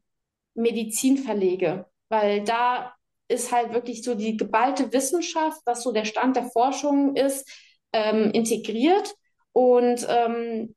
Medizinverlege, 0.54 1.86
weil 2.08 2.44
da 2.44 2.94
ist 3.28 3.52
halt 3.52 3.72
wirklich 3.72 4.02
so 4.04 4.14
die 4.14 4.36
geballte 4.36 4.92
Wissenschaft, 4.92 5.60
was 5.64 5.82
so 5.82 5.92
der 5.92 6.04
Stand 6.04 6.36
der 6.36 6.50
Forschung 6.50 7.16
ist, 7.16 7.48
ähm, 7.92 8.30
integriert 8.32 9.14
Und 9.52 10.06
ähm, 10.08 10.74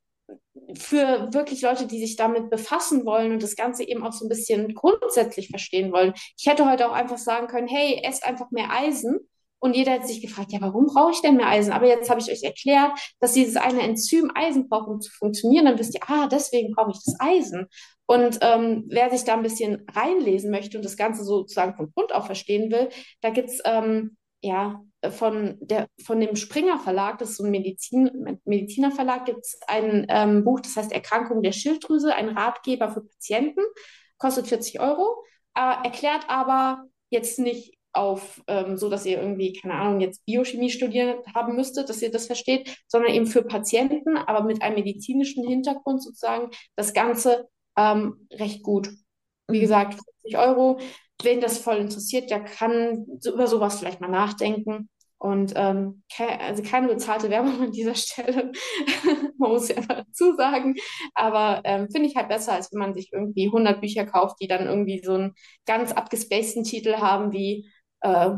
für 0.79 1.29
wirklich 1.33 1.61
Leute, 1.61 1.87
die 1.87 1.99
sich 1.99 2.15
damit 2.15 2.49
befassen 2.49 3.05
wollen 3.05 3.31
und 3.31 3.43
das 3.43 3.55
Ganze 3.55 3.83
eben 3.83 4.03
auch 4.03 4.13
so 4.13 4.25
ein 4.25 4.29
bisschen 4.29 4.73
grundsätzlich 4.73 5.49
verstehen 5.49 5.91
wollen. 5.91 6.13
Ich 6.37 6.47
hätte 6.47 6.69
heute 6.69 6.89
auch 6.89 6.93
einfach 6.93 7.17
sagen 7.17 7.47
können, 7.47 7.67
hey, 7.67 8.01
esst 8.03 8.25
einfach 8.25 8.51
mehr 8.51 8.71
Eisen. 8.71 9.19
Und 9.59 9.75
jeder 9.75 9.93
hat 9.93 10.07
sich 10.07 10.21
gefragt, 10.21 10.51
ja, 10.51 10.61
warum 10.61 10.85
brauche 10.85 11.11
ich 11.11 11.21
denn 11.21 11.35
mehr 11.35 11.47
Eisen? 11.47 11.73
Aber 11.73 11.87
jetzt 11.87 12.09
habe 12.11 12.21
ich 12.21 12.31
euch 12.31 12.43
erklärt, 12.43 12.91
dass 13.19 13.33
dieses 13.33 13.55
eine 13.55 13.81
Enzym 13.81 14.31
Eisen 14.35 14.69
braucht, 14.69 14.87
um 14.87 15.01
zu 15.01 15.11
funktionieren. 15.11 15.65
Dann 15.65 15.79
wisst 15.79 15.95
ihr, 15.95 16.01
ah, 16.05 16.27
deswegen 16.27 16.73
brauche 16.75 16.91
ich 16.91 16.99
das 17.03 17.15
Eisen. 17.19 17.67
Und 18.05 18.37
ähm, 18.41 18.85
wer 18.87 19.09
sich 19.09 19.23
da 19.23 19.33
ein 19.33 19.43
bisschen 19.43 19.85
reinlesen 19.91 20.51
möchte 20.51 20.77
und 20.77 20.85
das 20.85 20.95
Ganze 20.95 21.23
sozusagen 21.23 21.75
von 21.75 21.91
Grund 21.91 22.13
auf 22.13 22.27
verstehen 22.27 22.71
will, 22.71 22.89
da 23.21 23.31
gibt's 23.31 23.59
ähm, 23.65 24.15
ja 24.41 24.81
von, 25.11 25.57
der, 25.61 25.87
von 26.03 26.19
dem 26.19 26.35
Springer 26.35 26.79
Verlag, 26.79 27.19
das 27.19 27.31
ist 27.31 27.37
so 27.37 27.43
ein 27.43 27.51
Medizin, 27.51 28.39
Mediziner 28.45 28.91
Verlag, 28.91 29.25
gibt 29.25 29.45
es 29.45 29.59
ein 29.67 30.05
ähm, 30.09 30.43
Buch, 30.43 30.59
das 30.59 30.75
heißt 30.75 30.91
Erkrankung 30.91 31.41
der 31.43 31.51
Schilddrüse, 31.51 32.13
ein 32.13 32.29
Ratgeber 32.29 32.89
für 32.89 33.01
Patienten, 33.01 33.61
kostet 34.17 34.47
40 34.47 34.79
Euro, 34.79 35.23
äh, 35.55 35.85
erklärt 35.85 36.25
aber 36.29 36.85
jetzt 37.09 37.39
nicht 37.39 37.77
auf, 37.93 38.43
ähm, 38.47 38.77
so 38.77 38.89
dass 38.89 39.05
ihr 39.05 39.19
irgendwie, 39.19 39.53
keine 39.53 39.73
Ahnung, 39.73 39.99
jetzt 39.99 40.25
Biochemie 40.25 40.69
studieren 40.69 41.17
haben 41.33 41.55
müsstet, 41.55 41.89
dass 41.89 42.01
ihr 42.01 42.11
das 42.11 42.27
versteht, 42.27 42.77
sondern 42.87 43.11
eben 43.11 43.25
für 43.25 43.43
Patienten, 43.43 44.17
aber 44.17 44.43
mit 44.43 44.61
einem 44.61 44.75
medizinischen 44.75 45.47
Hintergrund 45.47 46.03
sozusagen 46.03 46.51
das 46.75 46.93
Ganze 46.93 47.47
ähm, 47.75 48.27
recht 48.31 48.63
gut. 48.63 48.89
Wie 49.47 49.57
mhm. 49.57 49.61
gesagt, 49.61 49.93
50 49.93 50.37
Euro. 50.37 50.79
Wen 51.23 51.41
das 51.41 51.57
voll 51.57 51.77
interessiert, 51.77 52.29
der 52.29 52.43
kann 52.43 53.05
so, 53.19 53.33
über 53.33 53.47
sowas 53.47 53.79
vielleicht 53.79 54.01
mal 54.01 54.07
nachdenken. 54.07 54.89
Und 55.19 55.53
ähm, 55.55 56.03
ke 56.15 56.39
also 56.39 56.61
keine 56.61 56.87
bezahlte 56.89 57.31
Werbung 57.31 57.59
an 57.61 57.71
dieser 57.71 57.95
Stelle, 57.95 58.51
man 59.37 59.51
muss 59.51 59.67
ja 59.67 59.77
einfach 59.77 60.05
dazu 60.05 60.35
sagen. 60.35 60.75
Aber 61.15 61.61
ähm, 61.63 61.89
finde 61.91 62.07
ich 62.07 62.15
halt 62.15 62.29
besser, 62.29 62.53
als 62.53 62.71
wenn 62.71 62.79
man 62.79 62.93
sich 62.93 63.11
irgendwie 63.11 63.47
100 63.47 63.81
Bücher 63.81 64.05
kauft, 64.05 64.37
die 64.41 64.47
dann 64.47 64.67
irgendwie 64.67 65.01
so 65.03 65.13
einen 65.13 65.33
ganz 65.65 65.91
abgespaceden 65.91 66.63
Titel 66.63 66.97
haben 66.97 67.31
wie 67.31 67.67
äh, 68.01 68.31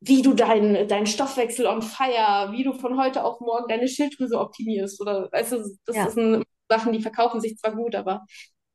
wie 0.00 0.22
du 0.22 0.32
deinen 0.34 0.88
dein 0.88 1.06
Stoffwechsel 1.06 1.66
on 1.66 1.82
fire, 1.82 2.52
wie 2.52 2.64
du 2.64 2.72
von 2.72 2.98
heute 2.98 3.24
auf 3.24 3.40
morgen 3.40 3.68
deine 3.68 3.88
Schilddrüse 3.88 4.38
optimierst. 4.38 5.00
Oder 5.00 5.28
weißt 5.32 5.52
du, 5.52 5.56
das 5.86 5.96
ja. 5.96 6.10
sind 6.10 6.44
Sachen, 6.68 6.92
die 6.92 7.02
verkaufen 7.02 7.40
sich 7.40 7.58
zwar 7.58 7.74
gut, 7.74 7.94
aber 7.94 8.24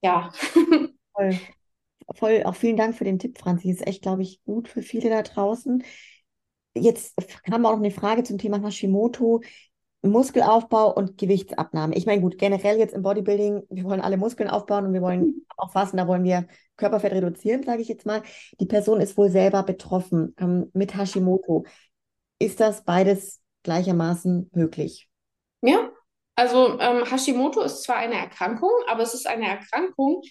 ja. 0.01 0.31
Voll. 1.13 1.39
Voll, 2.13 2.43
auch 2.43 2.55
vielen 2.55 2.77
Dank 2.77 2.95
für 2.95 3.03
den 3.03 3.19
Tipp, 3.19 3.37
Franzi. 3.37 3.69
Ist 3.69 3.85
echt, 3.85 4.01
glaube 4.01 4.21
ich, 4.21 4.43
gut 4.43 4.67
für 4.67 4.81
viele 4.81 5.09
da 5.09 5.23
draußen. 5.23 5.83
Jetzt 6.75 7.15
kam 7.43 7.65
auch 7.65 7.71
noch 7.71 7.79
eine 7.79 7.91
Frage 7.91 8.23
zum 8.23 8.37
Thema 8.37 8.61
Hashimoto. 8.61 9.41
Muskelaufbau 10.05 10.93
und 10.93 11.17
Gewichtsabnahme. 11.17 11.95
Ich 11.95 12.05
meine, 12.05 12.21
gut, 12.21 12.37
generell 12.37 12.77
jetzt 12.77 12.93
im 12.93 13.01
Bodybuilding, 13.01 13.63
wir 13.69 13.83
wollen 13.85 14.01
alle 14.01 14.17
Muskeln 14.17 14.49
aufbauen 14.49 14.85
und 14.85 14.93
wir 14.93 15.01
wollen 15.01 15.21
mhm. 15.21 15.45
auch 15.57 15.71
fasten, 15.71 15.97
da 15.97 16.07
wollen 16.07 16.23
wir 16.23 16.47
Körperfett 16.77 17.13
reduzieren, 17.13 17.63
sage 17.63 17.81
ich 17.81 17.87
jetzt 17.87 18.05
mal. 18.05 18.21
Die 18.59 18.65
Person 18.65 19.01
ist 19.01 19.17
wohl 19.17 19.29
selber 19.29 19.63
betroffen 19.63 20.35
ähm, 20.39 20.69
mit 20.73 20.95
Hashimoto. 20.95 21.65
Ist 22.39 22.59
das 22.59 22.83
beides 22.83 23.41
gleichermaßen 23.63 24.49
möglich? 24.53 25.09
Ja, 25.61 25.89
also 26.35 26.79
ähm, 26.79 27.05
Hashimoto 27.09 27.61
ist 27.61 27.83
zwar 27.83 27.97
eine 27.97 28.15
Erkrankung, 28.15 28.71
aber 28.87 29.03
es 29.03 29.13
ist 29.13 29.27
eine 29.27 29.47
Erkrankung, 29.47 30.21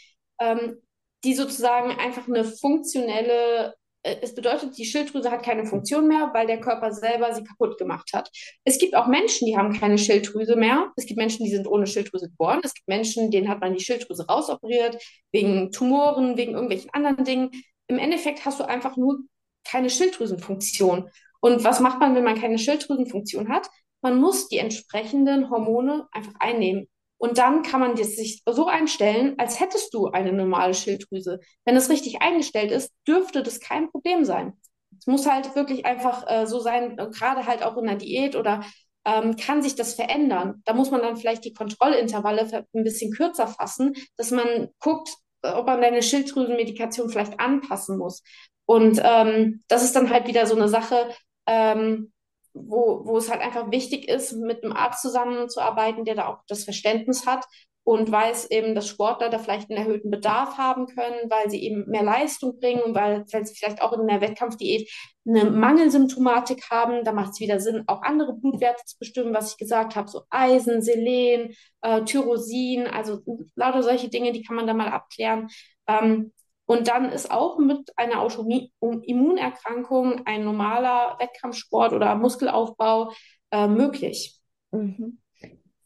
ähm, 0.41 0.77
die 1.25 1.35
sozusagen 1.35 1.91
einfach 1.93 2.29
eine 2.29 2.45
funktionelle 2.45 3.75
äh, 4.05 4.17
es 4.23 4.35
bedeutet, 4.35 4.79
die 4.79 4.85
Schilddrüse 4.85 5.31
hat 5.31 5.43
keine 5.43 5.67
Funktion 5.67 6.07
mehr, 6.07 6.31
weil 6.33 6.47
der 6.47 6.61
Körper 6.61 6.93
selber 6.93 7.35
sie 7.35 7.43
kaputt 7.43 7.79
gemacht 7.79 8.11
hat. 8.13 8.31
Es 8.65 8.79
gibt 8.79 8.95
auch 8.95 9.09
Menschen, 9.09 9.47
die 9.47 9.57
haben 9.57 9.73
keine 9.73 9.99
Schilddrüse 9.99 10.57
mehr. 10.57 10.93
Es 10.97 11.07
gibt 11.07 11.19
Menschen, 11.19 11.45
die 11.45 11.51
sind 11.51 11.67
ohne 11.67 11.87
Schilddrüse 11.87 12.29
geboren. 12.29 12.61
Es 12.63 12.75
gibt 12.75 12.87
Menschen, 12.87 13.31
denen 13.31 13.49
hat 13.49 13.61
man 13.61 13.75
die 13.75 13.83
Schilddrüse 13.83 14.27
rausoperiert, 14.27 15.03
wegen 15.33 15.73
Tumoren, 15.73 16.37
wegen 16.37 16.53
irgendwelchen 16.53 16.91
anderen 16.93 17.25
Dingen. 17.25 17.51
Im 17.89 17.99
Endeffekt 17.99 18.45
hast 18.45 18.61
du 18.61 18.65
einfach 18.65 18.97
nur 18.97 19.19
keine 19.65 19.91
Schilddrüsenfunktion. 19.91 21.11
Und 21.41 21.65
was 21.65 21.81
macht 21.81 21.99
man, 22.01 22.15
wenn 22.15 22.25
man 22.25 22.41
keine 22.41 22.59
Schilddrüsenfunktion 22.59 23.49
hat? 23.49 23.69
Man 24.03 24.21
muss 24.21 24.49
die 24.49 24.59
entsprechenden 24.59 25.51
Hormone 25.51 26.07
einfach 26.13 26.35
einnehmen. 26.39 26.89
Und 27.19 27.39
dann 27.39 27.63
kann 27.63 27.81
man 27.81 27.97
sich 27.97 28.43
so 28.47 28.67
einstellen, 28.67 29.35
als 29.39 29.61
hättest 29.61 29.95
du 29.95 30.09
eine 30.09 30.33
normale 30.33 30.75
Schilddrüse. 30.75 31.41
Wenn 31.65 31.77
es 31.77 31.89
richtig 31.89 32.21
eingestellt 32.21 32.71
ist, 32.71 32.93
dürfte 33.07 33.43
das 33.43 33.61
kein 33.61 33.91
Problem 33.91 34.25
sein. 34.25 34.55
Es 34.99 35.07
muss 35.07 35.27
halt 35.27 35.55
wirklich 35.55 35.87
einfach 35.87 36.25
äh, 36.29 36.47
so 36.47 36.61
sein, 36.61 36.99
äh, 36.99 37.09
gerade 37.11 37.47
halt 37.47 37.63
auch 37.63 37.77
in 37.77 37.87
der 37.87 37.97
Diät 37.97 38.37
oder 38.37 38.65
ähm, 39.05 39.37
kann 39.37 39.63
sich 39.63 39.75
das 39.75 39.95
verändern. 39.95 40.63
Da 40.65 40.75
muss 40.75 40.91
man 40.91 41.03
dann 41.03 41.17
vielleicht 41.17 41.45
die 41.45 41.53
Kontrollintervalle 41.53 42.67
ein 42.75 42.85
bisschen 42.85 43.13
kürzer 43.13 43.47
fassen, 43.47 43.95
dass 44.17 44.31
man 44.31 44.69
guckt, 44.81 45.11
ob 45.43 45.67
man 45.67 45.83
deine 45.83 46.03
Schilddrüsenmedikation 46.03 47.11
vielleicht 47.11 47.39
anpassen 47.39 47.99
muss. 47.99 48.23
Und 48.67 49.01
ähm, 49.05 49.63
das 49.69 49.85
ist 49.85 49.95
dann 49.95 50.09
halt 50.09 50.27
wieder 50.27 50.47
so 50.47 50.57
eine 50.57 50.69
Sache, 50.69 51.11
ähm, 51.47 52.13
wo, 52.55 53.03
wo 53.05 53.19
es 53.19 53.31
halt 53.31 53.43
einfach 53.43 53.71
wichtig 53.71 54.09
ist, 54.09 54.33
mit 54.33 54.65
einem 54.65 54.73
Arzt 54.73 55.03
zusammenzuarbeiten, 55.03 56.05
der 56.05 56.15
da 56.15 56.29
auch 56.29 56.39
das 56.49 56.65
Verständnis 56.65 57.27
hat 57.27 57.45
und 57.85 58.11
weiß 58.11 58.51
eben, 58.51 58.75
dass 58.75 58.89
Sportler 58.89 59.29
da 59.29 59.39
vielleicht 59.39 59.71
einen 59.71 59.79
erhöhten 59.79 60.11
Bedarf 60.11 60.57
haben 60.57 60.87
können, 60.87 61.29
weil 61.29 61.51
sie 61.51 61.63
eben 61.63 61.85
mehr 61.87 62.03
Leistung 62.03 62.59
bringen, 62.59 62.95
weil, 62.95 63.27
weil 63.31 63.45
sie 63.45 63.55
vielleicht 63.55 63.83
auch 63.83 63.93
in 63.93 64.07
der 64.07 64.23
Wettkampfdiät 64.23 64.91
eine 65.27 65.45
Mangelsymptomatik 65.45 66.71
haben. 66.71 67.05
Da 67.05 67.13
macht 67.13 67.33
es 67.33 67.41
wieder 67.41 67.61
Sinn, 67.61 67.85
auch 67.87 68.03
andere 68.03 68.35
Blutwerte 68.35 68.83
zu 68.87 68.99
bestimmen, 68.99 69.35
was 69.35 69.53
ich 69.53 69.59
gesagt 69.59 69.97
habe, 69.97 70.09
so 70.09 70.23
Eisen, 70.31 70.81
Selen, 70.81 71.55
äh, 71.83 72.03
Tyrosin, 72.05 72.87
also 72.87 73.21
lauter 73.55 73.83
solche 73.83 74.09
Dinge, 74.09 74.33
die 74.33 74.43
kann 74.43 74.57
man 74.57 74.67
da 74.67 74.73
mal 74.73 74.89
abklären. 74.89 75.49
Ähm, 75.87 76.33
und 76.67 76.89
dann 76.89 77.11
ist 77.11 77.31
auch 77.31 77.59
mit 77.59 77.93
einer 77.97 78.21
Autoimmunerkrankung 78.21 80.27
ein 80.27 80.45
normaler 80.45 81.17
Wettkampfsport 81.19 81.93
oder 81.93 82.15
Muskelaufbau 82.15 83.13
äh, 83.51 83.69
möglich. 83.69 84.39
Mhm. 84.71 85.19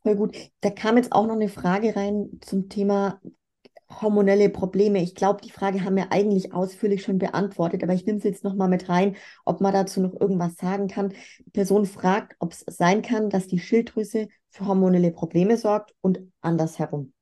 Voll 0.03 0.16
gut. 0.16 0.37
Da 0.61 0.70
kam 0.70 0.97
jetzt 0.97 1.12
auch 1.12 1.26
noch 1.26 1.35
eine 1.35 1.49
Frage 1.49 1.97
rein 1.97 2.39
zum 2.41 2.68
Thema 2.68 3.20
hormonelle 3.91 4.51
Probleme. 4.51 5.03
Ich 5.03 5.14
glaube, 5.14 5.41
die 5.43 5.51
Frage 5.51 5.85
haben 5.85 5.97
wir 5.97 6.12
eigentlich 6.12 6.53
ausführlich 6.53 7.03
schon 7.03 7.18
beantwortet, 7.18 7.83
aber 7.83 7.95
ich 7.95 8.07
nehme 8.07 8.20
sie 8.20 8.29
jetzt 8.29 8.45
nochmal 8.45 8.68
mit 8.68 8.89
rein, 8.89 9.16
ob 9.45 9.61
man 9.61 9.72
dazu 9.72 10.01
noch 10.01 10.18
irgendwas 10.20 10.57
sagen 10.57 10.89
kann. 10.89 11.14
Die 11.47 11.51
Person 11.51 11.87
fragt, 11.87 12.37
ob 12.39 12.53
es 12.53 12.64
sein 12.66 13.03
kann, 13.03 13.31
dass 13.31 13.47
die 13.47 13.59
Schilddrüse 13.59 14.29
für 14.51 14.66
hormonelle 14.66 15.11
Probleme 15.11 15.57
sorgt 15.57 15.95
und 16.01 16.20
andersherum 16.41 17.12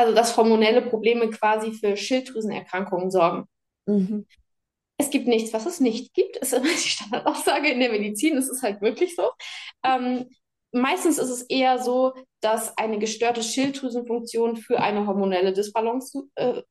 also 0.00 0.14
dass 0.14 0.36
hormonelle 0.36 0.80
Probleme 0.80 1.28
quasi 1.28 1.72
für 1.72 1.94
Schilddrüsenerkrankungen 1.94 3.10
sorgen. 3.10 3.44
Mhm. 3.84 4.26
Es 4.96 5.10
gibt 5.10 5.28
nichts, 5.28 5.52
was 5.52 5.66
es 5.66 5.78
nicht 5.78 6.14
gibt. 6.14 6.40
Das 6.40 6.52
ist 6.52 6.58
immer 6.58 6.68
die 6.72 6.88
Standardaussage 6.88 7.68
in 7.68 7.80
der 7.80 7.90
Medizin. 7.90 8.36
Es 8.38 8.48
ist 8.48 8.62
halt 8.62 8.80
wirklich 8.80 9.14
so. 9.14 9.30
Ähm, 9.84 10.30
meistens 10.72 11.18
ist 11.18 11.28
es 11.28 11.42
eher 11.42 11.78
so, 11.78 12.14
dass 12.40 12.76
eine 12.78 12.98
gestörte 12.98 13.42
Schilddrüsenfunktion 13.42 14.56
für 14.56 14.80
eine 14.80 15.06
hormonelle 15.06 15.52
Disbalance 15.52 16.22
äh, 16.36 16.62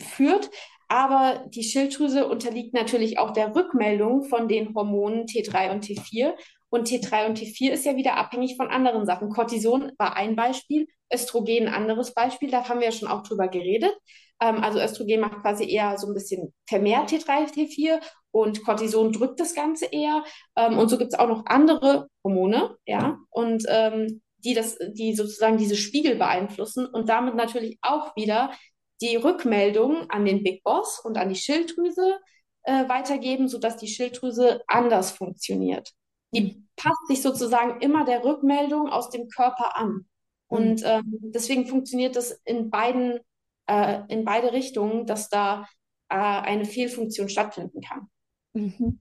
führt. 0.00 0.50
Aber 0.88 1.46
die 1.48 1.62
Schilddrüse 1.62 2.26
unterliegt 2.26 2.74
natürlich 2.74 3.18
auch 3.18 3.32
der 3.32 3.54
Rückmeldung 3.54 4.24
von 4.24 4.46
den 4.46 4.74
Hormonen 4.74 5.24
T3 5.24 5.72
und 5.72 5.86
T4. 5.86 6.34
Und 6.68 6.88
T3 6.88 7.26
und 7.28 7.38
T4 7.38 7.70
ist 7.70 7.86
ja 7.86 7.96
wieder 7.96 8.16
abhängig 8.16 8.56
von 8.56 8.68
anderen 8.68 9.06
Sachen. 9.06 9.30
Cortison 9.30 9.92
war 9.96 10.16
ein 10.16 10.36
Beispiel, 10.36 10.86
Östrogen 11.14 11.68
anderes 11.68 12.12
Beispiel, 12.12 12.50
da 12.50 12.68
haben 12.68 12.80
wir 12.80 12.86
ja 12.86 12.92
schon 12.92 13.08
auch 13.08 13.22
drüber 13.22 13.48
geredet. 13.48 13.92
Ähm, 14.40 14.62
also 14.62 14.80
Östrogen 14.80 15.20
macht 15.20 15.40
quasi 15.42 15.70
eher 15.70 15.96
so 15.98 16.08
ein 16.08 16.14
bisschen 16.14 16.52
vermehrt 16.68 17.10
T3, 17.10 17.52
T4 17.52 18.00
und 18.30 18.64
Cortison 18.64 19.12
drückt 19.12 19.40
das 19.40 19.54
Ganze 19.54 19.86
eher. 19.86 20.24
Ähm, 20.56 20.78
und 20.78 20.88
so 20.88 20.98
gibt 20.98 21.12
es 21.12 21.18
auch 21.18 21.28
noch 21.28 21.46
andere 21.46 22.08
Hormone, 22.24 22.76
ja, 22.86 23.18
und 23.30 23.64
ähm, 23.68 24.20
die 24.38 24.54
das, 24.54 24.76
die 24.92 25.14
sozusagen 25.14 25.56
diese 25.56 25.76
Spiegel 25.76 26.16
beeinflussen 26.16 26.86
und 26.86 27.08
damit 27.08 27.34
natürlich 27.34 27.78
auch 27.80 28.14
wieder 28.16 28.52
die 29.00 29.16
Rückmeldung 29.16 30.10
an 30.10 30.24
den 30.24 30.42
Big 30.42 30.62
Boss 30.62 31.00
und 31.02 31.16
an 31.16 31.28
die 31.28 31.34
Schilddrüse 31.34 32.18
äh, 32.64 32.88
weitergeben, 32.88 33.48
sodass 33.48 33.76
die 33.76 33.88
Schilddrüse 33.88 34.62
anders 34.66 35.12
funktioniert. 35.12 35.92
Die 36.32 36.66
passt 36.76 37.06
sich 37.08 37.22
sozusagen 37.22 37.80
immer 37.80 38.04
der 38.04 38.24
Rückmeldung 38.24 38.88
aus 38.88 39.10
dem 39.10 39.28
Körper 39.28 39.76
an. 39.76 40.06
Und 40.54 40.80
mhm. 40.80 40.86
ähm, 40.86 41.18
deswegen 41.34 41.66
funktioniert 41.66 42.16
das 42.16 42.40
in 42.44 42.70
beiden, 42.70 43.18
äh, 43.66 44.00
in 44.08 44.24
beide 44.24 44.52
Richtungen, 44.52 45.06
dass 45.06 45.28
da 45.28 45.66
äh, 46.08 46.16
eine 46.16 46.64
Fehlfunktion 46.64 47.28
stattfinden 47.28 47.80
kann. 47.80 48.08
Mhm. 48.52 49.00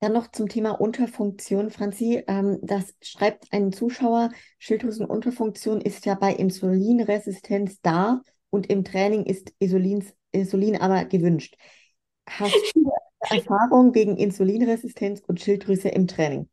Dann 0.00 0.12
noch 0.12 0.30
zum 0.30 0.48
Thema 0.48 0.80
Unterfunktion, 0.80 1.70
Franzi. 1.70 2.22
Ähm, 2.26 2.58
das 2.62 2.94
schreibt 3.02 3.52
ein 3.52 3.72
Zuschauer, 3.72 4.30
Schilddrüsenunterfunktion 4.58 5.80
ist 5.80 6.06
ja 6.06 6.14
bei 6.14 6.32
Insulinresistenz 6.32 7.80
da 7.82 8.22
und 8.50 8.70
im 8.70 8.84
Training 8.84 9.24
ist 9.24 9.52
Insulins, 9.58 10.14
Insulin 10.32 10.76
aber 10.80 11.04
gewünscht. 11.04 11.56
Hast 12.28 12.54
du 12.74 12.90
Erfahrung 13.20 13.94
wegen 13.94 14.16
Insulinresistenz 14.16 15.20
und 15.26 15.40
Schilddrüse 15.40 15.88
im 15.88 16.06
Training? 16.06 16.48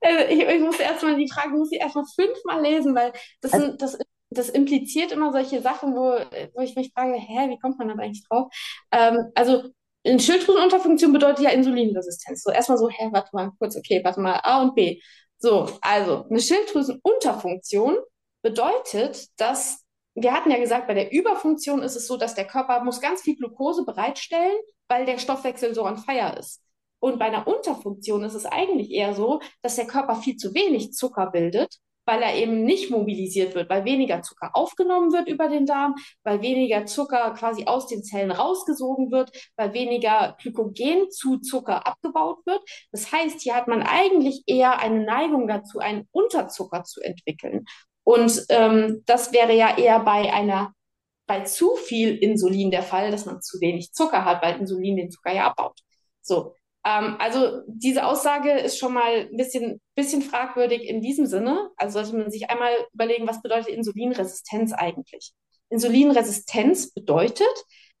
Also 0.00 0.24
ich, 0.28 0.40
ich 0.40 0.60
muss 0.60 0.80
erstmal 0.80 1.16
die 1.16 1.30
Frage, 1.30 1.50
muss 1.50 1.72
ich 1.72 1.80
erstmal 1.80 2.04
fünfmal 2.14 2.62
lesen, 2.62 2.94
weil 2.94 3.12
das, 3.40 3.52
Also, 3.52 3.66
sind, 3.66 3.82
das, 3.82 3.98
das 4.30 4.48
impliziert 4.50 5.12
immer 5.12 5.32
solche 5.32 5.62
Sachen, 5.62 5.94
wo, 5.94 6.18
wo 6.54 6.60
ich 6.60 6.76
mich 6.76 6.92
frage, 6.92 7.14
hä, 7.14 7.48
wie 7.50 7.58
kommt 7.58 7.78
man 7.78 7.88
da 7.88 7.94
eigentlich 7.94 8.26
drauf? 8.28 8.52
Ähm, 8.92 9.30
also 9.34 9.64
eine 10.04 10.20
Schilddrüsenunterfunktion 10.20 11.12
bedeutet 11.12 11.44
ja 11.44 11.50
Insulinresistenz. 11.50 12.42
So 12.42 12.50
erstmal 12.50 12.78
so, 12.78 12.88
hä, 12.88 13.08
warte 13.12 13.30
mal 13.32 13.52
kurz, 13.58 13.76
okay, 13.76 14.00
warte 14.04 14.20
mal, 14.20 14.40
A 14.42 14.62
und 14.62 14.74
B. 14.74 15.00
So, 15.38 15.68
also 15.80 16.24
eine 16.28 16.40
Schilddrüsenunterfunktion 16.40 17.98
bedeutet, 18.42 19.28
dass 19.38 19.84
wir 20.14 20.32
hatten 20.32 20.50
ja 20.50 20.58
gesagt, 20.58 20.88
bei 20.88 20.94
der 20.94 21.12
Überfunktion 21.12 21.82
ist 21.82 21.96
es 21.96 22.06
so, 22.06 22.16
dass 22.16 22.34
der 22.34 22.46
Körper 22.46 22.82
muss 22.82 23.00
ganz 23.00 23.22
viel 23.22 23.36
Glucose 23.36 23.84
bereitstellen, 23.84 24.56
weil 24.88 25.04
der 25.06 25.18
Stoffwechsel 25.18 25.74
so 25.74 25.84
on 25.84 25.96
fire 25.96 26.36
ist. 26.38 26.60
Und 27.00 27.18
bei 27.18 27.26
einer 27.26 27.46
Unterfunktion 27.46 28.24
ist 28.24 28.34
es 28.34 28.46
eigentlich 28.46 28.90
eher 28.90 29.14
so, 29.14 29.40
dass 29.62 29.76
der 29.76 29.86
Körper 29.86 30.16
viel 30.16 30.36
zu 30.36 30.54
wenig 30.54 30.92
Zucker 30.92 31.30
bildet, 31.30 31.78
weil 32.08 32.22
er 32.22 32.34
eben 32.34 32.64
nicht 32.64 32.90
mobilisiert 32.90 33.54
wird, 33.54 33.68
weil 33.68 33.84
weniger 33.84 34.22
Zucker 34.22 34.50
aufgenommen 34.54 35.12
wird 35.12 35.28
über 35.28 35.48
den 35.48 35.66
Darm, 35.66 35.94
weil 36.24 36.40
weniger 36.40 36.86
Zucker 36.86 37.34
quasi 37.34 37.66
aus 37.66 37.86
den 37.86 38.02
Zellen 38.02 38.30
rausgesogen 38.30 39.10
wird, 39.10 39.30
weil 39.56 39.74
weniger 39.74 40.34
Glykogen 40.40 41.10
zu 41.10 41.38
Zucker 41.38 41.86
abgebaut 41.86 42.38
wird. 42.46 42.62
Das 42.92 43.12
heißt, 43.12 43.42
hier 43.42 43.54
hat 43.54 43.68
man 43.68 43.82
eigentlich 43.82 44.42
eher 44.46 44.78
eine 44.78 45.04
Neigung 45.04 45.46
dazu, 45.48 45.80
einen 45.80 46.08
Unterzucker 46.10 46.82
zu 46.84 47.02
entwickeln. 47.02 47.66
Und 48.04 48.46
ähm, 48.48 49.02
das 49.04 49.34
wäre 49.34 49.54
ja 49.54 49.76
eher 49.76 50.00
bei 50.00 50.32
einer 50.32 50.72
bei 51.26 51.42
zu 51.42 51.76
viel 51.76 52.16
Insulin 52.16 52.70
der 52.70 52.82
Fall, 52.82 53.10
dass 53.10 53.26
man 53.26 53.42
zu 53.42 53.60
wenig 53.60 53.92
Zucker 53.92 54.24
hat, 54.24 54.42
weil 54.42 54.58
Insulin 54.58 54.96
den 54.96 55.10
Zucker 55.10 55.34
ja 55.34 55.46
abbaut. 55.48 55.78
So, 56.22 56.54
ähm, 56.88 57.16
also 57.18 57.62
diese 57.66 58.06
Aussage 58.06 58.50
ist 58.52 58.78
schon 58.78 58.94
mal 58.94 59.28
ein 59.30 59.36
bisschen, 59.36 59.80
bisschen 59.94 60.22
fragwürdig 60.22 60.88
in 60.88 61.02
diesem 61.02 61.26
Sinne. 61.26 61.70
Also 61.76 61.98
sollte 62.00 62.16
man 62.16 62.30
sich 62.30 62.48
einmal 62.48 62.72
überlegen, 62.94 63.28
was 63.28 63.42
bedeutet 63.42 63.68
Insulinresistenz 63.68 64.72
eigentlich? 64.72 65.32
Insulinresistenz 65.68 66.92
bedeutet, 66.92 67.46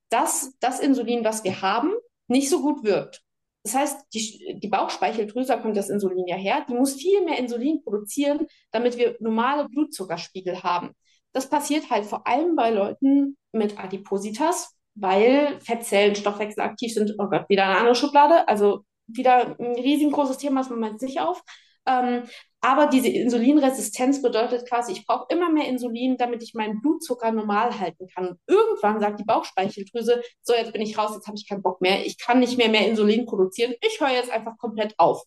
dass 0.08 0.54
das 0.60 0.80
Insulin, 0.80 1.24
was 1.24 1.44
wir 1.44 1.60
haben, 1.60 1.92
nicht 2.28 2.48
so 2.48 2.62
gut 2.62 2.82
wirkt. 2.82 3.22
Das 3.62 3.74
heißt, 3.74 4.06
die, 4.14 4.58
die 4.62 4.68
Bauchspeicheldrüse, 4.68 5.58
kommt 5.60 5.76
das 5.76 5.90
Insulin 5.90 6.26
ja 6.26 6.36
her, 6.36 6.64
die 6.66 6.74
muss 6.74 6.94
viel 6.94 7.22
mehr 7.24 7.38
Insulin 7.38 7.82
produzieren, 7.82 8.46
damit 8.70 8.96
wir 8.96 9.16
normale 9.20 9.68
Blutzuckerspiegel 9.68 10.62
haben. 10.62 10.94
Das 11.32 11.50
passiert 11.50 11.90
halt 11.90 12.06
vor 12.06 12.26
allem 12.26 12.56
bei 12.56 12.70
Leuten 12.70 13.36
mit 13.52 13.78
Adipositas, 13.78 14.77
weil 15.00 15.60
Fettzellen 15.60 16.14
stoffwechselaktiv 16.14 16.92
sind. 16.92 17.14
Oh 17.18 17.28
Gott, 17.28 17.48
wieder 17.48 17.64
eine 17.64 17.78
andere 17.78 17.94
Schublade. 17.94 18.48
Also 18.48 18.84
wieder 19.06 19.56
ein 19.58 19.74
riesengroßes 19.74 20.38
Thema, 20.38 20.60
das 20.60 20.70
man 20.70 20.80
meint 20.80 21.00
sich 21.00 21.20
auf. 21.20 21.42
Ähm, 21.86 22.24
aber 22.60 22.86
diese 22.86 23.08
Insulinresistenz 23.08 24.20
bedeutet 24.20 24.68
quasi, 24.68 24.92
ich 24.92 25.06
brauche 25.06 25.26
immer 25.30 25.50
mehr 25.50 25.68
Insulin, 25.68 26.16
damit 26.18 26.42
ich 26.42 26.54
meinen 26.54 26.80
Blutzucker 26.80 27.30
normal 27.30 27.78
halten 27.78 28.08
kann. 28.14 28.28
Und 28.28 28.40
irgendwann 28.46 29.00
sagt 29.00 29.20
die 29.20 29.24
Bauchspeicheldrüse, 29.24 30.20
so 30.42 30.54
jetzt 30.54 30.72
bin 30.72 30.82
ich 30.82 30.98
raus, 30.98 31.12
jetzt 31.14 31.26
habe 31.26 31.36
ich 31.36 31.48
keinen 31.48 31.62
Bock 31.62 31.80
mehr, 31.80 32.04
ich 32.04 32.18
kann 32.18 32.40
nicht 32.40 32.58
mehr 32.58 32.68
mehr 32.68 32.86
Insulin 32.86 33.26
produzieren, 33.26 33.74
ich 33.80 34.00
höre 34.00 34.10
jetzt 34.10 34.30
einfach 34.30 34.58
komplett 34.58 34.94
auf. 34.98 35.22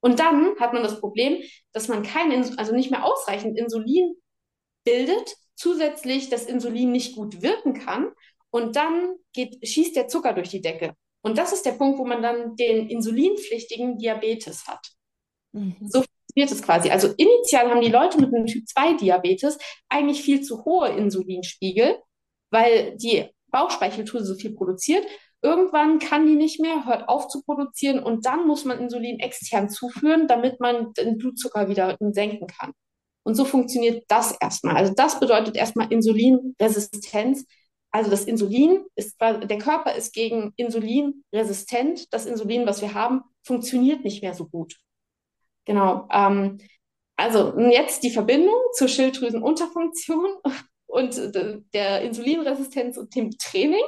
Und 0.00 0.18
dann 0.18 0.58
hat 0.58 0.72
man 0.72 0.82
das 0.82 0.98
Problem, 1.00 1.42
dass 1.72 1.88
man 1.88 2.02
kein, 2.02 2.32
also 2.58 2.74
nicht 2.74 2.90
mehr 2.90 3.04
ausreichend 3.04 3.58
Insulin 3.58 4.14
bildet, 4.84 5.36
zusätzlich 5.54 6.30
das 6.30 6.46
Insulin 6.46 6.90
nicht 6.90 7.14
gut 7.14 7.42
wirken 7.42 7.74
kann 7.74 8.10
und 8.50 8.76
dann 8.76 9.16
geht, 9.32 9.66
schießt 9.66 9.96
der 9.96 10.08
Zucker 10.08 10.32
durch 10.32 10.50
die 10.50 10.60
Decke. 10.60 10.94
Und 11.22 11.38
das 11.38 11.52
ist 11.52 11.66
der 11.66 11.72
Punkt, 11.72 11.98
wo 11.98 12.04
man 12.04 12.22
dann 12.22 12.56
den 12.56 12.88
insulinpflichtigen 12.88 13.98
Diabetes 13.98 14.66
hat. 14.66 14.90
Mhm. 15.52 15.76
So 15.80 16.02
funktioniert 16.02 16.50
es 16.50 16.62
quasi. 16.62 16.90
Also 16.90 17.08
initial 17.16 17.70
haben 17.70 17.80
die 17.80 17.90
Leute 17.90 18.18
mit 18.20 18.34
einem 18.34 18.46
Typ 18.46 18.66
2 18.68 18.94
Diabetes 18.94 19.58
eigentlich 19.88 20.22
viel 20.22 20.42
zu 20.42 20.64
hohe 20.64 20.88
Insulinspiegel, 20.88 21.98
weil 22.50 22.96
die 22.96 23.26
Bauchspeicheldrüse 23.50 24.24
so 24.24 24.34
viel 24.34 24.54
produziert. 24.54 25.04
Irgendwann 25.42 25.98
kann 25.98 26.26
die 26.26 26.34
nicht 26.34 26.60
mehr, 26.60 26.86
hört 26.86 27.08
auf 27.08 27.28
zu 27.28 27.42
produzieren 27.42 28.02
und 28.02 28.26
dann 28.26 28.46
muss 28.46 28.64
man 28.64 28.78
Insulin 28.78 29.20
extern 29.20 29.70
zuführen, 29.70 30.28
damit 30.28 30.60
man 30.60 30.92
den 30.94 31.16
Blutzucker 31.16 31.68
wieder 31.68 31.96
senken 32.00 32.46
kann. 32.46 32.72
Und 33.22 33.34
so 33.34 33.44
funktioniert 33.44 34.04
das 34.08 34.32
erstmal. 34.32 34.76
Also 34.76 34.92
das 34.94 35.18
bedeutet 35.20 35.56
erstmal 35.56 35.92
Insulinresistenz. 35.92 37.46
Also 37.92 38.10
das 38.10 38.24
Insulin 38.24 38.84
ist, 38.94 39.20
der 39.20 39.58
Körper 39.58 39.94
ist 39.94 40.12
gegen 40.12 40.52
Insulin 40.56 41.24
resistent. 41.32 42.12
Das 42.12 42.26
Insulin, 42.26 42.66
was 42.66 42.80
wir 42.80 42.94
haben, 42.94 43.22
funktioniert 43.44 44.04
nicht 44.04 44.22
mehr 44.22 44.34
so 44.34 44.46
gut. 44.46 44.76
Genau. 45.64 46.08
Ähm, 46.12 46.58
also 47.16 47.58
jetzt 47.58 48.02
die 48.02 48.10
Verbindung 48.10 48.56
zur 48.74 48.88
Schilddrüsenunterfunktion 48.88 50.36
und 50.86 51.34
der 51.74 52.02
Insulinresistenz 52.02 52.96
und 52.96 53.14
dem 53.14 53.30
Training. 53.32 53.84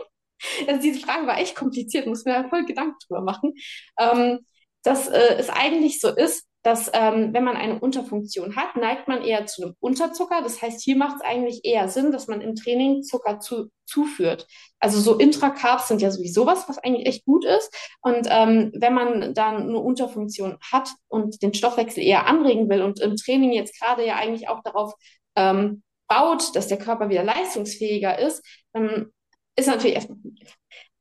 Also 0.66 0.82
diese 0.82 1.00
Frage 1.00 1.26
war 1.26 1.38
echt 1.38 1.54
kompliziert, 1.54 2.06
muss 2.06 2.24
mir 2.24 2.48
voll 2.48 2.64
Gedanken 2.64 2.96
drüber 3.06 3.22
machen. 3.22 3.54
Ähm, 3.98 4.40
dass 4.82 5.08
äh, 5.08 5.36
es 5.38 5.48
eigentlich 5.48 6.00
so 6.00 6.08
ist, 6.08 6.44
dass 6.62 6.90
ähm, 6.92 7.32
wenn 7.32 7.42
man 7.42 7.56
eine 7.56 7.80
Unterfunktion 7.80 8.54
hat, 8.54 8.76
neigt 8.76 9.08
man 9.08 9.22
eher 9.22 9.46
zu 9.46 9.62
einem 9.62 9.74
Unterzucker. 9.80 10.42
Das 10.42 10.62
heißt, 10.62 10.80
hier 10.80 10.96
macht 10.96 11.16
es 11.16 11.22
eigentlich 11.22 11.64
eher 11.64 11.88
Sinn, 11.88 12.12
dass 12.12 12.28
man 12.28 12.40
im 12.40 12.54
Training 12.54 13.02
Zucker 13.02 13.40
zu, 13.40 13.70
zuführt. 13.84 14.46
Also 14.78 15.00
so 15.00 15.18
Intracarbs 15.18 15.88
sind 15.88 16.00
ja 16.00 16.10
sowieso 16.10 16.46
was, 16.46 16.68
was 16.68 16.78
eigentlich 16.78 17.06
echt 17.06 17.24
gut 17.24 17.44
ist. 17.44 17.74
Und 18.00 18.28
ähm, 18.30 18.72
wenn 18.76 18.94
man 18.94 19.34
dann 19.34 19.62
eine 19.62 19.78
Unterfunktion 19.78 20.56
hat 20.72 20.90
und 21.08 21.42
den 21.42 21.52
Stoffwechsel 21.52 22.02
eher 22.02 22.26
anregen 22.26 22.68
will 22.68 22.82
und 22.82 23.00
im 23.00 23.16
Training 23.16 23.52
jetzt 23.52 23.78
gerade 23.80 24.06
ja 24.06 24.16
eigentlich 24.16 24.48
auch 24.48 24.62
darauf 24.62 24.94
ähm, 25.34 25.82
baut, 26.06 26.54
dass 26.54 26.68
der 26.68 26.78
Körper 26.78 27.08
wieder 27.08 27.24
leistungsfähiger 27.24 28.18
ist, 28.20 28.44
dann 28.72 29.10
ist 29.56 29.66
natürlich 29.66 29.96
erstmal 29.96 30.18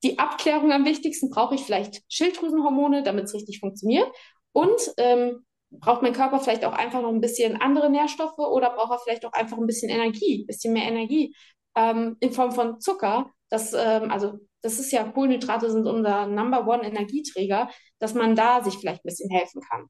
die 0.04 0.18
Abklärung 0.18 0.72
am 0.72 0.86
wichtigsten. 0.86 1.30
Brauche 1.30 1.54
ich 1.54 1.62
vielleicht 1.62 2.02
Schilddrüsenhormone, 2.10 3.04
damit 3.04 3.26
es 3.26 3.36
richtig 3.36 3.60
funktioniert? 3.60 4.08
Und 4.54 4.82
ähm, 4.98 5.46
braucht 5.72 6.02
mein 6.02 6.14
Körper 6.14 6.40
vielleicht 6.40 6.66
auch 6.66 6.74
einfach 6.74 7.02
noch 7.02 7.10
ein 7.12 7.22
bisschen 7.22 7.62
andere 7.62 7.90
Nährstoffe 7.90 8.38
oder 8.38 8.72
braucht 8.72 8.92
er 8.92 9.00
vielleicht 9.00 9.26
auch 9.26 9.34
einfach 9.34 9.58
ein 9.58 9.68
bisschen 9.68 9.90
Energie, 9.90 10.44
ein 10.44 10.48
bisschen 10.48 10.74
mehr 10.74 10.86
Energie 10.86 11.36
ähm, 11.76 12.18
in 12.20 12.32
Form 12.32 12.52
von 12.52 12.80
Zucker. 12.80 13.32
Das, 13.50 13.74
ähm, 13.74 14.12
also 14.12 14.40
das 14.62 14.80
ist 14.80 14.92
ja, 14.92 15.04
Kohlenhydrate 15.04 15.72
sind 15.72 15.88
unser 15.88 16.28
Number 16.28 16.68
One 16.68 16.84
Energieträger, 16.84 17.70
dass 18.00 18.14
man 18.14 18.36
da 18.36 18.64
sich 18.64 18.76
vielleicht 18.76 19.04
ein 19.04 19.10
bisschen 19.10 19.30
helfen 19.30 19.62
kann. 19.62 19.88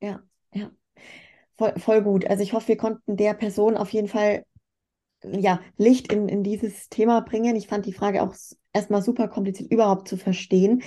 Ja, 0.00 0.20
ja. 0.52 0.70
Voll, 1.56 1.72
voll 1.78 2.02
gut. 2.02 2.26
Also 2.26 2.42
ich 2.42 2.52
hoffe, 2.52 2.68
wir 2.68 2.76
konnten 2.76 3.16
der 3.16 3.34
Person 3.34 3.76
auf 3.76 3.90
jeden 3.90 4.08
Fall 4.08 4.44
ja, 5.24 5.60
Licht 5.78 6.12
in, 6.12 6.28
in 6.28 6.42
dieses 6.42 6.88
Thema 6.88 7.20
bringen. 7.20 7.56
Ich 7.56 7.68
fand 7.68 7.86
die 7.86 7.94
Frage 7.94 8.22
auch 8.22 8.34
erstmal 8.72 9.02
super 9.02 9.28
kompliziert 9.28 9.72
überhaupt 9.72 10.08
zu 10.08 10.16
verstehen. 10.18 10.82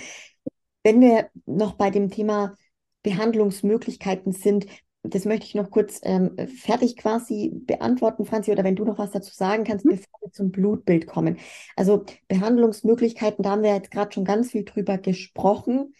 Wenn 0.84 1.00
wir 1.00 1.28
noch 1.44 1.74
bei 1.74 1.90
dem 1.90 2.10
Thema 2.10 2.56
Behandlungsmöglichkeiten 3.02 4.32
sind. 4.32 4.66
Das 5.02 5.24
möchte 5.24 5.46
ich 5.46 5.54
noch 5.54 5.70
kurz 5.70 6.00
ähm, 6.02 6.36
fertig 6.46 6.96
quasi 6.96 7.50
beantworten, 7.54 8.26
Franzi, 8.26 8.50
oder 8.52 8.64
wenn 8.64 8.76
du 8.76 8.84
noch 8.84 8.98
was 8.98 9.12
dazu 9.12 9.32
sagen 9.32 9.64
kannst, 9.64 9.86
mhm. 9.86 9.90
bevor 9.90 10.20
wir 10.20 10.32
zum 10.32 10.50
Blutbild 10.50 11.06
kommen. 11.06 11.38
Also 11.76 12.04
Behandlungsmöglichkeiten, 12.28 13.42
da 13.42 13.52
haben 13.52 13.62
wir 13.62 13.74
jetzt 13.74 13.90
gerade 13.90 14.12
schon 14.12 14.24
ganz 14.24 14.50
viel 14.50 14.64
drüber 14.64 14.98
gesprochen. 14.98 15.94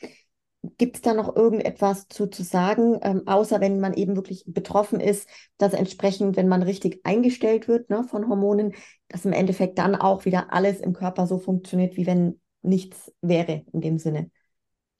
Gibt 0.77 0.97
es 0.97 1.03
da 1.03 1.15
noch 1.15 1.35
irgendetwas 1.35 2.09
zu, 2.09 2.27
zu 2.27 2.43
sagen, 2.43 2.99
ähm, 3.01 3.23
außer 3.27 3.63
wenn 3.63 3.81
man 3.81 3.95
eben 3.95 4.15
wirklich 4.15 4.45
betroffen 4.47 5.01
ist, 5.01 5.27
dass 5.57 5.73
entsprechend, 5.73 6.37
wenn 6.37 6.49
man 6.49 6.63
richtig 6.63 7.01
eingestellt 7.05 7.67
wird 7.67 7.89
ne, 7.89 8.05
von 8.05 8.29
Hormonen, 8.29 8.75
dass 9.09 9.25
im 9.25 9.33
Endeffekt 9.33 9.79
dann 9.79 9.95
auch 9.95 10.27
wieder 10.27 10.53
alles 10.53 10.81
im 10.81 10.93
Körper 10.93 11.27
so 11.27 11.39
funktioniert, 11.39 11.97
wie 11.97 12.07
wenn 12.07 12.39
nichts 12.61 13.11
wäre 13.23 13.65
in 13.73 13.81
dem 13.81 13.99
Sinne? 13.99 14.31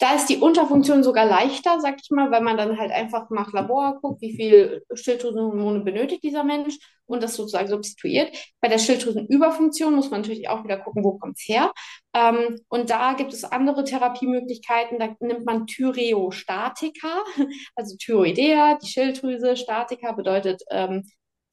Da 0.01 0.15
ist 0.15 0.27
die 0.27 0.39
Unterfunktion 0.39 1.03
sogar 1.03 1.27
leichter, 1.27 1.79
sag 1.79 1.97
ich 2.03 2.11
mal, 2.11 2.31
weil 2.31 2.41
man 2.41 2.57
dann 2.57 2.79
halt 2.79 2.91
einfach 2.91 3.29
nach 3.29 3.53
Labor 3.53 4.01
guckt, 4.01 4.23
wie 4.23 4.35
viel 4.35 4.83
Schilddrüsenhormone 4.95 5.81
benötigt 5.81 6.25
dieser 6.25 6.43
Mensch 6.43 6.79
und 7.05 7.23
das 7.23 7.35
sozusagen 7.35 7.69
substituiert. 7.69 8.35
Bei 8.63 8.69
der 8.69 8.79
Schilddrüsenüberfunktion 8.79 9.95
muss 9.95 10.11
man 10.11 10.23
natürlich 10.23 10.49
auch 10.49 10.65
wieder 10.65 10.79
gucken, 10.79 11.05
wo 11.05 11.19
kommt's 11.19 11.47
her. 11.47 11.71
Ähm, 12.15 12.59
und 12.69 12.89
da 12.89 13.13
gibt 13.13 13.35
es 13.35 13.45
andere 13.45 13.85
Therapiemöglichkeiten. 13.85 14.99
Da 14.99 15.15
nimmt 15.21 15.45
man 15.45 15.67
Thyreostatika, 15.67 17.23
also 17.77 17.97
Thyroidea, 17.99 18.79
die 18.83 18.89
Schilddrüse. 18.89 19.55
Statika 19.55 20.13
bedeutet 20.13 20.63
ähm, 20.71 21.05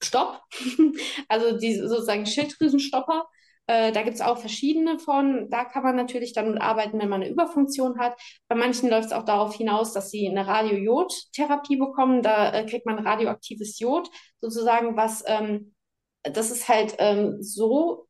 Stopp, 0.02 0.40
also 1.28 1.58
die 1.58 1.74
sozusagen 1.74 2.24
Schilddrüsenstopper. 2.24 3.26
Äh, 3.68 3.92
da 3.92 4.02
gibt 4.02 4.16
es 4.16 4.22
auch 4.22 4.38
verschiedene 4.38 4.98
von. 4.98 5.48
Da 5.50 5.64
kann 5.64 5.82
man 5.82 5.94
natürlich 5.94 6.32
dann 6.32 6.52
mit 6.52 6.60
arbeiten, 6.60 6.98
wenn 6.98 7.08
man 7.10 7.22
eine 7.22 7.30
Überfunktion 7.30 7.98
hat. 7.98 8.18
Bei 8.48 8.56
manchen 8.56 8.88
läuft 8.88 9.08
es 9.08 9.12
auch 9.12 9.24
darauf 9.24 9.54
hinaus, 9.54 9.92
dass 9.92 10.10
sie 10.10 10.26
eine 10.26 10.46
Radiojod-Therapie 10.46 11.76
bekommen. 11.76 12.22
Da 12.22 12.52
äh, 12.52 12.66
kriegt 12.66 12.86
man 12.86 12.98
radioaktives 13.06 13.78
Jod, 13.78 14.08
sozusagen, 14.40 14.96
was 14.96 15.22
ähm, 15.26 15.74
das 16.22 16.50
ist 16.50 16.68
halt 16.68 16.96
ähm, 16.98 17.42
so 17.42 18.08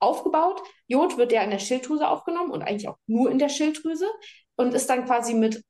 aufgebaut. 0.00 0.62
Jod 0.86 1.16
wird 1.16 1.32
ja 1.32 1.42
in 1.42 1.50
der 1.50 1.58
Schilddrüse 1.58 2.06
aufgenommen 2.08 2.50
und 2.50 2.62
eigentlich 2.62 2.88
auch 2.88 2.98
nur 3.06 3.30
in 3.30 3.38
der 3.38 3.48
Schilddrüse 3.48 4.06
und 4.56 4.74
ist 4.74 4.88
dann 4.90 5.06
quasi 5.06 5.34
mit 5.34 5.64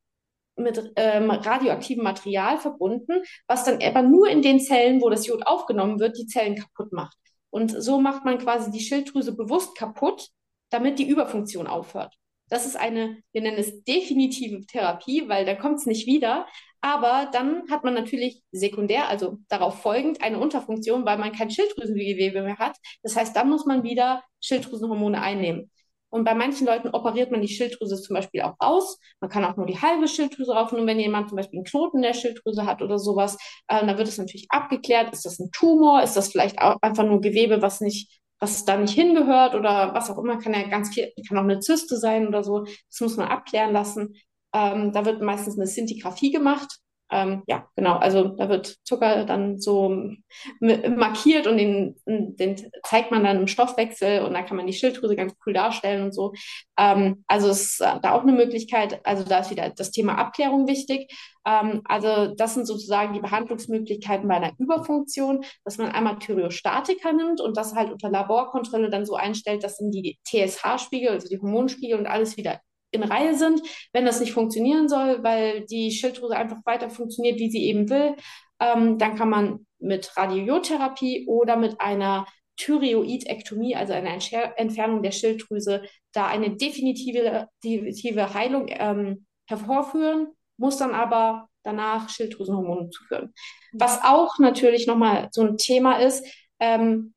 mit 0.57 0.93
ähm, 0.97 1.31
radioaktivem 1.31 2.05
Material 2.05 2.59
verbunden, 2.59 3.23
was 3.47 3.65
dann 3.65 3.83
aber 3.83 4.03
nur 4.03 4.29
in 4.29 4.43
den 4.43 4.61
Zellen, 4.61 5.01
wo 5.01 5.09
das 5.09 5.27
Jod 5.27 5.47
aufgenommen 5.47 6.01
wird, 6.01 6.19
die 6.19 6.27
Zellen 6.27 6.57
kaputt 6.57 6.93
macht. 6.93 7.17
Und 7.51 7.71
so 7.83 8.01
macht 8.01 8.25
man 8.25 8.39
quasi 8.39 8.71
die 8.71 8.81
Schilddrüse 8.81 9.37
bewusst 9.37 9.77
kaputt, 9.77 10.29
damit 10.71 10.99
die 10.99 11.09
Überfunktion 11.09 11.67
aufhört. 11.67 12.17
Das 12.49 12.67
ist 12.67 12.77
eine, 12.77 13.19
wir 13.33 13.43
nennen 13.43 13.59
es 13.59 13.85
definitive 13.85 14.67
Therapie, 14.67 15.29
weil 15.29 15.45
da 15.45 15.55
kommt 15.55 15.79
es 15.79 15.87
nicht 15.87 16.07
wieder. 16.07 16.47
Aber 16.81 17.29
dann 17.33 17.71
hat 17.71 17.85
man 17.85 17.95
natürlich 17.95 18.43
sekundär, 18.53 19.09
also 19.09 19.39
darauf 19.49 19.83
folgend, 19.83 20.23
eine 20.23 20.39
Unterfunktion, 20.39 21.05
weil 21.05 21.19
man 21.19 21.33
kein 21.33 21.51
Schilddrüsengewebe 21.51 22.43
mehr 22.43 22.59
hat. 22.59 22.77
Das 23.03 23.17
heißt, 23.17 23.37
dann 23.37 23.51
muss 23.51 23.67
man 23.67 23.83
wieder 23.83 24.25
Schilddrüsenhormone 24.41 25.21
einnehmen. 25.21 25.71
Und 26.11 26.25
bei 26.25 26.35
manchen 26.35 26.67
Leuten 26.67 26.89
operiert 26.89 27.31
man 27.31 27.41
die 27.41 27.49
Schilddrüse 27.49 28.01
zum 28.03 28.15
Beispiel 28.15 28.43
auch 28.43 28.57
aus. 28.59 28.99
Man 29.21 29.31
kann 29.31 29.45
auch 29.45 29.57
nur 29.57 29.67
die 29.67 29.81
halbe 29.81 30.09
Schilddrüse 30.09 30.53
raufnehmen. 30.53 30.87
Wenn 30.87 30.99
jemand 30.99 31.29
zum 31.29 31.37
Beispiel 31.37 31.59
einen 31.59 31.65
Knoten 31.65 31.99
in 31.99 32.03
der 32.03 32.15
Schilddrüse 32.15 32.67
hat 32.67 32.83
oder 32.83 32.99
sowas, 32.99 33.37
äh, 33.69 33.87
dann 33.87 33.97
wird 33.97 34.09
es 34.09 34.19
natürlich 34.19 34.47
abgeklärt. 34.51 35.13
Ist 35.13 35.25
das 35.25 35.39
ein 35.39 35.51
Tumor? 35.53 36.03
Ist 36.03 36.17
das 36.17 36.29
vielleicht 36.29 36.61
auch 36.61 36.77
einfach 36.83 37.05
nur 37.05 37.21
Gewebe, 37.21 37.63
was 37.63 37.81
nicht, 37.81 38.21
was 38.41 38.65
da 38.65 38.77
nicht 38.77 38.95
hingehört 38.95 39.55
oder 39.55 39.95
was 39.95 40.11
auch 40.11 40.19
immer? 40.19 40.39
Kann 40.39 40.53
ja 40.53 40.69
ganz 40.69 40.93
viel, 40.93 41.13
kann 41.29 41.39
auch 41.39 41.45
eine 41.45 41.61
Zyste 41.61 41.97
sein 41.97 42.27
oder 42.27 42.43
so. 42.43 42.65
Das 42.65 43.01
muss 43.01 43.17
man 43.17 43.29
abklären 43.29 43.73
lassen. 43.73 44.15
Ähm, 44.53 44.93
da 44.93 45.05
wird 45.05 45.23
meistens 45.23 45.57
eine 45.57 45.67
Sintigraphie 45.67 46.33
gemacht. 46.33 46.81
Ähm, 47.11 47.43
ja, 47.47 47.67
genau. 47.75 47.97
Also 47.97 48.29
da 48.29 48.49
wird 48.49 48.77
Zucker 48.85 49.25
dann 49.25 49.59
so 49.59 50.13
markiert 50.61 51.47
und 51.47 51.57
den, 51.57 51.97
den 52.07 52.71
zeigt 52.85 53.11
man 53.11 53.25
dann 53.25 53.39
im 53.41 53.47
Stoffwechsel 53.49 54.23
und 54.23 54.33
da 54.33 54.43
kann 54.43 54.57
man 54.57 54.67
die 54.67 54.73
Schilddrüse 54.73 55.17
ganz 55.17 55.35
cool 55.45 55.53
darstellen 55.53 56.05
und 56.05 56.15
so. 56.15 56.33
Ähm, 56.79 57.25
also 57.27 57.49
ist 57.49 57.81
da 57.81 58.13
auch 58.13 58.23
eine 58.23 58.33
Möglichkeit. 58.33 59.01
Also 59.05 59.25
da 59.25 59.41
ist 59.41 59.51
wieder 59.51 59.71
das 59.71 59.91
Thema 59.91 60.19
Abklärung 60.19 60.69
wichtig. 60.69 61.13
Ähm, 61.45 61.83
also 61.85 62.35
das 62.35 62.55
sind 62.55 62.67
sozusagen 62.67 63.15
die 63.15 63.21
Behandlungsmöglichkeiten 63.21 64.29
bei 64.29 64.37
einer 64.37 64.53
Überfunktion, 64.59 65.45
dass 65.65 65.79
man 65.79 65.91
einmal 65.91 66.19
Thyreostatika 66.19 67.13
nimmt 67.13 67.41
und 67.41 67.57
das 67.57 67.75
halt 67.75 67.91
unter 67.91 68.11
Laborkontrolle 68.11 68.91
dann 68.91 69.05
so 69.05 69.17
einstellt, 69.17 69.65
dass 69.65 69.79
dann 69.79 69.91
die 69.91 70.19
TSH-Spiegel, 70.25 71.11
also 71.11 71.29
die 71.29 71.41
Hormonspiegel 71.41 71.99
und 71.99 72.07
alles 72.07 72.37
wieder 72.37 72.61
in 72.91 73.03
Reihe 73.03 73.35
sind. 73.35 73.61
Wenn 73.93 74.05
das 74.05 74.21
nicht 74.21 74.33
funktionieren 74.33 74.89
soll, 74.89 75.23
weil 75.23 75.65
die 75.67 75.91
Schilddrüse 75.91 76.37
einfach 76.37 76.59
weiter 76.65 76.91
funktioniert, 76.91 77.39
wie 77.39 77.51
sie 77.51 77.65
eben 77.65 77.89
will, 77.89 78.17
ähm, 78.61 78.99
dann 78.99 79.17
kann 79.17 79.31
man 79.31 79.67
mit 79.79 80.17
Radiotherapie 80.17 81.27
oder 81.27 81.57
mit 81.57 81.81
einer 81.81 82.27
Thyreoidektomie, 82.57 83.75
also 83.75 83.95
einer 83.95 84.19
Entfernung 84.57 85.03
der 85.03 85.13
Schilddrüse, 85.13 85.83
da 86.13 86.27
eine 86.27 86.57
definitive, 86.57 87.49
definitive 87.65 88.35
Heilung 88.35 88.67
ähm, 88.69 89.27
hervorführen, 89.47 90.29
muss 90.59 90.77
dann 90.77 90.93
aber 90.93 91.49
danach 91.63 92.11
Schilddrüsenhormone 92.11 92.91
zuführen. 92.91 93.33
Was 93.73 94.01
auch 94.05 94.39
natürlich 94.39 94.87
nochmal 94.87 95.29
so 95.31 95.43
ein 95.43 95.57
Thema 95.57 95.97
ist, 95.97 96.27
ähm, 96.59 97.15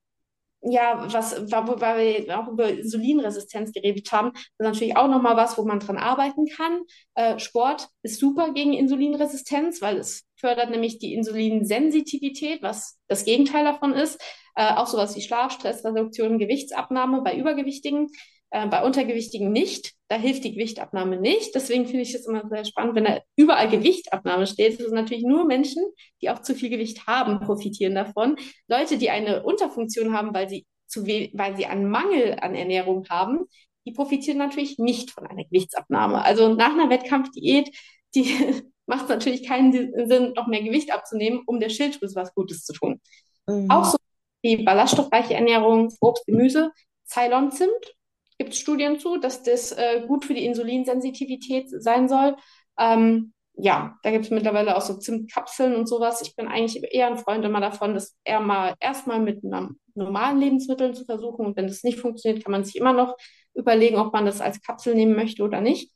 ja, 0.64 1.08
was, 1.12 1.52
weil 1.52 2.26
wir 2.26 2.40
auch 2.40 2.48
über 2.48 2.70
Insulinresistenz 2.70 3.74
geredet 3.74 4.12
haben, 4.12 4.32
das 4.34 4.42
ist 4.42 4.60
natürlich 4.60 4.98
auch 4.98 5.08
nochmal 5.08 5.36
was, 5.36 5.58
wo 5.58 5.64
man 5.64 5.80
dran 5.80 5.98
arbeiten 5.98 6.46
kann. 6.46 6.84
Äh, 7.16 7.38
Sport 7.40 7.90
ist 8.02 8.20
super 8.20 8.54
gegen 8.54 8.74
Insulinresistenz, 8.74 9.82
weil 9.82 9.98
es 9.98 10.24
fördert 10.36 10.70
nämlich 10.70 11.00
die 11.00 11.14
Insulinsensitivität, 11.14 12.64
was 12.64 12.98
das 13.08 13.26
Gegenteil 13.26 13.66
davon 13.66 13.94
ist. 13.94 14.22
Äh, 14.56 14.74
auch 14.76 14.88
sowas 14.88 15.16
wie 15.16 15.22
Schlaf, 15.22 15.52
Stressreduktion, 15.52 16.38
Gewichtsabnahme 16.38 17.22
bei 17.22 17.36
Übergewichtigen. 17.36 18.10
Äh, 18.54 18.68
bei 18.68 18.84
Untergewichtigen 18.84 19.52
nicht. 19.52 19.94
Da 20.10 20.16
hilft 20.16 20.44
die 20.44 20.54
Gewichtabnahme 20.54 21.20
nicht. 21.20 21.56
Deswegen 21.56 21.88
finde 21.88 22.04
ich 22.04 22.14
es 22.14 22.28
immer 22.28 22.48
sehr 22.48 22.64
spannend, 22.66 22.94
wenn 22.94 23.06
da 23.06 23.20
überall 23.36 23.68
Gewichtabnahme 23.68 24.46
steht. 24.46 24.80
Das 24.80 24.86
sind 24.86 24.94
natürlich 24.94 25.24
nur 25.24 25.46
Menschen, 25.46 25.84
die 26.22 26.30
auch 26.30 26.40
zu 26.40 26.54
viel 26.54 26.70
Gewicht 26.70 27.08
haben, 27.08 27.40
profitieren 27.40 27.96
davon. 27.96 28.36
Leute, 28.68 29.00
die 29.00 29.10
eine 29.10 29.42
Unterfunktion 29.42 30.16
haben, 30.16 30.36
weil 30.36 30.50
sie 30.50 30.68
zu 30.86 31.04
weil 31.04 31.58
sie 31.58 31.66
einen 31.66 31.90
Mangel 31.90 32.38
an 32.42 32.54
Ernährung 32.54 33.08
haben, 33.10 33.46
die 33.88 33.92
profitieren 33.92 34.38
natürlich 34.38 34.78
nicht 34.78 35.10
von 35.10 35.26
einer 35.26 35.46
Gewichtsabnahme. 35.46 36.24
Also 36.24 36.54
nach 36.54 36.74
einer 36.74 36.92
Wettkampfdiät, 36.92 37.76
die 38.14 38.28
macht 38.86 39.06
es 39.06 39.10
natürlich 39.10 39.48
keinen 39.48 39.72
Sinn, 40.08 40.34
noch 40.36 40.46
mehr 40.46 40.62
Gewicht 40.62 40.94
abzunehmen, 40.94 41.42
um 41.48 41.60
der 41.60 41.70
Schilddrüse 41.70 42.16
was 42.16 42.36
Gutes 42.36 42.66
zu 42.66 42.74
tun. 42.74 43.02
Mhm. 43.48 43.72
Auch 43.72 43.86
so 43.86 43.98
wie 44.44 44.64
ballaststoffreiche 44.64 45.34
Ernährung, 45.34 45.92
Obst, 46.02 46.28
Gemüse, 46.28 46.70
Ceylon-Zimt 47.08 47.96
gibt 48.38 48.54
es 48.54 48.60
Studien 48.60 49.00
zu, 49.00 49.18
dass 49.18 49.44
das 49.44 49.72
äh, 49.72 50.04
gut 50.08 50.26
für 50.26 50.34
die 50.34 50.46
Insulinsensitivität 50.46 51.70
sein 51.70 52.08
soll. 52.08 52.36
Ähm, 52.80 53.34
ja, 53.56 53.98
da 54.02 54.12
gibt 54.12 54.26
es 54.26 54.32
mittlerweile 54.32 54.76
auch 54.76 54.82
so 54.82 54.98
Zimtkapseln 54.98 55.76
und 55.76 55.88
sowas. 55.88 56.22
Ich 56.22 56.36
bin 56.36 56.48
eigentlich 56.48 56.84
eher 56.92 57.08
ein 57.08 57.18
Freund 57.18 57.46
immer 57.46 57.62
davon, 57.62 57.94
das 57.94 58.18
eher 58.24 58.40
mal 58.40 58.74
erstmal 58.80 59.20
mit 59.20 59.44
normalen 59.44 60.40
Lebensmitteln 60.40 60.96
zu 60.96 61.06
versuchen. 61.06 61.46
Und 61.46 61.56
wenn 61.56 61.68
das 61.68 61.84
nicht 61.84 62.00
funktioniert, 62.00 62.44
kann 62.44 62.52
man 62.52 62.64
sich 62.64 62.76
immer 62.76 62.94
noch 62.94 63.16
überlegen, 63.54 63.98
ob 63.98 64.12
man 64.12 64.26
das 64.26 64.42
als 64.42 64.62
Kapsel 64.62 64.96
nehmen 64.96 65.16
möchte 65.16 65.44
oder 65.44 65.62
nicht. 65.62 65.92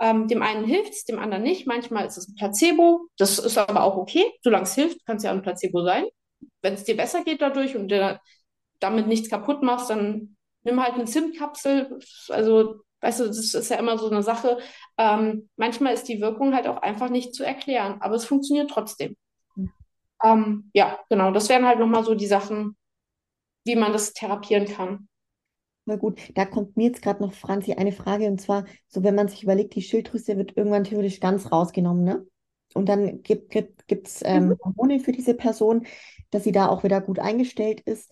Ähm, 0.00 0.26
dem 0.28 0.42
einen 0.42 0.64
hilft 0.64 0.92
es, 0.92 1.04
dem 1.04 1.18
anderen 1.18 1.44
nicht. 1.44 1.66
Manchmal 1.66 2.06
ist 2.06 2.18
es 2.18 2.28
ein 2.28 2.34
Placebo. 2.34 3.08
Das 3.16 3.38
ist 3.38 3.56
aber 3.56 3.84
auch 3.84 3.96
okay. 3.96 4.24
Solange 4.42 4.64
es 4.64 4.74
hilft, 4.74 5.06
kann 5.06 5.16
es 5.16 5.22
ja 5.22 5.30
ein 5.30 5.42
Placebo 5.42 5.84
sein. 5.84 6.06
Wenn 6.60 6.74
es 6.74 6.84
dir 6.84 6.96
besser 6.96 7.22
geht 7.22 7.40
dadurch 7.40 7.76
und 7.76 7.88
du 7.88 8.20
damit 8.80 9.06
nichts 9.06 9.30
kaputt 9.30 9.62
machst, 9.62 9.90
dann 9.90 10.35
nimm 10.66 10.82
halt 10.82 10.94
eine 10.94 11.06
Zimtkapsel. 11.06 11.98
Also, 12.28 12.80
weißt 13.00 13.20
du, 13.20 13.26
das 13.28 13.54
ist 13.54 13.70
ja 13.70 13.78
immer 13.78 13.96
so 13.96 14.10
eine 14.10 14.22
Sache. 14.22 14.58
Ähm, 14.98 15.48
manchmal 15.56 15.94
ist 15.94 16.08
die 16.08 16.20
Wirkung 16.20 16.54
halt 16.54 16.66
auch 16.66 16.82
einfach 16.82 17.08
nicht 17.08 17.34
zu 17.34 17.44
erklären, 17.44 17.96
aber 18.00 18.16
es 18.16 18.26
funktioniert 18.26 18.70
trotzdem. 18.70 19.16
Mhm. 19.54 19.72
Ähm, 20.22 20.70
ja, 20.74 20.98
genau. 21.08 21.30
Das 21.30 21.48
wären 21.48 21.66
halt 21.66 21.78
nochmal 21.78 22.04
so 22.04 22.14
die 22.14 22.26
Sachen, 22.26 22.76
wie 23.64 23.76
man 23.76 23.92
das 23.92 24.12
therapieren 24.12 24.66
kann. 24.66 25.08
Na 25.86 25.94
gut, 25.94 26.32
da 26.34 26.44
kommt 26.44 26.76
mir 26.76 26.88
jetzt 26.88 27.00
gerade 27.00 27.22
noch, 27.22 27.32
Franzi, 27.32 27.74
eine 27.74 27.92
Frage. 27.92 28.26
Und 28.26 28.40
zwar, 28.40 28.64
so 28.88 29.04
wenn 29.04 29.14
man 29.14 29.28
sich 29.28 29.44
überlegt, 29.44 29.76
die 29.76 29.82
Schilddrüse 29.82 30.36
wird 30.36 30.56
irgendwann 30.56 30.84
theoretisch 30.84 31.20
ganz 31.20 31.52
rausgenommen, 31.52 32.02
ne? 32.04 32.26
Und 32.74 32.88
dann 32.88 33.22
gibt 33.22 33.54
es 33.54 33.64
gibt, 33.86 34.10
ähm, 34.24 34.48
mhm. 34.48 34.56
Hormone 34.62 34.98
für 34.98 35.12
diese 35.12 35.34
Person, 35.34 35.86
dass 36.30 36.42
sie 36.42 36.52
da 36.52 36.68
auch 36.68 36.82
wieder 36.82 37.00
gut 37.00 37.20
eingestellt 37.20 37.80
ist. 37.82 38.10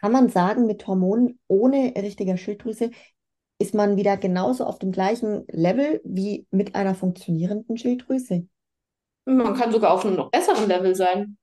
Kann 0.00 0.12
man 0.12 0.28
sagen, 0.30 0.66
mit 0.66 0.86
Hormonen 0.86 1.38
ohne 1.46 1.92
richtiger 1.96 2.36
Schilddrüse 2.36 2.90
ist 3.60 3.74
man 3.74 3.96
wieder 3.96 4.16
genauso 4.16 4.64
auf 4.64 4.78
dem 4.78 4.92
gleichen 4.92 5.44
Level 5.48 6.00
wie 6.04 6.46
mit 6.50 6.74
einer 6.74 6.94
funktionierenden 6.94 7.76
Schilddrüse? 7.76 8.46
Man 9.26 9.54
kann 9.54 9.70
sogar 9.70 9.92
auf 9.92 10.06
einem 10.06 10.16
noch 10.16 10.30
besseren 10.30 10.66
Level 10.66 10.94
sein. 10.94 11.36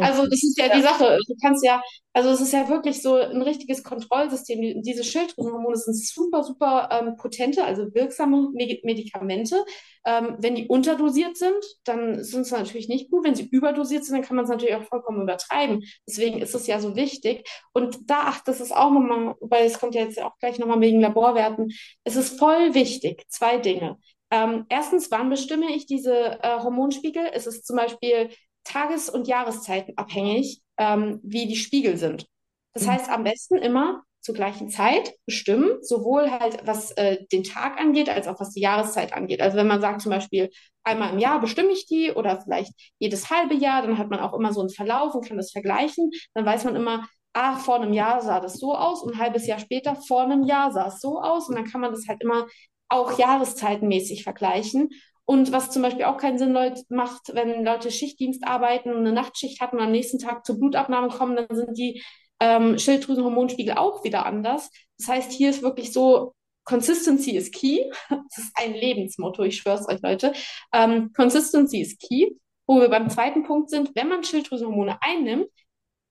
Also 0.00 0.24
das 0.26 0.42
ist 0.42 0.58
ja, 0.58 0.66
ja, 0.66 0.76
die 0.76 0.82
Sache. 0.82 1.18
Du 1.26 1.34
kannst 1.40 1.64
ja, 1.64 1.82
also 2.12 2.30
es 2.30 2.40
ist 2.40 2.52
ja 2.52 2.68
wirklich 2.68 3.02
so 3.02 3.14
ein 3.14 3.42
richtiges 3.42 3.82
Kontrollsystem. 3.84 4.82
Diese 4.82 5.04
Schilddrüsenhormone 5.04 5.76
sind 5.76 5.96
super, 5.96 6.42
super 6.42 6.88
ähm, 6.92 7.16
potente, 7.16 7.64
also 7.64 7.94
wirksame 7.94 8.50
Medikamente. 8.52 9.64
Ähm, 10.06 10.36
wenn 10.38 10.54
die 10.54 10.66
unterdosiert 10.66 11.36
sind, 11.36 11.62
dann 11.84 12.24
sind 12.24 12.42
es 12.42 12.50
natürlich 12.50 12.88
nicht 12.88 13.10
gut. 13.10 13.24
Wenn 13.24 13.34
sie 13.34 13.48
überdosiert 13.50 14.04
sind, 14.04 14.16
dann 14.16 14.24
kann 14.24 14.36
man 14.36 14.44
es 14.44 14.50
natürlich 14.50 14.74
auch 14.74 14.84
vollkommen 14.84 15.22
übertreiben. 15.22 15.84
Deswegen 16.06 16.40
ist 16.40 16.54
es 16.54 16.66
ja 16.66 16.80
so 16.80 16.96
wichtig. 16.96 17.48
Und 17.72 18.10
da, 18.10 18.22
ach, 18.24 18.42
das 18.44 18.60
ist 18.60 18.74
auch 18.74 18.90
nochmal, 18.90 19.34
weil 19.40 19.66
es 19.66 19.78
kommt 19.78 19.94
ja 19.94 20.02
jetzt 20.02 20.20
auch 20.20 20.36
gleich 20.38 20.58
nochmal 20.58 20.80
wegen 20.80 21.00
Laborwerten. 21.00 21.70
Es 22.04 22.16
ist 22.16 22.38
voll 22.38 22.74
wichtig, 22.74 23.24
zwei 23.28 23.58
Dinge. 23.58 23.98
Ähm, 24.30 24.66
erstens, 24.68 25.10
wann 25.10 25.28
bestimme 25.28 25.74
ich 25.74 25.86
diese 25.86 26.40
äh, 26.42 26.60
Hormonspiegel? 26.60 27.30
Es 27.32 27.46
ist 27.46 27.66
zum 27.66 27.76
Beispiel 27.76 28.30
Tages- 28.64 29.08
und 29.08 29.28
Jahreszeiten 29.28 29.96
abhängig, 29.96 30.62
ähm, 30.78 31.20
wie 31.22 31.46
die 31.46 31.56
Spiegel 31.56 31.96
sind. 31.96 32.26
Das 32.72 32.84
mhm. 32.84 32.92
heißt, 32.92 33.10
am 33.10 33.24
besten 33.24 33.56
immer 33.56 34.02
zur 34.20 34.34
gleichen 34.34 34.68
Zeit 34.68 35.14
bestimmen, 35.24 35.78
sowohl 35.82 36.30
halt 36.30 36.66
was 36.66 36.90
äh, 36.92 37.24
den 37.32 37.42
Tag 37.42 37.80
angeht, 37.80 38.10
als 38.10 38.28
auch 38.28 38.38
was 38.38 38.50
die 38.50 38.60
Jahreszeit 38.60 39.14
angeht. 39.14 39.40
Also 39.40 39.56
wenn 39.56 39.66
man 39.66 39.80
sagt 39.80 40.02
zum 40.02 40.10
Beispiel, 40.10 40.50
einmal 40.84 41.12
im 41.12 41.18
Jahr 41.18 41.40
bestimme 41.40 41.70
ich 41.70 41.86
die 41.86 42.12
oder 42.12 42.40
vielleicht 42.40 42.72
jedes 42.98 43.30
halbe 43.30 43.54
Jahr, 43.54 43.82
dann 43.82 43.96
hat 43.96 44.10
man 44.10 44.20
auch 44.20 44.34
immer 44.34 44.52
so 44.52 44.60
einen 44.60 44.70
Verlauf 44.70 45.14
und 45.14 45.26
kann 45.26 45.38
das 45.38 45.52
vergleichen. 45.52 46.10
Dann 46.34 46.44
weiß 46.44 46.64
man 46.64 46.76
immer, 46.76 47.08
ah, 47.32 47.56
vor 47.56 47.76
einem 47.76 47.92
Jahr 47.92 48.20
sah 48.20 48.40
das 48.40 48.54
so 48.54 48.74
aus 48.74 49.02
und 49.02 49.14
ein 49.14 49.18
halbes 49.18 49.46
Jahr 49.46 49.58
später, 49.58 49.96
vor 49.96 50.22
einem 50.22 50.44
Jahr 50.44 50.70
sah 50.70 50.88
es 50.88 51.00
so 51.00 51.20
aus. 51.20 51.48
Und 51.48 51.54
dann 51.54 51.64
kann 51.64 51.80
man 51.80 51.92
das 51.92 52.06
halt 52.06 52.22
immer 52.22 52.46
auch 52.88 53.18
jahreszeitenmäßig 53.18 54.22
vergleichen. 54.24 54.90
Und 55.30 55.52
was 55.52 55.70
zum 55.70 55.82
Beispiel 55.82 56.06
auch 56.06 56.16
keinen 56.16 56.38
Sinn 56.38 56.58
macht, 56.88 57.32
wenn 57.34 57.64
Leute 57.64 57.92
Schichtdienst 57.92 58.44
arbeiten 58.44 58.90
und 58.90 58.96
eine 58.96 59.12
Nachtschicht 59.12 59.60
hatten 59.60 59.76
und 59.76 59.84
am 59.84 59.92
nächsten 59.92 60.18
Tag 60.18 60.44
zur 60.44 60.58
Blutabnahme 60.58 61.06
kommen, 61.06 61.36
dann 61.36 61.46
sind 61.56 61.78
die 61.78 62.02
ähm, 62.40 62.76
Schilddrüsenhormonspiegel 62.76 63.74
auch 63.76 64.02
wieder 64.02 64.26
anders. 64.26 64.72
Das 64.98 65.06
heißt, 65.06 65.30
hier 65.30 65.50
ist 65.50 65.62
wirklich 65.62 65.92
so, 65.92 66.34
Consistency 66.64 67.36
is 67.36 67.52
key. 67.52 67.78
Das 68.08 68.38
ist 68.38 68.52
ein 68.56 68.74
Lebensmotto, 68.74 69.44
ich 69.44 69.58
schwöre 69.58 69.78
es 69.78 69.88
euch, 69.88 70.02
Leute. 70.02 70.32
Ähm, 70.72 71.12
Consistency 71.14 71.80
is 71.80 71.96
key. 71.96 72.32
Wo 72.66 72.80
wir 72.80 72.88
beim 72.88 73.08
zweiten 73.08 73.44
Punkt 73.44 73.70
sind, 73.70 73.92
wenn 73.94 74.08
man 74.08 74.24
Schilddrüsenhormone 74.24 74.98
einnimmt, 75.00 75.46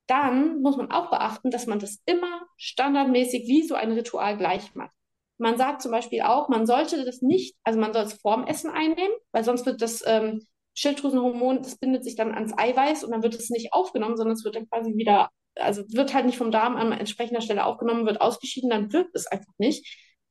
dann 0.07 0.61
muss 0.61 0.77
man 0.77 0.91
auch 0.91 1.09
beachten, 1.09 1.51
dass 1.51 1.67
man 1.67 1.79
das 1.79 1.99
immer 2.05 2.47
standardmäßig 2.55 3.49
wie 3.49 3.67
so 3.67 3.75
ein 3.75 3.91
Ritual 3.91 4.37
gleich 4.37 4.75
macht. 4.75 4.95
Man 5.39 5.57
sagt 5.57 5.81
zum 5.81 5.91
Beispiel 5.91 6.21
auch, 6.21 6.49
man 6.49 6.65
sollte 6.65 7.05
das 7.05 7.21
nicht, 7.21 7.55
also 7.63 7.79
man 7.79 7.93
soll 7.93 8.03
es 8.03 8.13
vorm 8.13 8.45
Essen 8.45 8.69
einnehmen, 8.69 9.15
weil 9.31 9.43
sonst 9.43 9.65
wird 9.65 9.81
das 9.81 10.03
ähm, 10.05 10.45
Schilddrüsenhormon, 10.75 11.63
das 11.63 11.77
bindet 11.77 12.03
sich 12.03 12.15
dann 12.15 12.33
ans 12.33 12.53
Eiweiß 12.57 13.03
und 13.03 13.11
dann 13.11 13.23
wird 13.23 13.35
es 13.35 13.49
nicht 13.49 13.73
aufgenommen, 13.73 14.17
sondern 14.17 14.35
es 14.35 14.43
wird 14.43 14.55
dann 14.55 14.69
quasi 14.69 14.95
wieder, 14.95 15.29
also 15.55 15.83
wird 15.89 16.13
halt 16.13 16.25
nicht 16.25 16.37
vom 16.37 16.51
Darm 16.51 16.75
an 16.75 16.91
entsprechender 16.91 17.41
Stelle 17.41 17.65
aufgenommen, 17.65 18.05
wird 18.05 18.21
ausgeschieden, 18.21 18.69
dann 18.69 18.91
wirkt 18.93 19.15
es 19.15 19.27
einfach 19.27 19.53
nicht. 19.57 19.85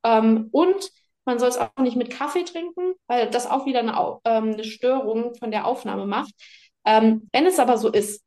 Ähm, 0.04 0.48
und 0.52 0.90
man 1.24 1.38
soll 1.38 1.48
es 1.48 1.58
auch 1.58 1.70
nicht 1.80 1.96
mit 1.96 2.10
Kaffee 2.10 2.44
trinken, 2.44 2.94
weil 3.06 3.30
das 3.30 3.46
auch 3.46 3.66
wieder 3.66 3.80
eine, 3.80 3.92
ähm, 4.24 4.52
eine 4.52 4.64
Störung 4.64 5.34
von 5.34 5.50
der 5.50 5.66
Aufnahme 5.66 6.06
macht. 6.06 6.32
Ähm, 6.86 7.28
wenn 7.32 7.46
es 7.46 7.58
aber 7.58 7.76
so 7.76 7.90
ist, 7.90 8.24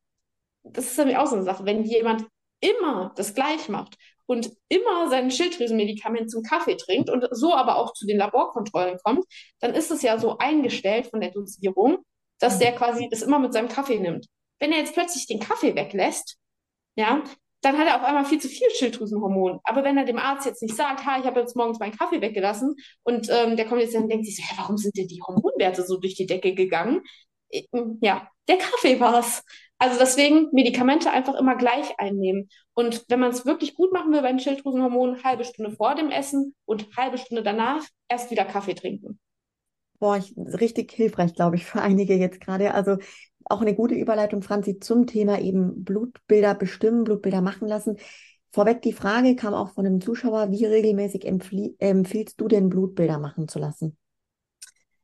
das 0.63 0.85
ist 0.85 0.97
nämlich 0.97 1.17
auch 1.17 1.27
so 1.27 1.35
eine 1.35 1.43
Sache, 1.43 1.65
wenn 1.65 1.83
jemand 1.83 2.27
immer 2.59 3.11
das 3.15 3.33
gleich 3.33 3.69
macht 3.69 3.97
und 4.31 4.49
immer 4.69 5.09
sein 5.09 5.29
Schilddrüsenmedikament 5.29 6.31
zum 6.31 6.41
Kaffee 6.41 6.77
trinkt 6.77 7.09
und 7.09 7.27
so 7.31 7.53
aber 7.53 7.75
auch 7.75 7.91
zu 7.91 8.05
den 8.07 8.17
Laborkontrollen 8.17 8.97
kommt, 9.03 9.25
dann 9.59 9.73
ist 9.73 9.91
es 9.91 10.01
ja 10.03 10.17
so 10.17 10.37
eingestellt 10.37 11.07
von 11.07 11.19
der 11.19 11.31
Dosierung, 11.31 11.97
dass 12.39 12.57
der 12.57 12.71
quasi 12.71 13.09
das 13.11 13.23
immer 13.23 13.39
mit 13.39 13.51
seinem 13.51 13.67
Kaffee 13.67 13.99
nimmt. 13.99 14.27
Wenn 14.57 14.71
er 14.71 14.79
jetzt 14.79 14.93
plötzlich 14.93 15.27
den 15.27 15.41
Kaffee 15.41 15.75
weglässt, 15.75 16.37
ja, 16.95 17.21
dann 17.59 17.77
hat 17.77 17.87
er 17.87 17.97
auf 17.97 18.03
einmal 18.03 18.23
viel 18.23 18.39
zu 18.39 18.47
viel 18.47 18.69
Schilddrüsenhormon. 18.69 19.59
Aber 19.65 19.83
wenn 19.83 19.97
er 19.97 20.05
dem 20.05 20.17
Arzt 20.17 20.45
jetzt 20.45 20.61
nicht 20.61 20.77
sagt, 20.77 21.05
ha, 21.05 21.19
ich 21.19 21.25
habe 21.25 21.41
jetzt 21.41 21.57
morgens 21.57 21.79
meinen 21.79 21.97
Kaffee 21.97 22.21
weggelassen 22.21 22.77
und 23.03 23.27
ähm, 23.29 23.57
der 23.57 23.65
kommt 23.65 23.81
jetzt 23.81 23.93
dann 23.93 24.03
und 24.03 24.09
denkt 24.09 24.25
sich 24.25 24.37
so, 24.37 24.43
ja, 24.43 24.61
warum 24.61 24.77
sind 24.77 24.95
denn 24.97 25.07
die 25.07 25.21
Hormonwerte 25.21 25.83
so 25.83 25.99
durch 25.99 26.15
die 26.15 26.25
Decke 26.25 26.55
gegangen? 26.55 27.01
Ja, 28.01 28.27
der 28.47 28.57
Kaffee 28.57 28.99
war's. 28.99 29.43
Also 29.77 29.97
deswegen 29.99 30.49
Medikamente 30.51 31.11
einfach 31.11 31.35
immer 31.35 31.55
gleich 31.55 31.99
einnehmen. 31.99 32.49
Und 32.73 33.03
wenn 33.07 33.19
man 33.19 33.31
es 33.31 33.45
wirklich 33.45 33.73
gut 33.73 33.91
machen 33.91 34.11
will 34.11 34.21
beim 34.21 34.39
Schilddrüsenhormon, 34.39 35.23
halbe 35.23 35.43
Stunde 35.43 35.71
vor 35.71 35.95
dem 35.95 36.11
Essen 36.11 36.55
und 36.65 36.87
halbe 36.95 37.17
Stunde 37.17 37.41
danach 37.41 37.83
erst 38.07 38.29
wieder 38.29 38.45
Kaffee 38.45 38.75
trinken. 38.75 39.19
Boah, 39.99 40.17
ich, 40.17 40.35
richtig 40.37 40.91
hilfreich, 40.91 41.33
glaube 41.33 41.55
ich, 41.55 41.65
für 41.65 41.81
einige 41.81 42.15
jetzt 42.15 42.41
gerade. 42.41 42.73
Also 42.73 42.97
auch 43.45 43.61
eine 43.61 43.75
gute 43.75 43.95
Überleitung, 43.95 44.41
Franzi, 44.41 44.79
zum 44.79 45.07
Thema 45.07 45.39
eben 45.39 45.83
Blutbilder 45.83 46.55
bestimmen, 46.55 47.03
Blutbilder 47.03 47.41
machen 47.41 47.67
lassen. 47.67 47.97
Vorweg 48.51 48.81
die 48.81 48.93
Frage 48.93 49.35
kam 49.35 49.53
auch 49.53 49.71
von 49.73 49.85
einem 49.85 50.01
Zuschauer, 50.01 50.51
wie 50.51 50.65
regelmäßig 50.65 51.25
empfiehlst 51.25 52.39
du 52.39 52.47
denn 52.47 52.69
Blutbilder 52.69 53.17
machen 53.17 53.47
zu 53.47 53.59
lassen? 53.59 53.97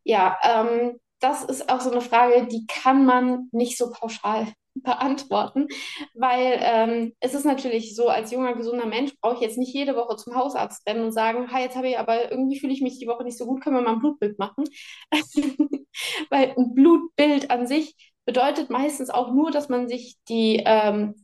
Ja, 0.04 0.38
ähm, 0.44 1.00
das 1.20 1.44
ist 1.44 1.70
auch 1.70 1.82
so 1.82 1.92
eine 1.92 2.02
Frage, 2.02 2.48
die 2.48 2.66
kann 2.68 3.06
man 3.06 3.50
nicht 3.52 3.78
so 3.78 3.92
pauschal 3.92 4.48
beantworten, 4.76 5.68
weil 6.14 6.60
ähm, 6.62 7.14
es 7.20 7.34
ist 7.34 7.46
natürlich 7.46 7.96
so, 7.96 8.10
als 8.10 8.32
junger, 8.32 8.54
gesunder 8.54 8.86
Mensch 8.86 9.14
brauche 9.20 9.36
ich 9.36 9.42
jetzt 9.42 9.58
nicht 9.58 9.74
jede 9.74 9.96
Woche 9.96 10.18
zum 10.18 10.36
Hausarzt 10.36 10.88
rennen 10.88 11.06
und 11.06 11.12
sagen, 11.12 11.52
ha, 11.52 11.60
jetzt 11.60 11.76
habe 11.76 11.90
ich 11.90 11.98
aber 11.98 12.32
irgendwie 12.32 12.60
fühle 12.60 12.74
ich 12.74 12.82
mich 12.82 13.00
die 13.00 13.08
Woche 13.08 13.24
nicht 13.24 13.38
so 13.38 13.46
gut, 13.46 13.62
können 13.62 13.76
wir 13.76 13.82
mal 13.82 13.94
ein 13.94 14.00
Blutbild 14.00 14.38
machen? 14.38 14.66
weil 16.30 16.54
ein 16.56 16.74
Blutbild 16.74 17.50
an 17.50 17.66
sich 17.66 17.96
bedeutet 18.26 18.70
meistens 18.70 19.10
auch 19.10 19.34
nur, 19.34 19.52
dass 19.52 19.70
man 19.70 19.88
sich 19.88 20.18
die 20.28 20.62
ähm, 20.66 21.16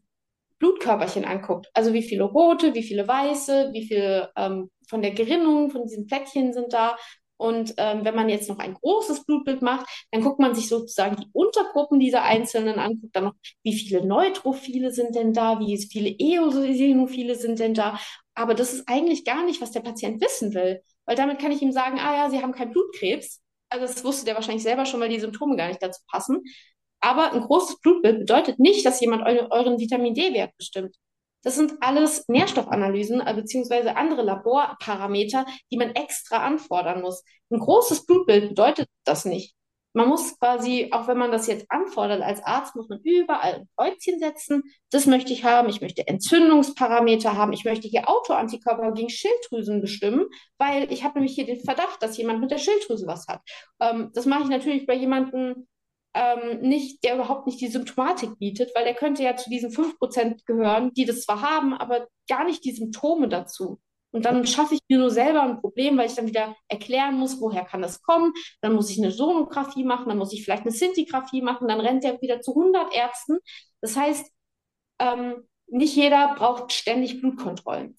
Blutkörperchen 0.60 1.26
anguckt. 1.26 1.70
Also 1.74 1.94
wie 1.94 2.04
viele 2.04 2.24
rote, 2.24 2.74
wie 2.74 2.84
viele 2.84 3.06
weiße, 3.06 3.72
wie 3.74 3.86
viel 3.86 4.30
ähm, 4.38 4.72
von 4.88 5.02
der 5.02 5.12
Gerinnung 5.12 5.70
von 5.70 5.84
diesen 5.84 6.08
Plättchen 6.08 6.54
sind 6.54 6.72
da. 6.72 6.96
Und 7.44 7.74
ähm, 7.76 8.06
wenn 8.06 8.16
man 8.16 8.30
jetzt 8.30 8.48
noch 8.48 8.60
ein 8.60 8.74
großes 8.76 9.26
Blutbild 9.26 9.62
macht, 9.62 9.86
dann 10.12 10.22
guckt 10.22 10.40
man 10.40 10.56
sich 10.56 10.70
sozusagen 10.70 11.18
die 11.18 11.28
Untergruppen 11.34 12.00
dieser 12.00 12.24
Einzelnen 12.24 12.80
an, 12.80 13.02
guckt 13.02 13.14
dann 13.18 13.26
noch, 13.26 13.34
wie 13.64 13.74
viele 13.74 14.06
Neutrophile 14.06 14.92
sind 14.92 15.14
denn 15.14 15.34
da, 15.34 15.60
wie 15.60 15.78
viele 15.78 16.10
Eosinophile 16.10 17.36
sind 17.36 17.60
denn 17.60 17.74
da. 17.74 18.00
Aber 18.34 18.54
das 18.54 18.72
ist 18.72 18.88
eigentlich 18.88 19.26
gar 19.26 19.44
nicht, 19.44 19.60
was 19.62 19.72
der 19.72 19.82
Patient 19.82 20.22
wissen 20.22 20.54
will. 20.54 20.82
Weil 21.06 21.18
damit 21.18 21.40
kann 21.40 21.52
ich 21.52 21.62
ihm 21.62 21.74
sagen, 21.74 22.00
ah 22.00 22.16
ja, 22.16 22.30
Sie 22.30 22.42
haben 22.42 22.54
keinen 22.54 22.72
Blutkrebs. 22.72 23.42
Also 23.68 23.88
das 23.88 24.06
wusste 24.06 24.24
der 24.24 24.36
wahrscheinlich 24.36 24.64
selber 24.64 24.86
schon, 24.86 25.02
weil 25.02 25.10
die 25.10 25.20
Symptome 25.20 25.58
gar 25.58 25.68
nicht 25.68 25.84
dazu 25.84 26.00
passen. 26.10 26.44
Aber 27.02 27.34
ein 27.34 27.42
großes 27.42 27.82
Blutbild 27.82 28.20
bedeutet 28.20 28.58
nicht, 28.58 28.86
dass 28.86 29.02
jemand 29.02 29.28
eu 29.28 29.48
euren 29.50 29.80
Vitamin 29.80 30.14
D-Wert 30.14 30.56
bestimmt. 30.58 30.96
Das 31.44 31.56
sind 31.56 31.74
alles 31.82 32.28
Nährstoffanalysen 32.28 33.22
äh, 33.22 33.34
beziehungsweise 33.34 33.96
andere 33.96 34.24
Laborparameter, 34.24 35.46
die 35.72 35.78
man 35.78 35.92
extra 35.92 36.38
anfordern 36.38 37.02
muss. 37.02 37.24
Ein 37.52 37.60
großes 37.60 38.06
Blutbild 38.06 38.50
bedeutet 38.50 38.88
das 39.04 39.26
nicht. 39.26 39.56
Man 39.96 40.10
muss 40.10 40.40
quasi, 40.40 40.90
auch 40.92 41.08
wenn 41.08 41.20
man 41.20 41.32
das 41.32 41.46
jetzt 41.46 41.68
anfordert 41.70 42.24
als 42.24 42.44
Arzt, 42.44 42.76
muss 42.76 42.90
man 42.90 43.00
überall 43.04 43.54
ein 43.54 43.70
Kreuzchen 43.78 44.18
setzen. 44.18 44.64
Das 44.90 45.06
möchte 45.06 45.34
ich 45.34 45.44
haben. 45.44 45.70
Ich 45.70 45.82
möchte 45.82 46.08
Entzündungsparameter 46.08 47.38
haben. 47.38 47.54
Ich 47.54 47.64
möchte 47.64 47.88
hier 47.88 48.10
Autoantikörper 48.10 48.92
gegen 48.94 49.10
Schilddrüsen 49.10 49.82
bestimmen, 49.82 50.26
weil 50.58 50.92
ich 50.92 51.04
habe 51.04 51.20
nämlich 51.20 51.36
hier 51.36 51.46
den 51.46 51.60
Verdacht, 51.60 52.02
dass 52.02 52.18
jemand 52.18 52.42
mit 52.42 52.50
der 52.50 52.58
Schilddrüse 52.58 53.06
was 53.06 53.28
hat. 53.28 53.42
Ähm, 53.80 54.10
das 54.16 54.26
mache 54.26 54.44
ich 54.44 54.50
natürlich 54.50 54.88
bei 54.88 54.96
jemandem, 54.96 55.68
ähm, 56.14 56.62
nicht, 56.62 57.04
der 57.04 57.16
überhaupt 57.16 57.48
nicht 57.48 57.60
die 57.62 57.68
Symptomatik 57.68 58.38
bietet, 58.40 58.72
weil 58.76 58.86
der 58.86 58.94
könnte 58.94 59.24
ja 59.24 59.36
zu 59.36 59.50
diesen 59.50 59.72
5% 59.72 60.46
gehören, 60.46 60.94
die 60.94 61.06
das 61.06 61.22
zwar 61.22 61.42
haben, 61.42 61.74
aber 61.74 62.08
gar 62.30 62.46
nicht 62.46 62.64
die 62.66 62.74
Symptome 62.74 63.28
dazu. 63.28 63.80
Und 64.12 64.26
dann 64.26 64.46
schaffe 64.46 64.76
ich 64.76 64.82
mir 64.88 65.00
nur 65.00 65.10
selber 65.10 65.42
ein 65.42 65.60
Problem, 65.60 65.98
weil 65.98 66.06
ich 66.06 66.14
dann 66.14 66.28
wieder 66.28 66.56
erklären 66.68 67.16
muss, 67.16 67.42
woher 67.42 67.66
kann 67.66 67.82
das 67.82 68.04
kommen. 68.04 68.32
Dann 68.62 68.74
muss 68.74 68.92
ich 68.92 69.00
eine 69.00 69.12
Sonographie 69.12 69.84
machen, 69.84 70.08
dann 70.08 70.20
muss 70.20 70.34
ich 70.34 70.44
vielleicht 70.44 70.64
eine 70.64 70.72
Sintigraphie 70.72 71.42
machen, 71.42 71.68
dann 71.68 71.80
rennt 71.80 72.04
der 72.04 72.22
wieder 72.22 72.40
zu 72.40 72.52
100 72.52 72.94
Ärzten. 72.94 73.40
Das 73.82 73.98
heißt, 73.98 74.32
ähm, 75.00 75.48
nicht 75.66 75.96
jeder 75.96 76.36
braucht 76.36 76.72
ständig 76.74 77.22
Blutkontrollen. 77.22 77.98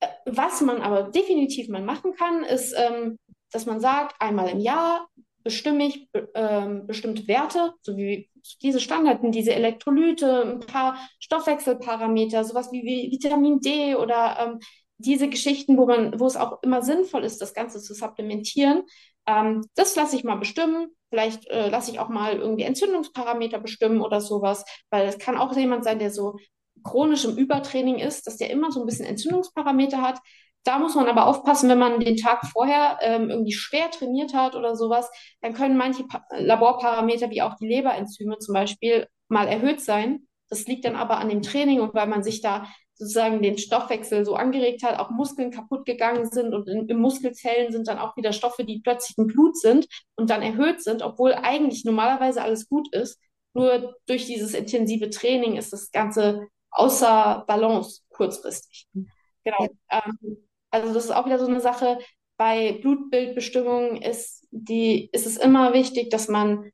Äh, 0.00 0.08
was 0.24 0.62
man 0.62 0.80
aber 0.80 1.10
definitiv 1.10 1.68
mal 1.68 1.82
machen 1.82 2.14
kann, 2.14 2.42
ist, 2.42 2.74
ähm, 2.74 3.18
dass 3.52 3.66
man 3.66 3.80
sagt, 3.80 4.16
einmal 4.20 4.48
im 4.48 4.60
Jahr 4.60 5.06
bestimme 5.46 5.86
ich 5.86 6.08
ähm, 6.34 6.88
bestimmte 6.88 7.28
Werte, 7.28 7.72
so 7.80 7.96
wie 7.96 8.28
diese 8.62 8.80
Standarten, 8.80 9.30
diese 9.30 9.54
Elektrolyte, 9.54 10.42
ein 10.42 10.58
paar 10.58 10.98
Stoffwechselparameter, 11.20 12.42
sowas 12.42 12.72
wie 12.72 13.12
Vitamin 13.12 13.60
D 13.60 13.94
oder 13.94 14.38
ähm, 14.40 14.58
diese 14.98 15.28
Geschichten, 15.28 15.78
wo 15.78 15.86
man, 15.86 16.18
wo 16.18 16.26
es 16.26 16.36
auch 16.36 16.60
immer 16.64 16.82
sinnvoll 16.82 17.22
ist, 17.22 17.40
das 17.40 17.54
Ganze 17.54 17.80
zu 17.80 17.94
supplementieren. 17.94 18.82
Ähm, 19.28 19.64
das 19.76 19.94
lasse 19.94 20.16
ich 20.16 20.24
mal 20.24 20.34
bestimmen. 20.34 20.88
Vielleicht 21.10 21.46
äh, 21.46 21.68
lasse 21.68 21.92
ich 21.92 22.00
auch 22.00 22.08
mal 22.08 22.34
irgendwie 22.34 22.64
Entzündungsparameter 22.64 23.60
bestimmen 23.60 24.00
oder 24.00 24.20
sowas, 24.20 24.64
weil 24.90 25.06
es 25.06 25.18
kann 25.18 25.38
auch 25.38 25.56
jemand 25.56 25.84
sein, 25.84 26.00
der 26.00 26.10
so 26.10 26.38
chronisch 26.82 27.24
im 27.24 27.36
Übertraining 27.36 28.00
ist, 28.00 28.26
dass 28.26 28.36
der 28.36 28.50
immer 28.50 28.72
so 28.72 28.80
ein 28.80 28.86
bisschen 28.86 29.06
Entzündungsparameter 29.06 30.02
hat. 30.02 30.18
Da 30.66 30.80
muss 30.80 30.96
man 30.96 31.06
aber 31.06 31.26
aufpassen, 31.28 31.68
wenn 31.68 31.78
man 31.78 32.00
den 32.00 32.16
Tag 32.16 32.44
vorher 32.48 32.98
ähm, 33.00 33.30
irgendwie 33.30 33.52
schwer 33.52 33.88
trainiert 33.92 34.34
hat 34.34 34.56
oder 34.56 34.74
sowas, 34.74 35.08
dann 35.40 35.54
können 35.54 35.76
manche 35.76 36.02
pa 36.04 36.24
Laborparameter 36.30 37.30
wie 37.30 37.40
auch 37.40 37.54
die 37.54 37.68
Leberenzyme 37.68 38.38
zum 38.38 38.52
Beispiel 38.52 39.06
mal 39.28 39.46
erhöht 39.46 39.80
sein. 39.80 40.26
Das 40.48 40.66
liegt 40.66 40.84
dann 40.84 40.96
aber 40.96 41.18
an 41.18 41.28
dem 41.28 41.42
Training 41.42 41.80
und 41.80 41.94
weil 41.94 42.08
man 42.08 42.24
sich 42.24 42.40
da 42.40 42.66
sozusagen 42.94 43.42
den 43.42 43.58
Stoffwechsel 43.58 44.24
so 44.24 44.34
angeregt 44.34 44.82
hat, 44.82 44.98
auch 44.98 45.10
Muskeln 45.10 45.52
kaputt 45.52 45.84
gegangen 45.86 46.28
sind 46.28 46.52
und 46.52 46.68
in, 46.68 46.88
in 46.88 46.98
Muskelzellen 46.98 47.70
sind 47.70 47.86
dann 47.86 48.00
auch 48.00 48.16
wieder 48.16 48.32
Stoffe, 48.32 48.64
die 48.64 48.80
plötzlich 48.80 49.16
im 49.18 49.28
Blut 49.28 49.56
sind 49.56 49.86
und 50.16 50.30
dann 50.30 50.42
erhöht 50.42 50.82
sind, 50.82 51.02
obwohl 51.02 51.32
eigentlich 51.34 51.84
normalerweise 51.84 52.42
alles 52.42 52.68
gut 52.68 52.92
ist. 52.92 53.20
Nur 53.54 53.94
durch 54.06 54.26
dieses 54.26 54.52
intensive 54.52 55.10
Training 55.10 55.56
ist 55.56 55.72
das 55.72 55.92
Ganze 55.92 56.48
außer 56.72 57.44
Balance 57.46 58.00
kurzfristig. 58.08 58.88
Genau. 59.44 59.68
Ähm, 59.90 60.46
also 60.70 60.92
das 60.92 61.04
ist 61.06 61.10
auch 61.10 61.26
wieder 61.26 61.38
so 61.38 61.46
eine 61.46 61.60
Sache. 61.60 61.98
Bei 62.36 62.78
Blutbildbestimmungen 62.82 64.02
ist 64.02 64.46
die, 64.50 65.08
ist 65.12 65.26
es 65.26 65.36
immer 65.36 65.72
wichtig, 65.72 66.10
dass 66.10 66.28
man 66.28 66.70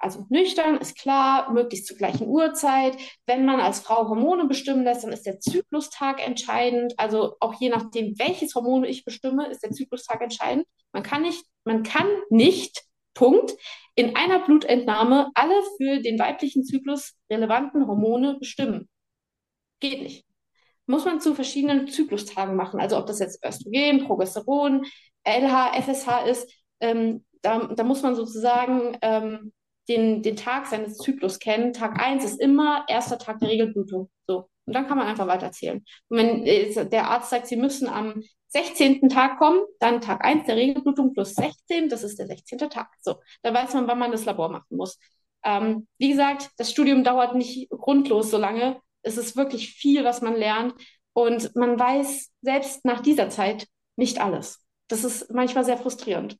also 0.00 0.24
nüchtern 0.30 0.78
ist 0.78 0.96
klar, 0.96 1.52
möglichst 1.52 1.86
zur 1.86 1.98
gleichen 1.98 2.26
Uhrzeit. 2.26 2.96
Wenn 3.26 3.44
man 3.44 3.60
als 3.60 3.80
Frau 3.80 4.08
Hormone 4.08 4.46
bestimmen 4.46 4.82
lässt, 4.82 5.04
dann 5.04 5.12
ist 5.12 5.26
der 5.26 5.40
Zyklustag 5.40 6.26
entscheidend. 6.26 6.94
Also 6.98 7.36
auch 7.38 7.52
je 7.60 7.68
nachdem, 7.68 8.18
welches 8.18 8.54
Hormon 8.54 8.84
ich 8.84 9.04
bestimme, 9.04 9.48
ist 9.48 9.62
der 9.62 9.72
Zyklustag 9.72 10.22
entscheidend. 10.22 10.66
Man 10.92 11.02
kann 11.02 11.22
nicht, 11.22 11.44
man 11.64 11.82
kann 11.82 12.06
nicht, 12.30 12.82
Punkt, 13.12 13.54
in 13.94 14.16
einer 14.16 14.38
Blutentnahme 14.38 15.30
alle 15.34 15.60
für 15.76 16.00
den 16.00 16.18
weiblichen 16.18 16.64
Zyklus 16.64 17.14
relevanten 17.30 17.86
Hormone 17.86 18.38
bestimmen. 18.38 18.88
Geht 19.80 20.02
nicht 20.02 20.29
muss 20.90 21.04
man 21.04 21.20
zu 21.20 21.34
verschiedenen 21.34 21.88
Zyklustagen 21.88 22.56
machen. 22.56 22.80
Also 22.80 22.98
ob 22.98 23.06
das 23.06 23.20
jetzt 23.20 23.44
Östrogen, 23.44 24.06
Progesteron, 24.06 24.84
LH, 25.24 25.80
FSH 25.82 26.26
ist, 26.28 26.52
ähm, 26.80 27.24
da, 27.42 27.68
da, 27.68 27.84
muss 27.84 28.02
man 28.02 28.14
sozusagen 28.14 28.98
ähm, 29.00 29.52
den, 29.88 30.22
den 30.22 30.36
Tag 30.36 30.66
seines 30.66 30.98
Zyklus 30.98 31.38
kennen. 31.38 31.72
Tag 31.72 32.02
1 32.02 32.24
ist 32.24 32.40
immer 32.40 32.84
erster 32.88 33.18
Tag 33.18 33.38
der 33.40 33.48
Regelblutung. 33.48 34.10
So. 34.26 34.48
Und 34.66 34.74
dann 34.74 34.86
kann 34.86 34.98
man 34.98 35.06
einfach 35.06 35.26
weiterzählen. 35.26 35.84
Und 36.08 36.18
wenn 36.18 36.90
der 36.90 37.08
Arzt 37.08 37.30
sagt, 37.30 37.46
Sie 37.46 37.56
müssen 37.56 37.88
am 37.88 38.22
16. 38.48 39.08
Tag 39.08 39.38
kommen, 39.38 39.60
dann 39.78 40.00
Tag 40.00 40.24
1 40.24 40.46
der 40.46 40.56
Regelblutung 40.56 41.12
plus 41.12 41.34
16, 41.34 41.88
das 41.88 42.02
ist 42.02 42.18
der 42.18 42.26
16. 42.26 42.58
Tag. 42.70 42.88
So, 43.00 43.16
da 43.42 43.54
weiß 43.54 43.74
man, 43.74 43.86
wann 43.86 43.98
man 43.98 44.12
das 44.12 44.24
Labor 44.24 44.50
machen 44.50 44.76
muss. 44.76 44.98
Ähm, 45.44 45.86
wie 45.98 46.10
gesagt, 46.10 46.50
das 46.58 46.70
Studium 46.70 47.04
dauert 47.04 47.34
nicht 47.34 47.70
grundlos 47.70 48.30
so 48.30 48.38
lange 48.38 48.80
es 49.02 49.16
ist 49.16 49.36
wirklich 49.36 49.74
viel, 49.74 50.04
was 50.04 50.22
man 50.22 50.34
lernt. 50.34 50.74
Und 51.12 51.54
man 51.56 51.78
weiß 51.78 52.30
selbst 52.42 52.84
nach 52.84 53.00
dieser 53.00 53.30
Zeit 53.30 53.66
nicht 53.96 54.20
alles. 54.20 54.64
Das 54.88 55.04
ist 55.04 55.30
manchmal 55.32 55.64
sehr 55.64 55.78
frustrierend. 55.78 56.36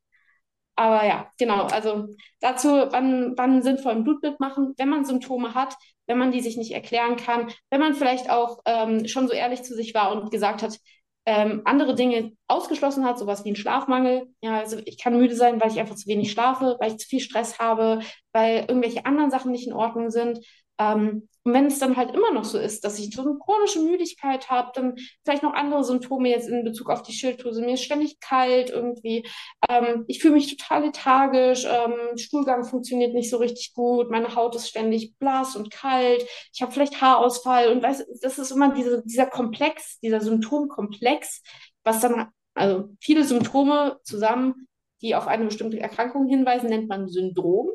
Aber 0.75 1.05
ja, 1.05 1.29
genau. 1.37 1.65
Also 1.65 2.07
dazu, 2.39 2.69
wann, 2.69 3.33
wann 3.37 3.61
sinnvoll 3.61 3.91
ein 3.93 4.03
Blutbild 4.03 4.39
machen, 4.39 4.73
wenn 4.77 4.89
man 4.89 5.05
Symptome 5.05 5.53
hat, 5.53 5.75
wenn 6.07 6.17
man 6.17 6.31
die 6.31 6.41
sich 6.41 6.57
nicht 6.57 6.71
erklären 6.71 7.17
kann, 7.17 7.51
wenn 7.69 7.79
man 7.81 7.93
vielleicht 7.93 8.29
auch 8.29 8.61
ähm, 8.65 9.07
schon 9.07 9.27
so 9.27 9.33
ehrlich 9.33 9.63
zu 9.63 9.75
sich 9.75 9.93
war 9.93 10.11
und 10.11 10.31
gesagt 10.31 10.63
hat, 10.63 10.79
ähm, 11.25 11.61
andere 11.65 11.93
Dinge 11.93 12.31
ausgeschlossen 12.47 13.05
hat, 13.05 13.19
sowas 13.19 13.45
wie 13.45 13.51
ein 13.51 13.55
Schlafmangel. 13.55 14.33
Ja, 14.41 14.59
also 14.59 14.77
ich 14.85 14.97
kann 14.97 15.17
müde 15.17 15.35
sein, 15.35 15.61
weil 15.61 15.71
ich 15.71 15.79
einfach 15.79 15.95
zu 15.95 16.07
wenig 16.07 16.31
schlafe, 16.31 16.77
weil 16.79 16.91
ich 16.91 16.97
zu 16.97 17.07
viel 17.07 17.19
Stress 17.19 17.59
habe, 17.59 17.99
weil 18.33 18.65
irgendwelche 18.67 19.05
anderen 19.05 19.29
Sachen 19.29 19.51
nicht 19.51 19.67
in 19.67 19.73
Ordnung 19.73 20.09
sind. 20.09 20.39
Ähm, 20.79 21.29
und 21.43 21.53
wenn 21.53 21.65
es 21.65 21.79
dann 21.79 21.97
halt 21.97 22.13
immer 22.13 22.31
noch 22.31 22.43
so 22.43 22.59
ist, 22.59 22.83
dass 22.83 22.99
ich 22.99 23.15
so 23.15 23.23
eine 23.23 23.37
chronische 23.39 23.79
Müdigkeit 23.79 24.49
habe, 24.49 24.71
dann 24.75 24.95
vielleicht 25.23 25.41
noch 25.41 25.53
andere 25.53 25.83
Symptome 25.83 26.29
jetzt 26.29 26.47
in 26.47 26.63
Bezug 26.63 26.89
auf 26.91 27.01
die 27.01 27.13
Schilddrüse. 27.13 27.61
Mir 27.61 27.73
ist 27.73 27.83
ständig 27.83 28.19
kalt 28.19 28.69
irgendwie. 28.69 29.25
Ähm, 29.67 30.05
ich 30.07 30.21
fühle 30.21 30.35
mich 30.35 30.55
total 30.55 30.85
lethargisch. 30.85 31.65
Ähm, 31.65 32.15
Stuhlgang 32.17 32.63
funktioniert 32.63 33.15
nicht 33.15 33.31
so 33.31 33.37
richtig 33.37 33.73
gut. 33.73 34.11
Meine 34.11 34.35
Haut 34.35 34.55
ist 34.55 34.69
ständig 34.69 35.17
blass 35.17 35.55
und 35.55 35.71
kalt. 35.71 36.23
Ich 36.53 36.61
habe 36.61 36.71
vielleicht 36.71 37.01
Haarausfall. 37.01 37.69
Und 37.69 37.81
weiß, 37.81 38.05
das 38.21 38.37
ist 38.37 38.51
immer 38.51 38.73
diese, 38.75 39.01
dieser 39.03 39.25
Komplex, 39.25 39.99
dieser 39.99 40.21
Symptomkomplex, 40.21 41.41
was 41.83 42.01
dann, 42.01 42.27
also 42.53 42.89
viele 42.99 43.23
Symptome 43.23 43.99
zusammen, 44.03 44.67
die 45.01 45.15
auf 45.15 45.27
eine 45.27 45.45
bestimmte 45.45 45.79
Erkrankung 45.79 46.27
hinweisen, 46.27 46.69
nennt 46.69 46.87
man 46.87 47.07
Syndrom. 47.07 47.69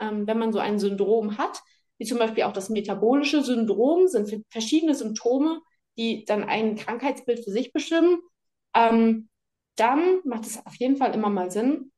Ähm, 0.00 0.28
wenn 0.28 0.38
man 0.38 0.52
so 0.52 0.60
ein 0.60 0.78
Syndrom 0.78 1.36
hat, 1.36 1.60
wie 1.98 2.04
zum 2.04 2.18
Beispiel 2.18 2.44
auch 2.44 2.52
das 2.52 2.70
metabolische 2.70 3.42
Syndrom, 3.42 4.08
sind 4.08 4.44
verschiedene 4.50 4.94
Symptome, 4.94 5.60
die 5.96 6.24
dann 6.24 6.44
ein 6.44 6.76
Krankheitsbild 6.76 7.44
für 7.44 7.50
sich 7.50 7.72
bestimmen, 7.72 8.18
ähm, 8.74 9.28
dann 9.76 10.20
macht 10.24 10.46
es 10.46 10.64
auf 10.64 10.74
jeden 10.76 10.96
Fall 10.96 11.14
immer 11.14 11.30
mal 11.30 11.50
Sinn, 11.50 11.92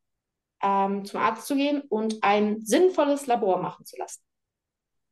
ähm, 0.62 1.04
zum 1.04 1.20
Arzt 1.20 1.46
zu 1.46 1.56
gehen 1.56 1.82
und 1.88 2.22
ein 2.22 2.64
sinnvolles 2.64 3.26
Labor 3.26 3.60
machen 3.62 3.84
zu 3.84 3.96
lassen. 3.96 4.20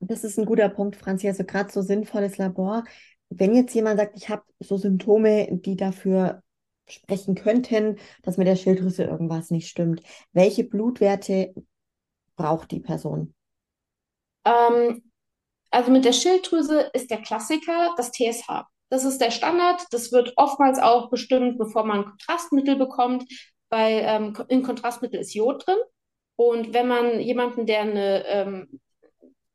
Das 0.01 0.25
ist 0.25 0.39
ein 0.39 0.47
guter 0.47 0.69
Punkt, 0.69 0.97
Franzi. 0.97 1.29
Also 1.29 1.45
gerade 1.45 1.73
so 1.73 1.83
sinnvolles 1.83 2.39
Labor. 2.39 2.85
Wenn 3.31 3.55
jetzt 3.55 3.75
jemand 3.75 3.99
sagt, 3.99 4.17
ich 4.17 4.29
habe 4.29 4.43
so 4.61 4.77
Symptome, 4.77 5.49
die 5.51 5.77
dafür 5.77 6.43
sprechen 6.89 7.35
könnten, 7.35 7.97
dass 8.23 8.37
mit 8.37 8.47
der 8.47 8.57
Schilddrüse 8.57 9.05
irgendwas 9.05 9.51
nicht 9.51 9.69
stimmt, 9.69 10.03
welche 10.33 10.65
Blutwerte 10.65 11.55
braucht 12.37 12.71
die 12.71 12.81
Person? 12.81 13.35
Ähm, 14.49 15.03
also 15.71 15.91
mit 15.91 16.05
der 16.05 16.13
Schilddrüse 16.13 16.91
ist 16.95 17.11
der 17.11 17.21
Klassiker 17.23 17.95
das 17.97 18.11
TSH. 18.13 18.65
Das 18.91 19.05
ist 19.05 19.21
der 19.21 19.31
Standard. 19.31 19.83
Das 19.91 20.13
wird 20.13 20.33
oftmals 20.37 20.79
auch 20.79 21.11
bestimmt, 21.11 21.59
bevor 21.59 21.85
man 21.85 22.07
Kontrastmittel 22.07 22.77
bekommt, 22.77 23.25
weil 23.69 24.01
ähm, 24.03 24.37
in 24.49 24.63
Kontrastmittel 24.63 25.21
ist 25.21 25.35
Jod 25.35 25.67
drin. 25.67 25.77
Und 26.37 26.73
wenn 26.73 26.89
man 26.89 27.21
jemanden, 27.21 27.67
der 27.67 27.81
eine, 27.83 28.25
ähm, 28.27 28.81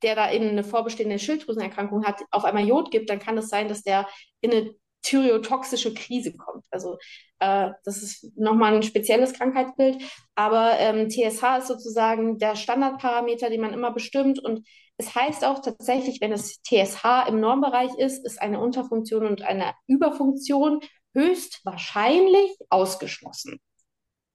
der 0.04 0.16
da 0.16 0.32
eben 0.32 0.50
eine 0.50 0.64
vorbestehende 0.64 1.18
Schilddrüsenerkrankung 1.18 2.06
hat, 2.06 2.22
auf 2.30 2.44
einmal 2.44 2.68
Jod 2.68 2.92
gibt, 2.92 3.10
dann 3.10 3.20
kann 3.20 3.38
es 3.38 3.50
sein, 3.50 3.70
dass 3.70 3.84
der 3.84 4.08
in 4.42 4.52
eine 4.52 4.76
thyreotoxische 5.02 5.94
Krise 5.94 6.36
kommt. 6.36 6.66
Also 6.72 6.98
äh, 7.40 7.72
das 7.84 8.04
ist 8.04 8.38
nochmal 8.38 8.76
ein 8.76 8.84
spezielles 8.84 9.34
Krankheitsbild. 9.34 10.04
Aber 10.36 10.78
ähm, 10.78 11.10
TSH 11.10 11.60
ist 11.60 11.68
sozusagen 11.68 12.38
der 12.38 12.56
Standardparameter, 12.56 13.50
den 13.50 13.62
man 13.62 13.74
immer 13.74 13.92
bestimmt. 13.92 14.40
Und 14.40 14.68
es 14.98 15.16
heißt 15.16 15.46
auch 15.46 15.60
tatsächlich, 15.60 16.22
wenn 16.22 16.32
es 16.32 16.62
TSH 16.62 17.28
im 17.28 17.40
Normbereich 17.40 17.94
ist, 17.98 18.26
ist 18.26 18.42
eine 18.42 18.60
Unterfunktion 18.60 19.26
und 19.26 19.42
eine 19.42 19.74
Überfunktion 19.88 20.82
höchstwahrscheinlich 21.14 22.52
ausgeschlossen. 22.70 23.60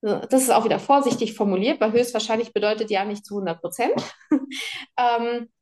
Das 0.01 0.43
ist 0.43 0.51
auch 0.51 0.65
wieder 0.65 0.79
vorsichtig 0.79 1.35
formuliert, 1.35 1.81
weil 1.81 1.93
höchstwahrscheinlich 1.93 2.53
bedeutet 2.53 2.91
ja 2.91 3.05
nicht 3.05 3.25
zu 3.27 3.35
100 3.35 3.61
Prozent. 3.61 3.95
ähm, 4.97 5.49
äh, 5.49 5.58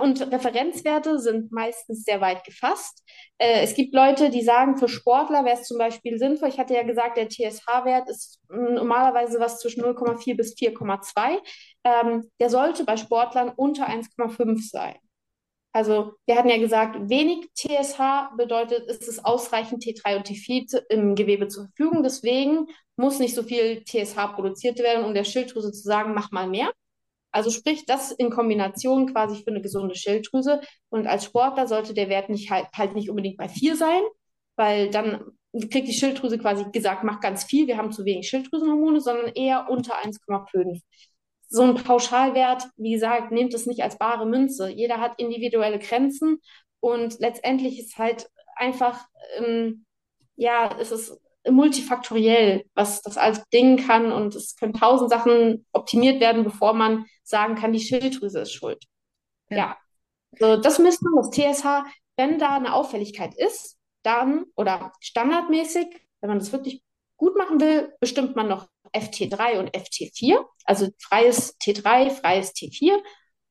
und 0.00 0.20
Referenzwerte 0.32 1.18
sind 1.18 1.52
meistens 1.52 2.04
sehr 2.04 2.20
weit 2.20 2.44
gefasst. 2.44 3.02
Äh, 3.38 3.62
es 3.62 3.74
gibt 3.74 3.94
Leute, 3.94 4.30
die 4.30 4.42
sagen, 4.42 4.76
für 4.76 4.88
Sportler 4.88 5.44
wäre 5.44 5.58
es 5.58 5.66
zum 5.66 5.78
Beispiel 5.78 6.18
sinnvoll. 6.18 6.48
Ich 6.48 6.58
hatte 6.58 6.74
ja 6.74 6.82
gesagt, 6.82 7.16
der 7.16 7.28
TSH-Wert 7.28 8.08
ist 8.08 8.40
normalerweise 8.48 9.40
was 9.40 9.60
zwischen 9.60 9.82
0,4 9.82 10.36
bis 10.36 10.54
4,2. 10.54 11.38
Ähm, 11.84 12.30
der 12.40 12.50
sollte 12.50 12.84
bei 12.84 12.96
Sportlern 12.96 13.52
unter 13.54 13.88
1,5 13.88 14.70
sein. 14.70 14.96
Also 15.72 16.12
wir 16.26 16.36
hatten 16.36 16.48
ja 16.48 16.58
gesagt, 16.58 17.08
wenig 17.08 17.48
TSH 17.54 18.36
bedeutet, 18.36 18.88
es 18.88 19.08
ist 19.08 19.24
ausreichend 19.24 19.82
T3 19.82 20.18
und 20.18 20.28
T4 20.28 20.82
im 20.88 21.16
Gewebe 21.16 21.48
zur 21.48 21.64
Verfügung. 21.64 22.04
Deswegen 22.04 22.68
muss 22.96 23.18
nicht 23.18 23.34
so 23.34 23.42
viel 23.42 23.82
TSH 23.84 24.34
produziert 24.34 24.78
werden, 24.78 25.04
um 25.04 25.14
der 25.14 25.24
Schilddrüse 25.24 25.72
zu 25.72 25.82
sagen, 25.82 26.14
mach 26.14 26.30
mal 26.30 26.48
mehr. 26.48 26.70
Also 27.34 27.50
sprich, 27.50 27.84
das 27.84 28.12
in 28.12 28.30
Kombination 28.30 29.12
quasi 29.12 29.42
für 29.42 29.50
eine 29.50 29.60
gesunde 29.60 29.96
Schilddrüse. 29.96 30.60
Und 30.88 31.08
als 31.08 31.24
Sportler 31.24 31.66
sollte 31.66 31.92
der 31.92 32.08
Wert 32.08 32.28
nicht 32.28 32.50
halt, 32.50 32.68
halt 32.76 32.94
nicht 32.94 33.10
unbedingt 33.10 33.38
bei 33.38 33.48
4 33.48 33.74
sein, 33.74 34.02
weil 34.54 34.88
dann 34.88 35.20
kriegt 35.52 35.88
die 35.88 35.92
Schilddrüse 35.92 36.38
quasi 36.38 36.64
gesagt, 36.70 37.02
mach 37.02 37.18
ganz 37.18 37.42
viel, 37.42 37.66
wir 37.66 37.76
haben 37.76 37.90
zu 37.90 38.04
wenig 38.04 38.28
Schilddrüsenhormone, 38.28 39.00
sondern 39.00 39.32
eher 39.34 39.68
unter 39.68 39.96
1,5. 40.00 40.80
So 41.48 41.62
ein 41.62 41.74
Pauschalwert, 41.74 42.68
wie 42.76 42.92
gesagt, 42.92 43.32
nehmt 43.32 43.52
es 43.52 43.66
nicht 43.66 43.82
als 43.82 43.98
bare 43.98 44.26
Münze. 44.26 44.70
Jeder 44.70 45.00
hat 45.00 45.18
individuelle 45.18 45.80
Grenzen 45.80 46.38
und 46.78 47.18
letztendlich 47.18 47.80
ist 47.80 47.98
halt 47.98 48.28
einfach, 48.54 49.06
ähm, 49.38 49.84
ja, 50.36 50.76
es 50.78 50.92
ist 50.92 51.20
multifaktoriell, 51.50 52.64
was 52.74 53.02
das 53.02 53.16
alles 53.16 53.44
bedingen 53.50 53.84
kann 53.84 54.12
und 54.12 54.36
es 54.36 54.54
können 54.54 54.72
tausend 54.72 55.10
Sachen 55.10 55.66
optimiert 55.72 56.20
werden, 56.20 56.44
bevor 56.44 56.74
man 56.74 57.06
sagen 57.24 57.54
kann, 57.54 57.72
die 57.72 57.80
Schilddrüse 57.80 58.40
ist 58.40 58.52
schuld. 58.52 58.84
Ja. 59.48 59.56
ja. 59.56 59.76
So, 60.38 60.56
das 60.56 60.78
misst 60.78 61.02
man, 61.02 61.14
das 61.16 61.30
TSH, 61.30 61.84
wenn 62.16 62.38
da 62.38 62.56
eine 62.56 62.74
Auffälligkeit 62.74 63.34
ist, 63.34 63.78
dann 64.02 64.44
oder 64.56 64.92
standardmäßig, 65.00 65.86
wenn 66.20 66.28
man 66.28 66.38
das 66.38 66.52
wirklich 66.52 66.82
gut 67.16 67.36
machen 67.36 67.60
will, 67.60 67.94
bestimmt 68.00 68.36
man 68.36 68.48
noch 68.48 68.68
FT3 68.92 69.58
und 69.58 69.70
FT4, 69.70 70.44
also 70.64 70.88
freies 70.98 71.58
T3, 71.60 72.10
freies 72.10 72.52
T4 72.52 73.00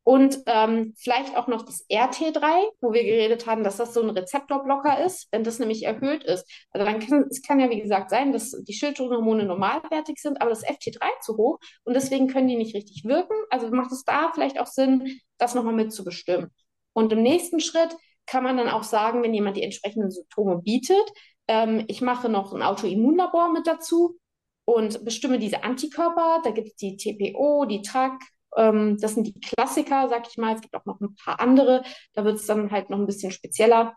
und 0.04 0.40
ähm, 0.48 0.94
vielleicht 0.98 1.38
auch 1.38 1.48
noch 1.48 1.64
das 1.64 1.86
RT3, 1.90 2.44
wo 2.82 2.92
wir 2.92 3.04
geredet 3.04 3.48
haben, 3.48 3.64
dass 3.64 3.78
das 3.78 3.94
so 3.94 4.02
ein 4.02 4.10
Rezeptorblocker 4.10 5.04
ist, 5.06 5.28
wenn 5.32 5.46
das 5.46 5.60
nämlich 5.60 5.84
erhöht 5.84 6.24
ist. 6.24 6.46
Also 6.72 6.86
dann 6.86 7.00
kann 7.00 7.26
es 7.30 7.42
kann 7.42 7.60
ja 7.60 7.70
wie 7.70 7.82
gesagt 7.82 8.10
sein, 8.10 8.34
dass 8.34 8.52
die 8.52 8.74
Schilddrüsenhormone 8.74 9.46
normalwertig 9.46 10.20
sind, 10.20 10.42
aber 10.42 10.50
das 10.50 10.66
FT3 10.66 11.00
zu 11.22 11.38
hoch 11.38 11.60
und 11.86 11.94
deswegen 11.94 12.28
können 12.28 12.50
die 12.50 12.58
nicht 12.58 12.76
richtig 12.76 13.06
wirken. 13.06 13.36
Also 13.50 13.70
macht 13.70 13.92
es 13.94 14.04
da 14.04 14.32
vielleicht 14.34 14.60
auch 14.60 14.68
Sinn, 14.68 15.20
das 15.38 15.56
nochmal 15.56 15.74
mitzubestimmen. 15.74 16.52
Und 16.94 17.14
im 17.14 17.24
nächsten 17.24 17.60
Schritt 17.62 17.96
kann 18.26 18.44
man 18.44 18.58
dann 18.58 18.70
auch 18.70 18.84
sagen, 18.84 19.24
wenn 19.24 19.34
jemand 19.34 19.58
die 19.58 19.64
entsprechenden 19.64 20.12
Symptome 20.12 20.62
bietet, 20.62 21.04
ähm, 21.48 21.86
ich 21.88 22.02
mache 22.02 22.30
noch 22.30 22.54
ein 22.54 22.62
Autoimmunlabor 22.62 23.52
mit 23.52 23.68
dazu 23.68 24.18
und 24.66 25.04
bestimme 25.04 25.40
diese 25.40 25.64
Antikörper. 25.64 26.42
Da 26.44 26.52
gibt 26.52 26.68
es 26.70 26.76
die 26.76 26.98
TPO, 26.98 27.66
die 27.66 27.82
TRAC, 27.82 28.22
ähm, 28.58 28.98
das 29.00 29.16
sind 29.16 29.28
die 29.28 29.40
Klassiker, 29.40 30.10
sag 30.10 30.28
ich 30.30 30.38
mal. 30.38 30.56
Es 30.56 30.62
gibt 30.62 30.76
auch 30.76 30.86
noch 30.86 31.00
ein 31.02 31.16
paar 31.16 31.40
andere. 31.40 31.84
Da 32.14 32.26
wird 32.26 32.38
es 32.38 32.46
dann 32.46 32.72
halt 32.72 32.90
noch 32.90 33.00
ein 33.00 33.06
bisschen 33.06 33.32
spezieller. 33.32 33.96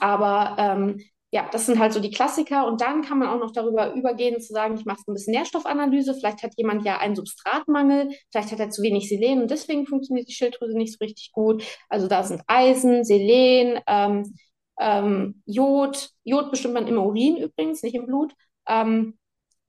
Aber 0.00 0.56
ähm, 0.58 1.00
ja, 1.32 1.48
das 1.52 1.66
sind 1.66 1.78
halt 1.78 1.92
so 1.92 2.00
die 2.00 2.10
Klassiker. 2.10 2.66
Und 2.66 2.80
dann 2.80 3.02
kann 3.02 3.18
man 3.18 3.28
auch 3.28 3.38
noch 3.38 3.52
darüber 3.52 3.94
übergehen, 3.94 4.40
zu 4.40 4.52
sagen, 4.52 4.74
ich 4.76 4.84
mache 4.84 4.98
ein 5.06 5.14
bisschen 5.14 5.32
Nährstoffanalyse. 5.32 6.14
Vielleicht 6.14 6.42
hat 6.42 6.54
jemand 6.56 6.84
ja 6.84 6.98
einen 6.98 7.14
Substratmangel, 7.14 8.10
vielleicht 8.30 8.52
hat 8.52 8.60
er 8.60 8.70
zu 8.70 8.82
wenig 8.82 9.08
Selen 9.08 9.42
und 9.42 9.50
deswegen 9.50 9.86
funktioniert 9.86 10.28
die 10.28 10.32
Schilddrüse 10.32 10.76
nicht 10.76 10.92
so 10.92 10.98
richtig 11.04 11.32
gut. 11.32 11.64
Also 11.88 12.08
da 12.08 12.24
sind 12.24 12.42
Eisen, 12.48 13.04
Selen, 13.04 13.80
ähm, 13.86 14.34
ähm, 14.80 15.42
Jod. 15.46 16.10
Jod 16.24 16.50
bestimmt 16.50 16.74
man 16.74 16.88
im 16.88 16.98
Urin 16.98 17.36
übrigens, 17.36 17.82
nicht 17.82 17.94
im 17.94 18.06
Blut. 18.06 18.32
Ähm, 18.66 19.16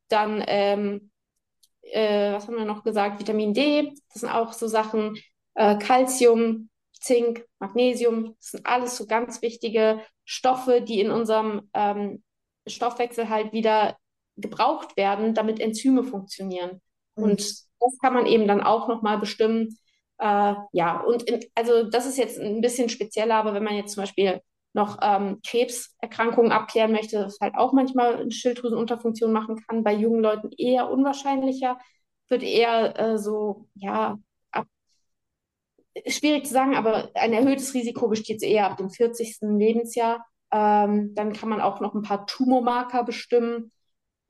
dann 0.09 0.43
ähm, 0.47 1.10
äh, 1.91 2.34
was 2.34 2.47
haben 2.47 2.57
wir 2.57 2.65
noch 2.65 2.84
gesagt? 2.84 3.19
Vitamin 3.19 3.53
D, 3.53 3.93
das 4.13 4.22
sind 4.22 4.30
auch 4.30 4.53
so 4.53 4.68
Sachen, 4.68 5.18
äh, 5.55 5.77
Calcium, 5.77 6.69
Zink, 6.93 7.45
Magnesium, 7.59 8.35
das 8.38 8.51
sind 8.51 8.65
alles 8.65 8.97
so 8.97 9.07
ganz 9.07 9.41
wichtige 9.41 10.01
Stoffe, 10.23 10.81
die 10.81 10.99
in 10.99 11.11
unserem 11.11 11.69
ähm, 11.73 12.23
Stoffwechsel 12.68 13.30
halt 13.30 13.53
wieder 13.53 13.97
gebraucht 14.38 14.95
werden, 14.97 15.34
damit 15.34 15.59
Enzyme 15.59 16.03
funktionieren. 16.03 16.81
Mhm. 17.15 17.23
Und 17.23 17.41
das 17.80 17.97
kann 18.01 18.13
man 18.13 18.26
eben 18.26 18.47
dann 18.47 18.61
auch 18.61 18.88
nochmal 18.88 19.18
bestimmen. 19.18 19.77
Äh, 20.19 20.53
ja, 20.72 21.01
und 21.01 21.23
in, 21.23 21.39
also 21.55 21.84
das 21.84 22.05
ist 22.05 22.18
jetzt 22.18 22.39
ein 22.39 22.61
bisschen 22.61 22.89
spezieller, 22.89 23.35
aber 23.35 23.53
wenn 23.53 23.63
man 23.63 23.76
jetzt 23.76 23.93
zum 23.93 24.03
Beispiel 24.03 24.41
noch 24.73 24.99
ähm, 25.02 25.39
Krebserkrankungen 25.45 26.52
abklären 26.52 26.91
möchte, 26.91 27.18
das 27.18 27.39
halt 27.41 27.56
auch 27.56 27.73
manchmal 27.73 28.22
eine 28.22 28.31
Schilddrüsenunterfunktion 28.31 29.31
machen 29.31 29.61
kann. 29.68 29.84
Bei 29.84 29.93
jungen 29.93 30.22
Leuten 30.22 30.52
eher 30.57 30.89
unwahrscheinlicher, 30.89 31.77
wird 32.30 32.43
eher 32.43 32.98
äh, 32.98 33.18
so, 33.18 33.68
ja, 33.76 34.18
ab, 34.52 34.68
schwierig 36.07 36.45
zu 36.45 36.53
sagen, 36.53 36.76
aber 36.76 37.11
ein 37.15 37.34
erhöhtes 37.34 37.73
Risiko 37.73 38.07
besteht 38.07 38.41
eher 38.43 38.69
ab 38.69 38.77
dem 38.77 38.89
40. 38.89 39.57
Lebensjahr. 39.57 40.26
Ähm, 40.52 41.14
dann 41.15 41.34
kann 41.34 41.49
man 41.49 41.61
auch 41.61 41.80
noch 41.81 41.93
ein 41.93 42.02
paar 42.02 42.26
Tumormarker 42.26 43.03
bestimmen. 43.03 43.72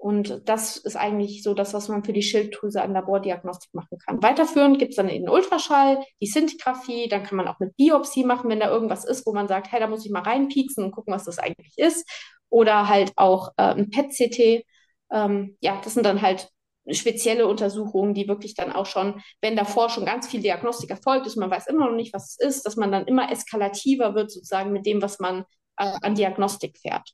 Und 0.01 0.41
das 0.45 0.77
ist 0.77 0.95
eigentlich 0.95 1.43
so 1.43 1.53
das, 1.53 1.75
was 1.75 1.87
man 1.87 2.03
für 2.03 2.11
die 2.11 2.23
Schilddrüse 2.23 2.81
an 2.81 2.93
Labordiagnostik 2.93 3.71
machen 3.75 3.99
kann. 3.99 4.23
Weiterführend 4.23 4.79
gibt 4.79 4.93
es 4.93 4.95
dann 4.95 5.07
den 5.07 5.29
Ultraschall, 5.29 6.03
die 6.19 6.25
Sintigraphie, 6.25 7.07
dann 7.07 7.21
kann 7.21 7.37
man 7.37 7.47
auch 7.47 7.59
eine 7.59 7.69
Biopsie 7.77 8.23
machen, 8.23 8.49
wenn 8.49 8.59
da 8.59 8.71
irgendwas 8.71 9.05
ist, 9.05 9.27
wo 9.27 9.33
man 9.33 9.47
sagt, 9.47 9.71
hey, 9.71 9.79
da 9.79 9.85
muss 9.85 10.03
ich 10.03 10.11
mal 10.11 10.23
reinpieksen 10.23 10.83
und 10.83 10.91
gucken, 10.91 11.13
was 11.13 11.25
das 11.25 11.37
eigentlich 11.37 11.77
ist. 11.77 12.09
Oder 12.49 12.89
halt 12.89 13.13
auch 13.15 13.49
äh, 13.57 13.75
ein 13.75 13.91
PET-CT. 13.91 14.65
Ähm, 15.11 15.57
ja, 15.61 15.79
das 15.83 15.93
sind 15.93 16.03
dann 16.03 16.23
halt 16.23 16.49
spezielle 16.89 17.47
Untersuchungen, 17.47 18.15
die 18.15 18.27
wirklich 18.27 18.55
dann 18.55 18.71
auch 18.71 18.87
schon, 18.87 19.21
wenn 19.39 19.55
davor 19.55 19.91
schon 19.91 20.05
ganz 20.05 20.27
viel 20.27 20.41
Diagnostik 20.41 20.89
erfolgt 20.89 21.27
ist, 21.27 21.35
man 21.35 21.51
weiß 21.51 21.67
immer 21.67 21.85
noch 21.85 21.95
nicht, 21.95 22.11
was 22.11 22.37
es 22.39 22.55
ist, 22.55 22.65
dass 22.65 22.75
man 22.75 22.91
dann 22.91 23.05
immer 23.05 23.31
eskalativer 23.31 24.15
wird 24.15 24.31
sozusagen 24.31 24.71
mit 24.71 24.87
dem, 24.87 24.99
was 24.99 25.19
man 25.19 25.45
äh, 25.77 25.93
an 26.01 26.15
Diagnostik 26.15 26.79
fährt. 26.79 27.07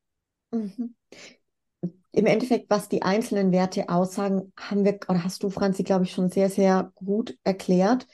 Mhm. 0.51 0.95
Im 2.17 2.25
Endeffekt, 2.25 2.71
was 2.71 2.89
die 2.89 3.03
einzelnen 3.03 3.51
Werte 3.51 3.89
aussagen, 3.89 4.51
haben 4.59 4.83
wir, 4.83 4.97
oder 5.07 5.23
hast 5.23 5.43
du, 5.43 5.51
Franzi, 5.51 5.83
glaube 5.83 6.05
ich, 6.05 6.11
schon 6.11 6.31
sehr, 6.31 6.49
sehr 6.49 6.91
gut 6.95 7.37
erklärt. 7.43 8.07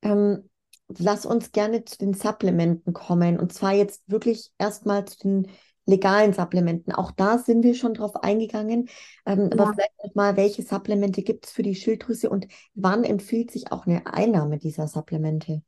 Ähm, 0.00 0.48
lass 0.96 1.26
uns 1.26 1.52
gerne 1.52 1.84
zu 1.84 1.98
den 1.98 2.14
Supplementen 2.14 2.94
kommen. 2.94 3.38
Und 3.38 3.52
zwar 3.52 3.74
jetzt 3.74 4.02
wirklich 4.06 4.50
erstmal 4.56 5.04
zu 5.04 5.18
den 5.18 5.48
legalen 5.84 6.32
Supplementen. 6.32 6.94
Auch 6.94 7.10
da 7.10 7.36
sind 7.36 7.64
wir 7.64 7.74
schon 7.74 7.92
drauf 7.92 8.16
eingegangen. 8.16 8.88
Ähm, 9.26 9.50
ja. 9.52 9.58
Aber 9.58 9.74
vielleicht 9.74 10.02
nochmal, 10.02 10.38
welche 10.38 10.62
Supplemente 10.62 11.22
gibt 11.22 11.44
es 11.44 11.52
für 11.52 11.62
die 11.62 11.74
Schilddrüse 11.74 12.30
und 12.30 12.48
wann 12.72 13.04
empfiehlt 13.04 13.50
sich 13.50 13.72
auch 13.72 13.86
eine 13.86 14.06
Einnahme 14.06 14.56
dieser 14.56 14.88
Supplemente? 14.88 15.60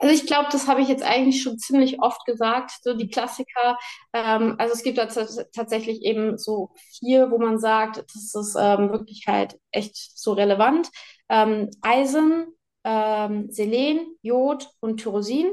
Also 0.00 0.14
ich 0.14 0.26
glaube, 0.26 0.48
das 0.50 0.66
habe 0.66 0.80
ich 0.80 0.88
jetzt 0.88 1.02
eigentlich 1.02 1.42
schon 1.42 1.58
ziemlich 1.58 2.00
oft 2.00 2.24
gesagt, 2.24 2.72
so 2.82 2.94
die 2.94 3.08
Klassiker. 3.10 3.78
Ähm, 4.14 4.56
also 4.58 4.72
es 4.74 4.82
gibt 4.82 4.96
da 4.98 5.06
tatsächlich 5.06 6.02
eben 6.04 6.38
so 6.38 6.70
vier, 6.98 7.30
wo 7.30 7.38
man 7.38 7.58
sagt, 7.58 7.98
das 7.98 8.34
ist 8.34 8.56
ähm, 8.58 8.90
wirklich 8.92 9.26
halt 9.28 9.58
echt 9.72 9.96
so 10.18 10.32
relevant. 10.32 10.88
Ähm, 11.28 11.70
Eisen, 11.82 12.46
ähm, 12.84 13.50
Selen, 13.50 14.16
Jod 14.22 14.70
und 14.80 14.98
Tyrosin. 15.02 15.52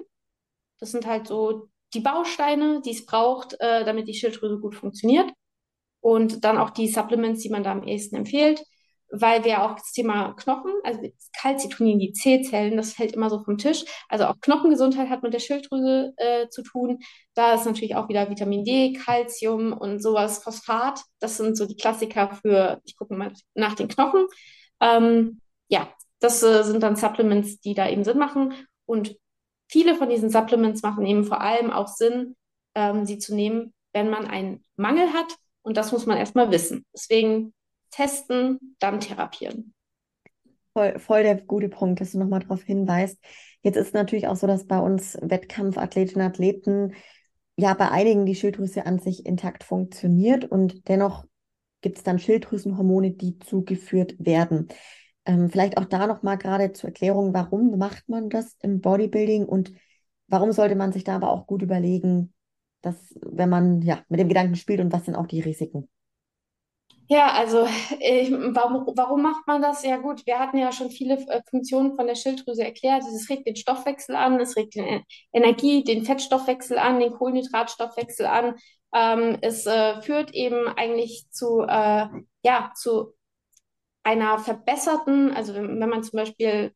Das 0.80 0.91
sind 0.91 1.06
halt 1.06 1.28
so 1.28 1.69
die 1.94 1.99
Bausteine, 2.02 2.82
die 2.86 2.91
es 2.91 3.06
braucht, 3.06 3.56
äh, 3.60 3.86
damit 3.86 4.07
die 4.07 4.14
Schilddrüse 4.14 4.60
gut 4.60 4.76
funktioniert. 4.76 5.32
Und 6.02 6.44
dann 6.45 6.57
auch 6.57 6.69
die 6.72 6.88
Supplements, 6.88 7.41
die 7.41 7.49
man 7.49 7.64
da 7.64 7.72
am 7.72 7.84
ehesten 7.84 8.15
empfiehlt, 8.18 8.64
weil 9.11 9.43
wir 9.45 9.63
auch 9.63 9.75
das 9.75 9.91
Thema 9.91 10.34
Knochen, 10.34 10.71
also 10.84 11.01
Calcitonin, 11.39 11.99
die 11.99 12.13
C-Zellen, 12.13 12.77
das 12.77 12.93
fällt 12.93 13.13
immer 13.13 13.29
so 13.29 13.43
vom 13.43 13.57
Tisch. 13.57 13.85
Also 14.09 14.25
auch 14.25 14.39
Knochengesundheit 14.41 15.09
hat 15.09 15.23
mit 15.23 15.34
der 15.34 15.39
Schilddrüse 15.39 16.13
äh, 16.17 16.49
zu 16.49 16.61
tun. 16.63 16.99
Da 17.34 17.53
ist 17.53 17.65
natürlich 17.65 17.95
auch 17.95 18.09
wieder 18.09 18.29
Vitamin 18.29 18.65
D, 18.65 18.93
Calcium 18.93 19.73
und 19.73 20.01
sowas, 20.01 20.43
Phosphat. 20.43 21.01
Das 21.19 21.38
sind 21.38 21.57
so 21.57 21.65
die 21.65 21.77
Klassiker 21.77 22.38
für, 22.41 22.81
ich 22.84 22.97
gucke 22.97 23.15
mal 23.15 23.31
nach 23.53 23.75
den 23.75 23.88
Knochen. 23.88 24.25
Ähm, 24.81 25.39
ja, 25.69 25.89
das 26.19 26.43
äh, 26.43 26.63
sind 26.63 26.84
dann 26.84 26.95
Supplements, 26.95 27.59
die 27.61 27.73
da 27.73 27.88
eben 27.89 28.03
Sinn 28.03 28.17
machen. 28.17 28.53
Und 28.85 29.17
viele 29.69 29.95
von 29.95 30.09
diesen 30.09 30.29
Supplements 30.29 30.81
machen 30.81 31.05
eben 31.05 31.23
vor 31.23 31.41
allem 31.41 31.71
auch 31.71 31.88
Sinn, 31.88 32.35
ähm, 32.75 33.05
sie 33.05 33.19
zu 33.19 33.35
nehmen, 33.35 33.73
wenn 33.93 34.09
man 34.09 34.27
einen 34.27 34.63
Mangel 34.75 35.13
hat. 35.13 35.35
Und 35.61 35.77
das 35.77 35.91
muss 35.91 36.05
man 36.05 36.17
erstmal 36.17 36.51
wissen. 36.51 36.85
Deswegen 36.93 37.53
testen, 37.91 38.76
dann 38.80 38.99
therapieren. 38.99 39.73
Voll, 40.73 40.99
voll 40.99 41.23
der 41.23 41.41
gute 41.41 41.69
Punkt, 41.69 42.01
dass 42.01 42.11
du 42.11 42.19
nochmal 42.19 42.41
darauf 42.41 42.61
hinweist. 42.64 43.18
Jetzt 43.64 43.77
ist 43.77 43.93
natürlich 43.93 44.27
auch 44.27 44.35
so, 44.35 44.47
dass 44.47 44.68
bei 44.68 44.80
uns 44.80 45.18
Wettkampfathletinnen 45.22 46.26
und 46.26 46.31
Athleten 46.31 46.93
ja 47.57 47.73
bei 47.73 47.89
einigen 47.89 48.26
die 48.26 48.35
Schilddrüse 48.35 48.85
an 48.85 48.99
sich 48.99 49.26
intakt 49.26 49.64
funktioniert 49.64 50.45
und 50.45 50.88
dennoch 50.88 51.26
gibt 51.81 51.97
es 51.97 52.03
dann 52.03 52.19
Schilddrüsenhormone, 52.19 53.11
die 53.11 53.39
zugeführt 53.39 54.15
werden. 54.19 54.68
Ähm, 55.26 55.49
vielleicht 55.49 55.77
auch 55.77 55.85
da 55.85 56.07
nochmal 56.07 56.38
gerade 56.38 56.72
zur 56.73 56.89
Erklärung, 56.89 57.34
warum 57.34 57.77
macht 57.77 58.07
man 58.07 58.30
das 58.30 58.55
im 58.61 58.81
Bodybuilding 58.81 59.45
und 59.45 59.73
warum 60.27 60.51
sollte 60.51 60.76
man 60.76 60.91
sich 60.91 61.03
da 61.03 61.15
aber 61.15 61.31
auch 61.31 61.47
gut 61.47 61.61
überlegen, 61.61 62.34
dass, 62.81 62.95
wenn 63.22 63.49
man 63.49 63.81
ja 63.81 64.03
mit 64.09 64.19
dem 64.19 64.27
Gedanken 64.30 64.55
spielt 64.55 64.80
und 64.80 64.93
was 64.93 65.05
sind 65.05 65.15
auch 65.15 65.27
die 65.27 65.41
Risiken? 65.41 65.89
Ja, 67.09 67.31
also 67.34 67.65
ich, 67.99 68.31
warum, 68.31 68.85
warum 68.95 69.21
macht 69.21 69.47
man 69.47 69.61
das? 69.61 69.84
Ja 69.84 69.97
gut, 69.97 70.25
wir 70.25 70.39
hatten 70.39 70.57
ja 70.57 70.71
schon 70.71 70.89
viele 70.89 71.15
äh, 71.29 71.41
Funktionen 71.49 71.95
von 71.95 72.05
der 72.07 72.15
Schilddrüse 72.15 72.63
erklärt. 72.65 73.03
Es 73.03 73.29
regt 73.29 73.47
den 73.47 73.55
Stoffwechsel 73.55 74.15
an, 74.15 74.39
es 74.41 74.55
regt 74.57 74.75
den 74.75 75.03
Energie, 75.31 75.84
den 75.84 76.03
Fettstoffwechsel 76.03 76.77
an, 76.77 76.99
den 76.99 77.13
Kohlenhydratstoffwechsel 77.13 78.25
an. 78.25 78.55
Ähm, 78.93 79.38
es 79.41 79.65
äh, 79.65 80.01
führt 80.01 80.34
eben 80.34 80.67
eigentlich 80.67 81.25
zu, 81.31 81.61
äh, 81.61 82.07
ja, 82.43 82.71
zu 82.75 83.13
einer 84.03 84.39
verbesserten, 84.39 85.31
also 85.34 85.53
wenn, 85.53 85.79
wenn 85.79 85.89
man 85.89 86.03
zum 86.03 86.17
Beispiel 86.17 86.73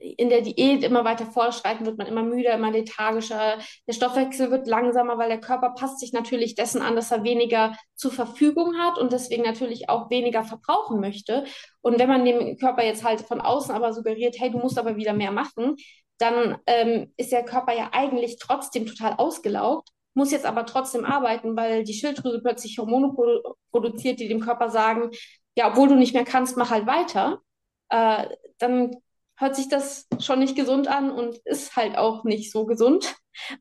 in 0.00 0.28
der 0.28 0.42
Diät 0.42 0.84
immer 0.84 1.04
weiter 1.04 1.26
fortschreiten, 1.26 1.86
wird 1.86 1.98
man 1.98 2.06
immer 2.06 2.22
müder, 2.22 2.54
immer 2.54 2.70
lethargischer. 2.70 3.58
Der 3.86 3.92
Stoffwechsel 3.92 4.50
wird 4.50 4.66
langsamer, 4.66 5.18
weil 5.18 5.28
der 5.28 5.40
Körper 5.40 5.70
passt 5.70 6.00
sich 6.00 6.12
natürlich 6.12 6.54
dessen 6.54 6.82
an, 6.82 6.96
dass 6.96 7.10
er 7.10 7.24
weniger 7.24 7.76
zur 7.94 8.12
Verfügung 8.12 8.76
hat 8.78 8.98
und 8.98 9.12
deswegen 9.12 9.42
natürlich 9.42 9.88
auch 9.88 10.10
weniger 10.10 10.44
verbrauchen 10.44 11.00
möchte. 11.00 11.44
Und 11.80 11.98
wenn 11.98 12.08
man 12.08 12.24
dem 12.24 12.56
Körper 12.58 12.84
jetzt 12.84 13.04
halt 13.04 13.22
von 13.22 13.40
außen 13.40 13.74
aber 13.74 13.92
suggeriert, 13.92 14.36
hey, 14.38 14.50
du 14.50 14.58
musst 14.58 14.78
aber 14.78 14.96
wieder 14.96 15.12
mehr 15.12 15.32
machen, 15.32 15.76
dann 16.18 16.58
ähm, 16.66 17.12
ist 17.16 17.32
der 17.32 17.44
Körper 17.44 17.74
ja 17.74 17.90
eigentlich 17.92 18.38
trotzdem 18.38 18.86
total 18.86 19.14
ausgelaugt, 19.14 19.88
muss 20.14 20.30
jetzt 20.30 20.46
aber 20.46 20.64
trotzdem 20.64 21.04
arbeiten, 21.04 21.56
weil 21.56 21.84
die 21.84 21.94
Schilddrüse 21.94 22.40
plötzlich 22.40 22.78
Hormone 22.78 23.12
produ 23.12 23.54
produziert, 23.72 24.20
die 24.20 24.28
dem 24.28 24.40
Körper 24.40 24.70
sagen, 24.70 25.10
ja, 25.56 25.68
obwohl 25.70 25.88
du 25.88 25.96
nicht 25.96 26.14
mehr 26.14 26.24
kannst, 26.24 26.56
mach 26.56 26.70
halt 26.70 26.86
weiter, 26.86 27.40
äh, 27.88 28.28
dann 28.58 28.92
hört 29.36 29.56
sich 29.56 29.68
das 29.68 30.06
schon 30.20 30.38
nicht 30.38 30.56
gesund 30.56 30.88
an 30.88 31.10
und 31.10 31.38
ist 31.44 31.76
halt 31.76 31.96
auch 31.98 32.24
nicht 32.24 32.52
so 32.52 32.66
gesund, 32.66 33.14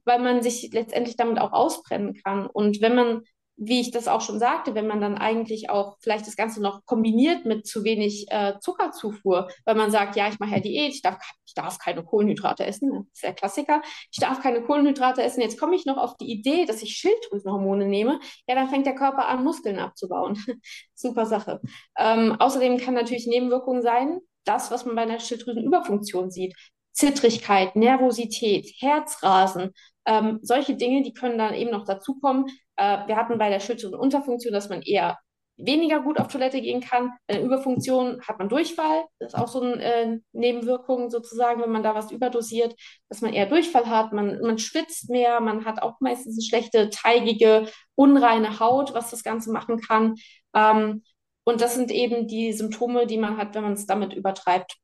weil 0.06 0.20
man 0.20 0.44
sich 0.44 0.70
letztendlich 0.72 1.18
damit 1.18 1.40
auch 1.40 1.52
ausbrennen 1.52 2.16
kann. 2.24 2.46
Und 2.48 2.82
wenn 2.82 2.96
man, 2.96 3.24
wie 3.56 3.82
ich 3.82 3.92
das 3.92 4.08
auch 4.08 4.22
schon 4.22 4.40
sagte, 4.40 4.76
wenn 4.76 4.88
man 4.88 5.02
dann 5.02 5.18
eigentlich 5.18 5.70
auch 5.70 5.98
vielleicht 6.00 6.28
das 6.28 6.36
Ganze 6.36 6.62
noch 6.62 6.86
kombiniert 6.86 7.46
mit 7.46 7.66
zu 7.66 7.84
wenig 7.84 8.28
äh, 8.30 8.54
Zuckerzufuhr, 8.60 9.48
weil 9.66 9.76
man 9.76 9.92
sagt, 9.92 10.16
ja, 10.16 10.28
ich 10.28 10.40
mache 10.40 10.52
ja 10.52 10.60
Diät, 10.60 10.94
ich 10.94 11.02
darf, 11.02 11.18
ich 11.46 11.54
darf 11.54 11.80
keine 11.80 12.04
Kohlenhydrate 12.04 12.66
essen, 12.66 12.92
das 12.92 13.14
ist 13.14 13.24
der 13.24 13.34
Klassiker, 13.34 13.82
ich 14.12 14.20
darf 14.20 14.42
keine 14.42 14.64
Kohlenhydrate 14.64 15.24
essen, 15.24 15.42
jetzt 15.42 15.60
komme 15.60 15.76
ich 15.76 15.86
noch 15.86 15.98
auf 15.98 16.18
die 16.18 16.32
Idee, 16.32 16.66
dass 16.66 16.82
ich 16.82 16.96
Schilddrüsenhormone 16.96 17.88
nehme, 17.88 18.20
ja, 18.48 18.56
dann 18.56 18.70
fängt 18.70 18.86
der 18.86 18.96
Körper 18.96 19.28
an, 19.28 19.44
Muskeln 19.44 19.80
abzubauen. 19.80 20.38
Super 20.96 21.26
Sache. 21.26 21.62
Ähm, 21.98 22.36
außerdem 22.40 22.78
kann 22.78 22.94
natürlich 22.94 23.28
Nebenwirkungen 23.28 23.82
sein, 23.82 24.20
das, 24.46 24.72
was 24.72 24.86
man 24.86 24.96
bei 24.96 25.04
einer 25.04 25.20
Schilddrüsenüberfunktion 25.20 26.32
sieht. 26.32 26.56
Zittrigkeit, 26.92 27.76
Nervosität, 27.76 28.70
Herzrasen, 28.78 29.72
ähm, 30.06 30.40
solche 30.42 30.76
Dinge, 30.76 31.02
die 31.02 31.14
können 31.14 31.38
dann 31.38 31.54
eben 31.54 31.72
noch 31.72 31.86
dazukommen. 31.86 32.46
Äh, 32.76 33.08
wir 33.08 33.16
hatten 33.16 33.38
bei 33.38 33.50
der 33.50 33.60
Schilddrüsenunterfunktion, 33.60 34.54
dass 34.54 34.70
man 34.70 34.82
eher 34.82 35.18
weniger 35.58 36.02
gut 36.02 36.20
auf 36.20 36.28
Toilette 36.28 36.62
gehen 36.62 36.82
kann. 36.82 37.12
Bei 37.28 37.36
der 37.36 37.44
Überfunktion 37.44 38.22
hat 38.28 38.40
man 38.40 38.50
Durchfall. 38.50 39.06
Das 39.20 39.34
ist 39.34 39.40
auch 39.40 39.48
so 39.48 39.62
eine 39.62 39.82
äh, 39.82 40.20
Nebenwirkung 40.32 41.10
sozusagen, 41.10 41.62
wenn 41.62 41.72
man 41.72 41.84
da 41.84 41.94
was 41.96 42.12
überdosiert, 42.12 42.76
dass 43.10 43.22
man 43.22 43.34
eher 43.34 43.46
Durchfall 43.46 43.86
hat. 43.88 44.14
Man, 44.14 44.40
man 44.42 44.58
schwitzt 44.58 45.10
mehr, 45.10 45.40
man 45.42 45.66
hat 45.66 45.82
auch 45.82 46.00
meistens 46.00 46.38
eine 46.38 46.44
schlechte, 46.44 46.90
teigige, 46.90 47.68
unreine 47.96 48.60
Haut, 48.60 48.94
was 48.94 49.12
das 49.12 49.24
Ganze 49.24 49.52
machen 49.52 49.80
kann. 49.80 50.16
Ähm, 50.56 51.04
und 51.44 51.62
das 51.62 51.76
sind 51.76 51.92
eben 51.92 52.28
die 52.28 52.54
Symptome, 52.54 53.08
die 53.08 53.18
man 53.18 53.38
hat, 53.38 53.56
wenn 53.56 53.64
man 53.64 53.74
es 53.74 53.86
damit 53.86 54.14
übertreibt. 54.14 54.78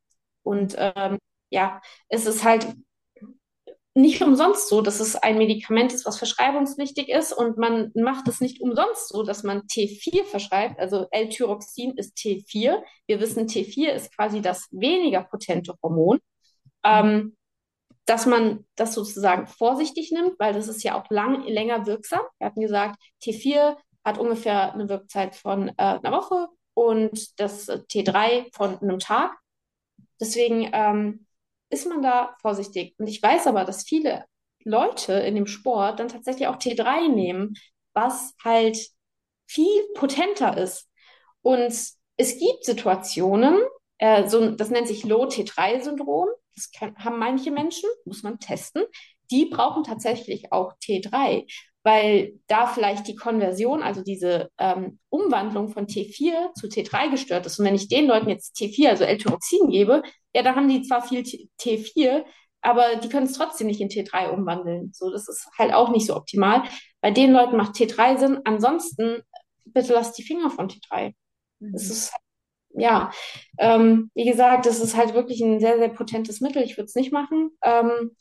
Und 0.44 0.76
ähm, 0.78 1.18
ja, 1.50 1.82
es 2.10 2.26
ist 2.26 2.44
halt 2.44 2.68
nicht 3.96 4.22
umsonst 4.22 4.70
so, 4.70 4.82
dass 4.82 5.00
es 5.00 5.16
ein 5.16 5.38
Medikament 5.38 5.94
ist, 5.94 6.06
was 6.06 6.18
verschreibungspflichtig 6.18 7.10
ist 7.10 7.34
und 7.34 7.58
man 7.58 7.92
macht 7.96 8.28
es 8.28 8.40
nicht 8.40 8.62
umsonst 8.62 9.10
so, 9.10 9.24
dass 9.24 9.44
man 9.44 9.62
T4 9.64 10.24
verschreibt, 10.26 10.80
also 10.80 11.08
L-Tyroxin 11.12 11.98
ist 11.98 12.16
T4. 12.18 12.82
Wir 13.08 13.20
wissen, 13.20 13.48
T4 13.48 13.90
ist 13.90 14.16
quasi 14.16 14.42
das 14.42 14.68
weniger 14.72 15.24
potente 15.24 15.74
Hormon, 15.84 16.20
ähm, 16.84 17.36
dass 18.06 18.26
man 18.26 18.66
das 18.76 18.94
sozusagen 18.94 19.48
vorsichtig 19.48 20.12
nimmt, 20.12 20.40
weil 20.40 20.54
das 20.54 20.68
ist 20.68 20.84
ja 20.84 21.00
auch 21.00 21.10
lang, 21.10 21.44
länger 21.46 21.86
wirksam. 21.86 22.22
Wir 22.38 22.48
hatten 22.48 22.62
gesagt, 22.62 23.00
T4 23.24 23.76
hat 24.10 24.18
ungefähr 24.18 24.74
eine 24.74 24.90
Wirkzeit 24.90 25.36
von 25.36 25.70
äh, 25.70 25.74
einer 25.78 26.12
Woche 26.12 26.48
und 26.74 27.40
das 27.40 27.70
T3 27.70 28.54
von 28.54 28.80
einem 28.80 29.00
Tag. 29.00 29.38
Deswegen 30.20 30.70
ähm, 30.74 31.26
ist 31.70 31.88
man 31.88 32.02
da 32.02 32.36
vorsichtig. 32.42 32.96
Und 32.98 33.08
ich 33.08 33.22
weiß 33.22 33.48
aber, 33.48 33.66
dass 33.66 33.84
viele 33.84 34.26
Leute 34.64 35.14
in 35.14 35.36
dem 35.36 35.48
Sport 35.48 36.00
dann 36.00 36.10
tatsächlich 36.10 36.48
auch 36.48 36.58
T3 36.58 37.10
nehmen, 37.10 37.54
was 37.94 38.34
halt 38.44 38.78
viel 39.48 39.82
potenter 39.96 40.58
ist. 40.58 40.90
Und 41.42 41.60
es 41.60 42.38
gibt 42.38 42.66
Situationen, 42.66 43.60
äh, 43.98 44.28
so, 44.28 44.52
das 44.52 44.70
nennt 44.70 44.88
sich 44.88 45.04
Low-T3-Syndrom, 45.06 46.28
das 46.56 46.72
kann, 46.72 46.96
haben 46.98 47.20
manche 47.20 47.52
Menschen, 47.52 47.90
muss 48.06 48.24
man 48.24 48.40
testen, 48.40 48.84
die 49.32 49.46
brauchen 49.46 49.84
tatsächlich 49.84 50.52
auch 50.52 50.74
T3, 50.84 51.46
weil 51.84 52.34
da 52.48 52.68
vielleicht 52.68 53.08
die 53.08 53.16
Konversion, 53.16 53.82
also 53.82 54.04
diese 54.04 54.50
ähm, 54.58 55.00
Umwandlung 55.10 55.70
von 55.70 55.88
T4 55.88 56.54
zu 56.54 56.68
T3 56.68 57.10
gestört 57.10 57.46
ist. 57.46 57.60
Und 57.60 57.66
wenn 57.66 57.76
ich 57.76 57.88
den 57.88 58.08
Leuten 58.08 58.30
jetzt 58.30 58.58
T4, 58.58 58.90
also 58.90 59.06
L-Tyroxin 59.06 59.70
gebe, 59.70 60.04
ja, 60.34 60.44
dann 60.44 60.56
haben 60.56 60.68
die 60.68 60.82
zwar 60.82 61.02
viel 61.02 61.22
T4, 61.22 62.26
aber 62.62 62.98
die 62.98 63.10
können 63.10 63.26
es 63.26 63.34
trotzdem 63.34 63.68
nicht 63.68 63.80
in 63.80 63.90
T3 63.90 64.30
umwandeln. 64.30 64.92
So, 64.94 65.10
das 65.10 65.30
ist 65.30 65.48
halt 65.58 65.74
auch 65.74 65.90
nicht 65.90 66.06
so 66.06 66.16
optimal. 66.16 66.64
Bei 67.02 67.12
den 67.12 67.32
Leuten 67.32 67.56
macht 67.56 67.76
T3 67.76 68.18
Sinn. 68.18 68.40
Ansonsten 68.44 69.22
bitte 69.66 69.94
lasst 69.94 70.18
die 70.18 70.24
Finger 70.24 70.50
von 70.50 70.68
T3. 70.68 71.14
Mhm. 71.60 71.72
Das 71.74 71.90
ist 71.90 72.14
ja, 72.72 73.12
ähm, 73.58 74.12
wie 74.14 74.26
gesagt, 74.26 74.66
das 74.66 74.80
ist 74.80 74.96
halt 74.96 75.14
wirklich 75.14 75.42
ein 75.42 75.60
sehr, 75.60 75.78
sehr 75.78 75.90
potentes 75.90 76.42
Mittel. 76.42 76.64
Ich 76.64 76.78
würde 76.78 76.86
es 76.86 76.96
nicht 76.96 77.12
machen. 77.12 77.52
Ähm, 77.64 78.16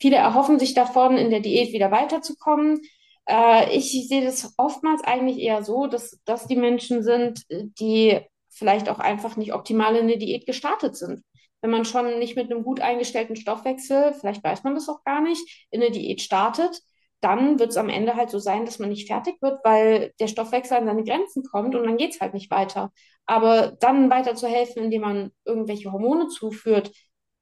viele 0.00 0.16
erhoffen 0.16 0.58
sich 0.58 0.74
davon, 0.74 1.16
in 1.16 1.30
der 1.30 1.40
Diät 1.40 1.72
wieder 1.72 1.90
weiterzukommen. 1.90 2.80
Äh, 3.28 3.76
ich 3.76 4.08
sehe 4.08 4.24
das 4.24 4.54
oftmals 4.56 5.02
eigentlich 5.04 5.38
eher 5.38 5.62
so, 5.62 5.86
dass 5.86 6.18
das 6.24 6.46
die 6.46 6.56
Menschen 6.56 7.02
sind, 7.02 7.44
die 7.50 8.20
vielleicht 8.50 8.88
auch 8.88 8.98
einfach 8.98 9.36
nicht 9.36 9.54
optimal 9.54 9.96
in 9.96 10.08
der 10.08 10.18
Diät 10.18 10.46
gestartet 10.46 10.96
sind. 10.96 11.22
Wenn 11.60 11.70
man 11.70 11.84
schon 11.84 12.18
nicht 12.18 12.36
mit 12.36 12.50
einem 12.50 12.64
gut 12.64 12.80
eingestellten 12.80 13.36
Stoffwechsel, 13.36 14.14
vielleicht 14.14 14.42
weiß 14.44 14.64
man 14.64 14.74
das 14.74 14.88
auch 14.88 15.04
gar 15.04 15.20
nicht, 15.22 15.66
in 15.70 15.80
der 15.80 15.90
Diät 15.90 16.20
startet, 16.20 16.80
dann 17.20 17.60
wird 17.60 17.70
es 17.70 17.76
am 17.76 17.88
Ende 17.88 18.16
halt 18.16 18.30
so 18.30 18.40
sein, 18.40 18.64
dass 18.66 18.80
man 18.80 18.88
nicht 18.88 19.06
fertig 19.06 19.40
wird, 19.40 19.60
weil 19.64 20.12
der 20.18 20.26
Stoffwechsel 20.26 20.76
an 20.76 20.86
seine 20.86 21.04
Grenzen 21.04 21.44
kommt 21.44 21.74
und 21.76 21.84
dann 21.84 21.96
geht 21.96 22.14
es 22.14 22.20
halt 22.20 22.34
nicht 22.34 22.50
weiter. 22.50 22.90
Aber 23.26 23.76
dann 23.80 24.10
weiter 24.10 24.34
zu 24.34 24.48
helfen, 24.48 24.82
indem 24.82 25.02
man 25.02 25.30
irgendwelche 25.44 25.92
Hormone 25.92 26.26
zuführt, 26.28 26.90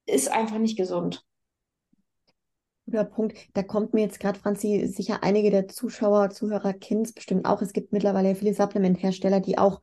ist 0.07 0.31
einfach 0.31 0.59
nicht 0.59 0.77
gesund. 0.77 1.23
Guter 2.91 3.05
Punkt. 3.05 3.37
Da 3.55 3.63
kommt 3.63 3.95
mir 3.95 4.03
jetzt 4.03 4.21
gerade, 4.21 4.39
Franzi, 4.39 4.87
sicher 4.87 5.23
einige 5.23 5.51
der 5.51 5.69
Zuschauer, 5.69 6.31
Zuhörer 6.31 6.73
kennen 6.73 7.03
es 7.03 7.13
bestimmt 7.13 7.47
auch. 7.47 7.63
Es 7.63 7.73
gibt 7.73 7.93
mittlerweile 7.93 8.35
viele 8.35 8.55
Supplementhersteller, 8.55 9.41
die 9.41 9.59
auch 9.59 9.81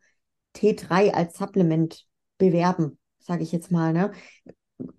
T3 0.56 1.14
als 1.14 1.38
Supplement 1.38 2.06
bewerben, 2.38 2.98
sage 3.20 3.44
ich 3.44 3.52
jetzt 3.52 3.72
mal. 3.72 3.94
Ne? 3.94 4.12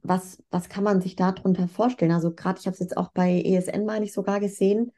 was, 0.02 0.43
was 0.51 0.68
kann 0.68 0.85
man 0.85 1.01
sich 1.01 1.16
darunter 1.16 1.68
vorstellen? 1.68 2.12
Also 2.12 2.32
gerade, 2.35 2.59
ich 2.59 2.66
habe 2.66 2.74
es 2.74 2.80
jetzt 2.80 2.97
auch 2.97 3.12
bei 3.12 3.40
ESN, 3.43 3.85
meine 3.85 4.05
ich, 4.05 4.12
sogar 4.12 4.40
gesehen. 4.40 4.93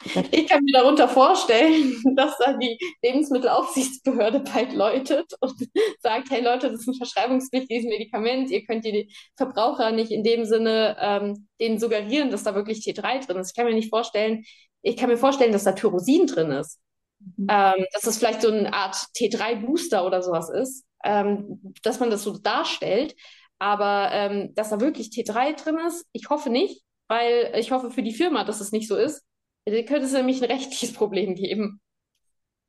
Ich 0.30 0.46
kann 0.46 0.62
mir 0.64 0.72
darunter 0.72 1.08
vorstellen, 1.08 2.00
dass 2.16 2.36
da 2.38 2.52
die 2.56 2.78
Lebensmittelaufsichtsbehörde 3.02 4.40
bald 4.40 4.72
läutet 4.72 5.32
und 5.40 5.54
sagt, 6.00 6.30
hey 6.30 6.42
Leute, 6.42 6.70
das 6.70 6.80
ist 6.80 6.88
ein 6.88 6.94
verschreibungspflichtiges 6.94 7.84
Medikament, 7.84 8.50
ihr 8.50 8.64
könnt 8.64 8.84
die 8.84 9.12
Verbraucher 9.36 9.90
nicht 9.90 10.10
in 10.10 10.22
dem 10.22 10.44
Sinne 10.44 10.96
ähm, 11.00 11.48
denen 11.60 11.78
suggerieren, 11.78 12.30
dass 12.30 12.44
da 12.44 12.54
wirklich 12.54 12.78
T3 12.78 13.26
drin 13.26 13.38
ist. 13.38 13.50
Ich 13.50 13.56
kann 13.56 13.66
mir 13.66 13.74
nicht 13.74 13.90
vorstellen, 13.90 14.44
ich 14.82 14.96
kann 14.96 15.08
mir 15.08 15.18
vorstellen, 15.18 15.52
dass 15.52 15.64
da 15.64 15.72
Tyrosin 15.72 16.26
drin 16.26 16.50
ist. 16.52 16.78
Mhm. 17.20 17.46
Ähm, 17.50 17.86
dass 17.92 18.02
das 18.02 18.18
vielleicht 18.18 18.42
so 18.42 18.50
eine 18.50 18.72
Art 18.72 18.96
T3-Booster 19.16 20.06
oder 20.06 20.22
sowas 20.22 20.50
ist, 20.50 20.84
ähm, 21.04 21.74
dass 21.82 21.98
man 22.00 22.10
das 22.10 22.22
so 22.22 22.38
darstellt. 22.38 23.16
Aber 23.58 24.10
ähm, 24.12 24.54
dass 24.54 24.70
da 24.70 24.80
wirklich 24.80 25.08
T3 25.08 25.60
drin 25.60 25.78
ist, 25.86 26.06
ich 26.12 26.30
hoffe 26.30 26.48
nicht, 26.48 26.82
weil 27.08 27.52
ich 27.58 27.72
hoffe 27.72 27.90
für 27.90 28.04
die 28.04 28.14
Firma, 28.14 28.44
dass 28.44 28.60
es 28.60 28.70
nicht 28.70 28.86
so 28.86 28.96
ist. 28.96 29.24
Da 29.70 29.82
könnte 29.82 30.06
es 30.06 30.12
nämlich 30.12 30.42
ein 30.42 30.50
rechtliches 30.50 30.92
Problem 30.92 31.34
geben. 31.34 31.80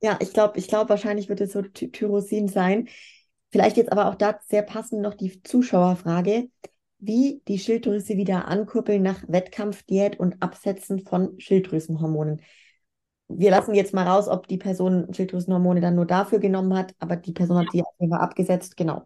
Ja, 0.02 0.18
ich 0.22 0.34
glaube, 0.34 0.58
ich 0.58 0.68
glaube, 0.68 0.90
wahrscheinlich 0.90 1.30
wird 1.30 1.42
es 1.42 1.52
so 1.52 1.62
Tyrosin 1.62 2.48
sein. 2.48 2.88
Vielleicht 3.52 3.78
jetzt 3.78 3.92
aber 3.92 4.08
auch 4.08 4.16
da 4.16 4.40
sehr 4.48 4.62
passend 4.62 5.02
noch 5.02 5.16
die 5.16 5.42
Zuschauerfrage, 5.44 6.50
wie 7.00 7.42
die 7.48 7.60
Schilddrüse 7.60 8.16
wieder 8.16 8.48
ankurbeln 8.48 9.02
nach 9.02 9.24
Wettkampfdiät 9.28 10.20
und 10.20 10.42
Absetzen 10.42 11.00
von 11.00 11.40
Schilddrüsenhormonen. 11.40 12.42
Wir 13.28 13.52
lassen 13.52 13.76
jetzt 13.76 13.94
mal 13.94 14.08
raus, 14.08 14.28
ob 14.28 14.48
die 14.48 14.58
Person 14.58 15.14
Schilddrüsenhormone 15.14 15.82
dann 15.82 15.96
nur 15.96 16.06
dafür 16.06 16.40
genommen 16.40 16.76
hat, 16.76 16.94
aber 17.00 17.16
die 17.16 17.32
Person 17.32 17.58
hat 17.58 17.72
sie 17.72 17.82
auf 17.82 17.94
jeden 18.00 18.12
Fall 18.12 18.22
abgesetzt, 18.22 18.78
genau. 18.78 19.06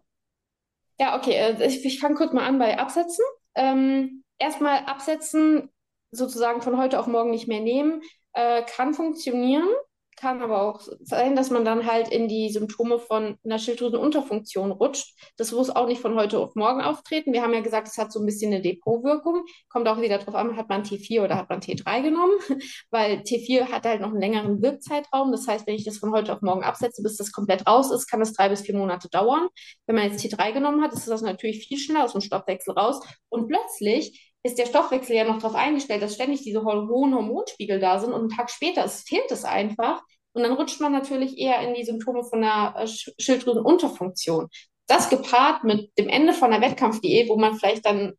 Ja, 0.98 1.16
okay. 1.18 1.32
Äh, 1.32 1.66
ich, 1.66 1.84
ich 1.84 2.00
fange 2.00 2.14
kurz 2.14 2.32
mal 2.32 2.46
an 2.46 2.58
bei 2.58 2.78
Absetzen. 2.78 3.24
Ähm, 3.54 4.24
erstmal 4.38 4.84
Absetzen 4.86 5.68
sozusagen 6.16 6.62
von 6.62 6.78
heute 6.78 6.98
auf 6.98 7.06
morgen 7.06 7.30
nicht 7.30 7.48
mehr 7.48 7.60
nehmen, 7.60 8.02
äh, 8.32 8.62
kann 8.62 8.94
funktionieren. 8.94 9.68
Kann 10.16 10.42
aber 10.42 10.62
auch 10.62 10.80
sein, 11.02 11.34
dass 11.34 11.50
man 11.50 11.64
dann 11.64 11.86
halt 11.86 12.08
in 12.08 12.28
die 12.28 12.48
Symptome 12.48 13.00
von 13.00 13.36
einer 13.44 13.58
Schilddrüsenunterfunktion 13.58 14.70
rutscht. 14.70 15.12
Das 15.36 15.50
muss 15.50 15.70
auch 15.70 15.88
nicht 15.88 16.00
von 16.00 16.14
heute 16.14 16.38
auf 16.38 16.54
morgen 16.54 16.82
auftreten. 16.82 17.32
Wir 17.32 17.42
haben 17.42 17.52
ja 17.52 17.62
gesagt, 17.62 17.88
es 17.88 17.98
hat 17.98 18.12
so 18.12 18.20
ein 18.20 18.26
bisschen 18.26 18.52
eine 18.52 18.62
Depotwirkung. 18.62 19.44
Kommt 19.68 19.88
auch 19.88 20.00
wieder 20.00 20.18
darauf 20.18 20.36
an, 20.36 20.56
hat 20.56 20.68
man 20.68 20.84
T4 20.84 21.24
oder 21.24 21.36
hat 21.36 21.50
man 21.50 21.58
T3 21.60 22.02
genommen, 22.02 22.34
weil 22.90 23.18
T4 23.18 23.72
hat 23.72 23.86
halt 23.86 24.02
noch 24.02 24.10
einen 24.10 24.20
längeren 24.20 24.62
Wirkzeitraum. 24.62 25.32
Das 25.32 25.48
heißt, 25.48 25.66
wenn 25.66 25.74
ich 25.74 25.84
das 25.84 25.98
von 25.98 26.12
heute 26.12 26.32
auf 26.32 26.42
morgen 26.42 26.62
absetze, 26.62 27.02
bis 27.02 27.16
das 27.16 27.32
komplett 27.32 27.66
raus 27.66 27.90
ist, 27.90 28.06
kann 28.06 28.20
das 28.20 28.34
drei 28.34 28.48
bis 28.48 28.60
vier 28.60 28.76
Monate 28.76 29.08
dauern. 29.08 29.48
Wenn 29.86 29.96
man 29.96 30.10
jetzt 30.10 30.24
T3 30.24 30.52
genommen 30.52 30.80
hat, 30.80 30.92
ist 30.92 31.08
das 31.08 31.22
natürlich 31.22 31.66
viel 31.66 31.78
schneller 31.78 32.04
aus 32.04 32.12
dem 32.12 32.20
Stoffwechsel 32.20 32.74
raus. 32.74 33.04
Und 33.30 33.48
plötzlich 33.48 34.23
ist 34.44 34.58
der 34.58 34.66
Stoffwechsel 34.66 35.16
ja 35.16 35.24
noch 35.24 35.38
darauf 35.38 35.56
eingestellt, 35.56 36.02
dass 36.02 36.14
ständig 36.14 36.42
diese 36.42 36.62
hohen 36.64 37.14
Hormonspiegel 37.14 37.80
da 37.80 37.98
sind 37.98 38.12
und 38.12 38.20
einen 38.20 38.28
Tag 38.28 38.50
später 38.50 38.84
es 38.84 39.00
fehlt 39.00 39.30
es 39.30 39.44
einfach. 39.44 40.02
Und 40.34 40.42
dann 40.42 40.52
rutscht 40.52 40.80
man 40.80 40.92
natürlich 40.92 41.38
eher 41.38 41.60
in 41.60 41.74
die 41.74 41.84
Symptome 41.84 42.24
von 42.24 42.44
einer 42.44 42.74
äh, 42.78 42.86
Schilddrüsenunterfunktion. 42.86 44.48
Das 44.86 45.08
gepaart 45.08 45.64
mit 45.64 45.96
dem 45.98 46.08
Ende 46.08 46.34
von 46.34 46.52
einer 46.52 46.64
Wettkampfdiät, 46.64 47.28
wo 47.28 47.36
man 47.36 47.56
vielleicht 47.56 47.86
dann 47.86 48.12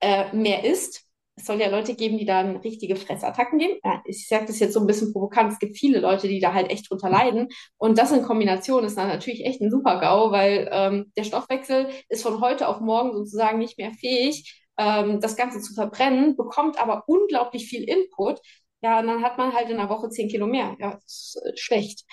äh, 0.00 0.34
mehr 0.34 0.64
isst. 0.64 1.04
Es 1.36 1.46
soll 1.46 1.60
ja 1.60 1.68
Leute 1.68 1.94
geben, 1.94 2.18
die 2.18 2.24
dann 2.24 2.56
richtige 2.56 2.96
Fressattacken 2.96 3.60
geben. 3.60 3.78
Ja, 3.84 4.02
ich 4.06 4.26
sage 4.26 4.46
das 4.46 4.58
jetzt 4.58 4.72
so 4.74 4.80
ein 4.80 4.88
bisschen 4.88 5.12
provokant. 5.12 5.52
Es 5.52 5.60
gibt 5.60 5.78
viele 5.78 6.00
Leute, 6.00 6.26
die 6.26 6.40
da 6.40 6.52
halt 6.52 6.70
echt 6.70 6.90
drunter 6.90 7.10
leiden. 7.10 7.48
Und 7.76 7.96
das 7.96 8.10
in 8.10 8.22
Kombination 8.24 8.82
ist 8.84 8.98
dann 8.98 9.06
natürlich 9.06 9.44
echt 9.44 9.60
ein 9.60 9.70
Super-GAU, 9.70 10.32
weil 10.32 10.68
ähm, 10.72 11.12
der 11.16 11.22
Stoffwechsel 11.22 11.90
ist 12.08 12.24
von 12.24 12.40
heute 12.40 12.66
auf 12.66 12.80
morgen 12.80 13.12
sozusagen 13.12 13.58
nicht 13.58 13.78
mehr 13.78 13.92
fähig, 13.92 14.67
ähm, 14.78 15.20
das 15.20 15.36
Ganze 15.36 15.60
zu 15.60 15.74
verbrennen, 15.74 16.36
bekommt 16.36 16.80
aber 16.80 17.04
unglaublich 17.06 17.68
viel 17.68 17.84
Input. 17.84 18.40
Ja, 18.80 19.00
und 19.00 19.08
dann 19.08 19.22
hat 19.22 19.38
man 19.38 19.52
halt 19.54 19.68
in 19.70 19.78
einer 19.78 19.90
Woche 19.90 20.08
zehn 20.08 20.28
Kilo 20.28 20.46
mehr. 20.46 20.76
Ja, 20.78 20.94
das 20.94 21.34
ist 21.34 21.42
äh, 21.44 21.56
schlecht. 21.56 22.04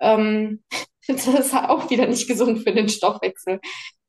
Ähm, 0.00 0.64
das 1.08 1.26
ist 1.26 1.54
auch 1.54 1.90
wieder 1.90 2.06
nicht 2.06 2.26
gesund 2.26 2.62
für 2.62 2.72
den 2.72 2.88
Stoffwechsel. 2.88 3.60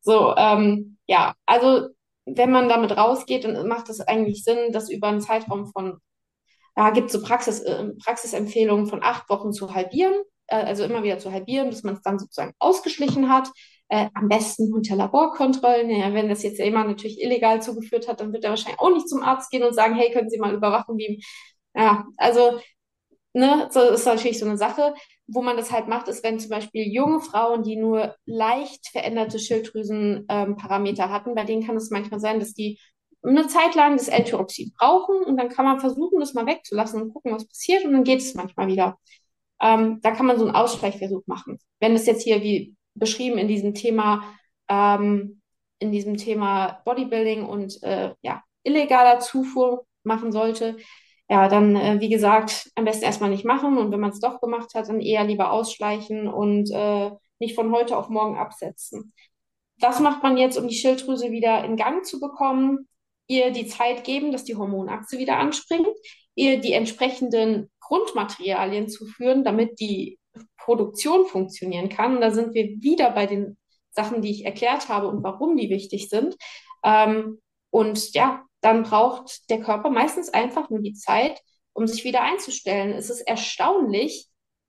So, 0.01 0.35
ähm, 0.37 0.97
ja, 1.07 1.35
also 1.45 1.89
wenn 2.25 2.51
man 2.51 2.69
damit 2.69 2.95
rausgeht, 2.97 3.43
dann 3.43 3.67
macht 3.67 3.89
es 3.89 4.01
eigentlich 4.01 4.43
Sinn, 4.43 4.71
das 4.71 4.89
über 4.89 5.07
einen 5.07 5.21
Zeitraum 5.21 5.67
von, 5.67 5.99
ja, 6.77 6.89
gibt 6.91 7.11
so 7.11 7.21
Praxis, 7.21 7.61
äh, 7.61 7.89
Praxisempfehlungen 8.03 8.87
von 8.87 9.03
acht 9.03 9.29
Wochen 9.29 9.51
zu 9.51 9.73
halbieren, 9.73 10.15
äh, 10.47 10.57
also 10.57 10.83
immer 10.83 11.03
wieder 11.03 11.19
zu 11.19 11.31
halbieren, 11.31 11.69
bis 11.69 11.83
man 11.83 11.95
es 11.95 12.01
dann 12.01 12.19
sozusagen 12.19 12.53
ausgeschlichen 12.59 13.29
hat. 13.29 13.49
Äh, 13.87 14.09
am 14.15 14.27
besten 14.29 14.73
unter 14.73 14.95
Laborkontrollen. 14.95 15.89
Ja, 15.91 16.13
wenn 16.13 16.29
das 16.29 16.43
jetzt 16.43 16.59
jemand 16.59 16.89
natürlich 16.89 17.21
illegal 17.21 17.61
zugeführt 17.61 18.07
hat, 18.07 18.19
dann 18.19 18.33
wird 18.33 18.43
er 18.43 18.49
wahrscheinlich 18.51 18.79
auch 18.79 18.91
nicht 18.91 19.07
zum 19.07 19.21
Arzt 19.21 19.51
gehen 19.51 19.63
und 19.63 19.73
sagen, 19.75 19.95
hey, 19.95 20.11
können 20.11 20.29
Sie 20.29 20.39
mal 20.39 20.55
überwachen, 20.55 20.97
wie. 20.97 21.23
Ja, 21.75 22.05
also, 22.17 22.59
ne, 23.33 23.67
so 23.71 23.81
ist 23.81 24.05
natürlich 24.05 24.39
so 24.39 24.45
eine 24.45 24.57
Sache. 24.57 24.93
Wo 25.27 25.41
man 25.41 25.57
das 25.57 25.71
halt 25.71 25.87
macht, 25.87 26.07
ist, 26.07 26.23
wenn 26.23 26.39
zum 26.39 26.51
Beispiel 26.51 26.83
junge 26.91 27.19
Frauen, 27.19 27.63
die 27.63 27.75
nur 27.77 28.15
leicht 28.25 28.87
veränderte 28.89 29.39
Schilddrüsenparameter 29.39 31.03
ähm, 31.05 31.11
hatten, 31.11 31.35
bei 31.35 31.45
denen 31.45 31.65
kann 31.65 31.75
es 31.77 31.89
manchmal 31.89 32.19
sein, 32.19 32.39
dass 32.39 32.53
die 32.53 32.79
eine 33.23 33.47
Zeit 33.47 33.75
lang 33.75 33.97
das 33.97 34.07
L-Tyroxin 34.07 34.73
brauchen 34.77 35.23
und 35.23 35.37
dann 35.37 35.49
kann 35.49 35.65
man 35.65 35.79
versuchen, 35.79 36.19
das 36.19 36.35
mal 36.35 36.45
wegzulassen 36.45 37.01
und 37.01 37.13
gucken, 37.13 37.33
was 37.33 37.47
passiert 37.47 37.83
und 37.85 37.93
dann 37.93 38.03
geht 38.03 38.19
es 38.21 38.35
manchmal 38.35 38.67
wieder. 38.67 38.99
Ähm, 39.61 39.99
da 40.01 40.11
kann 40.11 40.25
man 40.27 40.37
so 40.37 40.45
einen 40.45 40.55
Ausgleichsversuch 40.55 41.23
machen. 41.27 41.59
Wenn 41.79 41.95
es 41.95 42.05
jetzt 42.05 42.23
hier 42.23 42.41
wie 42.43 42.75
beschrieben 42.95 43.37
in 43.37 43.47
diesem 43.47 43.73
Thema, 43.73 44.23
ähm, 44.67 45.41
in 45.79 45.91
diesem 45.91 46.17
Thema 46.17 46.81
Bodybuilding 46.85 47.45
und 47.45 47.81
äh, 47.83 48.13
ja, 48.21 48.43
illegaler 48.63 49.19
Zufuhr 49.19 49.85
machen 50.03 50.31
sollte, 50.31 50.77
ja, 51.29 51.47
dann, 51.47 51.75
äh, 51.75 51.99
wie 51.99 52.09
gesagt, 52.09 52.71
am 52.75 52.85
besten 52.85 53.05
erstmal 53.05 53.29
nicht 53.29 53.45
machen 53.45 53.77
und 53.77 53.91
wenn 53.91 53.99
man 53.99 54.11
es 54.11 54.19
doch 54.19 54.39
gemacht 54.41 54.73
hat, 54.75 54.89
dann 54.89 55.01
eher 55.01 55.23
lieber 55.23 55.51
ausschleichen 55.51 56.27
und 56.27 56.69
äh, 56.71 57.11
nicht 57.39 57.55
von 57.55 57.71
heute 57.71 57.97
auf 57.97 58.09
morgen 58.09 58.37
absetzen. 58.37 59.13
Was 59.79 59.99
macht 59.99 60.23
man 60.23 60.37
jetzt, 60.37 60.57
um 60.57 60.67
die 60.67 60.75
Schilddrüse 60.75 61.31
wieder 61.31 61.63
in 61.65 61.75
Gang 61.77 62.05
zu 62.05 62.19
bekommen? 62.19 62.87
Ihr 63.27 63.51
die 63.51 63.65
Zeit 63.65 64.03
geben, 64.03 64.31
dass 64.31 64.43
die 64.43 64.55
Hormonachse 64.55 65.17
wieder 65.17 65.37
anspringt, 65.37 65.87
ihr 66.35 66.61
die 66.61 66.73
entsprechenden 66.73 67.71
Grundmaterialien 67.79 68.87
zuführen, 68.87 69.43
damit 69.43 69.79
die 69.79 70.19
Produktion 70.57 71.25
funktionieren 71.25 71.89
kann. 71.89 72.15
Und 72.15 72.21
da 72.21 72.31
sind 72.31 72.53
wir 72.53 72.65
wieder 72.81 73.11
bei 73.11 73.25
den 73.25 73.57
Sachen, 73.91 74.21
die 74.21 74.31
ich 74.31 74.45
erklärt 74.45 74.89
habe 74.89 75.07
und 75.07 75.23
warum 75.23 75.57
die 75.57 75.69
wichtig 75.69 76.09
sind. 76.09 76.35
Ähm, 76.83 77.41
und 77.69 78.13
ja, 78.13 78.43
dann 78.61 78.83
braucht 78.83 79.49
der 79.49 79.61
Körper 79.61 79.89
meistens 79.89 80.29
einfach 80.29 80.69
nur 80.69 80.79
die 80.79 80.93
Zeit, 80.93 81.41
um 81.73 81.87
sich 81.87 82.03
wieder 82.03 82.21
einzustellen. 82.21 82.93
Es 82.93 83.09
ist 83.09 83.21
erstaunlich, 83.21 84.27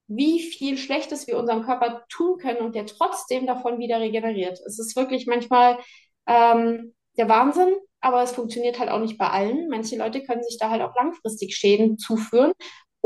wie 0.09 0.41
viel 0.41 0.79
Schlechtes 0.79 1.27
wir 1.27 1.39
unserem 1.39 1.63
Körper 1.65 2.05
tun 2.09 2.39
können 2.39 2.59
und 2.59 2.75
der 2.75 2.87
trotzdem 2.87 3.47
davon 3.47 3.79
wieder 3.79 4.01
regeneriert. 4.01 4.61
Es 4.67 4.79
ist 4.79 4.97
wirklich 4.97 5.27
manchmal, 5.27 5.79
ähm, 6.27 6.95
der 7.17 7.29
Wahnsinn, 7.29 7.75
aber 8.01 8.23
es 8.23 8.33
funktioniert 8.33 8.79
halt 8.79 8.91
auch 8.91 9.01
nicht 9.01 9.19
bei 9.19 9.29
allen. 9.29 9.69
Manche 9.69 9.97
Leute 9.97 10.23
können 10.23 10.43
sich 10.43 10.59
da 10.59 10.71
halt 10.71 10.83
auch 10.83 10.95
langfristig 10.95 11.57
Schäden 11.57 11.99
zuführen. 11.99 12.53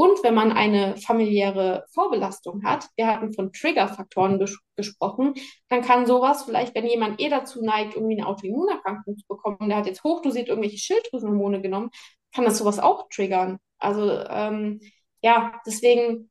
Und 0.01 0.23
wenn 0.23 0.33
man 0.33 0.51
eine 0.51 0.97
familiäre 0.97 1.85
Vorbelastung 1.93 2.65
hat, 2.65 2.89
wir 2.97 3.07
hatten 3.07 3.35
von 3.35 3.53
Triggerfaktoren 3.53 4.39
ges 4.39 4.59
gesprochen, 4.75 5.35
dann 5.69 5.83
kann 5.83 6.07
sowas 6.07 6.45
vielleicht, 6.45 6.75
wenn 6.75 6.87
jemand 6.87 7.21
eh 7.21 7.29
dazu 7.29 7.63
neigt, 7.63 7.97
irgendwie 7.97 8.17
eine 8.19 8.27
Autoimmunerkrankung 8.27 9.19
zu 9.19 9.27
bekommen, 9.29 9.69
der 9.69 9.77
hat 9.77 9.85
jetzt 9.85 10.03
hochdosiert 10.03 10.49
irgendwelche 10.49 10.79
Schilddrüsenhormone 10.79 11.61
genommen, 11.61 11.91
kann 12.35 12.47
das 12.47 12.57
sowas 12.57 12.79
auch 12.79 13.11
triggern. 13.11 13.59
Also 13.77 14.11
ähm, 14.11 14.81
ja, 15.21 15.61
deswegen 15.67 16.31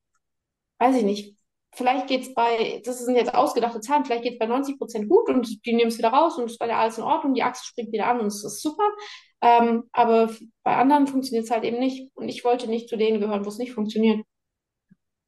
weiß 0.79 0.95
ich 0.95 1.03
nicht, 1.03 1.37
vielleicht 1.71 2.07
geht 2.07 2.23
es 2.23 2.33
bei, 2.33 2.81
das 2.83 3.05
sind 3.05 3.17
jetzt 3.17 3.35
ausgedachte 3.35 3.81
Zahlen, 3.81 4.03
vielleicht 4.03 4.23
geht 4.23 4.33
es 4.33 4.39
bei 4.39 4.47
90 4.47 4.79
Prozent 4.79 5.07
gut 5.07 5.29
und 5.29 5.63
die 5.63 5.75
nehmen 5.75 5.89
es 5.89 5.99
wieder 5.99 6.09
raus 6.09 6.39
und 6.39 6.45
es 6.45 6.53
ist 6.53 6.61
alles 6.63 6.97
in 6.97 7.03
Ordnung, 7.03 7.35
die 7.35 7.43
Achse 7.43 7.65
springt 7.65 7.91
wieder 7.91 8.07
an 8.07 8.19
und 8.19 8.27
es 8.27 8.43
ist 8.43 8.63
super. 8.63 8.89
Ähm, 9.41 9.83
aber 9.91 10.29
bei 10.63 10.75
anderen 10.75 11.07
funktioniert 11.07 11.45
es 11.45 11.51
halt 11.51 11.63
eben 11.63 11.79
nicht. 11.79 12.11
Und 12.15 12.29
ich 12.29 12.43
wollte 12.43 12.67
nicht 12.67 12.89
zu 12.89 12.97
denen 12.97 13.19
gehören, 13.19 13.45
wo 13.45 13.49
es 13.49 13.57
nicht 13.57 13.73
funktioniert. 13.73 14.25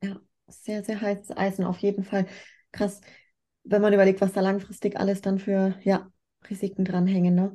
Ja, 0.03 0.19
sehr, 0.47 0.83
sehr 0.83 0.99
heißes 0.99 1.35
Eisen 1.35 1.65
auf 1.65 1.77
jeden 1.79 2.03
Fall. 2.03 2.27
Krass, 2.71 3.01
wenn 3.63 3.81
man 3.81 3.93
überlegt, 3.93 4.21
was 4.21 4.33
da 4.33 4.41
langfristig 4.41 4.97
alles 4.99 5.21
dann 5.21 5.39
für 5.39 5.75
ja, 5.83 6.11
Risiken 6.49 6.85
dranhängen. 6.85 7.35
Ne? 7.35 7.53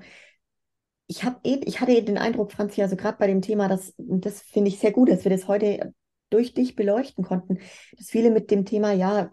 Ich, 1.06 1.24
eh, 1.24 1.60
ich 1.64 1.80
hatte 1.80 2.02
den 2.02 2.18
Eindruck, 2.18 2.52
Franzi, 2.52 2.82
also 2.82 2.96
gerade 2.96 3.18
bei 3.18 3.26
dem 3.26 3.42
Thema, 3.42 3.68
dass, 3.68 3.94
das 3.98 4.40
finde 4.40 4.68
ich 4.68 4.78
sehr 4.78 4.92
gut, 4.92 5.08
dass 5.10 5.24
wir 5.24 5.30
das 5.30 5.48
heute 5.48 5.94
durch 6.30 6.54
dich 6.54 6.74
beleuchten 6.74 7.24
konnten, 7.24 7.60
dass 7.96 8.10
viele 8.10 8.30
mit 8.30 8.50
dem 8.50 8.64
Thema, 8.64 8.92
ja, 8.92 9.30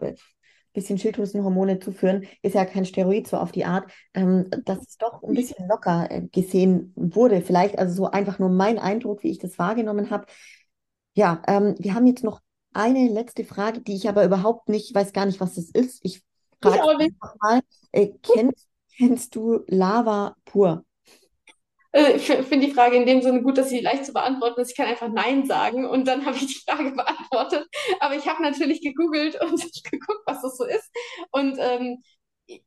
bisschen 0.74 0.98
Schilddrüsenhormone 0.98 1.78
zuführen, 1.78 2.26
ist 2.42 2.54
ja 2.54 2.66
kein 2.66 2.84
Steroid 2.84 3.26
so 3.26 3.38
auf 3.38 3.52
die 3.52 3.64
Art, 3.64 3.90
ähm, 4.12 4.50
dass 4.64 4.78
es 4.86 4.98
doch 4.98 5.22
ein 5.22 5.34
bisschen 5.34 5.66
locker 5.68 6.10
äh, 6.10 6.22
gesehen 6.30 6.92
wurde. 6.96 7.40
Vielleicht 7.40 7.78
also 7.78 7.94
so 7.94 8.10
einfach 8.10 8.38
nur 8.38 8.50
mein 8.50 8.78
Eindruck, 8.78 9.22
wie 9.22 9.30
ich 9.30 9.38
das 9.38 9.58
wahrgenommen 9.58 10.10
habe. 10.10 10.26
Ja, 11.14 11.40
ähm, 11.46 11.76
wir 11.78 11.94
haben 11.94 12.06
jetzt 12.06 12.24
noch 12.24 12.40
eine 12.74 13.08
letzte 13.08 13.44
Frage, 13.44 13.80
die 13.80 13.94
ich 13.94 14.08
aber 14.08 14.24
überhaupt 14.24 14.68
nicht, 14.68 14.94
weiß 14.94 15.12
gar 15.12 15.26
nicht, 15.26 15.40
was 15.40 15.54
das 15.54 15.70
ist. 15.70 16.00
Ich 16.02 16.22
frage 16.60 16.80
mal, 17.40 17.60
äh, 17.92 18.08
kennst, 18.22 18.68
kennst 18.96 19.34
du 19.34 19.60
Lava 19.68 20.36
pur? 20.44 20.84
Äh, 21.94 22.18
finde 22.18 22.66
die 22.66 22.72
Frage 22.72 22.96
in 22.96 23.06
dem 23.06 23.22
Sinne 23.22 23.40
gut, 23.42 23.56
dass 23.56 23.70
sie 23.70 23.80
leicht 23.80 24.04
zu 24.04 24.12
beantworten 24.12 24.60
ist. 24.60 24.70
Ich 24.70 24.76
kann 24.76 24.88
einfach 24.88 25.08
Nein 25.08 25.46
sagen 25.46 25.86
und 25.86 26.08
dann 26.08 26.26
habe 26.26 26.36
ich 26.36 26.46
die 26.46 26.70
Frage 26.70 26.90
beantwortet. 26.90 27.68
Aber 28.00 28.16
ich 28.16 28.26
habe 28.28 28.42
natürlich 28.42 28.80
gegoogelt 28.82 29.40
und 29.40 29.60
geguckt, 29.90 30.22
was 30.26 30.42
das 30.42 30.56
so 30.56 30.64
ist. 30.64 30.90
Und 31.30 31.56
ähm, 31.60 32.02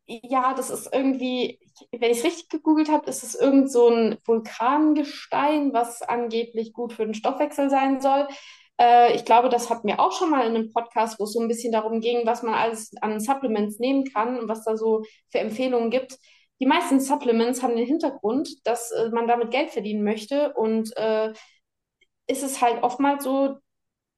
ja, 0.06 0.54
das 0.54 0.70
ist 0.70 0.90
irgendwie, 0.94 1.60
wenn 1.92 2.10
ich 2.10 2.20
es 2.20 2.24
richtig 2.24 2.50
gegoogelt 2.50 2.90
habe, 2.90 3.10
ist 3.10 3.24
es 3.24 3.36
irgend 3.36 3.70
so 3.72 3.90
ein 3.90 4.18
Vulkangestein, 4.26 5.74
was 5.74 6.02
angeblich 6.02 6.74
gut 6.74 6.94
für 6.94 7.06
den 7.06 7.14
Stoffwechsel 7.14 7.70
sein 7.70 8.00
soll. 8.00 8.28
Äh, 8.80 9.14
ich 9.14 9.26
glaube, 9.26 9.50
das 9.50 9.70
hatten 9.70 9.88
wir 9.90 10.00
auch 10.00 10.14
schon 10.14 10.30
mal 10.30 10.48
in 10.48 10.56
einem 10.56 10.72
Podcast, 10.72 11.20
wo 11.20 11.26
es 11.26 11.34
so 11.34 11.42
ein 11.42 11.50
bisschen 11.50 11.74
darum 11.74 12.00
ging, 12.00 12.26
was 12.26 12.44
man 12.44 12.54
alles 12.56 12.92
an 13.02 13.20
Supplements 13.20 13.78
nehmen 13.80 14.06
kann 14.06 14.40
und 14.40 14.48
was 14.48 14.64
da 14.64 14.78
so 14.78 15.04
für 15.32 15.40
Empfehlungen 15.40 15.92
gibt 15.92 16.18
die 16.60 16.66
meisten 16.66 17.00
Supplements 17.00 17.62
haben 17.62 17.76
den 17.76 17.86
Hintergrund, 17.86 18.50
dass 18.66 18.92
äh, 18.92 19.10
man 19.10 19.28
damit 19.28 19.52
Geld 19.52 19.70
verdienen 19.72 20.04
möchte 20.04 20.54
und 20.54 20.96
äh, 20.98 21.34
ist 22.28 22.44
es 22.44 22.62
halt 22.62 22.84
oftmals 22.84 23.24
so, 23.24 23.58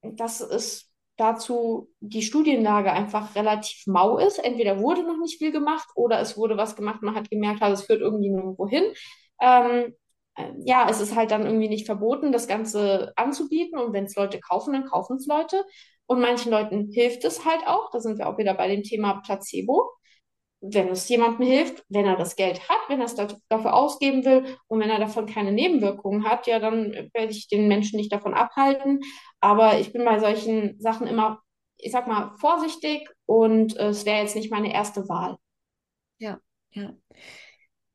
dass 0.01 0.41
es 0.41 0.89
dazu 1.17 1.89
die 1.99 2.21
Studienlage 2.21 2.91
einfach 2.91 3.35
relativ 3.35 3.85
mau 3.87 4.17
ist. 4.17 4.39
Entweder 4.39 4.79
wurde 4.79 5.03
noch 5.03 5.17
nicht 5.17 5.37
viel 5.37 5.51
gemacht 5.51 5.89
oder 5.95 6.19
es 6.21 6.37
wurde 6.37 6.55
was 6.57 6.75
gemacht, 6.75 7.01
man 7.01 7.15
hat 7.15 7.29
gemerkt, 7.29 7.61
also 7.61 7.81
es 7.81 7.87
führt 7.87 8.01
irgendwie 8.01 8.29
nirgendwo 8.29 8.67
hin. 8.67 8.85
Ähm, 9.41 9.95
äh, 10.35 10.51
ja, 10.65 10.87
es 10.89 11.01
ist 11.01 11.15
halt 11.15 11.31
dann 11.31 11.45
irgendwie 11.45 11.67
nicht 11.69 11.85
verboten, 11.85 12.31
das 12.31 12.47
Ganze 12.47 13.11
anzubieten 13.17 13.77
und 13.77 13.93
wenn 13.93 14.05
es 14.05 14.15
Leute 14.15 14.39
kaufen, 14.39 14.73
dann 14.73 14.85
kaufen 14.85 15.17
es 15.17 15.27
Leute. 15.27 15.65
Und 16.05 16.21
manchen 16.21 16.51
Leuten 16.51 16.89
hilft 16.91 17.23
es 17.23 17.45
halt 17.45 17.67
auch. 17.67 17.91
Da 17.91 17.99
sind 17.99 18.17
wir 18.17 18.27
auch 18.27 18.37
wieder 18.39 18.55
bei 18.55 18.67
dem 18.67 18.81
Thema 18.83 19.21
Placebo 19.23 19.91
wenn 20.61 20.89
es 20.89 21.07
jemandem 21.07 21.45
hilft, 21.45 21.83
wenn 21.89 22.05
er 22.05 22.17
das 22.17 22.35
Geld 22.35 22.67
hat, 22.67 22.79
wenn 22.89 22.99
er 22.99 23.05
es 23.05 23.15
dafür 23.15 23.73
ausgeben 23.73 24.25
will 24.25 24.57
und 24.67 24.79
wenn 24.79 24.89
er 24.89 24.99
davon 24.99 25.25
keine 25.25 25.51
Nebenwirkungen 25.51 26.25
hat, 26.25 26.47
ja, 26.47 26.59
dann 26.59 26.91
werde 27.13 27.31
ich 27.31 27.47
den 27.47 27.67
Menschen 27.67 27.97
nicht 27.97 28.11
davon 28.11 28.33
abhalten. 28.33 28.99
Aber 29.39 29.79
ich 29.79 29.93
bin 29.93 30.03
bei 30.03 30.19
solchen 30.19 30.79
Sachen 30.79 31.07
immer, 31.07 31.39
ich 31.77 31.91
sag 31.91 32.07
mal, 32.07 32.33
vorsichtig 32.39 33.09
und 33.25 33.77
äh, 33.77 33.89
es 33.89 34.05
wäre 34.05 34.21
jetzt 34.21 34.35
nicht 34.35 34.51
meine 34.51 34.73
erste 34.73 35.07
Wahl. 35.07 35.37
Ja, 36.17 36.39
ja. 36.71 36.93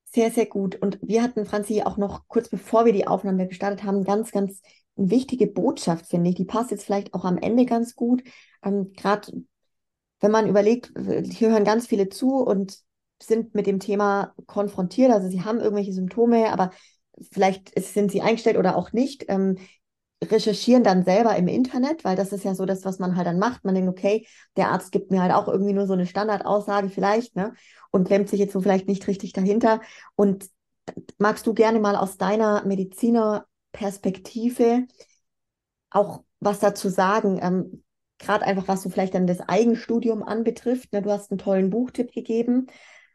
Sehr, 0.07 0.31
sehr 0.31 0.47
gut. 0.47 0.81
Und 0.81 0.99
wir 1.03 1.23
hatten, 1.23 1.45
Franzi, 1.45 1.83
auch 1.83 1.97
noch 1.97 2.29
kurz 2.29 2.49
bevor 2.49 2.87
wir 2.87 2.93
die 2.93 3.07
Aufnahme 3.07 3.49
gestartet 3.49 3.83
haben, 3.83 4.05
ganz, 4.05 4.31
ganz 4.31 4.63
wichtige 4.97 5.49
Botschaft, 5.49 6.07
finde 6.07 6.31
ich. 6.31 6.37
Die 6.37 6.45
passt 6.45 6.71
jetzt 6.71 6.85
vielleicht 6.85 7.15
auch 7.15 7.25
am 7.25 7.37
Ende 7.37 7.67
ganz 7.67 7.95
gut. 7.97 8.23
Ähm, 8.63 8.93
Gerade 8.97 9.45
wenn 10.25 10.33
man 10.33 10.49
überlegt, 10.49 10.93
hier 11.31 11.51
hören 11.51 11.65
ganz 11.65 11.87
viele 11.87 12.09
zu 12.09 12.39
und 12.39 12.79
sind 13.23 13.55
mit 13.55 13.67
dem 13.67 13.79
Thema 13.79 14.35
konfrontiert, 14.47 15.13
also 15.13 15.29
sie 15.29 15.45
haben 15.45 15.61
irgendwelche 15.61 15.93
Symptome, 15.93 16.51
aber 16.51 16.71
vielleicht 17.31 17.79
sind 17.79 18.11
sie 18.11 18.23
eingestellt 18.23 18.57
oder 18.57 18.77
auch 18.77 18.93
nicht, 18.93 19.27
ähm, 19.29 19.59
recherchieren 20.23 20.83
dann 20.83 21.05
selber 21.05 21.37
im 21.37 21.47
Internet, 21.47 22.05
weil 22.05 22.17
das 22.17 22.33
ist 22.33 22.43
ja 22.43 22.55
so 22.55 22.65
das, 22.65 22.87
was 22.87 22.99
man 22.99 23.17
halt 23.17 23.27
dann 23.27 23.39
macht. 23.39 23.65
Man 23.65 23.75
denkt, 23.75 23.91
okay, 23.91 24.27
der 24.57 24.71
Arzt 24.71 24.93
gibt 24.93 25.11
mir 25.11 25.21
halt 25.21 25.33
auch 25.33 25.47
irgendwie 25.47 25.75
nur 25.75 25.87
so 25.87 25.93
eine 25.93 26.07
Standardaussage 26.07 26.89
vielleicht, 26.89 27.37
ne? 27.37 27.53
Und 27.91 28.07
klemmt 28.07 28.31
sich 28.31 28.41
jetzt 28.41 28.55
so 28.55 28.63
vielleicht 28.63 28.89
nicht 28.89 29.07
richtig 29.07 29.35
dahinter. 29.35 29.83
Und 30.17 30.47
magst 31.19 31.47
du 31.47 31.53
gerne 31.53 31.79
mal 31.79 31.97
aus 31.97 32.17
deiner 32.17 32.65
Medizinerperspektive 32.65 34.87
auch 35.91 36.23
was 36.41 36.61
dazu 36.61 36.89
sagen? 36.89 37.39
Ähm, 37.43 37.84
gerade 38.25 38.45
einfach, 38.45 38.69
was 38.69 38.83
so 38.83 38.91
vielleicht 38.91 39.15
dann 39.15 39.27
das 39.27 39.41
Eigenstudium 39.41 40.23
anbetrifft. 40.23 40.93
Ne? 40.93 41.03
Du 41.03 41.11
hast 41.11 41.31
einen 41.31 41.39
tollen 41.39 41.71
Buchtipp 41.71 42.13
gegeben, 42.13 42.67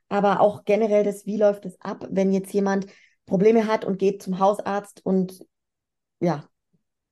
aber 0.08 0.40
auch 0.40 0.66
generell 0.66 1.04
das, 1.04 1.26
wie 1.26 1.38
läuft 1.38 1.66
es 1.66 1.80
ab, 1.82 2.08
wenn 2.10 2.32
jetzt 2.32 2.54
jemand 2.54 2.88
Probleme 3.26 3.68
hat 3.68 3.86
und 3.86 4.00
geht 4.00 4.24
zum 4.24 4.40
Hausarzt 4.40 5.06
und 5.06 5.46
ja, 6.20 6.44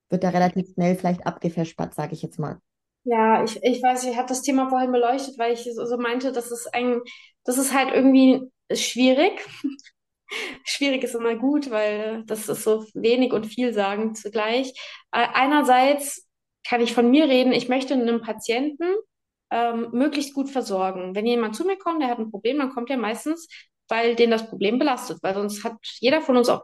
wird 0.10 0.24
da 0.24 0.30
relativ 0.30 0.74
schnell 0.74 0.96
vielleicht 0.96 1.26
abgefespert, 1.26 1.94
sage 1.94 2.14
ich 2.14 2.22
jetzt 2.22 2.40
mal. 2.40 2.60
Ja, 3.04 3.44
ich, 3.44 3.62
ich 3.64 3.82
weiß, 3.82 4.04
ich 4.04 4.18
habe 4.18 4.28
das 4.28 4.42
Thema 4.42 4.70
vorhin 4.70 4.92
beleuchtet, 4.92 5.38
weil 5.38 5.54
ich 5.54 5.64
so, 5.64 5.86
so 5.86 5.98
meinte, 5.98 6.32
das 6.32 6.52
ist 6.52 6.74
ein, 6.74 7.00
das 7.46 7.58
ist 7.58 7.74
halt 7.74 7.94
irgendwie 7.94 8.42
schwierig. 8.74 9.40
schwierig 10.66 11.04
ist 11.04 11.16
immer 11.16 11.36
gut, 11.36 11.72
weil 11.72 12.24
das 12.26 12.50
ist 12.50 12.64
so 12.64 12.86
wenig 12.94 13.32
und 13.32 13.46
vielsagend 13.46 14.18
zugleich. 14.18 14.74
Äh, 15.12 15.28
einerseits 15.34 16.27
kann 16.68 16.82
ich 16.82 16.94
von 16.94 17.10
mir 17.10 17.28
reden, 17.30 17.54
ich 17.54 17.70
möchte 17.70 17.94
einen 17.94 18.22
Patienten 18.22 18.84
ähm, 19.52 19.90
möglichst 19.92 20.34
gut 20.34 20.50
versorgen. 20.50 21.16
Wenn 21.16 21.26
jemand 21.26 21.56
zu 21.56 21.66
mir 21.66 21.78
kommt, 21.78 22.02
der 22.02 22.10
hat 22.10 22.20
ein 22.20 22.32
Problem, 22.32 22.58
dann 22.58 22.72
kommt 22.72 22.90
er 22.90 22.98
meistens, 22.98 23.48
weil 23.88 24.16
den 24.16 24.32
das 24.32 24.50
Problem 24.50 24.78
belastet, 24.78 25.20
weil 25.22 25.34
sonst 25.34 25.64
hat 25.64 25.78
jeder 26.00 26.22
von 26.22 26.36
uns 26.36 26.50
auch 26.50 26.64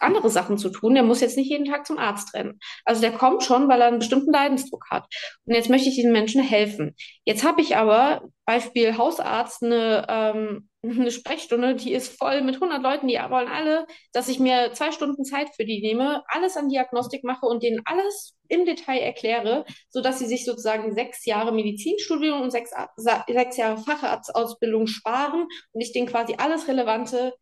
andere 0.00 0.30
Sachen 0.30 0.58
zu 0.58 0.70
tun. 0.70 0.94
Der 0.94 1.02
muss 1.02 1.20
jetzt 1.20 1.36
nicht 1.36 1.50
jeden 1.50 1.64
Tag 1.64 1.86
zum 1.86 1.98
Arzt 1.98 2.34
rennen. 2.34 2.58
Also 2.84 3.00
der 3.00 3.12
kommt 3.12 3.42
schon, 3.42 3.68
weil 3.68 3.80
er 3.80 3.88
einen 3.88 3.98
bestimmten 3.98 4.32
Leidensdruck 4.32 4.86
hat. 4.90 5.06
Und 5.44 5.54
jetzt 5.54 5.70
möchte 5.70 5.88
ich 5.88 5.94
diesen 5.94 6.12
Menschen 6.12 6.42
helfen. 6.42 6.94
Jetzt 7.24 7.44
habe 7.44 7.60
ich 7.60 7.76
aber, 7.76 8.22
Beispiel 8.44 8.96
Hausarzt, 8.96 9.62
eine, 9.62 10.06
ähm, 10.08 10.68
eine 10.82 11.10
Sprechstunde, 11.10 11.74
die 11.74 11.92
ist 11.92 12.16
voll 12.18 12.42
mit 12.42 12.56
100 12.56 12.82
Leuten, 12.82 13.08
die 13.08 13.14
wollen 13.14 13.48
alle, 13.48 13.86
dass 14.12 14.28
ich 14.28 14.38
mir 14.38 14.72
zwei 14.74 14.92
Stunden 14.92 15.24
Zeit 15.24 15.48
für 15.56 15.64
die 15.64 15.80
nehme, 15.80 16.22
alles 16.28 16.56
an 16.56 16.68
Diagnostik 16.68 17.24
mache 17.24 17.46
und 17.46 17.62
denen 17.62 17.80
alles 17.84 18.36
im 18.48 18.66
Detail 18.66 18.98
erkläre, 18.98 19.64
sodass 19.88 20.18
sie 20.18 20.26
sich 20.26 20.44
sozusagen 20.44 20.94
sechs 20.94 21.24
Jahre 21.24 21.52
Medizinstudium 21.52 22.42
und 22.42 22.50
sechs, 22.50 22.70
sechs 22.96 23.56
Jahre 23.56 23.78
Facharztausbildung 23.78 24.86
sparen 24.86 25.46
und 25.72 25.80
ich 25.80 25.92
denen 25.92 26.06
quasi 26.06 26.34
alles 26.36 26.68
Relevante 26.68 27.32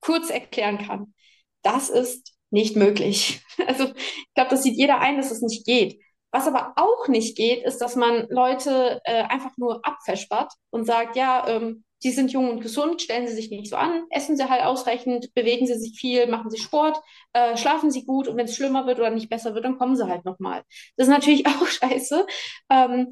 kurz 0.00 0.30
erklären 0.30 0.78
kann. 0.78 1.14
Das 1.62 1.90
ist 1.90 2.34
nicht 2.50 2.76
möglich. 2.76 3.42
Also 3.66 3.86
ich 3.86 4.34
glaube, 4.34 4.50
das 4.50 4.62
sieht 4.62 4.76
jeder 4.76 5.00
ein, 5.00 5.16
dass 5.16 5.32
es 5.32 5.42
nicht 5.42 5.66
geht. 5.66 6.00
Was 6.30 6.46
aber 6.46 6.74
auch 6.76 7.08
nicht 7.08 7.36
geht, 7.36 7.64
ist, 7.64 7.78
dass 7.78 7.96
man 7.96 8.28
Leute 8.30 9.00
äh, 9.04 9.24
einfach 9.24 9.50
nur 9.58 9.84
abverspart 9.84 10.52
und 10.70 10.84
sagt, 10.84 11.16
ja, 11.16 11.46
ähm, 11.48 11.84
die 12.02 12.10
sind 12.12 12.32
jung 12.32 12.48
und 12.48 12.60
gesund, 12.60 13.02
stellen 13.02 13.26
sie 13.26 13.34
sich 13.34 13.50
nicht 13.50 13.68
so 13.68 13.76
an, 13.76 14.04
essen 14.10 14.36
sie 14.36 14.48
halt 14.48 14.62
ausreichend, 14.62 15.34
bewegen 15.34 15.66
sie 15.66 15.74
sich 15.74 15.98
viel, 15.98 16.28
machen 16.28 16.50
sie 16.50 16.58
Sport, 16.58 16.98
äh, 17.32 17.56
schlafen 17.56 17.90
sie 17.90 18.04
gut 18.04 18.28
und 18.28 18.36
wenn 18.36 18.44
es 18.44 18.54
schlimmer 18.54 18.86
wird 18.86 19.00
oder 19.00 19.10
nicht 19.10 19.28
besser 19.28 19.54
wird, 19.54 19.64
dann 19.64 19.78
kommen 19.78 19.96
sie 19.96 20.06
halt 20.06 20.24
nochmal. 20.24 20.62
Das 20.96 21.08
ist 21.08 21.12
natürlich 21.12 21.46
auch 21.48 21.66
scheiße. 21.66 22.26
Ähm, 22.70 23.10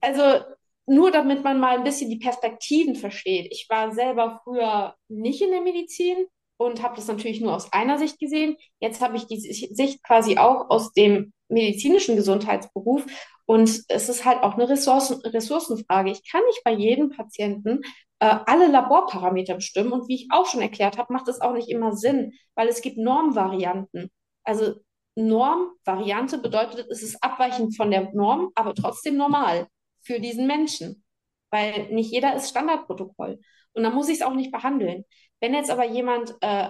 also 0.00 0.44
nur 0.86 1.10
damit 1.10 1.44
man 1.44 1.60
mal 1.60 1.78
ein 1.78 1.84
bisschen 1.84 2.10
die 2.10 2.18
Perspektiven 2.18 2.94
versteht. 2.94 3.48
Ich 3.50 3.66
war 3.68 3.92
selber 3.92 4.40
früher 4.44 4.94
nicht 5.08 5.42
in 5.42 5.50
der 5.50 5.62
Medizin, 5.62 6.26
und 6.56 6.82
habe 6.82 6.96
das 6.96 7.08
natürlich 7.08 7.40
nur 7.40 7.54
aus 7.54 7.72
einer 7.72 7.98
Sicht 7.98 8.18
gesehen. 8.18 8.56
Jetzt 8.80 9.00
habe 9.00 9.16
ich 9.16 9.26
die 9.26 9.40
Sicht 9.40 10.02
quasi 10.04 10.38
auch 10.38 10.70
aus 10.70 10.92
dem 10.92 11.32
medizinischen 11.48 12.16
Gesundheitsberuf. 12.16 13.04
Und 13.46 13.82
es 13.88 14.08
ist 14.08 14.24
halt 14.24 14.42
auch 14.42 14.54
eine 14.54 14.68
Ressourcen, 14.68 15.20
Ressourcenfrage. 15.20 16.10
Ich 16.10 16.30
kann 16.30 16.42
nicht 16.46 16.62
bei 16.64 16.72
jedem 16.72 17.10
Patienten 17.10 17.80
äh, 18.20 18.36
alle 18.46 18.68
Laborparameter 18.68 19.54
bestimmen. 19.56 19.92
Und 19.92 20.08
wie 20.08 20.14
ich 20.14 20.28
auch 20.30 20.46
schon 20.46 20.62
erklärt 20.62 20.98
habe, 20.98 21.12
macht 21.12 21.28
das 21.28 21.40
auch 21.40 21.52
nicht 21.52 21.68
immer 21.68 21.94
Sinn, 21.94 22.32
weil 22.54 22.68
es 22.68 22.80
gibt 22.80 22.96
Normvarianten. 22.96 24.10
Also 24.44 24.74
Normvariante 25.14 26.38
bedeutet, 26.38 26.86
es 26.90 27.02
ist 27.02 27.22
abweichend 27.22 27.76
von 27.76 27.90
der 27.90 28.12
Norm, 28.14 28.50
aber 28.54 28.74
trotzdem 28.74 29.16
normal 29.16 29.66
für 30.02 30.20
diesen 30.20 30.46
Menschen, 30.46 31.04
weil 31.50 31.88
nicht 31.92 32.10
jeder 32.10 32.34
ist 32.34 32.48
Standardprotokoll. 32.48 33.40
Und 33.74 33.82
dann 33.82 33.94
muss 33.94 34.08
ich 34.08 34.16
es 34.16 34.22
auch 34.22 34.34
nicht 34.34 34.52
behandeln. 34.52 35.04
Wenn 35.42 35.54
jetzt 35.54 35.70
aber 35.70 35.84
jemand 35.84 36.36
äh, 36.40 36.68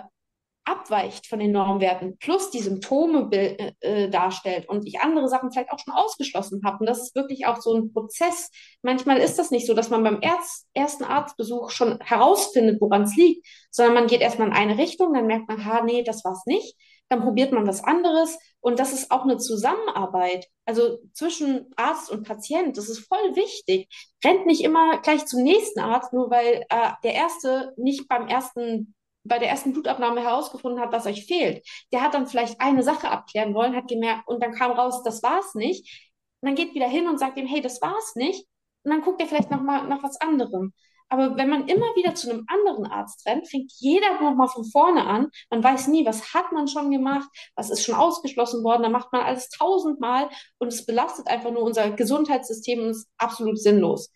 abweicht 0.65 1.27
von 1.27 1.41
den 1.41 1.53
Normwerten 1.53 2.17
plus 2.19 2.51
die 2.51 2.61
Symptome 2.61 3.29
äh, 3.33 3.73
äh, 3.81 4.09
darstellt 4.09 4.69
und 4.69 4.87
ich 4.87 5.01
andere 5.01 5.29
Sachen 5.29 5.53
vielleicht 5.53 5.71
auch 5.71 5.79
schon 5.79 5.93
ausgeschlossen 5.93 6.63
habe. 6.65 6.79
Und 6.81 6.87
das 6.87 7.03
ist 7.03 7.15
wirklich 7.15 7.47
auch 7.47 7.61
so 7.61 7.75
ein 7.77 7.93
Prozess. 7.93 8.51
Manchmal 8.81 9.19
ist 9.19 9.39
das 9.39 9.51
nicht 9.51 9.67
so, 9.67 9.75
dass 9.75 9.91
man 9.91 10.03
beim 10.03 10.21
Erz 10.23 10.67
ersten 10.73 11.05
Arztbesuch 11.05 11.71
schon 11.71 11.99
herausfindet, 12.01 12.81
woran 12.81 13.03
es 13.03 13.15
liegt, 13.15 13.47
sondern 13.71 13.95
man 13.95 14.07
geht 14.07 14.23
erstmal 14.23 14.49
in 14.49 14.55
eine 14.55 14.79
Richtung, 14.79 15.13
dann 15.13 15.27
merkt 15.27 15.49
man, 15.49 15.65
ha, 15.67 15.83
nee, 15.83 16.03
das 16.03 16.25
war's 16.25 16.47
nicht. 16.47 16.77
Dann 17.09 17.23
probiert 17.23 17.53
man 17.53 17.67
was 17.67 17.85
anderes 17.85 18.39
und 18.61 18.79
das 18.79 18.93
ist 18.93 19.11
auch 19.11 19.25
eine 19.25 19.37
Zusammenarbeit. 19.37 20.47
Also 20.65 20.99
zwischen 21.13 21.71
Arzt 21.77 22.11
und 22.11 22.27
Patient, 22.27 22.77
das 22.79 22.89
ist 22.89 23.07
voll 23.07 23.37
wichtig. 23.37 23.89
Rennt 24.25 24.47
nicht 24.47 24.63
immer 24.63 24.99
gleich 25.03 25.27
zum 25.27 25.43
nächsten 25.43 25.81
Arzt, 25.81 26.13
nur 26.13 26.31
weil 26.31 26.65
äh, 26.71 26.91
der 27.05 27.15
erste 27.15 27.75
nicht 27.77 28.09
beim 28.09 28.29
ersten 28.29 28.95
bei 29.25 29.39
der 29.39 29.49
ersten 29.49 29.73
Blutabnahme 29.73 30.23
herausgefunden 30.23 30.81
hat, 30.81 30.93
was 30.93 31.07
euch 31.07 31.27
fehlt. 31.27 31.67
Der 31.93 32.03
hat 32.03 32.15
dann 32.15 32.27
vielleicht 32.27 32.61
eine 32.61 32.83
Sache 32.83 33.09
abklären 33.09 33.55
wollen, 33.55 33.77
hat 33.77 33.89
gemerkt, 33.89 34.27
und 34.27 34.43
dann 34.43 34.53
kam 34.53 34.73
raus, 34.73 35.03
das 35.05 35.23
war's 35.23 35.55
nicht. 35.55 36.11
Und 36.41 36.49
dann 36.49 36.57
geht 36.57 36.75
wieder 36.75 36.89
hin 36.89 37.09
und 37.09 37.19
sagt 37.19 37.39
ihm, 37.39 37.47
hey, 37.47 37.61
das 37.61 37.81
war's 37.81 38.17
nicht. 38.17 38.47
Und 38.83 38.91
dann 38.91 39.03
guckt 39.03 39.21
er 39.21 39.29
vielleicht 39.29 39.51
noch 39.51 39.63
mal 39.63 39.87
nach 39.87 40.03
was 40.03 40.21
anderem. 40.21 40.73
Aber 41.13 41.37
wenn 41.37 41.51
man 41.51 41.69
immer 41.69 41.95
wieder 41.95 42.15
zu 42.15 42.31
einem 42.31 42.47
anderen 42.49 42.87
Arzt 42.87 43.27
rennt, 43.27 43.47
fängt 43.47 43.71
jeder 43.77 44.19
nochmal 44.19 44.49
von 44.49 44.65
vorne 44.65 45.05
an. 45.05 45.29
Man 45.51 45.63
weiß 45.63 45.89
nie, 45.89 46.07
was 46.07 46.33
hat 46.33 46.53
man 46.53 46.69
schon 46.69 46.91
gemacht, 46.91 47.29
was 47.55 47.69
ist 47.69 47.85
schon 47.85 47.95
ausgeschlossen 47.95 48.65
worden. 48.65 48.83
Da 48.83 48.89
macht 48.89 49.13
man 49.13 49.21
alles 49.21 49.51
tausendmal 49.51 50.31
und 50.57 50.69
es 50.69 50.87
belastet 50.87 51.27
einfach 51.29 51.51
nur 51.51 51.65
unser 51.65 51.91
Gesundheitssystem 51.91 52.81
und 52.81 52.91
ist 52.93 53.11
absolut 53.19 53.61
sinnlos. 53.61 54.11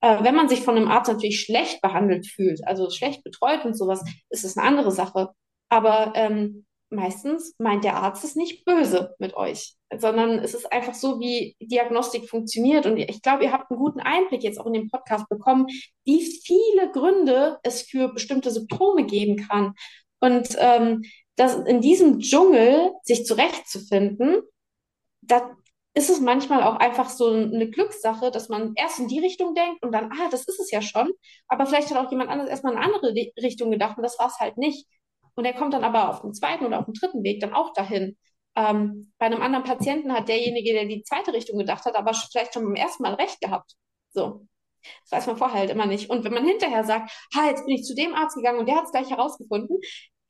Äh, 0.00 0.24
wenn 0.24 0.34
man 0.34 0.48
sich 0.48 0.62
von 0.62 0.76
einem 0.76 0.88
Arzt 0.88 1.08
natürlich 1.08 1.40
schlecht 1.40 1.82
behandelt 1.82 2.26
fühlt, 2.26 2.66
also 2.66 2.90
schlecht 2.90 3.22
betreut 3.22 3.64
und 3.64 3.78
sowas, 3.78 4.02
ist 4.30 4.44
es 4.44 4.56
eine 4.58 4.66
andere 4.66 4.90
Sache. 4.90 5.28
Aber 5.68 6.14
ähm, 6.16 6.66
meistens 6.88 7.54
meint 7.58 7.84
der 7.84 7.94
Arzt 7.94 8.24
es 8.24 8.34
nicht 8.34 8.64
böse 8.64 9.14
mit 9.20 9.34
euch, 9.34 9.76
sondern 9.98 10.38
es 10.38 10.54
ist 10.54 10.72
einfach 10.72 10.94
so, 10.94 11.20
wie 11.20 11.56
Diagnostik 11.60 12.28
funktioniert. 12.28 12.86
Und 12.86 12.96
ich 12.96 13.22
glaube, 13.22 13.44
ihr 13.44 13.52
habt 13.52 13.70
einen 13.70 13.80
guten 13.80 14.00
Einblick 14.00 14.42
jetzt 14.42 14.60
auch 14.60 14.66
in 14.66 14.74
dem 14.74 14.90
Podcast 14.90 15.28
bekommen, 15.28 15.66
wie 16.04 16.22
viele 16.22 16.90
Gründe 16.92 17.58
es 17.62 17.82
für 17.82 18.08
bestimmte 18.08 18.50
Symptome 18.50 19.04
geben 19.04 19.36
kann. 19.36 19.74
Und 20.20 20.48
ähm, 20.58 21.02
das 21.36 21.56
in 21.56 21.80
diesem 21.80 22.20
Dschungel 22.20 22.92
sich 23.02 23.24
zurechtzufinden, 23.24 24.42
da, 25.22 25.56
ist 25.94 26.10
es 26.10 26.20
manchmal 26.20 26.62
auch 26.62 26.76
einfach 26.76 27.08
so 27.08 27.28
eine 27.32 27.68
Glückssache, 27.68 28.30
dass 28.30 28.48
man 28.48 28.74
erst 28.76 29.00
in 29.00 29.08
die 29.08 29.18
Richtung 29.18 29.54
denkt 29.54 29.82
und 29.82 29.92
dann, 29.92 30.12
ah, 30.12 30.28
das 30.30 30.46
ist 30.46 30.60
es 30.60 30.70
ja 30.70 30.82
schon. 30.82 31.10
Aber 31.48 31.66
vielleicht 31.66 31.90
hat 31.90 31.98
auch 31.98 32.10
jemand 32.10 32.30
anderes 32.30 32.50
erstmal 32.50 32.74
in 32.74 32.78
eine 32.78 32.94
andere 32.94 33.12
Richtung 33.42 33.70
gedacht 33.70 33.96
und 33.96 34.04
das 34.04 34.18
war 34.18 34.28
es 34.28 34.38
halt 34.38 34.56
nicht. 34.56 34.86
Und 35.34 35.44
er 35.44 35.54
kommt 35.54 35.74
dann 35.74 35.84
aber 35.84 36.10
auf 36.10 36.22
den 36.22 36.32
zweiten 36.32 36.64
oder 36.64 36.78
auf 36.78 36.84
den 36.84 36.94
dritten 36.94 37.24
Weg 37.24 37.40
dann 37.40 37.54
auch 37.54 37.72
dahin. 37.72 38.16
Ähm, 38.56 39.12
bei 39.18 39.26
einem 39.26 39.42
anderen 39.42 39.64
Patienten 39.64 40.12
hat 40.12 40.28
derjenige, 40.28 40.72
der 40.72 40.86
die 40.86 41.02
zweite 41.02 41.32
Richtung 41.32 41.58
gedacht 41.58 41.84
hat, 41.84 41.94
aber 41.94 42.12
vielleicht 42.14 42.54
schon 42.54 42.64
beim 42.64 42.74
ersten 42.74 43.02
Mal 43.02 43.14
recht 43.14 43.40
gehabt. 43.40 43.74
So. 44.12 44.46
Das 45.02 45.12
weiß 45.12 45.26
man 45.26 45.36
vorher 45.36 45.60
halt 45.60 45.70
immer 45.70 45.86
nicht. 45.86 46.10
Und 46.10 46.24
wenn 46.24 46.32
man 46.34 46.44
hinterher 46.44 46.84
sagt, 46.84 47.10
ha, 47.34 47.48
jetzt 47.48 47.66
bin 47.66 47.74
ich 47.74 47.84
zu 47.84 47.94
dem 47.94 48.14
Arzt 48.14 48.36
gegangen 48.36 48.60
und 48.60 48.66
der 48.66 48.76
hat 48.76 48.84
es 48.84 48.92
gleich 48.92 49.10
herausgefunden, 49.10 49.78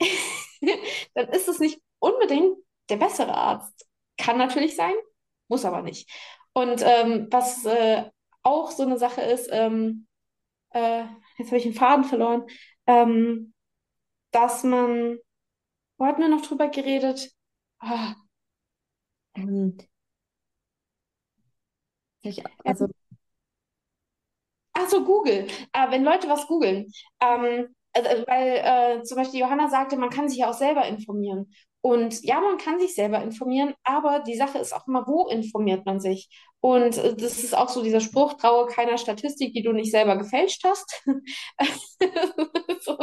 dann 1.14 1.28
ist 1.28 1.48
es 1.48 1.58
nicht 1.60 1.80
unbedingt 1.98 2.56
der 2.88 2.96
bessere 2.96 3.34
Arzt. 3.34 3.86
Kann 4.18 4.38
natürlich 4.38 4.76
sein, 4.76 4.94
muss 5.48 5.64
aber 5.64 5.82
nicht. 5.82 6.10
Und 6.52 6.82
ähm, 6.84 7.28
was 7.30 7.64
äh, 7.64 8.04
auch 8.42 8.70
so 8.70 8.82
eine 8.82 8.98
Sache 8.98 9.20
ist, 9.20 9.48
ähm, 9.52 10.06
äh, 10.70 11.04
jetzt 11.38 11.48
habe 11.48 11.58
ich 11.58 11.62
den 11.62 11.74
Faden 11.74 12.04
verloren, 12.04 12.44
ähm, 12.86 13.54
dass 14.32 14.64
man, 14.64 15.18
wo 15.98 16.06
hatten 16.06 16.20
wir 16.22 16.28
noch 16.28 16.42
drüber 16.42 16.68
geredet? 16.68 17.30
Ah. 17.80 18.16
Ähm, 19.34 19.76
also, 22.64 22.88
Ach 24.72 24.88
so, 24.88 25.04
Google. 25.04 25.46
Äh, 25.72 25.90
wenn 25.90 26.04
Leute 26.04 26.28
was 26.28 26.46
googeln. 26.46 26.86
Ähm, 27.20 27.74
also, 27.92 28.08
weil 28.26 28.98
äh, 29.00 29.02
zum 29.02 29.16
Beispiel 29.16 29.40
Johanna 29.40 29.68
sagte, 29.68 29.96
man 29.96 30.10
kann 30.10 30.28
sich 30.28 30.38
ja 30.38 30.50
auch 30.50 30.54
selber 30.54 30.86
informieren. 30.86 31.52
Und 31.82 32.22
ja, 32.24 32.40
man 32.40 32.58
kann 32.58 32.78
sich 32.78 32.94
selber 32.94 33.22
informieren, 33.22 33.74
aber 33.84 34.20
die 34.20 34.36
Sache 34.36 34.58
ist 34.58 34.74
auch 34.74 34.86
immer, 34.86 35.06
wo 35.06 35.28
informiert 35.28 35.86
man 35.86 35.98
sich? 35.98 36.28
Und 36.60 36.98
äh, 36.98 37.16
das 37.16 37.38
ist 37.42 37.56
auch 37.56 37.70
so 37.70 37.82
dieser 37.82 38.00
Spruch, 38.00 38.34
traue 38.34 38.66
keiner 38.66 38.98
Statistik, 38.98 39.54
die 39.54 39.62
du 39.62 39.72
nicht 39.72 39.90
selber 39.90 40.16
gefälscht 40.16 40.62
hast. 40.64 41.02
so, 42.82 42.98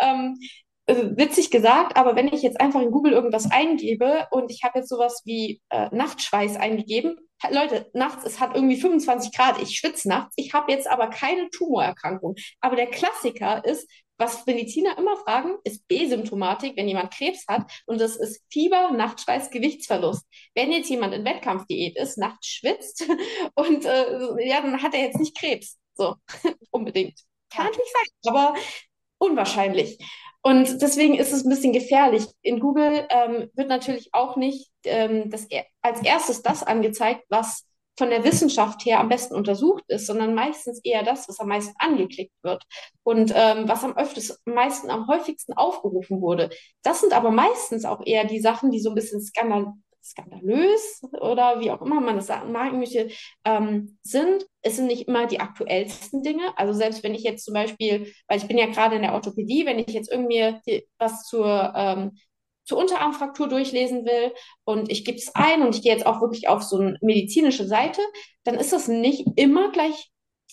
ähm, 0.00 0.38
äh, 0.40 0.65
witzig 0.86 1.50
gesagt, 1.50 1.96
aber 1.96 2.14
wenn 2.14 2.28
ich 2.28 2.42
jetzt 2.42 2.60
einfach 2.60 2.80
in 2.80 2.92
Google 2.92 3.12
irgendwas 3.12 3.50
eingebe 3.50 4.26
und 4.30 4.50
ich 4.50 4.62
habe 4.62 4.78
jetzt 4.78 4.88
sowas 4.88 5.22
wie 5.24 5.60
äh, 5.70 5.88
Nachtschweiß 5.94 6.56
eingegeben, 6.56 7.18
Leute, 7.50 7.90
nachts, 7.92 8.24
es 8.24 8.40
hat 8.40 8.54
irgendwie 8.54 8.80
25 8.80 9.32
Grad, 9.32 9.60
ich 9.60 9.76
schwitze 9.76 10.08
nachts, 10.08 10.34
ich 10.36 10.54
habe 10.54 10.72
jetzt 10.72 10.88
aber 10.88 11.08
keine 11.08 11.50
Tumorerkrankung. 11.50 12.34
Aber 12.60 12.76
der 12.76 12.86
Klassiker 12.86 13.64
ist, 13.64 13.88
was 14.18 14.46
Mediziner 14.46 14.96
immer 14.96 15.16
fragen, 15.16 15.56
ist 15.64 15.86
B-Symptomatik, 15.88 16.76
wenn 16.76 16.88
jemand 16.88 17.12
Krebs 17.12 17.44
hat. 17.46 17.70
Und 17.84 18.00
das 18.00 18.16
ist 18.16 18.42
Fieber, 18.50 18.90
Nachtschweiß, 18.92 19.50
Gewichtsverlust. 19.50 20.24
Wenn 20.54 20.72
jetzt 20.72 20.88
jemand 20.88 21.12
in 21.12 21.24
Wettkampfdiät 21.24 21.98
ist, 21.98 22.16
nachts 22.16 22.46
schwitzt 22.46 23.04
und 23.54 23.84
äh, 23.84 24.48
ja, 24.48 24.62
dann 24.62 24.82
hat 24.82 24.94
er 24.94 25.00
jetzt 25.00 25.20
nicht 25.20 25.36
Krebs. 25.36 25.78
So, 25.94 26.16
unbedingt. 26.70 27.20
Kann 27.50 27.66
nicht 27.66 27.92
sein, 27.92 28.32
aber 28.32 28.54
unwahrscheinlich. 29.18 29.98
Und 30.46 30.80
deswegen 30.80 31.16
ist 31.16 31.32
es 31.32 31.44
ein 31.44 31.48
bisschen 31.48 31.72
gefährlich. 31.72 32.24
In 32.40 32.60
Google 32.60 33.04
ähm, 33.10 33.50
wird 33.54 33.68
natürlich 33.68 34.10
auch 34.12 34.36
nicht 34.36 34.70
ähm, 34.84 35.28
das, 35.28 35.48
als 35.82 36.00
erstes 36.04 36.40
das 36.42 36.62
angezeigt, 36.62 37.24
was 37.28 37.64
von 37.98 38.10
der 38.10 38.22
Wissenschaft 38.22 38.84
her 38.84 39.00
am 39.00 39.08
besten 39.08 39.34
untersucht 39.34 39.82
ist, 39.88 40.06
sondern 40.06 40.36
meistens 40.36 40.80
eher 40.84 41.02
das, 41.02 41.28
was 41.28 41.40
am 41.40 41.48
meisten 41.48 41.74
angeklickt 41.80 42.32
wird 42.44 42.62
und 43.02 43.32
ähm, 43.34 43.68
was 43.68 43.82
am 43.82 43.96
öfters, 43.96 44.40
am 44.46 44.54
meisten, 44.54 44.88
am 44.88 45.08
häufigsten 45.08 45.52
aufgerufen 45.54 46.20
wurde. 46.20 46.50
Das 46.84 47.00
sind 47.00 47.12
aber 47.12 47.32
meistens 47.32 47.84
auch 47.84 48.06
eher 48.06 48.22
die 48.22 48.38
Sachen, 48.38 48.70
die 48.70 48.78
so 48.78 48.90
ein 48.90 48.94
bisschen 48.94 49.20
skandal 49.20 49.72
skandalös 50.10 51.02
oder 51.20 51.60
wie 51.60 51.70
auch 51.70 51.82
immer 51.82 52.00
man 52.00 52.16
das 52.16 52.26
sagen 52.28 52.52
möchte, 52.78 53.08
ähm, 53.44 53.98
sind. 54.02 54.46
Es 54.62 54.76
sind 54.76 54.86
nicht 54.86 55.08
immer 55.08 55.26
die 55.26 55.40
aktuellsten 55.40 56.22
Dinge. 56.22 56.56
Also 56.56 56.72
selbst 56.72 57.02
wenn 57.02 57.14
ich 57.14 57.22
jetzt 57.22 57.44
zum 57.44 57.54
Beispiel, 57.54 58.12
weil 58.28 58.38
ich 58.38 58.48
bin 58.48 58.58
ja 58.58 58.66
gerade 58.66 58.96
in 58.96 59.02
der 59.02 59.14
Orthopädie, 59.14 59.66
wenn 59.66 59.78
ich 59.78 59.88
jetzt 59.88 60.10
irgendwie 60.10 60.60
was 60.98 61.24
zur 61.24 61.72
ähm, 61.76 62.12
zur 62.66 62.78
Unterarmfraktur 62.78 63.48
durchlesen 63.48 64.04
will 64.04 64.34
und 64.64 64.90
ich 64.90 65.04
gebe 65.04 65.16
es 65.16 65.34
ein 65.34 65.62
und 65.62 65.74
ich 65.74 65.82
gehe 65.82 65.92
jetzt 65.92 66.04
auch 66.04 66.20
wirklich 66.20 66.48
auf 66.48 66.62
so 66.62 66.78
eine 66.78 66.98
medizinische 67.00 67.66
Seite, 67.66 68.00
dann 68.44 68.56
ist 68.56 68.72
das 68.72 68.88
nicht 68.88 69.24
immer 69.36 69.70
gleich 69.70 70.10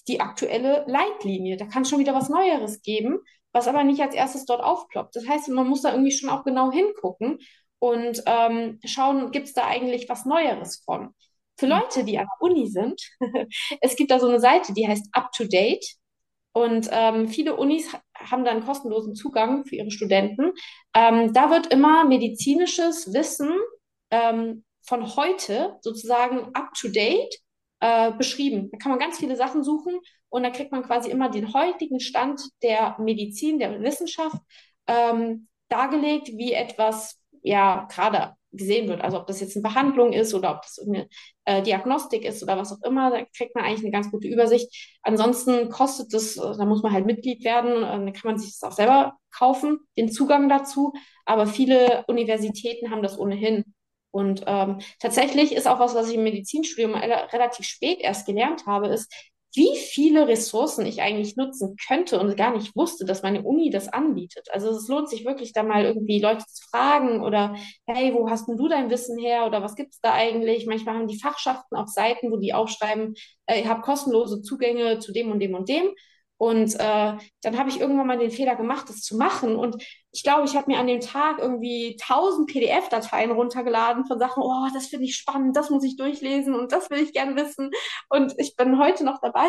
die 0.07 0.19
aktuelle 0.19 0.85
Leitlinie. 0.87 1.57
Da 1.57 1.65
kann 1.65 1.83
es 1.83 1.89
schon 1.89 1.99
wieder 1.99 2.13
was 2.13 2.29
Neueres 2.29 2.81
geben, 2.81 3.19
was 3.51 3.67
aber 3.67 3.83
nicht 3.83 4.01
als 4.01 4.15
erstes 4.15 4.45
dort 4.45 4.61
aufploppt. 4.61 5.15
Das 5.15 5.27
heißt, 5.27 5.49
man 5.49 5.67
muss 5.67 5.81
da 5.81 5.91
irgendwie 5.91 6.11
schon 6.11 6.29
auch 6.29 6.43
genau 6.43 6.71
hingucken 6.71 7.39
und 7.83 8.23
ähm, 8.27 8.79
schauen, 8.85 9.31
gibt 9.31 9.47
es 9.47 9.53
da 9.53 9.67
eigentlich 9.67 10.07
was 10.07 10.23
Neueres 10.23 10.81
von. 10.85 11.13
Für 11.57 11.65
mhm. 11.65 11.71
Leute, 11.73 12.05
die 12.05 12.17
an 12.17 12.27
der 12.27 12.49
Uni 12.49 12.69
sind, 12.69 13.01
es 13.81 13.97
gibt 13.97 14.09
da 14.09 14.21
so 14.21 14.27
eine 14.29 14.39
Seite, 14.39 14.73
die 14.73 14.87
heißt 14.87 15.09
Up 15.11 15.33
to 15.33 15.43
Date. 15.43 15.85
Und 16.53 16.87
ähm, 16.93 17.27
viele 17.27 17.57
Unis 17.57 17.91
haben 18.15 18.45
da 18.45 18.51
einen 18.51 18.63
kostenlosen 18.63 19.15
Zugang 19.15 19.65
für 19.65 19.75
ihre 19.75 19.91
Studenten. 19.91 20.53
Ähm, 20.95 21.33
da 21.33 21.49
wird 21.49 21.73
immer 21.73 22.05
medizinisches 22.05 23.11
Wissen 23.13 23.51
ähm, 24.11 24.63
von 24.81 25.17
heute 25.17 25.77
sozusagen 25.81 26.55
up 26.55 26.73
to 26.79 26.87
date 26.87 27.35
äh, 27.81 28.13
beschrieben. 28.13 28.69
Da 28.71 28.77
kann 28.77 28.91
man 28.91 28.99
ganz 28.99 29.17
viele 29.19 29.35
Sachen 29.35 29.61
suchen 29.61 29.99
und 30.29 30.43
da 30.43 30.51
kriegt 30.51 30.71
man 30.71 30.83
quasi 30.83 31.11
immer 31.11 31.27
den 31.27 31.53
heutigen 31.53 31.99
Stand 31.99 32.41
der 32.61 32.95
Medizin, 32.97 33.59
der 33.59 33.81
Wissenschaft 33.81 34.37
ähm, 34.87 35.49
dargelegt, 35.67 36.29
wie 36.37 36.53
etwas 36.53 37.19
ja 37.43 37.87
gerade 37.91 38.35
gesehen 38.53 38.87
wird. 38.87 39.01
Also 39.01 39.19
ob 39.19 39.27
das 39.27 39.39
jetzt 39.41 39.55
eine 39.55 39.63
Behandlung 39.63 40.13
ist 40.13 40.33
oder 40.33 40.51
ob 40.55 40.61
das 40.61 40.79
eine 40.79 41.07
äh, 41.45 41.61
Diagnostik 41.61 42.23
ist 42.23 42.43
oder 42.43 42.57
was 42.57 42.71
auch 42.71 42.81
immer, 42.87 43.09
da 43.09 43.25
kriegt 43.35 43.55
man 43.55 43.65
eigentlich 43.65 43.81
eine 43.81 43.91
ganz 43.91 44.11
gute 44.11 44.27
Übersicht. 44.27 44.97
Ansonsten 45.01 45.69
kostet 45.69 46.13
das, 46.13 46.37
äh, 46.37 46.57
da 46.57 46.65
muss 46.65 46.83
man 46.83 46.93
halt 46.93 47.05
Mitglied 47.05 47.43
werden, 47.43 47.77
äh, 47.77 48.05
dann 48.05 48.13
kann 48.13 48.31
man 48.31 48.37
sich 48.37 48.51
das 48.51 48.63
auch 48.63 48.75
selber 48.75 49.13
kaufen, 49.35 49.79
den 49.97 50.11
Zugang 50.11 50.49
dazu. 50.49 50.93
Aber 51.25 51.47
viele 51.47 52.05
Universitäten 52.07 52.91
haben 52.91 53.03
das 53.03 53.17
ohnehin. 53.17 53.63
Und 54.11 54.43
ähm, 54.45 54.77
tatsächlich 54.99 55.53
ist 55.55 55.67
auch 55.67 55.79
was, 55.79 55.95
was 55.95 56.07
ich 56.09 56.15
im 56.15 56.23
Medizinstudium 56.23 56.93
relativ 56.93 57.65
spät 57.65 57.99
erst 57.99 58.27
gelernt 58.27 58.67
habe, 58.67 58.87
ist, 58.89 59.11
wie 59.55 59.77
viele 59.77 60.27
Ressourcen 60.27 60.85
ich 60.85 61.01
eigentlich 61.01 61.35
nutzen 61.35 61.75
könnte 61.87 62.19
und 62.19 62.35
gar 62.37 62.55
nicht 62.55 62.75
wusste, 62.75 63.05
dass 63.05 63.21
meine 63.21 63.43
Uni 63.43 63.69
das 63.69 63.87
anbietet. 63.87 64.47
Also 64.51 64.69
es 64.69 64.87
lohnt 64.87 65.09
sich 65.09 65.25
wirklich 65.25 65.53
da 65.53 65.61
mal 65.63 65.85
irgendwie 65.85 66.19
Leute 66.19 66.45
zu 66.47 66.67
fragen 66.69 67.21
oder 67.21 67.55
hey, 67.85 68.13
wo 68.13 68.29
hast 68.29 68.47
denn 68.47 68.57
du 68.57 68.67
dein 68.67 68.89
Wissen 68.89 69.17
her 69.19 69.45
oder 69.45 69.61
was 69.61 69.75
gibt's 69.75 69.99
da 70.01 70.13
eigentlich? 70.13 70.65
Manchmal 70.65 70.95
haben 70.95 71.07
die 71.07 71.19
Fachschaften 71.19 71.75
auch 71.75 71.87
Seiten, 71.87 72.31
wo 72.31 72.37
die 72.37 72.53
aufschreiben, 72.53 73.13
äh, 73.45 73.61
ihr 73.61 73.69
habt 73.69 73.83
kostenlose 73.83 74.41
Zugänge 74.41 74.99
zu 74.99 75.11
dem 75.11 75.31
und 75.31 75.39
dem 75.39 75.53
und 75.53 75.69
dem. 75.69 75.89
Und 76.37 76.75
äh, 76.75 77.17
dann 77.41 77.57
habe 77.57 77.69
ich 77.69 77.79
irgendwann 77.79 78.07
mal 78.07 78.17
den 78.17 78.31
Fehler 78.31 78.55
gemacht, 78.55 78.89
das 78.89 79.01
zu 79.01 79.15
machen. 79.15 79.55
Und 79.55 79.81
ich 80.11 80.23
glaube, 80.23 80.45
ich 80.45 80.55
habe 80.55 80.69
mir 80.69 80.79
an 80.79 80.87
dem 80.87 80.99
Tag 80.99 81.39
irgendwie 81.39 81.97
tausend 82.01 82.49
PDF-Dateien 82.49 83.31
runtergeladen 83.31 84.05
von 84.05 84.19
Sachen, 84.19 84.43
oh, 84.43 84.67
das 84.73 84.87
finde 84.87 85.05
ich 85.05 85.15
spannend, 85.15 85.55
das 85.55 85.69
muss 85.69 85.83
ich 85.83 85.95
durchlesen 85.95 86.55
und 86.55 86.71
das 86.71 86.89
will 86.89 86.99
ich 86.99 87.13
gerne 87.13 87.35
wissen. 87.35 87.71
Und 88.09 88.33
ich 88.37 88.55
bin 88.55 88.79
heute 88.79 89.05
noch 89.05 89.21
dabei, 89.21 89.47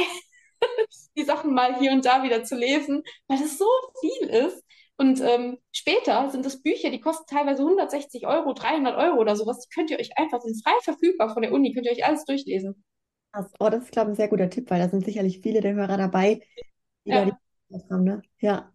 die 1.17 1.25
Sachen 1.25 1.55
mal 1.55 1.79
hier 1.79 1.93
und 1.93 2.05
da 2.05 2.23
wieder 2.23 2.45
zu 2.45 2.55
lesen, 2.55 3.03
weil 3.29 3.39
das 3.39 3.59
so 3.59 3.67
viel 4.01 4.29
ist. 4.29 4.63
Und 4.97 5.21
ähm, 5.21 5.59
später 5.73 6.31
sind 6.31 6.47
das 6.47 6.63
Bücher, 6.63 6.91
die 6.91 7.01
kosten 7.01 7.27
teilweise 7.27 7.63
160 7.63 8.27
Euro, 8.27 8.53
300 8.53 8.97
Euro 8.97 9.19
oder 9.19 9.35
sowas. 9.35 9.59
Die 9.61 9.75
könnt 9.75 9.91
ihr 9.91 9.99
euch 9.99 10.17
einfach, 10.17 10.41
sind 10.41 10.63
frei 10.63 10.75
verfügbar 10.83 11.33
von 11.33 11.43
der 11.43 11.53
Uni, 11.53 11.73
könnt 11.73 11.87
ihr 11.87 11.93
euch 11.93 12.07
alles 12.07 12.25
durchlesen. 12.25 12.85
Oh, 13.59 13.69
das 13.69 13.85
ist, 13.85 13.93
glaube 13.93 14.11
ich, 14.11 14.13
ein 14.13 14.17
sehr 14.17 14.29
guter 14.29 14.49
Tipp, 14.49 14.71
weil 14.71 14.79
da 14.79 14.89
sind 14.89 15.05
sicherlich 15.05 15.41
viele 15.41 15.61
der 15.61 15.75
Hörer 15.75 15.97
dabei, 15.97 16.41
ja. 17.05 17.25
die 17.25 17.91
haben, 17.91 18.05
ne? 18.05 18.23
Ja. 18.41 18.73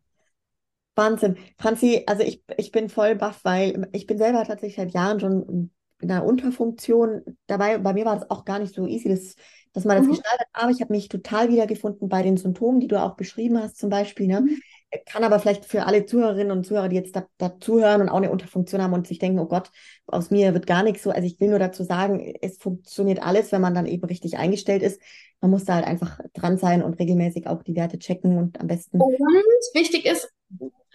Wahnsinn. 0.95 1.38
Franzi, 1.57 2.03
also 2.07 2.23
ich, 2.23 2.43
ich 2.57 2.72
bin 2.72 2.89
voll 2.89 3.15
baff, 3.15 3.39
weil 3.43 3.88
ich 3.93 4.06
bin 4.06 4.18
selber 4.18 4.43
tatsächlich 4.43 4.76
seit 4.76 4.93
Jahren 4.93 5.19
schon 5.19 5.72
in 6.01 6.11
einer 6.11 6.26
Unterfunktion 6.26 7.23
dabei. 7.47 7.77
Bei 7.77 7.93
mir 7.93 8.06
war 8.06 8.15
das 8.15 8.30
auch 8.30 8.45
gar 8.45 8.60
nicht 8.60 8.76
so 8.76 8.85
easy, 8.85 9.10
das, 9.10 9.35
dass 9.73 9.85
man 9.85 9.97
das 9.97 10.07
mhm. 10.07 10.11
gestaltet. 10.11 10.47
Aber 10.53 10.72
ich 10.72 10.81
habe 10.81 10.93
mich 10.93 11.07
total 11.07 11.49
wiedergefunden 11.49 12.10
bei 12.10 12.22
den 12.22 12.38
Symptomen, 12.38 12.80
die 12.80 12.88
du 12.88 13.01
auch 13.01 13.15
beschrieben 13.15 13.61
hast, 13.61 13.77
zum 13.77 13.89
Beispiel. 13.89 14.27
Ne? 14.27 14.41
Mhm. 14.41 14.61
Kann 15.06 15.24
aber 15.24 15.40
vielleicht 15.40 15.66
für 15.66 15.86
alle 15.86 16.06
Zuhörerinnen 16.06 16.52
und 16.52 16.66
Zuhörer, 16.66 16.90
die 16.90 16.95
jetzt 16.95 17.16
da, 17.16 17.26
da 17.38 17.60
zuhören 17.60 18.02
und 18.02 18.10
auch 18.10 18.18
eine 18.18 18.32
Unterfunktion 18.32 18.82
haben 18.82 18.94
und 18.94 19.07
sich 19.07 19.20
denken, 19.20 19.40
oh 19.40 19.45
Gott, 19.45 19.72
aus 20.07 20.32
mir 20.32 20.53
wird 20.56 20.66
gar 20.66 20.82
nichts 20.82 21.03
so. 21.03 21.11
Also 21.11 21.28
ich 21.28 21.40
will 21.40 21.49
nur 21.49 21.60
dazu 21.60 21.84
sagen, 21.84 22.36
es 22.41 22.57
funktioniert 22.57 23.22
alles, 23.22 23.52
wenn 23.52 23.61
man 23.61 23.76
dann 23.76 23.86
eben 23.86 24.06
richtig 24.06 24.38
eingestellt 24.38 24.82
ist. 24.82 24.99
Man 25.41 25.52
muss 25.52 25.66
da 25.66 25.76
halt 25.76 25.86
einfach 25.86 26.20
dran 26.34 26.57
sein 26.57 26.82
und 26.82 26.99
regelmäßig 26.99 27.45
auch 27.45 27.61
die 27.61 27.76
Werte 27.76 27.99
checken 27.99 28.38
und 28.38 28.60
am 28.60 28.68
besten. 28.68 28.99
Und 28.99 29.16
wichtig 29.74 30.06
ist, 30.06 30.28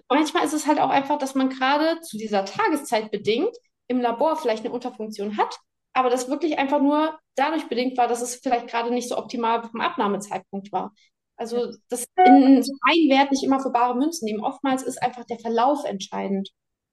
manchmal 0.09 0.45
ist 0.45 0.55
es 0.55 0.67
halt 0.67 0.81
auch 0.81 0.91
einfach, 0.91 1.19
dass 1.19 1.35
man 1.37 1.49
gerade 1.49 2.01
zu 2.01 2.19
dieser 2.19 2.45
Tageszeit 2.45 3.11
bedingt 3.13 3.57
im 3.87 4.01
Labor 4.01 4.37
vielleicht 4.37 4.65
eine 4.65 4.75
Unterfunktion 4.75 5.37
hat, 5.37 5.57
aber 5.93 6.11
das 6.11 6.29
wirklich 6.29 6.59
einfach 6.59 6.81
nur 6.81 7.17
dadurch 7.37 7.69
bedingt 7.69 7.97
war, 7.97 8.09
dass 8.09 8.23
es 8.23 8.37
vielleicht 8.37 8.69
gerade 8.69 8.91
nicht 8.91 9.09
so 9.09 9.17
optimal 9.17 9.63
vom 9.63 9.81
Abnahmezeitpunkt 9.81 10.73
war. 10.73 10.93
Also 11.37 11.73
das 11.89 12.07
in 12.17 12.63
so 12.63 12.73
einen 12.83 13.11
Wert 13.11 13.33
nicht 13.33 13.43
immer 13.43 13.61
für 13.61 13.71
bare 13.71 13.97
Münzen 13.97 14.27
nehmen. 14.27 14.45
Oftmals 14.45 14.83
ist 14.83 15.03
einfach 15.03 15.25
der 15.25 15.39
Verlauf 15.39 15.85
entscheidend. 15.85 16.51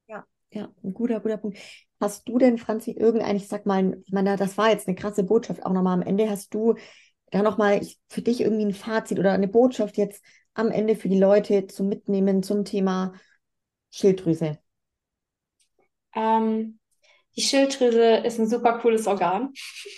Ja, 0.08 0.24
ja, 0.50 0.68
ein 0.82 0.94
guter, 0.94 1.20
guter 1.20 1.36
Punkt. 1.36 1.58
Hast 2.00 2.28
du 2.28 2.38
denn, 2.38 2.58
Franzi, 2.58 2.90
irgendein, 2.90 3.36
ich 3.36 3.46
sag 3.46 3.66
mal, 3.66 4.00
ich 4.04 4.12
meine, 4.12 4.36
das 4.36 4.58
war 4.58 4.70
jetzt 4.70 4.88
eine 4.88 4.96
krasse 4.96 5.22
Botschaft 5.22 5.64
auch 5.64 5.72
nochmal 5.72 5.94
am 5.94 6.02
Ende. 6.02 6.28
Hast 6.28 6.52
du 6.52 6.74
da 7.30 7.42
nochmal 7.42 7.80
für 8.08 8.22
dich 8.22 8.40
irgendwie 8.40 8.64
ein 8.64 8.74
Fazit 8.74 9.18
oder 9.18 9.32
eine 9.32 9.48
Botschaft 9.48 9.96
jetzt 9.96 10.24
am 10.54 10.70
Ende 10.70 10.96
für 10.96 11.08
die 11.08 11.18
Leute 11.18 11.66
zum 11.68 11.88
Mitnehmen 11.88 12.42
zum 12.42 12.64
Thema 12.64 13.14
Schilddrüse? 13.90 14.58
Ähm, 16.14 16.78
die 17.36 17.42
Schilddrüse 17.42 18.16
ist 18.16 18.38
ein 18.38 18.48
super 18.48 18.78
cooles 18.80 19.06
Organ. 19.06 19.52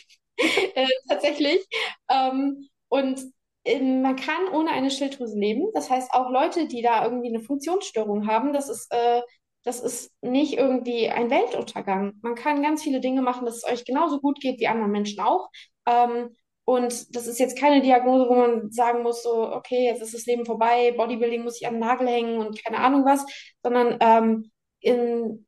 äh, 0.36 0.86
tatsächlich. 1.08 1.66
Ähm, 2.08 2.68
und 2.88 3.20
man 3.66 4.16
kann 4.16 4.49
ohne 4.53 4.70
eine 4.70 4.91
Schilddrüse 4.91 5.39
leben. 5.39 5.70
Das 5.73 5.91
heißt, 5.91 6.12
auch 6.12 6.31
Leute, 6.31 6.69
die 6.69 6.82
da 6.82 7.05
irgendwie 7.05 7.28
eine 7.28 7.41
Funktionsstörung 7.41 8.27
haben, 8.27 8.53
das 8.53 8.69
ist, 8.69 8.93
äh, 8.93 9.23
das 9.65 9.81
ist 9.81 10.12
nicht 10.20 10.59
irgendwie 10.59 11.09
ein 11.09 11.31
Weltuntergang. 11.31 12.15
Man 12.23 12.35
kann 12.35 12.62
ganz 12.62 12.82
viele 12.82 13.01
Dinge 13.01 13.23
machen, 13.23 13.47
dass 13.47 13.57
es 13.57 13.65
euch 13.65 13.85
genauso 13.85 14.20
gut 14.20 14.41
geht 14.41 14.61
wie 14.61 14.69
anderen 14.69 14.93
Menschen 14.93 15.20
auch. 15.20 15.49
Ähm, 15.86 16.36
und 16.66 17.15
das 17.15 17.27
ist 17.27 17.39
jetzt 17.39 17.59
keine 17.59 17.82
Diagnose, 17.82 18.28
wo 18.28 18.35
man 18.35 18.70
sagen 18.70 19.03
muss, 19.03 19.23
so, 19.23 19.53
okay, 19.53 19.86
jetzt 19.86 20.03
ist 20.03 20.15
das 20.15 20.27
Leben 20.27 20.47
vorbei, 20.47 20.93
Bodybuilding 20.97 21.43
muss 21.43 21.61
ich 21.61 21.66
an 21.66 21.74
den 21.74 21.81
Nagel 21.81 22.09
hängen 22.09 22.39
und 22.39 22.62
keine 22.62 22.78
Ahnung 22.78 23.05
was, 23.05 23.24
sondern 23.62 23.99
ähm, 24.01 24.51
in, 24.81 25.47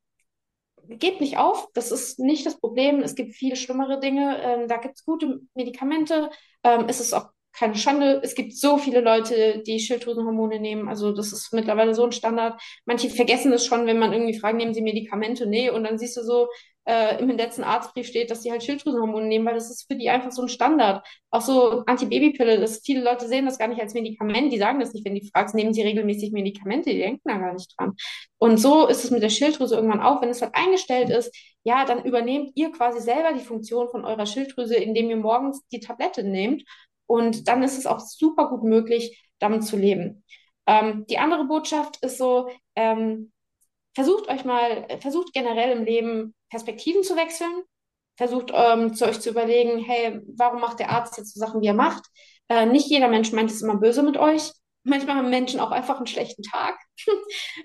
gebt 0.88 1.20
nicht 1.20 1.38
auf, 1.38 1.68
das 1.74 1.90
ist 1.90 2.18
nicht 2.18 2.44
das 2.46 2.58
Problem. 2.58 3.00
Es 3.00 3.14
gibt 3.14 3.34
viel 3.34 3.56
schlimmere 3.56 3.98
Dinge. 4.00 4.40
Ähm, 4.42 4.68
da 4.68 4.76
gibt 4.76 4.96
es 4.96 5.04
gute 5.04 5.40
Medikamente. 5.54 6.30
Ähm, 6.62 6.84
es 6.88 7.00
ist 7.00 7.12
auch 7.14 7.30
keine 7.58 7.74
Schande. 7.74 8.20
Es 8.22 8.34
gibt 8.34 8.54
so 8.56 8.78
viele 8.78 9.00
Leute, 9.00 9.62
die 9.66 9.80
Schilddrüsenhormone 9.80 10.60
nehmen. 10.60 10.88
Also 10.88 11.12
das 11.12 11.32
ist 11.32 11.52
mittlerweile 11.52 11.94
so 11.94 12.04
ein 12.04 12.12
Standard. 12.12 12.60
Manche 12.84 13.10
vergessen 13.10 13.50
das 13.50 13.66
schon, 13.66 13.86
wenn 13.86 13.98
man 13.98 14.12
irgendwie 14.12 14.38
fragt, 14.38 14.56
nehmen 14.56 14.74
sie 14.74 14.82
Medikamente? 14.82 15.46
Nee. 15.46 15.70
Und 15.70 15.84
dann 15.84 15.98
siehst 15.98 16.16
du 16.16 16.22
so, 16.22 16.48
äh, 16.86 17.18
im 17.20 17.28
letzten 17.30 17.64
Arztbrief 17.64 18.06
steht, 18.06 18.30
dass 18.30 18.42
sie 18.42 18.52
halt 18.52 18.62
Schilddrüsenhormone 18.62 19.26
nehmen, 19.26 19.44
weil 19.44 19.54
das 19.54 19.70
ist 19.70 19.86
für 19.88 19.96
die 19.96 20.08
einfach 20.08 20.30
so 20.30 20.42
ein 20.42 20.48
Standard. 20.48 21.04
Auch 21.30 21.40
so 21.40 21.82
Antibabypille, 21.84 22.60
das 22.60 22.80
viele 22.84 23.02
Leute 23.02 23.26
sehen 23.26 23.44
das 23.44 23.58
gar 23.58 23.66
nicht 23.68 23.80
als 23.80 23.94
Medikament, 23.94 24.52
die 24.52 24.58
sagen 24.58 24.78
das 24.78 24.92
nicht, 24.92 25.04
wenn 25.04 25.16
die 25.16 25.28
fragst, 25.28 25.54
nehmen 25.54 25.74
sie 25.74 25.82
regelmäßig 25.82 26.30
Medikamente, 26.32 26.90
die 26.90 26.98
denken 26.98 27.28
da 27.28 27.38
gar 27.38 27.54
nicht 27.54 27.74
dran. 27.76 27.94
Und 28.38 28.58
so 28.58 28.86
ist 28.86 29.04
es 29.04 29.10
mit 29.10 29.22
der 29.22 29.30
Schilddrüse 29.30 29.74
irgendwann 29.74 30.00
auch, 30.00 30.22
wenn 30.22 30.28
es 30.28 30.42
halt 30.42 30.54
eingestellt 30.54 31.10
ist, 31.10 31.34
ja, 31.64 31.84
dann 31.84 32.04
übernehmt 32.04 32.52
ihr 32.54 32.70
quasi 32.70 33.00
selber 33.00 33.32
die 33.32 33.44
Funktion 33.44 33.88
von 33.88 34.04
eurer 34.04 34.26
Schilddrüse, 34.26 34.76
indem 34.76 35.10
ihr 35.10 35.16
morgens 35.16 35.66
die 35.72 35.80
Tablette 35.80 36.22
nehmt 36.22 36.62
und 37.06 37.48
dann 37.48 37.62
ist 37.62 37.78
es 37.78 37.86
auch 37.86 38.00
super 38.00 38.48
gut 38.48 38.62
möglich, 38.64 39.22
damit 39.38 39.64
zu 39.64 39.76
leben. 39.76 40.24
Ähm, 40.66 41.06
die 41.08 41.18
andere 41.18 41.44
Botschaft 41.44 42.02
ist 42.02 42.18
so, 42.18 42.48
ähm, 42.74 43.32
versucht 43.94 44.28
euch 44.28 44.44
mal, 44.44 44.86
versucht 45.00 45.32
generell 45.32 45.76
im 45.76 45.84
Leben 45.84 46.34
Perspektiven 46.50 47.02
zu 47.02 47.16
wechseln. 47.16 47.62
Versucht 48.16 48.50
ähm, 48.54 48.94
zu 48.94 49.04
euch 49.06 49.20
zu 49.20 49.30
überlegen, 49.30 49.78
hey, 49.78 50.20
warum 50.36 50.60
macht 50.60 50.80
der 50.80 50.90
Arzt 50.90 51.18
jetzt 51.18 51.34
so 51.34 51.40
Sachen, 51.40 51.60
wie 51.60 51.66
er 51.66 51.74
macht? 51.74 52.04
Äh, 52.48 52.66
nicht 52.66 52.88
jeder 52.88 53.08
Mensch 53.08 53.32
meint 53.32 53.50
es 53.50 53.62
immer 53.62 53.76
böse 53.76 54.02
mit 54.02 54.16
euch. 54.16 54.52
Manchmal 54.84 55.16
haben 55.16 55.30
Menschen 55.30 55.60
auch 55.60 55.70
einfach 55.70 55.96
einen 55.98 56.06
schlechten 56.06 56.42
Tag. 56.42 56.78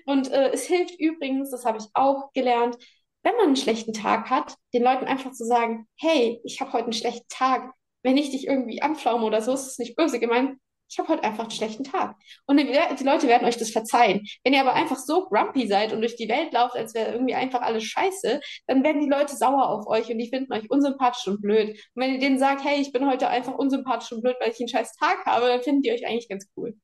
Und 0.06 0.30
äh, 0.30 0.50
es 0.50 0.66
hilft 0.66 0.98
übrigens, 1.00 1.50
das 1.50 1.64
habe 1.64 1.78
ich 1.78 1.84
auch 1.94 2.32
gelernt, 2.32 2.76
wenn 3.22 3.36
man 3.36 3.46
einen 3.46 3.56
schlechten 3.56 3.92
Tag 3.92 4.30
hat, 4.30 4.56
den 4.74 4.82
Leuten 4.82 5.06
einfach 5.06 5.32
zu 5.32 5.44
sagen, 5.44 5.86
hey, 5.96 6.40
ich 6.44 6.60
habe 6.60 6.72
heute 6.72 6.84
einen 6.84 6.92
schlechten 6.92 7.28
Tag. 7.28 7.72
Wenn 8.02 8.16
ich 8.16 8.30
dich 8.30 8.46
irgendwie 8.46 8.82
anpflaume 8.82 9.24
oder 9.24 9.42
so, 9.42 9.52
ist 9.52 9.66
es 9.66 9.78
nicht 9.78 9.96
böse 9.96 10.20
gemeint 10.20 10.58
ich 10.92 10.98
habe 10.98 11.08
heute 11.08 11.24
einfach 11.24 11.44
einen 11.44 11.50
schlechten 11.50 11.84
Tag. 11.84 12.16
Und 12.46 12.58
die, 12.58 12.66
die, 12.66 13.04
Leute 13.04 13.26
werden 13.26 13.46
euch 13.46 13.56
das 13.56 13.70
verzeihen. 13.70 14.26
Wenn 14.44 14.52
ihr 14.52 14.60
aber 14.60 14.74
einfach 14.74 14.98
so 14.98 15.24
grumpy 15.24 15.66
seid 15.66 15.92
und 15.92 16.02
durch 16.02 16.16
die 16.16 16.28
Welt 16.28 16.52
lauft, 16.52 16.76
als 16.76 16.94
wäre 16.94 17.12
irgendwie 17.12 17.34
einfach 17.34 17.62
alles 17.62 17.84
scheiße, 17.84 18.40
dann 18.66 18.84
werden 18.84 19.00
die 19.00 19.08
Leute 19.08 19.34
sauer 19.34 19.70
auf 19.70 19.86
euch 19.86 20.10
und 20.10 20.18
die 20.18 20.28
finden 20.28 20.52
euch 20.52 20.70
unsympathisch 20.70 21.26
und 21.28 21.40
blöd. 21.40 21.70
Und 21.70 22.02
wenn 22.02 22.12
ihr 22.12 22.20
denen 22.20 22.38
sagt, 22.38 22.62
hey, 22.62 22.78
ich 22.78 22.92
bin 22.92 23.08
heute 23.08 23.28
einfach 23.28 23.54
unsympathisch 23.54 24.12
und 24.12 24.22
blöd, 24.22 24.36
weil 24.38 24.50
ich 24.50 24.60
einen 24.60 24.68
scheiß 24.68 24.94
Tag 24.96 25.24
habe, 25.24 25.46
dann 25.46 25.62
finden 25.62 25.80
die 25.80 25.92
euch 25.92 26.06
eigentlich 26.06 26.28
ganz 26.28 26.46
cool. 26.56 26.74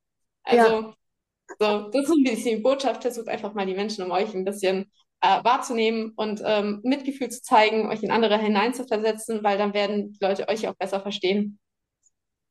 Also, 0.42 0.72
ja. 0.72 0.94
so, 1.58 1.90
das 1.90 2.04
ist 2.04 2.10
ein 2.10 2.24
bisschen 2.24 2.56
die 2.56 2.62
Botschaft. 2.62 3.02
Versucht 3.02 3.28
einfach 3.28 3.52
mal 3.52 3.66
die 3.66 3.74
Menschen 3.74 4.04
um 4.04 4.10
euch 4.10 4.34
ein 4.34 4.46
bisschen 4.46 4.90
äh, 5.20 5.42
wahrzunehmen 5.44 6.12
und 6.16 6.42
ähm, 6.44 6.80
Mitgefühl 6.82 7.28
zu 7.28 7.42
zeigen, 7.42 7.88
euch 7.88 8.02
in 8.02 8.10
andere 8.10 8.38
hineinzuversetzen, 8.38 9.42
weil 9.42 9.58
dann 9.58 9.74
werden 9.74 10.12
die 10.12 10.24
Leute 10.24 10.48
euch 10.48 10.68
auch 10.68 10.74
besser 10.76 11.00
verstehen. 11.00 11.58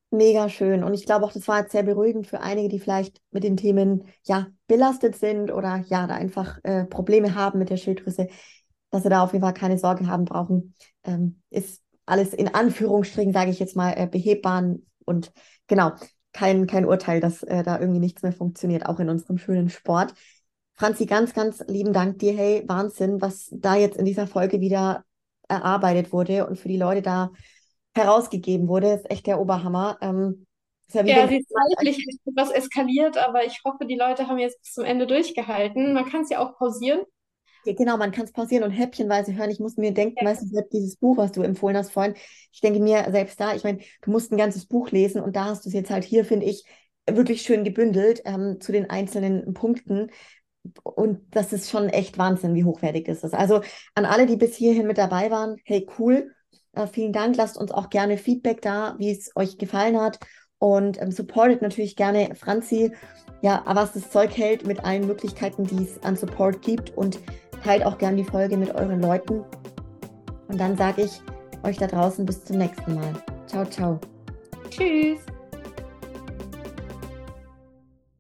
Mega 0.10 0.48
schön. 0.48 0.84
Und 0.84 0.94
ich 0.94 1.06
glaube 1.06 1.26
auch, 1.26 1.34
das 1.34 1.48
war 1.48 1.60
jetzt 1.60 1.74
sehr 1.74 1.84
beruhigend 1.84 2.28
für 2.28 2.40
einige, 2.40 2.70
die 2.70 2.80
vielleicht 2.80 3.22
mit 3.32 3.44
den 3.44 3.58
Themen 3.58 4.06
ja 4.24 4.48
belastet 4.68 5.18
sind 5.18 5.52
oder 5.52 5.84
ja 5.88 6.08
da 6.08 6.16
einfach 6.16 6.60
äh, 6.64 6.86
Probleme 6.86 7.36
haben 7.36 7.60
mit 7.60 7.70
der 7.70 7.78
Schilddrüse, 7.78 8.28
dass 8.90 9.04
sie 9.04 9.10
da 9.10 9.24
auf 9.24 9.34
jeden 9.34 9.44
Fall 9.44 9.54
keine 9.54 9.78
Sorge 9.78 10.08
haben 10.08 10.24
brauchen. 10.24 10.74
Ähm, 11.04 11.42
ist 11.50 11.82
alles 12.06 12.34
in 12.34 12.54
Anführungsstrichen, 12.54 13.34
sage 13.34 13.52
ich 13.52 13.60
jetzt 13.60 13.76
mal, 13.76 13.94
äh, 13.98 14.08
behebbar 14.08 14.76
und 15.06 15.32
genau, 15.68 15.92
kein, 16.32 16.68
kein 16.68 16.86
Urteil, 16.86 17.20
dass 17.20 17.44
äh, 17.44 17.64
da 17.64 17.80
irgendwie 17.80 18.00
nichts 18.00 18.22
mehr 18.22 18.32
funktioniert, 18.32 18.86
auch 18.86 19.00
in 19.00 19.10
unserem 19.10 19.38
schönen 19.38 19.70
Sport. 19.70 20.14
Franzi, 20.78 21.08
ganz, 21.08 21.34
ganz 21.34 21.64
lieben 21.68 21.92
Dank 21.92 22.20
dir. 22.20 22.34
Hey, 22.34 22.64
Wahnsinn, 22.68 23.20
was 23.20 23.50
da 23.52 23.76
jetzt 23.76 23.98
in 23.98 24.06
dieser 24.06 24.28
Folge 24.28 24.62
wieder 24.62 25.04
erarbeitet 25.48 26.14
wurde 26.14 26.46
und 26.46 26.60
für 26.60 26.68
die 26.68 26.78
Leute 26.78 27.02
da 27.02 27.32
herausgegeben 27.96 28.68
wurde, 28.68 28.94
ist 28.94 29.10
echt 29.10 29.26
der 29.26 29.40
Oberhammer. 29.40 29.98
Ähm, 30.02 30.46
ist 30.88 30.94
ja, 30.94 31.04
ja 31.04 31.28
sie 31.28 31.40
ist 31.40 31.50
zeitlich 31.50 32.06
etwas 32.26 32.52
eskaliert, 32.52 33.18
aber 33.18 33.44
ich 33.44 33.60
hoffe, 33.66 33.88
die 33.88 33.96
Leute 33.96 34.28
haben 34.28 34.38
jetzt 34.38 34.62
bis 34.62 34.74
zum 34.74 34.86
Ende 34.86 35.08
durchgehalten. 35.08 35.94
Man 35.94 36.06
kann 36.06 36.22
es 36.22 36.30
ja 36.30 36.40
auch 36.40 36.56
pausieren. 36.60 37.02
Ja, 37.66 37.74
genau, 37.74 37.98
man 37.98 38.12
kann 38.12 38.26
es 38.26 38.32
pausieren 38.32 38.64
und 38.64 38.70
häppchenweise 38.70 39.36
hören. 39.36 39.50
Ich 39.50 39.60
muss 39.60 39.78
mir 39.78 39.96
denken, 39.96 40.18
ja. 40.22 40.30
weißt 40.30 40.44
du, 40.44 40.62
dieses 40.72 40.96
Buch, 40.96 41.18
was 41.18 41.32
du 41.32 41.42
empfohlen 41.42 41.76
hast 41.76 41.92
vorhin, 41.92 42.14
ich 42.52 42.62
denke 42.62 42.80
mir 42.80 43.08
selbst 43.10 43.40
da, 43.40 43.56
ich 43.56 43.64
meine, 43.64 43.80
du 44.04 44.12
musst 44.12 44.32
ein 44.32 44.38
ganzes 44.38 44.68
Buch 44.68 44.92
lesen 44.92 45.22
und 45.22 45.36
da 45.36 45.46
hast 45.46 45.66
du 45.66 45.70
es 45.70 45.74
jetzt 45.74 45.90
halt 45.90 46.04
hier, 46.04 46.24
finde 46.24 46.46
ich, 46.46 46.66
wirklich 47.10 47.42
schön 47.42 47.64
gebündelt 47.64 48.22
ähm, 48.26 48.60
zu 48.60 48.72
den 48.72 48.90
einzelnen 48.90 49.54
Punkten 49.54 50.12
und 50.84 51.20
das 51.32 51.54
ist 51.54 51.70
schon 51.70 51.90
echt 51.90 52.18
Wahnsinn, 52.18 52.56
wie 52.56 52.64
hochwertig 52.64 53.06
das 53.06 53.24
ist. 53.24 53.34
Also 53.34 53.62
an 53.96 54.06
alle, 54.06 54.26
die 54.26 54.36
bis 54.36 54.56
hierhin 54.56 54.88
mit 54.88 54.98
dabei 54.98 55.32
waren, 55.32 55.58
hey, 55.64 55.88
cool. 56.00 56.32
Äh, 56.74 56.88
vielen 56.88 57.14
Dank. 57.14 57.36
Lasst 57.36 57.58
uns 57.58 57.72
auch 57.72 57.90
gerne 57.90 58.18
Feedback 58.18 58.62
da, 58.62 58.96
wie 58.98 59.12
es 59.12 59.32
euch 59.36 59.58
gefallen 59.58 60.00
hat. 60.00 60.20
Und 60.60 61.02
ähm, 61.02 61.12
supportet 61.12 61.62
natürlich 61.62 61.96
gerne 61.96 62.34
Franzi, 62.36 62.92
ja, 63.42 63.64
was 63.68 63.94
das 63.94 64.10
Zeug 64.10 64.36
hält 64.36 64.66
mit 64.66 64.84
allen 64.84 65.06
Möglichkeiten, 65.06 65.66
die 65.66 65.84
es 65.84 66.02
an 66.04 66.16
Support 66.16 66.62
gibt. 66.62 66.96
Und 66.98 67.20
teilt 67.64 67.86
auch 67.86 67.98
gerne 67.98 68.18
die 68.18 68.24
Folge 68.24 68.58
mit 68.58 68.74
euren 68.74 69.02
Leuten. 69.02 69.44
Und 70.48 70.60
dann 70.60 70.78
sage 70.78 71.04
ich 71.04 71.22
euch 71.64 71.78
da 71.78 71.88
draußen 71.88 72.26
bis 72.26 72.44
zum 72.46 72.58
nächsten 72.58 72.96
Mal. 72.96 73.14
Ciao, 73.48 73.66
ciao. 73.66 74.00
Tschüss. 74.70 75.20